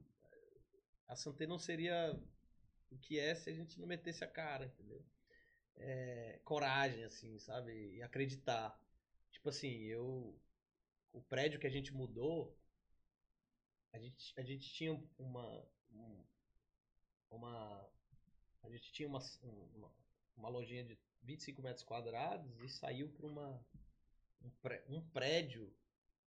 A 1.08 1.16
Santé 1.16 1.48
não 1.48 1.58
seria 1.58 2.18
o 2.92 2.98
que 2.98 3.20
é 3.20 3.34
se 3.34 3.50
a 3.50 3.54
gente 3.54 3.80
não 3.80 3.88
metesse 3.88 4.24
a 4.24 4.28
cara, 4.28 4.66
entendeu? 4.66 5.04
É, 5.76 6.40
coragem, 6.44 7.04
assim, 7.04 7.40
sabe? 7.40 7.96
E 7.96 8.04
acreditar. 8.04 8.80
Tipo 9.32 9.50
assim, 9.50 9.84
eu. 9.86 10.38
O 11.14 11.22
prédio 11.22 11.60
que 11.60 11.68
a 11.68 11.72
gente 11.72 11.94
mudou, 11.94 12.58
a 13.92 14.00
gente, 14.00 14.34
a 14.38 14.44
gente 14.44 14.72
tinha 14.74 14.94
uma. 15.18 15.68
Uma. 17.30 17.90
A 18.64 18.70
gente 18.70 18.92
tinha 18.92 19.08
uma, 19.08 19.20
uma, 19.74 19.92
uma 20.38 20.50
lojinha 20.50 20.84
de 20.84 21.00
25 21.24 21.62
metros 21.62 21.84
quadrados 21.84 22.60
e 22.62 22.70
saiu 22.70 23.10
para 23.10 23.26
uma. 23.26 23.66
Um 24.90 25.02
prédio 25.10 25.74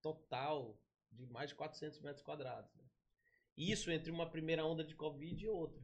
total 0.05 0.79
de 1.11 1.27
mais 1.27 1.49
de 1.49 1.55
400 1.55 1.99
metros 2.01 2.23
quadrados. 2.23 2.71
Né? 2.75 2.85
Isso 3.57 3.91
entre 3.91 4.11
uma 4.11 4.29
primeira 4.29 4.63
onda 4.63 4.85
de 4.85 4.95
Covid 4.95 5.43
e 5.43 5.49
outra. 5.49 5.83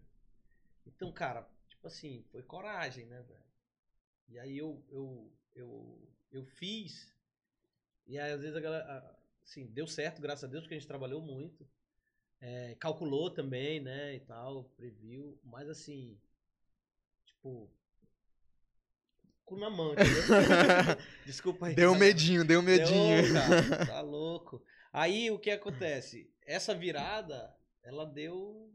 Então, 0.84 1.10
cara, 1.10 1.48
tipo 1.68 1.86
assim, 1.86 2.22
foi 2.30 2.42
coragem, 2.42 3.06
né, 3.06 3.22
velho? 3.22 3.51
E 4.28 4.38
aí 4.38 4.59
eu, 4.59 4.84
eu, 4.90 5.32
eu, 5.55 6.12
eu 6.30 6.44
fiz. 6.44 7.16
E 8.06 8.18
aí, 8.18 8.32
às 8.32 8.42
vezes, 8.42 8.56
a 8.56 8.60
galera. 8.60 9.18
Assim, 9.42 9.66
deu 9.66 9.86
certo, 9.86 10.20
graças 10.20 10.44
a 10.44 10.47
Deus, 10.47 10.64
porque 10.64 10.74
a 10.74 10.78
gente 10.78 10.86
trabalhou 10.86 11.22
muito. 11.22 11.66
É, 12.40 12.74
calculou 12.74 13.30
também, 13.30 13.80
né, 13.80 14.16
e 14.16 14.20
tal, 14.20 14.64
previu. 14.76 15.40
Mas, 15.42 15.68
assim, 15.68 16.20
tipo, 17.24 17.72
cu 19.51 19.56
na 19.56 19.68
mão, 19.68 19.93
entendeu? 19.93 20.22
Desculpa 21.27 21.66
aí. 21.66 21.74
Deu 21.74 21.93
medinho, 21.97 22.44
deu 22.44 22.62
medinho. 22.62 23.22
Deu, 23.22 23.35
cara, 23.35 23.86
tá 23.86 24.01
louco. 24.01 24.62
Aí 24.93 25.28
o 25.31 25.39
que 25.39 25.51
acontece? 25.51 26.32
Essa 26.47 26.72
virada, 26.72 27.52
ela 27.82 28.06
deu 28.06 28.72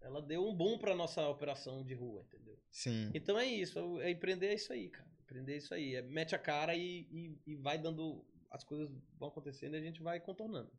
ela 0.00 0.20
deu 0.20 0.46
um 0.46 0.54
boom 0.54 0.78
para 0.78 0.94
nossa 0.94 1.26
operação 1.28 1.84
de 1.84 1.94
rua, 1.94 2.22
entendeu? 2.22 2.58
Sim. 2.70 3.10
Então 3.14 3.38
é 3.38 3.46
isso, 3.46 4.00
é 4.00 4.10
empreender 4.10 4.48
é 4.48 4.54
isso 4.54 4.72
aí, 4.72 4.88
cara. 4.88 5.08
Empreender 5.22 5.54
é 5.54 5.56
isso 5.56 5.74
aí. 5.74 5.94
É, 5.94 6.02
mete 6.02 6.34
a 6.34 6.38
cara 6.38 6.74
e, 6.74 7.06
e, 7.10 7.40
e 7.46 7.56
vai 7.56 7.78
dando. 7.78 8.24
As 8.50 8.64
coisas 8.64 8.90
vão 9.18 9.28
acontecendo 9.28 9.74
e 9.74 9.78
a 9.78 9.82
gente 9.82 10.02
vai 10.02 10.20
contornando. 10.20 10.70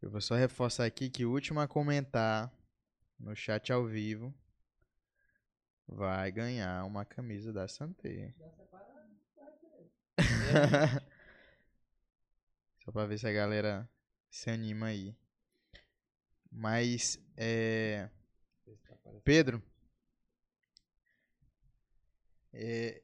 Eu 0.00 0.10
vou 0.10 0.20
só 0.20 0.34
reforçar 0.34 0.84
aqui 0.84 1.10
que 1.10 1.24
o 1.24 1.32
último 1.32 1.60
a 1.60 1.66
comentar 1.66 2.52
no 3.18 3.34
chat 3.34 3.72
ao 3.72 3.84
vivo 3.84 4.32
vai 5.88 6.30
ganhar 6.30 6.84
uma 6.84 7.04
camisa 7.04 7.52
da 7.52 7.66
Santé. 7.66 8.34
Só 12.84 12.92
pra 12.92 13.06
ver 13.06 13.18
se 13.18 13.26
a 13.26 13.32
galera 13.32 13.90
se 14.30 14.50
anima 14.50 14.86
aí. 14.86 15.16
Mas, 16.50 17.18
é... 17.36 18.08
Pedro, 19.24 19.62
é... 22.52 23.02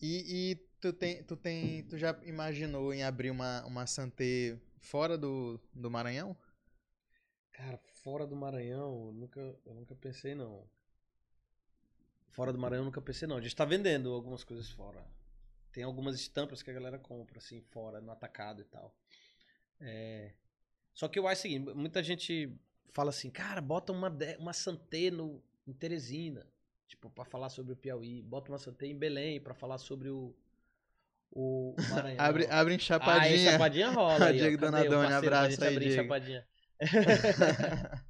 E, 0.00 0.50
e, 0.50 0.56
tu, 0.80 0.92
tem, 0.92 1.22
tu, 1.22 1.36
tem, 1.36 1.84
tu 1.84 1.96
já 1.96 2.18
imaginou 2.24 2.92
em 2.92 3.04
abrir 3.04 3.30
uma, 3.30 3.64
uma 3.64 3.86
Santé 3.86 4.58
fora 4.80 5.16
do, 5.16 5.60
do 5.72 5.90
Maranhão? 5.90 6.36
Cara, 7.52 7.78
fora 8.02 8.26
do 8.26 8.34
Maranhão, 8.34 9.06
eu 9.06 9.12
nunca, 9.12 9.40
eu 9.64 9.74
nunca 9.74 9.94
pensei 9.94 10.34
não. 10.34 10.68
Fora 12.32 12.52
do 12.52 12.58
Maranhão, 12.58 12.86
nunca 12.86 13.00
pensei 13.00 13.28
não. 13.28 13.36
A 13.36 13.40
gente 13.40 13.54
tá 13.54 13.64
vendendo 13.64 14.12
algumas 14.12 14.42
coisas 14.42 14.68
fora. 14.70 15.04
Tem 15.70 15.84
algumas 15.84 16.14
estampas 16.16 16.62
que 16.62 16.70
a 16.70 16.74
galera 16.74 16.98
compra, 16.98 17.38
assim, 17.38 17.60
fora, 17.70 18.00
no 18.00 18.10
atacado 18.10 18.62
e 18.62 18.64
tal. 18.64 18.94
É... 19.80 20.32
Só 20.94 21.08
que 21.08 21.18
eu 21.18 21.26
acho 21.26 21.40
o 21.40 21.42
seguinte, 21.42 21.74
muita 21.74 22.02
gente 22.02 22.50
fala 22.90 23.10
assim, 23.10 23.30
cara, 23.30 23.60
bota 23.60 23.92
uma, 23.92 24.14
uma 24.38 24.52
Santé 24.52 25.10
no, 25.10 25.42
em 25.66 25.72
Teresina, 25.72 26.46
tipo, 26.86 27.08
pra 27.10 27.24
falar 27.24 27.48
sobre 27.50 27.72
o 27.72 27.76
Piauí. 27.76 28.22
Bota 28.22 28.50
uma 28.50 28.58
Santé 28.58 28.86
em 28.86 28.96
Belém 28.96 29.40
pra 29.40 29.54
falar 29.54 29.78
sobre 29.78 30.08
o, 30.08 30.34
o 31.30 31.74
Maranhão. 31.90 32.16
abre, 32.24 32.46
abre 32.46 32.74
em 32.74 32.78
Chapadinha. 32.78 33.22
Aí, 33.22 33.44
Chapadinha 33.44 33.90
rola. 33.90 34.24
aí, 34.28 34.38
Diego 34.38 34.58
Donadoni, 34.58 35.12
abraço 35.12 35.64
aí, 35.64 35.78
Diego. 35.78 36.02
Chapadinha. 36.02 36.46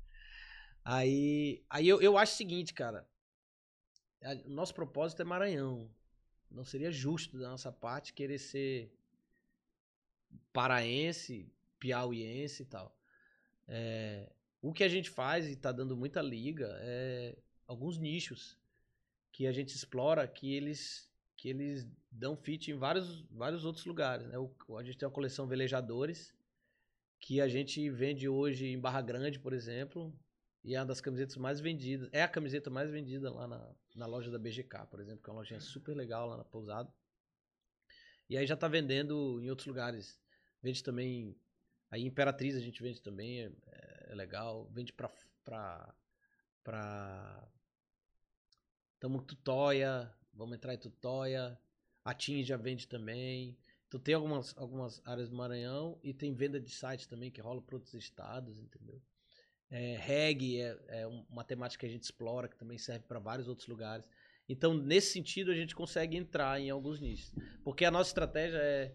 aí, 0.84 1.64
aí 1.68 1.88
eu, 1.88 2.00
eu 2.00 2.16
acho 2.16 2.34
o 2.34 2.36
seguinte, 2.36 2.72
cara. 2.72 3.06
O 4.46 4.50
nosso 4.50 4.74
propósito 4.74 5.22
é 5.22 5.24
Maranhão. 5.24 5.90
Não 6.50 6.64
seria 6.64 6.90
justo 6.90 7.38
da 7.38 7.48
nossa 7.48 7.72
parte 7.72 8.12
querer 8.12 8.38
ser 8.38 8.92
paraense, 10.52 11.50
piauiense 11.78 12.62
e 12.62 12.66
tal. 12.66 12.96
É, 13.66 14.30
o 14.60 14.72
que 14.72 14.84
a 14.84 14.88
gente 14.88 15.10
faz 15.10 15.46
e 15.46 15.52
está 15.52 15.72
dando 15.72 15.96
muita 15.96 16.20
liga 16.20 16.68
é 16.80 17.36
alguns 17.66 17.98
nichos 17.98 18.58
que 19.32 19.46
a 19.46 19.52
gente 19.52 19.74
explora 19.74 20.28
que 20.28 20.54
eles 20.54 21.10
que 21.36 21.48
eles 21.48 21.88
dão 22.08 22.36
fit 22.36 22.70
em 22.70 22.74
vários, 22.74 23.22
vários 23.22 23.64
outros 23.64 23.84
lugares. 23.84 24.28
Né? 24.28 24.38
O, 24.38 24.78
a 24.78 24.84
gente 24.84 24.96
tem 24.96 25.08
uma 25.08 25.14
coleção 25.14 25.44
velejadores 25.44 26.32
que 27.18 27.40
a 27.40 27.48
gente 27.48 27.90
vende 27.90 28.28
hoje 28.28 28.66
em 28.68 28.78
Barra 28.78 29.02
Grande, 29.02 29.40
por 29.40 29.52
exemplo, 29.52 30.14
e 30.64 30.74
é 30.74 30.78
uma 30.80 30.86
das 30.86 31.00
camisetas 31.00 31.36
mais 31.36 31.60
vendidas. 31.60 32.08
É 32.12 32.22
a 32.22 32.28
camiseta 32.28 32.70
mais 32.70 32.90
vendida 32.90 33.32
lá 33.32 33.48
na, 33.48 33.74
na 33.94 34.06
loja 34.06 34.30
da 34.30 34.38
BGK, 34.38 34.86
por 34.88 35.00
exemplo, 35.00 35.22
que 35.22 35.28
é 35.28 35.32
uma 35.32 35.40
lojinha 35.40 35.60
super 35.60 35.94
legal 35.96 36.28
lá 36.28 36.36
na 36.36 36.44
Pousada. 36.44 36.92
E 38.28 38.36
aí 38.36 38.46
já 38.46 38.54
está 38.54 38.68
vendendo 38.68 39.40
em 39.42 39.50
outros 39.50 39.66
lugares. 39.66 40.18
Vende 40.62 40.82
também. 40.82 41.36
Aí 41.90 42.04
Imperatriz 42.04 42.56
a 42.56 42.60
gente 42.60 42.82
vende 42.82 43.02
também, 43.02 43.40
é, 43.40 44.06
é 44.10 44.14
legal. 44.14 44.68
Vende 44.70 44.92
pra. 44.92 45.10
pra, 45.44 45.94
pra 46.62 47.48
Tamo 49.00 49.20
Tutóia, 49.20 50.14
vamos 50.32 50.54
entrar 50.54 50.74
em 50.74 50.78
Tutóia. 50.78 51.58
A 52.04 52.14
já 52.18 52.56
vende 52.56 52.86
também. 52.86 53.58
Então 53.88 54.00
tem 54.00 54.14
algumas, 54.14 54.56
algumas 54.56 55.02
áreas 55.04 55.28
do 55.28 55.36
Maranhão 55.36 55.98
e 56.02 56.14
tem 56.14 56.32
venda 56.32 56.60
de 56.60 56.70
sites 56.70 57.06
também 57.06 57.30
que 57.30 57.40
rola 57.40 57.60
para 57.60 57.76
outros 57.76 57.94
estados, 57.94 58.58
entendeu? 58.58 59.02
É, 59.74 59.96
reggae 59.96 60.60
é, 60.60 60.78
é 60.88 61.06
uma 61.30 61.42
temática 61.42 61.80
que 61.80 61.86
a 61.86 61.88
gente 61.88 62.02
explora, 62.02 62.46
que 62.46 62.58
também 62.58 62.76
serve 62.76 63.06
para 63.08 63.18
vários 63.18 63.48
outros 63.48 63.66
lugares. 63.66 64.04
Então, 64.46 64.74
nesse 64.74 65.14
sentido, 65.14 65.50
a 65.50 65.54
gente 65.54 65.74
consegue 65.74 66.14
entrar 66.14 66.60
em 66.60 66.68
alguns 66.68 67.00
nichos. 67.00 67.32
Porque 67.64 67.86
a 67.86 67.90
nossa 67.90 68.10
estratégia 68.10 68.58
é. 68.58 68.94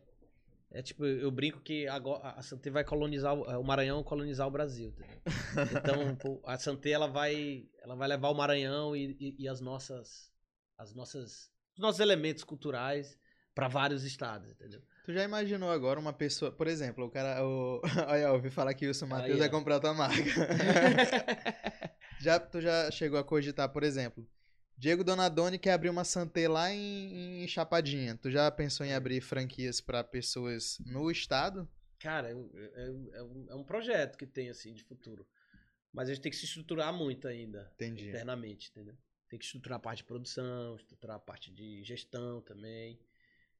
É 0.70 0.82
tipo, 0.82 1.06
eu 1.06 1.32
brinco 1.32 1.62
que 1.62 1.88
agora 1.88 2.32
a 2.32 2.42
Santé 2.42 2.70
vai 2.70 2.84
colonizar 2.84 3.34
o 3.34 3.64
Maranhão 3.64 4.04
colonizar 4.04 4.46
o 4.46 4.52
Brasil. 4.52 4.94
Entendeu? 5.54 6.10
Então, 6.12 6.42
a 6.46 6.58
Santé 6.58 6.90
ela 6.90 7.08
vai, 7.08 7.66
ela 7.82 7.96
vai 7.96 8.06
levar 8.06 8.30
o 8.30 8.34
Maranhão 8.34 8.94
e, 8.94 9.16
e, 9.18 9.36
e 9.40 9.48
as 9.48 9.62
nossas, 9.62 10.30
as 10.78 10.94
nossas, 10.94 11.50
os 11.74 11.80
nossos 11.80 12.02
elementos 12.02 12.44
culturais 12.44 13.18
para 13.56 13.70
vários 13.70 14.04
estados, 14.04 14.52
entendeu? 14.52 14.84
Tu 15.08 15.14
já 15.14 15.24
imaginou 15.24 15.72
agora 15.72 15.98
uma 15.98 16.12
pessoa, 16.12 16.52
por 16.52 16.68
exemplo, 16.68 17.06
o 17.06 17.10
cara. 17.10 17.42
O... 17.42 17.80
Olha, 18.10 18.24
eu 18.24 18.34
ouvi 18.34 18.50
falar 18.50 18.74
que 18.74 18.84
o 18.84 18.90
Wilson 18.90 19.06
Matheus 19.06 19.40
vai 19.40 19.50
comprar 19.50 19.80
tua 19.80 19.94
marca. 19.94 20.20
já, 22.20 22.38
tu 22.38 22.60
já 22.60 22.92
chegou 22.92 23.18
a 23.18 23.24
cogitar, 23.24 23.70
por 23.70 23.84
exemplo, 23.84 24.30
Diego 24.78 25.06
Donadoni 25.06 25.58
quer 25.58 25.72
abrir 25.72 25.90
uma 25.90 26.04
Santé 26.04 26.50
lá 26.50 26.74
em, 26.74 27.42
em 27.42 27.48
Chapadinha. 27.48 28.18
Tu 28.18 28.30
já 28.30 28.52
pensou 28.52 28.86
em 28.86 28.94
abrir 28.94 29.22
franquias 29.22 29.80
para 29.80 30.04
pessoas 30.04 30.78
no 30.86 31.10
estado? 31.10 31.66
Cara, 32.02 32.28
é, 32.28 32.34
é, 32.34 32.34
é, 32.34 33.24
um, 33.24 33.48
é, 33.52 33.56
um, 33.56 33.64
projeto 33.64 34.18
que 34.18 34.28
tem, 34.28 34.50
assim, 34.50 34.74
de 34.74 34.84
futuro. 34.84 35.26
Mas 35.94 36.10
a 36.10 36.14
gente 36.14 36.22
tem 36.22 36.30
que 36.30 36.38
se 36.38 36.44
estruturar 36.44 36.94
muito 36.94 37.30
ainda. 37.30 37.72
Entendi. 37.76 38.10
Internamente, 38.10 38.72
entendeu? 38.72 38.98
Tem 39.30 39.40
que 39.40 39.46
estruturar 39.46 39.78
a 39.78 39.82
parte 39.82 40.00
de 40.00 40.04
produção, 40.04 40.76
estruturar 40.76 41.16
a 41.16 41.20
parte 41.20 41.50
de 41.50 41.82
gestão 41.86 42.42
também. 42.42 43.00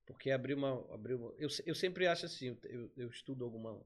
Porque 0.08 0.32
abrir 0.32 0.54
uma. 0.56 0.72
Abrir 0.94 1.16
uma 1.16 1.32
eu, 1.38 1.50
eu 1.66 1.76
sempre 1.76 2.08
acho 2.08 2.26
assim, 2.26 2.58
eu, 2.64 2.90
eu 2.96 3.10
estudo 3.10 3.44
alguma. 3.44 3.80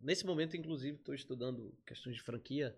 Nesse 0.00 0.24
momento, 0.24 0.56
inclusive, 0.56 0.96
estou 0.96 1.14
estudando 1.14 1.76
questões 1.84 2.16
de 2.16 2.22
franquia. 2.22 2.74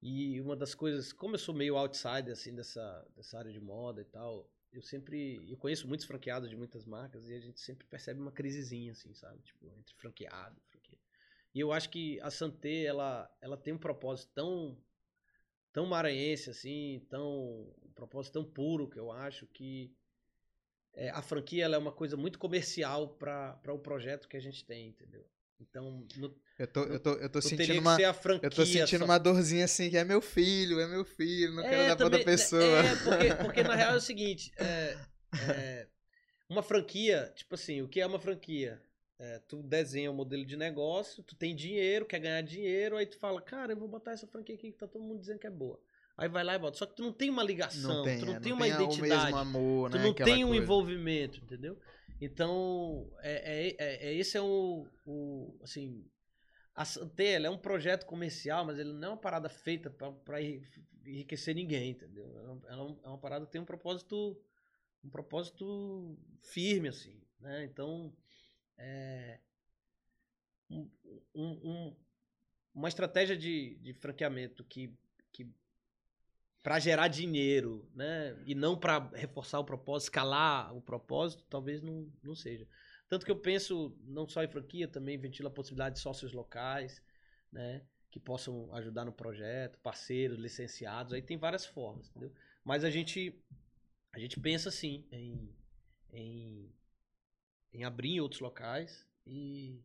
E 0.00 0.40
uma 0.40 0.56
das 0.56 0.74
coisas, 0.74 1.12
como 1.12 1.34
eu 1.34 1.38
sou 1.38 1.54
meio 1.54 1.76
outsider 1.76 2.32
assim 2.32 2.54
dessa, 2.54 3.06
dessa 3.14 3.36
área 3.36 3.52
de 3.52 3.60
moda 3.60 4.00
e 4.00 4.04
tal, 4.06 4.50
eu 4.72 4.80
sempre, 4.80 5.46
eu 5.50 5.58
conheço 5.58 5.86
muitos 5.86 6.06
franqueados 6.06 6.48
de 6.48 6.56
muitas 6.56 6.86
marcas 6.86 7.28
e 7.28 7.34
a 7.34 7.40
gente 7.40 7.60
sempre 7.60 7.86
percebe 7.86 8.18
uma 8.18 8.32
crisezinha 8.32 8.92
assim, 8.92 9.12
sabe? 9.12 9.42
Tipo, 9.42 9.70
entre 9.76 9.94
franqueado, 9.96 10.58
franquia. 10.70 10.98
E 11.54 11.60
eu 11.60 11.70
acho 11.70 11.90
que 11.90 12.18
a 12.20 12.30
Santé, 12.30 12.84
ela, 12.84 13.30
ela 13.42 13.58
tem 13.58 13.74
um 13.74 13.78
propósito 13.78 14.30
tão 14.32 14.78
tão 15.72 15.86
maranhense 15.86 16.50
assim, 16.50 17.04
tão 17.08 17.72
um 17.82 17.92
propósito 17.94 18.34
tão 18.34 18.44
puro 18.44 18.88
que 18.88 18.98
eu 18.98 19.12
acho 19.12 19.46
que 19.48 19.94
é, 20.94 21.10
a 21.10 21.22
franquia 21.22 21.64
é 21.66 21.78
uma 21.78 21.92
coisa 21.92 22.16
muito 22.16 22.38
comercial 22.38 23.08
para 23.08 23.60
o 23.68 23.78
projeto 23.78 24.28
que 24.28 24.36
a 24.36 24.40
gente 24.40 24.64
tem, 24.64 24.88
entendeu? 24.88 25.24
Então, 25.60 26.06
no, 26.16 26.34
Eu 26.58 26.66
tô, 26.66 26.84
eu 26.84 26.98
tô, 26.98 27.12
eu 27.14 27.28
tô 27.28 27.40
sentindo 27.42 27.80
uma. 27.80 27.96
Eu 28.42 28.50
tô 28.50 28.64
sentindo 28.64 29.00
só- 29.00 29.04
uma 29.04 29.18
dorzinha 29.18 29.64
assim, 29.66 29.90
que 29.90 29.96
é 29.96 30.04
meu 30.04 30.20
filho, 30.22 30.80
é 30.80 30.86
meu 30.86 31.04
filho, 31.04 31.52
não 31.52 31.62
quero 31.62 31.86
dar 31.88 31.96
pra 31.96 32.04
outra 32.06 32.18
também- 32.18 32.36
pessoa. 32.36 32.62
É, 32.62 32.94
porque, 33.04 33.34
porque 33.44 33.62
na 33.62 33.74
real 33.74 33.92
é 33.94 33.96
o 33.96 34.00
seguinte, 34.00 34.52
é, 34.56 34.96
é, 35.34 35.86
uma 36.48 36.62
franquia, 36.62 37.30
tipo 37.36 37.54
assim, 37.54 37.82
o 37.82 37.88
que 37.88 38.00
é 38.00 38.06
uma 38.06 38.18
franquia? 38.18 38.82
É, 39.18 39.38
tu 39.40 39.62
desenha 39.62 40.10
um 40.10 40.14
modelo 40.14 40.46
de 40.46 40.56
negócio, 40.56 41.22
tu 41.22 41.36
tem 41.36 41.54
dinheiro, 41.54 42.06
quer 42.06 42.18
ganhar 42.20 42.40
dinheiro, 42.40 42.96
aí 42.96 43.04
tu 43.04 43.18
fala, 43.18 43.42
cara, 43.42 43.72
eu 43.72 43.76
vou 43.76 43.86
botar 43.86 44.12
essa 44.12 44.26
franquia 44.26 44.54
aqui 44.54 44.72
que 44.72 44.78
tá 44.78 44.88
todo 44.88 45.04
mundo 45.04 45.20
dizendo 45.20 45.38
que 45.38 45.46
é 45.46 45.50
boa. 45.50 45.78
Aí 46.20 46.28
vai 46.28 46.44
lá 46.44 46.54
e 46.54 46.58
bota. 46.58 46.76
Só 46.76 46.84
que 46.86 46.94
tu 46.94 47.02
não 47.02 47.12
tem 47.12 47.30
uma 47.30 47.42
ligação, 47.42 47.96
Não 47.98 48.04
tem, 48.04 48.18
tu 48.20 48.26
não 48.26 48.34
é, 48.36 48.40
tem 48.40 48.52
uma 48.52 48.64
o 48.64 48.68
identidade. 48.68 49.24
mesmo 49.24 49.38
amor, 49.38 49.90
Tu 49.90 49.96
né? 49.96 50.04
não 50.04 50.10
aquela 50.10 50.30
tem 50.30 50.44
um 50.44 50.48
coisa. 50.48 50.62
envolvimento, 50.62 51.38
entendeu? 51.40 51.80
Então, 52.20 53.10
é, 53.22 53.32
é, 53.32 53.76
é- 53.78 54.08
é- 54.10 54.14
esse 54.14 54.36
é 54.36 54.40
o, 54.42 54.86
o 55.06 55.58
assim, 55.62 56.04
a 56.74 56.84
Santé, 56.84 57.42
é 57.42 57.48
um 57.50 57.56
projeto 57.56 58.04
comercial, 58.04 58.66
mas 58.66 58.78
ele 58.78 58.92
não 58.92 59.08
é 59.08 59.10
uma 59.12 59.16
parada 59.16 59.48
feita 59.48 59.88
para 59.88 60.40
enriquecer 61.06 61.54
ninguém, 61.54 61.92
entendeu? 61.92 62.26
Ela, 62.38 62.60
é 62.68 62.76
um- 62.82 63.00
é 63.04 63.08
uma 63.08 63.18
parada 63.18 63.46
que 63.46 63.52
tem 63.52 63.60
um 63.60 63.64
propósito, 63.64 64.38
um 65.02 65.08
propósito 65.08 66.18
firme, 66.42 66.88
assim, 66.88 67.18
né? 67.40 67.64
Então, 67.64 68.14
é, 68.76 69.40
um- 70.70 70.90
um- 71.34 71.96
uma 72.74 72.88
estratégia 72.88 73.36
de, 73.36 73.76
de 73.76 73.94
franqueamento 73.94 74.62
que, 74.64 74.94
que 75.32 75.48
para 76.62 76.78
gerar 76.78 77.08
dinheiro, 77.08 77.88
né? 77.94 78.36
E 78.44 78.54
não 78.54 78.78
para 78.78 79.10
reforçar 79.14 79.58
o 79.58 79.64
propósito, 79.64 80.08
escalar 80.08 80.74
o 80.74 80.80
propósito, 80.80 81.44
talvez 81.48 81.80
não, 81.80 82.10
não 82.22 82.34
seja. 82.34 82.66
Tanto 83.08 83.24
que 83.24 83.30
eu 83.30 83.36
penso 83.36 83.96
não 84.04 84.28
só 84.28 84.42
em 84.44 84.48
franquia, 84.48 84.86
também 84.86 85.18
ventila 85.18 85.48
a 85.48 85.52
possibilidade 85.52 85.96
de 85.96 86.00
sócios 86.00 86.32
locais, 86.32 87.02
né? 87.50 87.82
Que 88.10 88.20
possam 88.20 88.72
ajudar 88.74 89.04
no 89.04 89.12
projeto, 89.12 89.78
parceiros, 89.78 90.38
licenciados, 90.38 91.12
aí 91.12 91.22
tem 91.22 91.38
várias 91.38 91.64
formas, 91.64 92.10
entendeu? 92.10 92.32
Mas 92.64 92.84
a 92.84 92.90
gente, 92.90 93.34
a 94.12 94.18
gente 94.18 94.38
pensa 94.38 94.70
sim 94.70 95.06
em, 95.10 95.54
em, 96.12 96.72
em 97.72 97.84
abrir 97.84 98.16
em 98.16 98.20
outros 98.20 98.40
locais 98.40 99.06
e, 99.26 99.80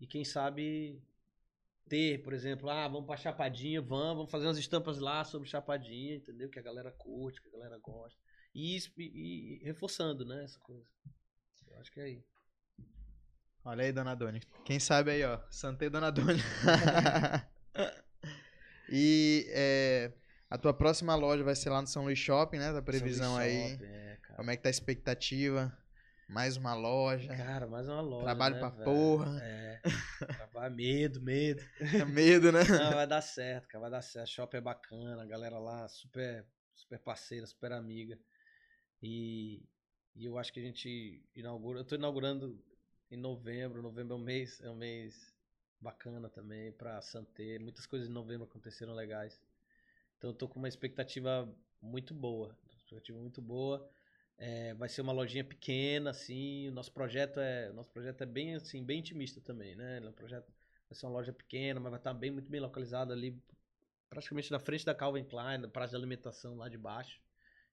e 0.00 0.06
quem 0.06 0.24
sabe 0.24 1.02
ter, 1.90 2.22
por 2.22 2.32
exemplo, 2.32 2.70
ah, 2.70 2.86
vamos 2.88 3.04
pra 3.06 3.16
Chapadinha, 3.16 3.82
vamos, 3.82 4.16
vamos 4.16 4.30
fazer 4.30 4.46
umas 4.46 4.56
estampas 4.58 4.98
lá 5.00 5.24
sobre 5.24 5.48
Chapadinha, 5.48 6.14
entendeu? 6.14 6.48
Que 6.48 6.58
a 6.58 6.62
galera 6.62 6.92
curte, 6.92 7.42
que 7.42 7.48
a 7.48 7.52
galera 7.52 7.76
gosta. 7.78 8.18
E, 8.54 8.76
isso- 8.76 8.92
e- 8.96 9.58
e 9.60 9.64
reforçando, 9.64 10.24
né, 10.24 10.44
essa 10.44 10.58
coisa. 10.60 10.86
Eu 11.68 11.78
acho 11.80 11.90
que 11.92 12.00
é 12.00 12.04
aí. 12.04 12.24
Olha 13.64 13.84
aí, 13.84 13.92
Dona 13.92 14.14
Doni. 14.14 14.40
Quem 14.64 14.78
sabe 14.80 15.10
aí, 15.10 15.22
ó. 15.24 15.38
Santé 15.50 15.90
Dona 15.90 16.10
Doni. 16.10 16.40
e 18.88 19.46
é, 19.50 20.12
a 20.48 20.58
tua 20.58 20.72
próxima 20.72 21.14
loja 21.14 21.44
vai 21.44 21.54
ser 21.54 21.70
lá 21.70 21.80
no 21.80 21.86
São 21.86 22.04
Luís 22.04 22.18
Shopping, 22.18 22.58
né? 22.58 22.72
Da 22.72 22.82
previsão 22.82 23.34
São 23.34 23.36
aí. 23.36 23.70
Shopping, 23.72 23.84
É. 23.84 24.18
Como 24.36 24.50
é 24.50 24.56
que 24.56 24.62
tá 24.62 24.68
a 24.68 24.70
expectativa? 24.70 25.76
Mais 26.30 26.56
uma 26.56 26.74
loja. 26.74 27.34
Cara, 27.36 27.66
mais 27.66 27.88
uma 27.88 28.00
loja. 28.00 28.24
Trabalho 28.24 28.54
né, 28.54 28.60
pra 28.60 28.68
velho? 28.68 28.84
porra. 28.84 29.40
É. 29.42 29.80
Trabalho, 30.36 30.74
medo, 30.76 31.20
medo. 31.20 31.60
Medo, 32.12 32.52
né? 32.52 32.60
Não, 32.62 32.92
vai 32.92 33.06
dar 33.06 33.20
certo, 33.20 33.66
cara, 33.66 33.82
vai 33.82 33.90
dar 33.90 34.02
certo. 34.02 34.28
Shopping 34.28 34.58
é 34.58 34.60
bacana, 34.60 35.22
a 35.22 35.26
galera 35.26 35.58
lá 35.58 35.88
super, 35.88 36.46
super 36.72 37.00
parceira, 37.00 37.44
super 37.46 37.72
amiga. 37.72 38.16
E, 39.02 39.68
e 40.14 40.24
eu 40.24 40.38
acho 40.38 40.52
que 40.52 40.60
a 40.60 40.62
gente 40.62 41.20
inaugura. 41.34 41.80
Eu 41.80 41.84
tô 41.84 41.96
inaugurando 41.96 42.62
em 43.10 43.16
novembro. 43.16 43.82
Novembro 43.82 44.14
é 44.14 44.16
um 44.16 44.22
mês, 44.22 44.60
é 44.62 44.70
um 44.70 44.76
mês 44.76 45.34
bacana 45.80 46.28
também 46.28 46.70
pra 46.70 47.02
Santé. 47.02 47.58
Muitas 47.58 47.86
coisas 47.86 48.08
em 48.08 48.12
novembro 48.12 48.46
aconteceram 48.46 48.94
legais. 48.94 49.40
Então 50.16 50.30
eu 50.30 50.34
tô 50.34 50.48
com 50.48 50.60
uma 50.60 50.68
expectativa 50.68 51.52
muito 51.82 52.14
boa. 52.14 52.56
Expectativa 52.68 53.18
muito 53.18 53.42
boa. 53.42 53.90
É, 54.42 54.72
vai 54.72 54.88
ser 54.88 55.02
uma 55.02 55.12
lojinha 55.12 55.44
pequena, 55.44 56.10
assim. 56.10 56.68
O 56.68 56.72
nosso 56.72 56.90
projeto 56.90 57.38
é, 57.38 57.70
nosso 57.72 57.90
projeto 57.90 58.22
é 58.22 58.26
bem 58.26 58.54
assim, 58.54 58.82
bem 58.82 59.00
intimista 59.00 59.38
também, 59.38 59.76
né? 59.76 60.00
É 60.02 60.08
um 60.08 60.12
projeto 60.12 60.50
vai 60.88 60.98
ser 60.98 61.04
uma 61.04 61.12
loja 61.12 61.32
pequena, 61.32 61.78
mas 61.78 61.90
vai 61.90 62.00
estar 62.00 62.14
bem 62.14 62.30
muito 62.30 62.50
bem 62.50 62.60
localizada 62.60 63.12
ali, 63.12 63.38
praticamente 64.08 64.50
na 64.50 64.58
frente 64.58 64.84
da 64.84 64.94
Calvin 64.94 65.24
Klein, 65.24 65.58
na 65.58 65.68
praça 65.68 65.90
de 65.90 65.96
alimentação 65.96 66.56
lá 66.56 66.70
de 66.70 66.78
baixo. 66.78 67.20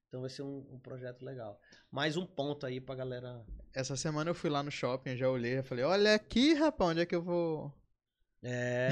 Então 0.09 0.21
vai 0.21 0.29
ser 0.29 0.41
um, 0.41 0.65
um 0.71 0.79
projeto 0.79 1.23
legal. 1.23 1.59
Mais 1.89 2.17
um 2.17 2.25
ponto 2.25 2.65
aí 2.65 2.81
pra 2.81 2.95
galera. 2.95 3.45
Essa 3.73 3.95
semana 3.95 4.29
eu 4.29 4.35
fui 4.35 4.49
lá 4.49 4.61
no 4.61 4.71
shopping, 4.71 5.15
já 5.15 5.29
olhei, 5.29 5.55
já 5.55 5.63
falei, 5.63 5.85
olha 5.85 6.15
aqui, 6.15 6.53
rapaz, 6.53 6.91
onde 6.91 7.01
é 7.01 7.05
que 7.05 7.15
eu 7.15 7.21
vou 7.21 7.73
É. 8.43 8.89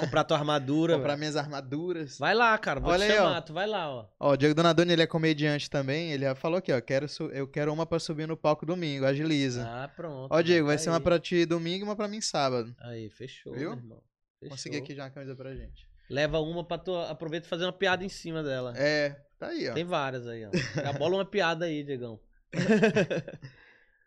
comprar 0.00 0.24
tua 0.24 0.38
armadura. 0.38 0.96
comprar 0.96 1.16
minhas 1.16 1.36
armaduras? 1.36 2.18
Vai 2.18 2.34
lá, 2.34 2.56
cara. 2.56 2.80
Vou 2.80 2.90
Olha 2.90 3.06
te 3.06 3.12
aí, 3.12 3.18
chamar. 3.18 3.38
ó. 3.38 3.40
Tu 3.42 3.52
vai 3.52 3.66
lá, 3.66 3.90
ó. 3.90 4.06
Ó, 4.18 4.32
o 4.32 4.36
Diego 4.36 4.54
Donadoni, 4.54 4.92
ele 4.92 5.02
é 5.02 5.06
comediante 5.06 5.68
também, 5.68 6.10
ele 6.10 6.24
já 6.24 6.34
falou 6.34 6.58
aqui, 6.58 6.72
ó, 6.72 6.80
quero 6.80 7.06
eu 7.32 7.46
quero 7.46 7.72
uma 7.72 7.84
pra 7.84 7.98
subir 7.98 8.26
no 8.26 8.36
palco 8.36 8.64
domingo, 8.64 9.04
agiliza. 9.04 9.64
Ah, 9.68 9.88
pronto. 9.88 10.32
ó, 10.32 10.40
Diego, 10.40 10.66
vai 10.66 10.76
Tá 10.76 10.82
ser 10.82 10.90
uma 10.90 11.00
pra 11.00 11.18
ti 11.18 11.44
domingo 11.44 11.84
e 11.84 11.88
uma 11.88 11.94
pra 11.96 12.08
mim 12.08 12.20
sábado. 12.20 12.74
Aí, 12.80 13.10
fechou, 13.10 13.52
Viu? 13.54 13.72
irmão. 13.72 14.02
Fechou. 14.40 14.50
Consegui 14.56 14.78
aqui 14.78 14.94
já 14.94 15.04
uma 15.04 15.10
camisa 15.10 15.36
pra 15.36 15.54
gente. 15.54 15.86
Leva 16.08 16.38
uma 16.40 16.64
pra 16.64 16.78
tu. 16.78 16.96
Aproveita 16.96 17.46
e 17.46 17.50
fazer 17.50 17.64
uma 17.64 17.72
piada 17.72 18.02
em 18.02 18.08
cima 18.08 18.42
dela. 18.42 18.72
É, 18.76 19.10
tá 19.38 19.48
aí, 19.48 19.68
ó. 19.68 19.74
Tem 19.74 19.84
várias 19.84 20.26
aí, 20.26 20.46
ó. 20.46 20.50
Já 20.82 20.92
bola 20.94 21.16
uma 21.16 21.24
piada 21.26 21.66
aí, 21.66 21.84
Diegão. 21.84 22.18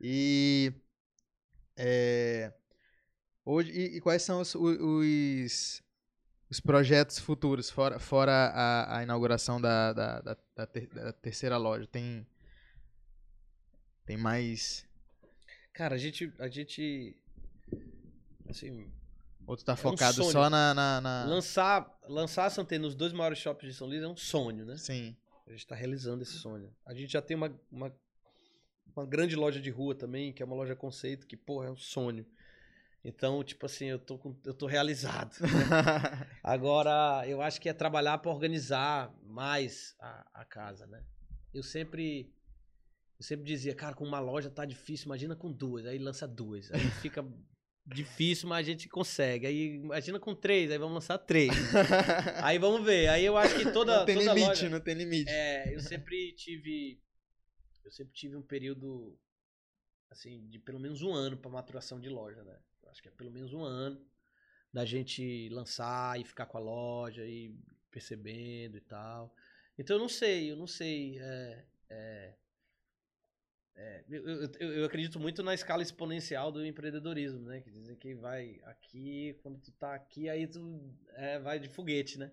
E. 0.03 0.73
É, 1.77 2.51
hoje, 3.45 3.71
e, 3.71 3.97
e 3.97 4.01
quais 4.01 4.21
são 4.23 4.41
os, 4.41 4.53
os, 4.55 5.81
os 6.49 6.59
projetos 6.59 7.19
futuros, 7.19 7.69
fora, 7.69 7.99
fora 7.99 8.31
a, 8.53 8.97
a 8.99 9.03
inauguração 9.03 9.59
da, 9.59 9.93
da, 9.93 10.21
da, 10.21 10.37
da 10.55 10.65
ter- 10.67 10.87
da 10.89 11.13
terceira 11.13 11.57
loja? 11.57 11.87
Tem. 11.87 12.25
Tem 14.05 14.17
mais. 14.17 14.85
Cara, 15.73 15.95
a 15.95 15.97
gente. 15.97 16.31
A 16.39 16.47
gente. 16.47 17.15
Assim, 18.49 18.91
Ou 19.47 19.55
tu 19.55 19.63
tá 19.63 19.73
um 19.73 19.77
focado 19.77 20.15
sonho. 20.17 20.31
só 20.31 20.49
na. 20.49 20.73
na, 20.73 20.99
na- 21.01 21.25
lançar, 21.25 21.99
lançar 22.07 22.45
a 22.45 22.49
Santé 22.49 22.77
nos 22.77 22.95
dois 22.95 23.13
maiores 23.13 23.37
shoppings 23.39 23.73
de 23.73 23.77
São 23.77 23.87
Luís 23.87 24.01
é 24.03 24.07
um 24.07 24.17
sonho, 24.17 24.65
né? 24.65 24.75
Sim. 24.77 25.15
A 25.47 25.51
gente 25.51 25.67
tá 25.67 25.75
realizando 25.75 26.23
esse 26.23 26.33
sonho. 26.33 26.73
A 26.85 26.93
gente 26.93 27.11
já 27.13 27.21
tem 27.21 27.35
uma, 27.35 27.53
uma, 27.71 27.93
uma 28.95 29.05
grande 29.05 29.35
loja 29.35 29.59
de 29.59 29.69
rua 29.69 29.93
também, 29.95 30.31
que 30.33 30.41
é 30.41 30.45
uma 30.45 30.55
loja 30.55 30.75
conceito, 30.75 31.27
que, 31.27 31.35
porra, 31.37 31.67
é 31.67 31.71
um 31.71 31.75
sonho. 31.77 32.25
Então, 33.03 33.43
tipo 33.43 33.65
assim, 33.65 33.85
eu 33.85 33.97
tô, 33.99 34.17
com- 34.17 34.35
eu 34.45 34.53
tô 34.53 34.67
realizado. 34.67 35.35
Agora, 36.43 37.23
eu 37.27 37.41
acho 37.41 37.59
que 37.59 37.67
é 37.69 37.73
trabalhar 37.73 38.17
para 38.19 38.31
organizar 38.31 39.13
mais 39.23 39.95
a, 39.99 40.41
a 40.41 40.45
casa, 40.45 40.85
né? 40.87 41.03
Eu 41.53 41.63
sempre 41.63 42.31
eu 43.19 43.23
sempre 43.25 43.45
dizia, 43.45 43.75
cara, 43.75 43.93
com 43.95 44.03
uma 44.05 44.19
loja 44.19 44.49
tá 44.49 44.65
difícil, 44.65 45.05
imagina 45.05 45.35
com 45.35 45.51
duas, 45.51 45.85
aí 45.85 45.97
lança 45.99 46.27
duas. 46.27 46.71
Aí 46.71 46.79
fica 47.01 47.23
difícil, 47.85 48.47
mas 48.47 48.67
a 48.67 48.69
gente 48.71 48.87
consegue. 48.87 49.47
Aí 49.47 49.75
imagina 49.75 50.19
com 50.19 50.35
três, 50.35 50.69
aí 50.71 50.77
vamos 50.77 50.95
lançar 50.95 51.17
três. 51.17 51.51
Aí 52.43 52.57
vamos 52.59 52.83
ver. 52.85 53.07
Aí 53.09 53.25
eu 53.25 53.35
acho 53.37 53.55
que 53.55 53.71
toda 53.71 53.99
não 53.99 54.05
tem 54.05 54.15
toda 54.15 54.33
limite, 54.33 54.47
loja, 54.47 54.69
não 54.69 54.79
tem 54.79 54.93
limite. 54.95 55.29
é, 55.29 55.75
eu 55.75 55.79
sempre 55.81 56.33
tive. 56.33 56.99
Eu 57.83 57.91
sempre 57.91 58.13
tive 58.13 58.35
um 58.35 58.41
período 58.43 59.17
assim, 60.11 60.47
de 60.49 60.59
pelo 60.59 60.79
menos 60.79 61.01
um 61.01 61.13
ano 61.13 61.37
para 61.37 61.49
maturação 61.49 61.99
de 61.99 62.09
loja, 62.09 62.43
né? 62.43 62.57
Acho 62.91 63.01
que 63.01 63.09
é 63.09 63.11
pelo 63.11 63.31
menos 63.31 63.53
um 63.53 63.63
ano 63.63 64.05
da 64.73 64.85
gente 64.85 65.49
lançar 65.49 66.19
e 66.19 66.25
ficar 66.25 66.45
com 66.47 66.57
a 66.57 66.61
loja 66.61 67.25
e 67.25 67.55
percebendo 67.91 68.77
e 68.77 68.81
tal. 68.81 69.33
Então 69.77 69.97
eu 69.97 70.01
não 70.01 70.09
sei, 70.09 70.51
eu 70.51 70.55
não 70.57 70.67
sei. 70.67 71.19
é, 71.19 71.65
é, 71.89 72.35
é, 73.75 74.03
eu, 74.09 74.25
eu- 74.59 74.73
eu- 74.73 74.85
acredito 74.85 75.19
muito 75.19 75.41
na 75.41 75.53
escala 75.53 75.81
exponencial 75.81 76.51
do 76.51 76.65
empreendedorismo, 76.65 77.39
né? 77.45 77.61
Que 77.61 77.71
dizem 77.71 77.95
que 77.95 78.13
vai 78.15 78.59
aqui, 78.65 79.35
quando 79.41 79.59
tu 79.59 79.71
tá 79.73 79.95
aqui, 79.95 80.29
aí 80.29 80.45
tu 80.47 80.93
é, 81.15 81.39
vai 81.39 81.59
de 81.59 81.69
foguete, 81.69 82.17
né? 82.19 82.31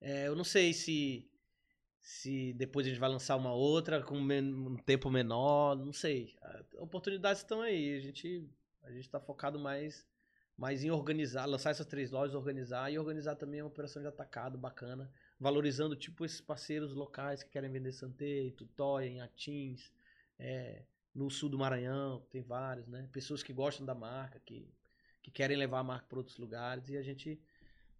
É, 0.00 0.28
eu 0.28 0.36
não 0.36 0.44
sei 0.44 0.72
se 0.72 1.28
se 2.00 2.52
depois 2.54 2.86
a 2.86 2.90
gente 2.90 3.00
vai 3.00 3.10
lançar 3.10 3.36
uma 3.36 3.52
outra 3.54 4.02
com 4.02 4.16
um 4.18 4.76
tempo 4.78 5.10
menor, 5.10 5.76
não 5.76 5.92
sei. 5.92 6.34
Oportunidades 6.78 7.42
estão 7.42 7.62
aí, 7.62 7.96
a 7.96 8.00
gente 8.00 8.48
a 8.82 8.90
gente 8.90 9.06
está 9.06 9.20
focado 9.20 9.58
mais 9.58 10.06
mais 10.56 10.84
em 10.84 10.90
organizar, 10.90 11.46
lançar 11.46 11.70
essas 11.70 11.86
três 11.86 12.10
lojas, 12.10 12.34
organizar 12.34 12.92
e 12.92 12.98
organizar 12.98 13.34
também 13.36 13.62
uma 13.62 13.68
operação 13.68 14.02
de 14.02 14.08
atacado 14.08 14.58
bacana, 14.58 15.10
valorizando 15.40 15.96
tipo 15.96 16.24
esses 16.24 16.40
parceiros 16.40 16.94
locais 16.94 17.42
que 17.42 17.50
querem 17.50 17.70
vender 17.70 17.92
Santé, 17.92 18.52
Tutóia, 18.56 19.06
em 19.08 19.20
Atins, 19.20 19.90
é, 20.38 20.82
no 21.14 21.30
sul 21.30 21.48
do 21.48 21.58
Maranhão, 21.58 22.20
tem 22.30 22.42
vários, 22.42 22.86
né? 22.86 23.08
Pessoas 23.12 23.42
que 23.42 23.52
gostam 23.52 23.84
da 23.84 23.94
marca, 23.94 24.40
que, 24.40 24.72
que 25.22 25.30
querem 25.30 25.56
levar 25.56 25.80
a 25.80 25.84
marca 25.84 26.06
para 26.06 26.18
outros 26.18 26.38
lugares 26.38 26.88
e 26.88 26.96
a 26.96 27.02
gente 27.02 27.40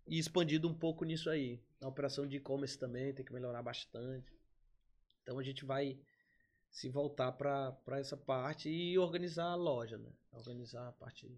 ir 0.06 0.18
expandido 0.18 0.68
um 0.68 0.74
pouco 0.74 1.04
nisso 1.04 1.30
aí. 1.30 1.60
Na 1.80 1.88
operação 1.88 2.26
de 2.26 2.36
e-commerce 2.36 2.78
também 2.78 3.12
tem 3.12 3.24
que 3.24 3.32
melhorar 3.32 3.62
bastante. 3.62 4.32
Então 5.22 5.38
a 5.38 5.42
gente 5.42 5.64
vai 5.64 5.98
se 6.72 6.88
voltar 6.88 7.30
para 7.32 7.76
essa 7.98 8.16
parte 8.16 8.70
e 8.70 8.98
organizar 8.98 9.44
a 9.44 9.54
loja, 9.54 9.98
né? 9.98 10.10
Organizar 10.32 10.88
a 10.88 10.92
parte 10.92 11.30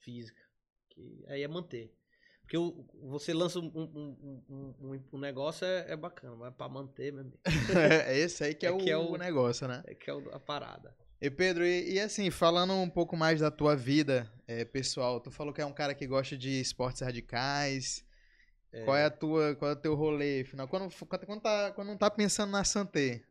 física. 0.00 0.42
Que 0.90 1.24
aí 1.28 1.42
é 1.42 1.48
manter. 1.48 1.94
Porque 2.42 2.58
o, 2.58 2.84
você 3.04 3.32
lança 3.32 3.60
um, 3.60 3.66
um, 3.66 4.74
um, 4.80 5.04
um, 5.12 5.18
negócio 5.18 5.64
é, 5.64 5.92
é 5.92 5.96
bacana, 5.96 6.34
mas 6.34 6.54
para 6.54 6.68
manter, 6.68 7.12
meu 7.12 7.20
amigo. 7.20 7.38
é 8.06 8.18
esse 8.18 8.42
aí 8.42 8.54
que 8.54 8.66
é, 8.66 8.70
é 8.70 8.72
o, 8.72 8.78
que 8.78 8.90
é 8.90 8.96
o 8.96 9.16
negócio, 9.16 9.68
né? 9.68 9.82
É 9.86 9.94
que 9.94 10.10
é 10.10 10.14
a 10.32 10.40
parada. 10.40 10.96
E 11.20 11.30
Pedro, 11.30 11.64
e, 11.64 11.94
e, 11.94 12.00
assim, 12.00 12.30
falando 12.30 12.72
um 12.72 12.90
pouco 12.90 13.16
mais 13.16 13.40
da 13.40 13.50
tua 13.50 13.76
vida 13.76 14.32
é, 14.46 14.64
pessoal, 14.64 15.20
tu 15.20 15.30
falou 15.30 15.52
que 15.52 15.60
é 15.60 15.66
um 15.66 15.72
cara 15.72 15.94
que 15.94 16.06
gosta 16.06 16.36
de 16.36 16.60
esportes 16.60 17.02
radicais. 17.02 18.04
É. 18.72 18.84
Qual 18.84 18.96
é 18.96 19.04
a 19.04 19.10
tua, 19.10 19.54
qual 19.54 19.70
é 19.70 19.74
o 19.74 19.80
teu 19.80 19.94
rolê, 19.94 20.44
final? 20.44 20.66
Quando, 20.66 20.92
quando, 21.26 21.40
tá, 21.40 21.72
quando 21.72 21.88
não 21.88 21.96
tá 21.96 22.10
pensando 22.10 22.50
na 22.50 22.64
Santé, 22.64 23.22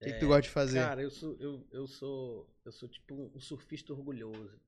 o 0.00 0.04
que, 0.04 0.10
é, 0.10 0.12
que, 0.12 0.20
tu 0.20 0.26
gosta 0.26 0.42
de 0.42 0.50
fazer? 0.50 0.78
Cara, 0.80 1.02
eu 1.02 1.10
sou, 1.10 1.36
eu, 1.40 1.66
eu 1.72 1.86
sou, 1.86 2.48
eu 2.64 2.72
sou 2.72 2.88
tipo 2.88 3.30
um 3.34 3.40
surfista 3.40 3.92
orgulhoso. 3.92 4.60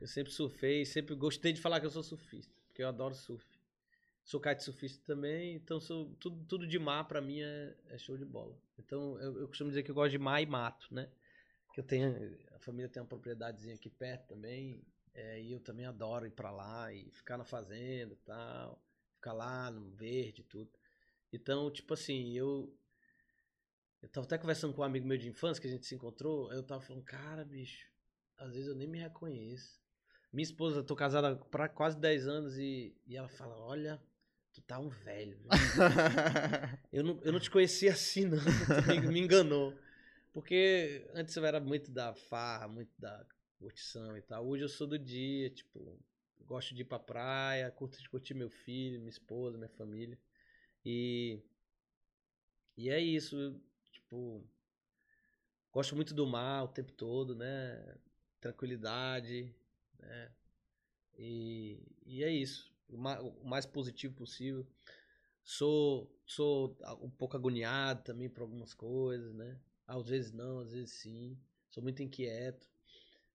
Eu 0.00 0.06
sempre 0.06 0.32
surfei, 0.32 0.86
sempre 0.86 1.14
gostei 1.14 1.52
de 1.52 1.60
falar 1.60 1.78
que 1.78 1.86
eu 1.86 1.90
sou 1.90 2.02
surfista, 2.02 2.54
porque 2.66 2.82
eu 2.82 2.88
adoro 2.88 3.14
surf. 3.14 3.44
Sou 4.24 4.40
kitesurfista 4.40 5.02
também, 5.04 5.56
então 5.56 5.80
sou, 5.80 6.14
tudo, 6.20 6.44
tudo 6.44 6.66
de 6.66 6.78
mar 6.78 7.06
pra 7.06 7.20
mim 7.20 7.40
é, 7.40 7.76
é 7.88 7.98
show 7.98 8.16
de 8.16 8.24
bola. 8.24 8.56
Então 8.78 9.20
eu, 9.20 9.40
eu 9.40 9.48
costumo 9.48 9.70
dizer 9.70 9.82
que 9.82 9.90
eu 9.90 9.94
gosto 9.94 10.12
de 10.12 10.18
mar 10.18 10.40
e 10.40 10.46
mato, 10.46 10.86
né? 10.94 11.10
Que 11.74 11.80
eu 11.80 11.84
tenho, 11.84 12.38
a 12.54 12.58
família 12.58 12.88
tem 12.88 13.02
uma 13.02 13.08
propriedadezinha 13.08 13.74
aqui 13.74 13.90
perto 13.90 14.28
também, 14.28 14.82
é, 15.14 15.40
e 15.40 15.52
eu 15.52 15.60
também 15.60 15.84
adoro 15.84 16.26
ir 16.26 16.30
para 16.30 16.50
lá 16.50 16.92
e 16.92 17.10
ficar 17.10 17.36
na 17.36 17.44
fazenda 17.44 18.14
e 18.14 18.18
tal, 18.18 18.82
ficar 19.14 19.32
lá 19.32 19.70
no 19.70 19.90
verde 19.90 20.42
e 20.42 20.44
tudo. 20.44 20.70
Então, 21.32 21.70
tipo 21.70 21.94
assim, 21.94 22.32
eu 22.32 22.72
eu 24.02 24.08
tava 24.08 24.26
até 24.26 24.38
conversando 24.38 24.72
com 24.72 24.82
um 24.82 24.84
amigo 24.84 25.06
meu 25.06 25.18
de 25.18 25.28
infância 25.28 25.60
que 25.60 25.68
a 25.68 25.70
gente 25.70 25.86
se 25.86 25.94
encontrou, 25.94 26.52
eu 26.52 26.62
tava 26.62 26.80
falando, 26.80 27.04
cara, 27.04 27.44
bicho, 27.44 27.86
às 28.36 28.54
vezes 28.54 28.68
eu 28.68 28.74
nem 28.74 28.88
me 28.88 28.98
reconheço. 28.98 29.78
Minha 30.32 30.44
esposa, 30.44 30.82
tô 30.82 30.94
casada 30.94 31.36
pra 31.36 31.68
quase 31.68 31.98
10 31.98 32.26
anos 32.26 32.56
e, 32.56 32.96
e 33.06 33.16
ela 33.16 33.28
fala, 33.28 33.56
olha, 33.58 34.00
tu 34.52 34.62
tá 34.62 34.78
um 34.78 34.88
velho. 34.88 35.38
eu, 36.92 37.02
não, 37.02 37.20
eu 37.22 37.32
não 37.32 37.40
te 37.40 37.50
conhecia 37.50 37.92
assim, 37.92 38.26
não. 38.26 38.38
Tu 38.38 38.88
me, 38.88 39.08
me 39.08 39.20
enganou. 39.20 39.76
Porque 40.32 41.04
antes 41.12 41.34
eu 41.36 41.44
era 41.44 41.60
muito 41.60 41.90
da 41.90 42.14
farra, 42.14 42.68
muito 42.68 42.92
da 42.98 43.26
curtição 43.58 44.16
e 44.16 44.22
tal. 44.22 44.46
Hoje 44.46 44.64
eu 44.64 44.68
sou 44.68 44.86
do 44.86 44.98
dia, 44.98 45.50
tipo, 45.50 45.98
gosto 46.46 46.74
de 46.74 46.82
ir 46.82 46.84
pra 46.84 46.98
praia, 46.98 47.70
curto 47.70 48.00
de 48.00 48.08
curtir 48.08 48.34
meu 48.34 48.48
filho, 48.48 49.00
minha 49.00 49.10
esposa, 49.10 49.58
minha 49.58 49.68
família. 49.70 50.18
E. 50.84 51.40
E 52.76 52.88
é 52.88 52.98
isso, 52.98 53.60
tipo. 54.10 54.44
Gosto 55.72 55.94
muito 55.94 56.12
do 56.12 56.26
mar 56.26 56.64
o 56.64 56.68
tempo 56.68 56.92
todo, 56.92 57.34
né? 57.34 57.96
Tranquilidade, 58.40 59.54
né? 59.98 60.32
E, 61.16 61.78
e 62.04 62.24
é 62.24 62.30
isso. 62.30 62.72
O 62.88 63.48
mais 63.48 63.64
positivo 63.66 64.14
possível. 64.14 64.66
Sou, 65.42 66.12
sou 66.26 66.76
um 67.00 67.10
pouco 67.10 67.36
agoniado 67.36 68.02
também 68.02 68.28
por 68.28 68.42
algumas 68.42 68.74
coisas, 68.74 69.32
né? 69.32 69.58
Às 69.86 70.08
vezes 70.08 70.32
não, 70.32 70.58
às 70.58 70.72
vezes 70.72 70.90
sim. 70.90 71.38
Sou 71.70 71.82
muito 71.82 72.02
inquieto. 72.02 72.68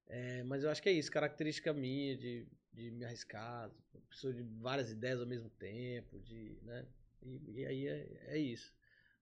É, 0.08 0.44
mas 0.44 0.64
eu 0.64 0.70
acho 0.70 0.84
que 0.84 0.90
é 0.90 0.92
isso, 0.92 1.12
característica 1.12 1.74
minha 1.74 2.16
de, 2.16 2.48
de 2.72 2.92
me 2.92 3.06
arriscar, 3.06 3.72
pessoa 4.10 4.34
de 4.34 4.44
várias 4.44 4.92
ideias 4.92 5.20
ao 5.20 5.26
mesmo 5.26 5.50
tempo, 5.50 6.20
de, 6.20 6.60
né? 6.62 6.86
E, 7.24 7.62
e 7.62 7.66
aí 7.66 7.88
é, 7.88 8.22
é, 8.28 8.38
isso. 8.38 8.74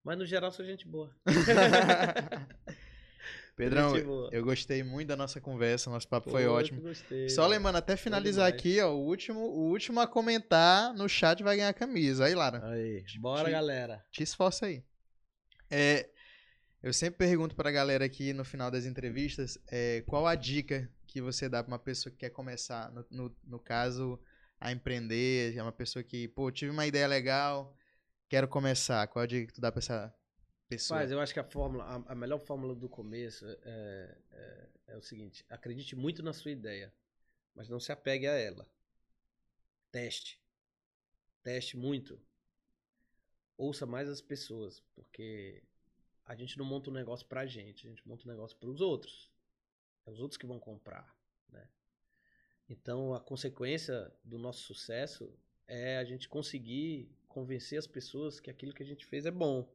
Mas 0.03 0.17
no 0.17 0.25
geral 0.25 0.51
sou 0.51 0.65
gente 0.65 0.87
boa. 0.87 1.15
Pedrão, 3.55 3.95
eu 4.31 4.43
gostei 4.43 4.81
muito 4.83 5.07
da 5.09 5.15
nossa 5.15 5.39
conversa, 5.39 5.89
nosso 5.89 6.07
papo 6.07 6.25
Pô, 6.25 6.31
foi 6.31 6.47
ótimo. 6.47 6.81
Gostei, 6.81 7.29
Só 7.29 7.45
lembrando, 7.45 7.77
até 7.77 7.95
finalizar 7.95 8.47
aqui, 8.47 8.81
ó, 8.81 8.91
o 8.91 9.05
último, 9.05 9.39
o 9.39 9.69
último 9.69 9.99
a 9.99 10.07
comentar 10.07 10.91
no 10.95 11.07
chat 11.07 11.43
vai 11.43 11.57
ganhar 11.57 11.69
a 11.69 11.73
camisa. 11.73 12.25
Aí, 12.25 12.33
Lara. 12.33 12.67
Aí, 12.67 13.03
bora, 13.19 13.45
te, 13.45 13.51
galera. 13.51 14.03
Te 14.11 14.23
esforça 14.23 14.65
aí. 14.65 14.83
É, 15.69 16.09
eu 16.81 16.91
sempre 16.91 17.27
pergunto 17.27 17.55
pra 17.55 17.71
galera 17.71 18.03
aqui 18.03 18.33
no 18.33 18.43
final 18.43 18.71
das 18.71 18.85
entrevistas 18.85 19.57
é, 19.67 20.03
qual 20.07 20.25
a 20.25 20.33
dica 20.33 20.91
que 21.05 21.21
você 21.21 21.47
dá 21.47 21.63
pra 21.63 21.71
uma 21.71 21.79
pessoa 21.79 22.11
que 22.11 22.17
quer 22.17 22.31
começar, 22.31 22.91
no, 22.91 23.05
no, 23.11 23.35
no 23.43 23.59
caso, 23.59 24.19
a 24.59 24.71
empreender, 24.71 25.55
é 25.55 25.61
uma 25.61 25.71
pessoa 25.71 26.01
que, 26.01 26.27
pô, 26.27 26.51
tive 26.51 26.71
uma 26.71 26.87
ideia 26.87 27.05
legal, 27.05 27.77
quero 28.33 28.47
começar. 28.47 29.05
Qual 29.09 29.21
a 29.21 29.27
dica 29.27 29.45
que 29.45 29.53
tu 29.53 29.61
dá 29.61 29.71
pra 29.71 29.77
essa 29.77 30.11
pessoa? 30.67 30.99
Mas 30.99 31.11
eu 31.11 31.19
acho 31.19 31.31
que 31.31 31.39
a 31.39 31.43
fórmula, 31.43 31.83
a, 31.83 32.13
a 32.13 32.15
melhor 32.15 32.39
fórmula 32.39 32.73
do 32.73 32.89
começo 32.89 33.45
é, 33.45 34.17
é, 34.31 34.69
é 34.87 34.97
o 34.97 35.03
seguinte: 35.03 35.45
acredite 35.47 35.95
muito 35.95 36.23
na 36.23 36.33
sua 36.33 36.49
ideia, 36.49 36.91
mas 37.53 37.69
não 37.69 37.79
se 37.79 37.91
apegue 37.91 38.25
a 38.25 38.33
ela. 38.33 38.67
Teste. 39.91 40.41
Teste 41.43 41.77
muito. 41.77 42.19
Ouça 43.55 43.85
mais 43.85 44.09
as 44.09 44.19
pessoas, 44.19 44.79
porque 44.95 45.61
a 46.25 46.33
gente 46.33 46.57
não 46.57 46.65
monta 46.65 46.89
um 46.89 46.93
negócio 46.93 47.27
pra 47.27 47.45
gente, 47.45 47.85
a 47.85 47.89
gente 47.91 48.07
monta 48.07 48.25
um 48.25 48.31
negócio 48.31 48.57
para 48.57 48.69
os 48.69 48.81
outros. 48.81 49.31
É 50.07 50.09
os 50.09 50.19
outros 50.19 50.37
que 50.37 50.47
vão 50.47 50.59
comprar, 50.59 51.15
né? 51.49 51.69
Então, 52.67 53.13
a 53.13 53.19
consequência 53.19 54.11
do 54.23 54.39
nosso 54.39 54.63
sucesso 54.63 55.31
é 55.67 55.97
a 55.99 56.03
gente 56.03 56.27
conseguir 56.27 57.15
convencer 57.33 57.79
as 57.79 57.87
pessoas 57.87 58.39
que 58.39 58.49
aquilo 58.49 58.73
que 58.73 58.83
a 58.83 58.85
gente 58.85 59.05
fez 59.05 59.25
é 59.25 59.31
bom. 59.31 59.67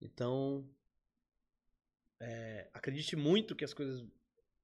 Então, 0.00 0.68
é, 2.18 2.68
acredite 2.72 3.14
muito 3.14 3.54
que 3.54 3.64
as 3.64 3.74
coisas 3.74 4.04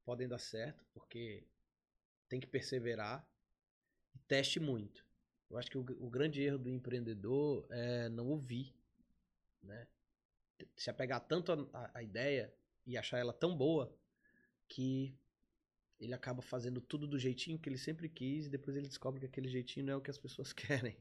podem 0.05 0.27
dar 0.27 0.39
certo, 0.39 0.85
porque 0.95 1.45
tem 2.29 2.41
que 2.41 2.47
perseverar 2.47 3.29
e 4.15 4.19
teste 4.21 4.59
muito. 4.59 5.07
Eu 5.51 5.59
acho 5.59 5.71
que 5.71 5.79
o, 5.79 5.81
o 6.01 6.11
grande 6.11 6.43
erro 6.43 6.59
do 6.59 6.71
empreendedor 6.71 7.67
é 7.71 8.09
não 8.09 8.29
ouvir, 8.29 8.75
né? 9.63 9.87
se 10.77 10.91
apegar 10.91 11.21
tanto 11.21 11.71
à 11.95 12.03
ideia 12.03 12.53
e 12.87 12.97
achar 12.97 13.19
ela 13.19 13.33
tão 13.33 13.57
boa 13.57 13.95
que 14.67 15.15
ele 16.01 16.15
acaba 16.15 16.43
fazendo 16.43 16.81
tudo 16.81 17.07
do 17.07 17.19
jeitinho 17.19 17.59
que 17.59 17.69
ele 17.69 17.79
sempre 17.79 18.09
quis 18.09 18.47
e 18.47 18.51
depois 18.51 18.77
ele 18.77 18.89
descobre 18.89 19.21
que 19.21 19.27
aquele 19.27 19.49
jeitinho 19.49 19.87
não 19.87 19.95
é 19.95 19.97
o 19.97 20.01
que 20.01 20.11
as 20.11 20.19
pessoas 20.19 20.53
querem, 20.55 20.97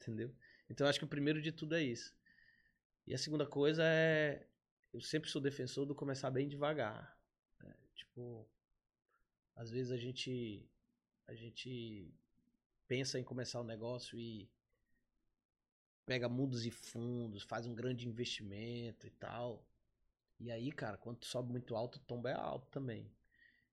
entendeu? 0.00 0.34
Então 0.70 0.86
acho 0.86 0.98
que 0.98 1.04
o 1.04 1.08
primeiro 1.08 1.40
de 1.40 1.52
tudo 1.52 1.74
é 1.74 1.82
isso. 1.82 2.14
E 3.06 3.14
a 3.14 3.18
segunda 3.18 3.46
coisa 3.46 3.82
é 3.84 4.46
eu 4.92 5.00
sempre 5.00 5.30
sou 5.30 5.40
defensor 5.40 5.86
do 5.86 5.94
começar 5.94 6.30
bem 6.30 6.48
devagar. 6.48 7.16
Né? 7.60 7.74
Tipo, 7.94 8.46
às 9.54 9.70
vezes 9.70 9.92
a 9.92 9.96
gente 9.96 10.68
a 11.26 11.34
gente 11.34 12.10
pensa 12.86 13.18
em 13.18 13.24
começar 13.24 13.60
um 13.60 13.64
negócio 13.64 14.18
e 14.18 14.48
pega 16.06 16.26
mundos 16.28 16.64
e 16.64 16.70
fundos, 16.70 17.42
faz 17.42 17.66
um 17.66 17.74
grande 17.74 18.08
investimento 18.08 19.06
e 19.06 19.10
tal. 19.10 19.62
E 20.40 20.50
aí, 20.50 20.72
cara, 20.72 20.96
quando 20.96 21.24
sobe 21.24 21.50
muito 21.50 21.76
alto, 21.76 21.96
o 21.96 22.00
tombo 22.00 22.28
é 22.28 22.32
alto 22.32 22.66
também. 22.70 23.10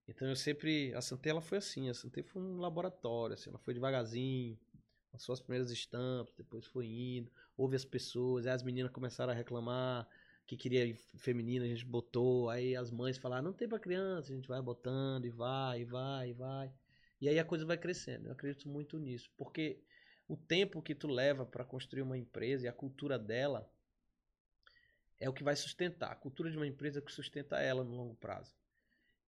Então 0.06 0.28
eu 0.28 0.36
sempre. 0.36 0.94
A 0.94 1.00
Santé 1.00 1.30
ela 1.30 1.40
foi 1.40 1.58
assim, 1.58 1.88
a 1.88 1.94
Santé 1.94 2.22
foi 2.22 2.42
um 2.42 2.58
laboratório, 2.58 3.34
assim, 3.34 3.50
ela 3.50 3.58
foi 3.58 3.74
devagarzinho, 3.74 4.58
lançou 5.16 5.32
as 5.32 5.40
primeiras 5.40 5.70
estampas, 5.70 6.34
depois 6.36 6.66
foi 6.66 6.86
indo, 6.86 7.32
ouve 7.56 7.74
as 7.74 7.84
pessoas, 7.84 8.46
aí 8.46 8.52
as 8.52 8.62
meninas 8.62 8.92
começaram 8.92 9.32
a 9.32 9.34
reclamar 9.34 10.06
que 10.46 10.56
queria 10.56 10.94
feminina, 11.16 11.64
a 11.64 11.68
gente 11.68 11.84
botou, 11.84 12.48
aí 12.48 12.76
as 12.76 12.90
mães 12.90 13.18
falaram, 13.18 13.42
não 13.44 13.52
tem 13.52 13.66
pra 13.66 13.80
criança, 13.80 14.32
a 14.32 14.36
gente 14.36 14.46
vai 14.46 14.62
botando 14.62 15.24
e 15.24 15.30
vai, 15.30 15.80
e 15.80 15.84
vai, 15.84 16.30
e 16.30 16.32
vai. 16.34 16.72
E 17.20 17.28
aí 17.28 17.38
a 17.38 17.44
coisa 17.44 17.64
vai 17.64 17.76
crescendo. 17.76 18.28
Eu 18.28 18.32
acredito 18.32 18.68
muito 18.68 18.96
nisso, 18.98 19.28
porque 19.36 19.82
o 20.28 20.36
tempo 20.36 20.82
que 20.82 20.94
tu 20.94 21.08
leva 21.08 21.44
para 21.44 21.64
construir 21.64 22.02
uma 22.02 22.16
empresa 22.16 22.66
e 22.66 22.68
a 22.68 22.72
cultura 22.72 23.18
dela 23.18 23.68
é 25.18 25.28
o 25.28 25.32
que 25.32 25.42
vai 25.42 25.56
sustentar. 25.56 26.12
A 26.12 26.16
cultura 26.16 26.50
de 26.50 26.56
uma 26.56 26.66
empresa 26.66 27.00
é 27.00 27.02
que 27.02 27.10
sustenta 27.10 27.58
ela 27.58 27.82
no 27.82 27.96
longo 27.96 28.14
prazo. 28.14 28.54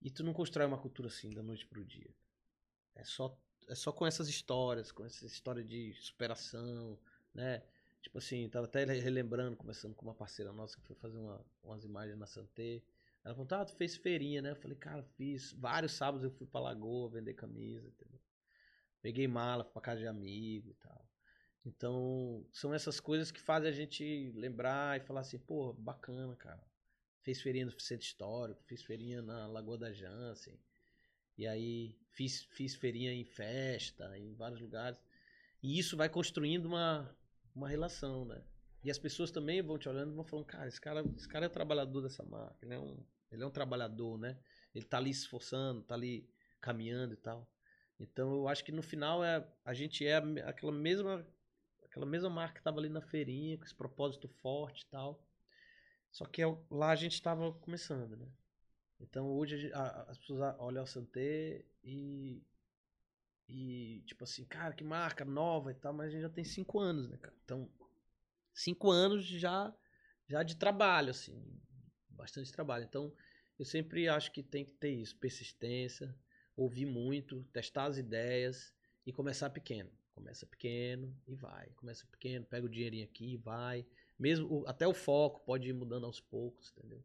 E 0.00 0.10
tu 0.10 0.22
não 0.22 0.32
constrói 0.32 0.66
uma 0.66 0.78
cultura 0.78 1.08
assim 1.08 1.30
da 1.30 1.42
noite 1.42 1.66
pro 1.66 1.84
dia. 1.84 2.14
É 2.94 3.02
só 3.02 3.36
é 3.68 3.74
só 3.74 3.92
com 3.92 4.06
essas 4.06 4.28
histórias, 4.28 4.90
com 4.90 5.04
essa 5.04 5.26
história 5.26 5.62
de 5.62 5.92
superação, 5.94 6.98
né? 7.34 7.62
Tipo 8.00 8.18
assim, 8.18 8.48
tava 8.48 8.66
até 8.66 8.84
relembrando, 8.84 9.56
conversando 9.56 9.94
com 9.94 10.06
uma 10.06 10.14
parceira 10.14 10.52
nossa 10.52 10.76
que 10.76 10.86
foi 10.86 10.96
fazer 10.96 11.18
uma, 11.18 11.44
umas 11.62 11.84
imagens 11.84 12.18
na 12.18 12.26
Santé. 12.26 12.82
Ela 13.24 13.34
falou, 13.34 13.48
ah, 13.50 13.64
tu 13.64 13.74
fez 13.74 13.96
feirinha, 13.96 14.40
né? 14.40 14.52
Eu 14.52 14.56
falei, 14.56 14.76
cara, 14.76 15.02
fiz. 15.16 15.52
Vários 15.52 15.92
sábados 15.92 16.24
eu 16.24 16.30
fui 16.30 16.46
pra 16.46 16.60
Lagoa 16.60 17.10
vender 17.10 17.34
camisa, 17.34 17.88
entendeu? 17.88 18.20
Peguei 19.02 19.28
mala 19.28 19.64
pra 19.64 19.82
casa 19.82 20.00
de 20.00 20.06
amigo 20.06 20.70
e 20.70 20.74
tal. 20.74 21.06
Então, 21.66 22.46
são 22.50 22.72
essas 22.72 22.98
coisas 22.98 23.30
que 23.30 23.40
fazem 23.40 23.68
a 23.68 23.72
gente 23.72 24.32
lembrar 24.34 24.98
e 24.98 25.04
falar 25.04 25.20
assim, 25.20 25.38
pô, 25.38 25.74
bacana, 25.74 26.34
cara. 26.36 26.64
Fez 27.22 27.42
feirinha 27.42 27.66
no 27.66 27.78
Centro 27.78 28.06
Histórico, 28.06 28.62
fiz 28.64 28.82
feirinha 28.82 29.20
na 29.20 29.46
Lagoa 29.46 29.76
da 29.76 29.92
Jansen. 29.92 30.58
E 31.38 31.46
aí 31.46 31.96
fiz, 32.10 32.42
fiz 32.50 32.74
feirinha 32.74 33.12
em 33.12 33.24
festa, 33.24 34.18
em 34.18 34.34
vários 34.34 34.60
lugares. 34.60 35.00
E 35.62 35.78
isso 35.78 35.96
vai 35.96 36.08
construindo 36.08 36.66
uma, 36.66 37.16
uma 37.54 37.68
relação, 37.68 38.24
né? 38.24 38.42
E 38.82 38.90
as 38.90 38.98
pessoas 38.98 39.30
também 39.30 39.62
vão 39.62 39.78
te 39.78 39.88
olhando 39.88 40.12
e 40.12 40.14
vão 40.14 40.24
falando, 40.24 40.46
cara, 40.46 40.68
esse 40.68 40.80
cara, 40.80 41.04
esse 41.16 41.28
cara 41.28 41.46
é 41.46 41.48
trabalhador 41.48 42.02
dessa 42.02 42.24
marca, 42.24 42.58
ele 42.62 42.74
é 42.74 42.78
um, 42.78 43.04
ele 43.30 43.42
é 43.42 43.46
um 43.46 43.50
trabalhador, 43.50 44.18
né? 44.18 44.38
Ele 44.74 44.84
tá 44.84 44.98
ali 44.98 45.14
se 45.14 45.22
esforçando, 45.22 45.82
tá 45.82 45.94
ali 45.94 46.28
caminhando 46.60 47.14
e 47.14 47.16
tal. 47.16 47.48
Então 48.00 48.32
eu 48.32 48.48
acho 48.48 48.64
que 48.64 48.72
no 48.72 48.82
final 48.82 49.24
é, 49.24 49.46
a 49.64 49.74
gente 49.74 50.06
é 50.06 50.16
aquela 50.42 50.72
mesma 50.72 51.26
aquela 51.84 52.06
mesma 52.06 52.28
marca 52.30 52.54
que 52.54 52.60
estava 52.60 52.78
ali 52.78 52.88
na 52.88 53.00
feirinha, 53.00 53.56
com 53.56 53.64
esse 53.64 53.74
propósito 53.74 54.28
forte 54.28 54.82
e 54.82 54.86
tal. 54.86 55.24
Só 56.10 56.24
que 56.24 56.42
é 56.42 56.46
lá 56.70 56.90
a 56.90 56.96
gente 56.96 57.14
estava 57.14 57.52
começando, 57.52 58.16
né? 58.16 58.28
Então 59.00 59.30
hoje 59.30 59.72
a, 59.72 60.02
as 60.10 60.18
pessoas 60.18 60.54
olham 60.58 60.82
a 60.82 60.86
Santé 60.86 61.64
e. 61.82 62.42
E, 63.50 64.02
tipo 64.04 64.24
assim, 64.24 64.44
cara, 64.44 64.74
que 64.74 64.84
marca 64.84 65.24
nova 65.24 65.70
e 65.70 65.74
tal, 65.74 65.94
mas 65.94 66.08
a 66.08 66.10
gente 66.10 66.20
já 66.20 66.28
tem 66.28 66.44
cinco 66.44 66.78
anos, 66.78 67.08
né, 67.08 67.16
cara? 67.16 67.34
Então, 67.42 67.66
cinco 68.52 68.90
anos 68.90 69.24
já, 69.24 69.74
já 70.26 70.42
de 70.42 70.54
trabalho, 70.54 71.08
assim, 71.08 71.42
bastante 72.10 72.52
trabalho. 72.52 72.84
Então, 72.84 73.10
eu 73.58 73.64
sempre 73.64 74.06
acho 74.06 74.30
que 74.32 74.42
tem 74.42 74.66
que 74.66 74.72
ter 74.74 74.90
isso, 74.90 75.16
persistência, 75.16 76.14
ouvir 76.54 76.84
muito, 76.84 77.42
testar 77.44 77.86
as 77.86 77.96
ideias 77.96 78.74
e 79.06 79.14
começar 79.14 79.48
pequeno. 79.48 79.90
Começa 80.14 80.44
pequeno 80.44 81.16
e 81.26 81.34
vai. 81.34 81.70
Começa 81.76 82.06
pequeno, 82.06 82.44
pega 82.44 82.66
o 82.66 82.68
dinheirinho 82.68 83.04
aqui 83.04 83.32
e 83.32 83.36
vai. 83.36 83.86
Mesmo 84.18 84.64
até 84.66 84.86
o 84.86 84.92
foco 84.92 85.40
pode 85.46 85.68
ir 85.68 85.72
mudando 85.72 86.04
aos 86.04 86.20
poucos, 86.20 86.70
entendeu? 86.76 87.02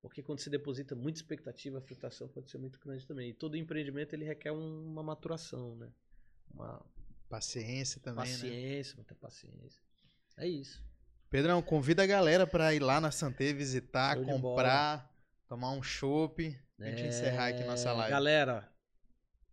Porque 0.00 0.22
quando 0.22 0.40
se 0.40 0.48
deposita 0.48 0.94
muita 0.94 1.18
expectativa, 1.18 1.78
a 1.78 1.80
frustração 1.80 2.26
pode 2.28 2.50
ser 2.50 2.58
muito 2.58 2.80
grande 2.80 3.06
também. 3.06 3.30
E 3.30 3.34
todo 3.34 3.56
empreendimento 3.56 4.14
ele 4.14 4.24
requer 4.24 4.50
uma 4.50 5.02
maturação, 5.02 5.76
né? 5.76 5.92
Uma 6.52 6.84
paciência 7.28 8.00
também, 8.00 8.24
né? 8.24 8.32
paciência, 8.32 8.92
né? 8.92 8.96
muita 8.96 9.14
paciência. 9.14 9.82
É 10.38 10.48
isso. 10.48 10.82
Pedrão, 11.28 11.62
convida 11.62 12.02
a 12.02 12.06
galera 12.06 12.46
para 12.46 12.74
ir 12.74 12.80
lá 12.80 13.00
na 13.00 13.10
Santé 13.10 13.52
visitar, 13.52 14.16
Show 14.16 14.24
comprar, 14.24 15.14
tomar 15.46 15.70
um 15.72 15.82
chopp. 15.82 16.58
A 16.78 16.84
gente 16.86 17.02
é... 17.02 17.08
encerrar 17.08 17.48
aqui 17.48 17.62
nossa 17.62 17.92
live. 17.92 18.10
Galera, 18.10 18.68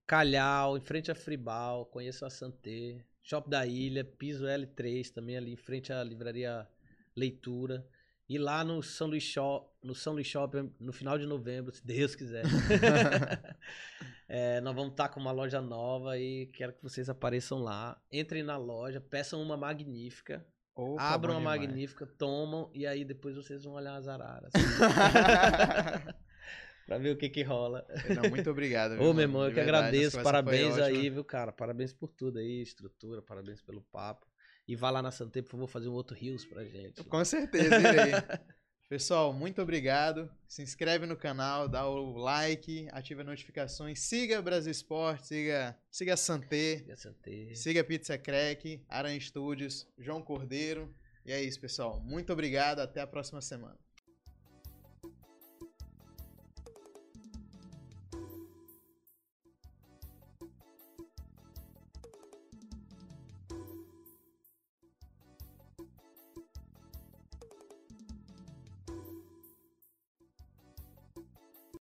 Calhau, 0.08 0.78
em 0.78 0.82
frente 0.82 1.12
a 1.12 1.16
Fribal, 1.16 1.86
conheço 1.88 2.26
a 2.26 2.30
Santé, 2.30 3.06
Shop 3.22 3.50
da 3.50 3.68
Ilha, 3.68 4.06
piso 4.06 4.46
L3 4.46 5.12
também 5.12 5.36
ali 5.36 5.52
em 5.52 5.58
frente 5.58 5.92
à 5.92 6.02
livraria 6.02 6.66
Leitura. 7.14 7.86
E 8.30 8.38
lá 8.38 8.64
no 8.64 8.84
São 8.84 9.08
Luís 9.08 9.24
Shop, 9.24 9.72
no 9.82 9.96
São 9.96 10.14
Luís 10.14 10.28
Shopping, 10.28 10.74
no 10.80 10.92
final 10.92 11.18
de 11.18 11.26
novembro, 11.26 11.74
se 11.74 11.86
Deus 11.86 12.14
quiser. 12.14 12.44
é, 14.28 14.60
nós 14.60 14.76
vamos 14.76 14.92
estar 14.92 15.10
com 15.10 15.20
uma 15.20 15.32
loja 15.32 15.62
nova 15.62 16.18
e 16.18 16.48
quero 16.48 16.74
que 16.74 16.84
vocês 16.84 17.10
apareçam 17.10 17.60
lá. 17.60 18.00
Entrem 18.12 18.44
na 18.44 18.58
loja, 18.58 19.00
peçam 19.00 19.42
uma 19.42 19.56
magnífica. 19.56 20.46
Opa, 20.76 21.02
abram 21.02 21.34
uma 21.34 21.42
magnífica, 21.42 22.06
tomam 22.06 22.70
e 22.72 22.86
aí 22.86 23.04
depois 23.04 23.36
vocês 23.36 23.64
vão 23.64 23.74
olhar 23.74 23.96
as 23.96 24.08
araras. 24.08 24.52
pra 26.86 27.00
ver 27.00 27.12
o 27.12 27.18
que 27.18 27.30
que 27.30 27.42
rola. 27.42 27.84
Não, 28.14 28.30
muito 28.30 28.52
obrigado. 28.52 29.02
Ô, 29.02 29.12
meu 29.12 29.24
irmão, 29.24 29.46
eu 29.46 29.50
que 29.50 29.56
verdade, 29.56 29.88
agradeço. 29.88 30.22
Parabéns 30.22 30.78
aí, 30.78 31.10
viu, 31.10 31.24
cara? 31.24 31.52
Parabéns 31.52 31.94
por 31.94 32.10
tudo 32.10 32.38
aí, 32.38 32.62
estrutura, 32.62 33.24
parabéns 33.24 33.60
pelo 33.60 33.82
papo. 33.82 34.28
E 34.68 34.76
vá 34.76 34.90
lá 34.90 35.02
na 35.02 35.12
Santé, 35.12 35.42
por 35.42 35.52
favor, 35.52 35.68
fazer 35.68 35.88
um 35.88 35.94
outro 35.94 36.16
Rios 36.16 36.46
pra 36.46 36.64
gente. 36.66 37.04
Com 37.04 37.24
certeza, 37.24 37.76
irei. 37.78 38.12
Pessoal, 38.90 39.34
muito 39.34 39.62
obrigado. 39.62 40.30
Se 40.48 40.62
inscreve 40.62 41.06
no 41.06 41.18
canal, 41.18 41.68
dá 41.68 41.86
o 41.88 42.18
like, 42.18 42.88
ativa 42.92 43.22
as 43.22 43.28
notificações, 43.28 44.00
siga 44.00 44.42
Brasil 44.42 44.72
Esporte, 44.72 45.28
siga, 45.28 45.78
siga 45.92 46.14
a 46.14 46.18
Santé, 46.18 46.78
siga, 46.78 46.96
Santé. 46.96 47.56
siga 47.56 47.84
Pizza 47.84 48.18
Crack, 48.18 48.82
Aran 48.88 49.20
Studios, 49.20 49.86
João 49.98 50.22
Cordeiro. 50.22 50.94
E 51.26 51.34
é 51.34 51.42
isso, 51.42 51.60
pessoal. 51.60 52.00
Muito 52.00 52.32
obrigado. 52.32 52.80
Até 52.80 53.02
a 53.02 53.08
próxima 53.08 53.42
semana. 53.42 53.78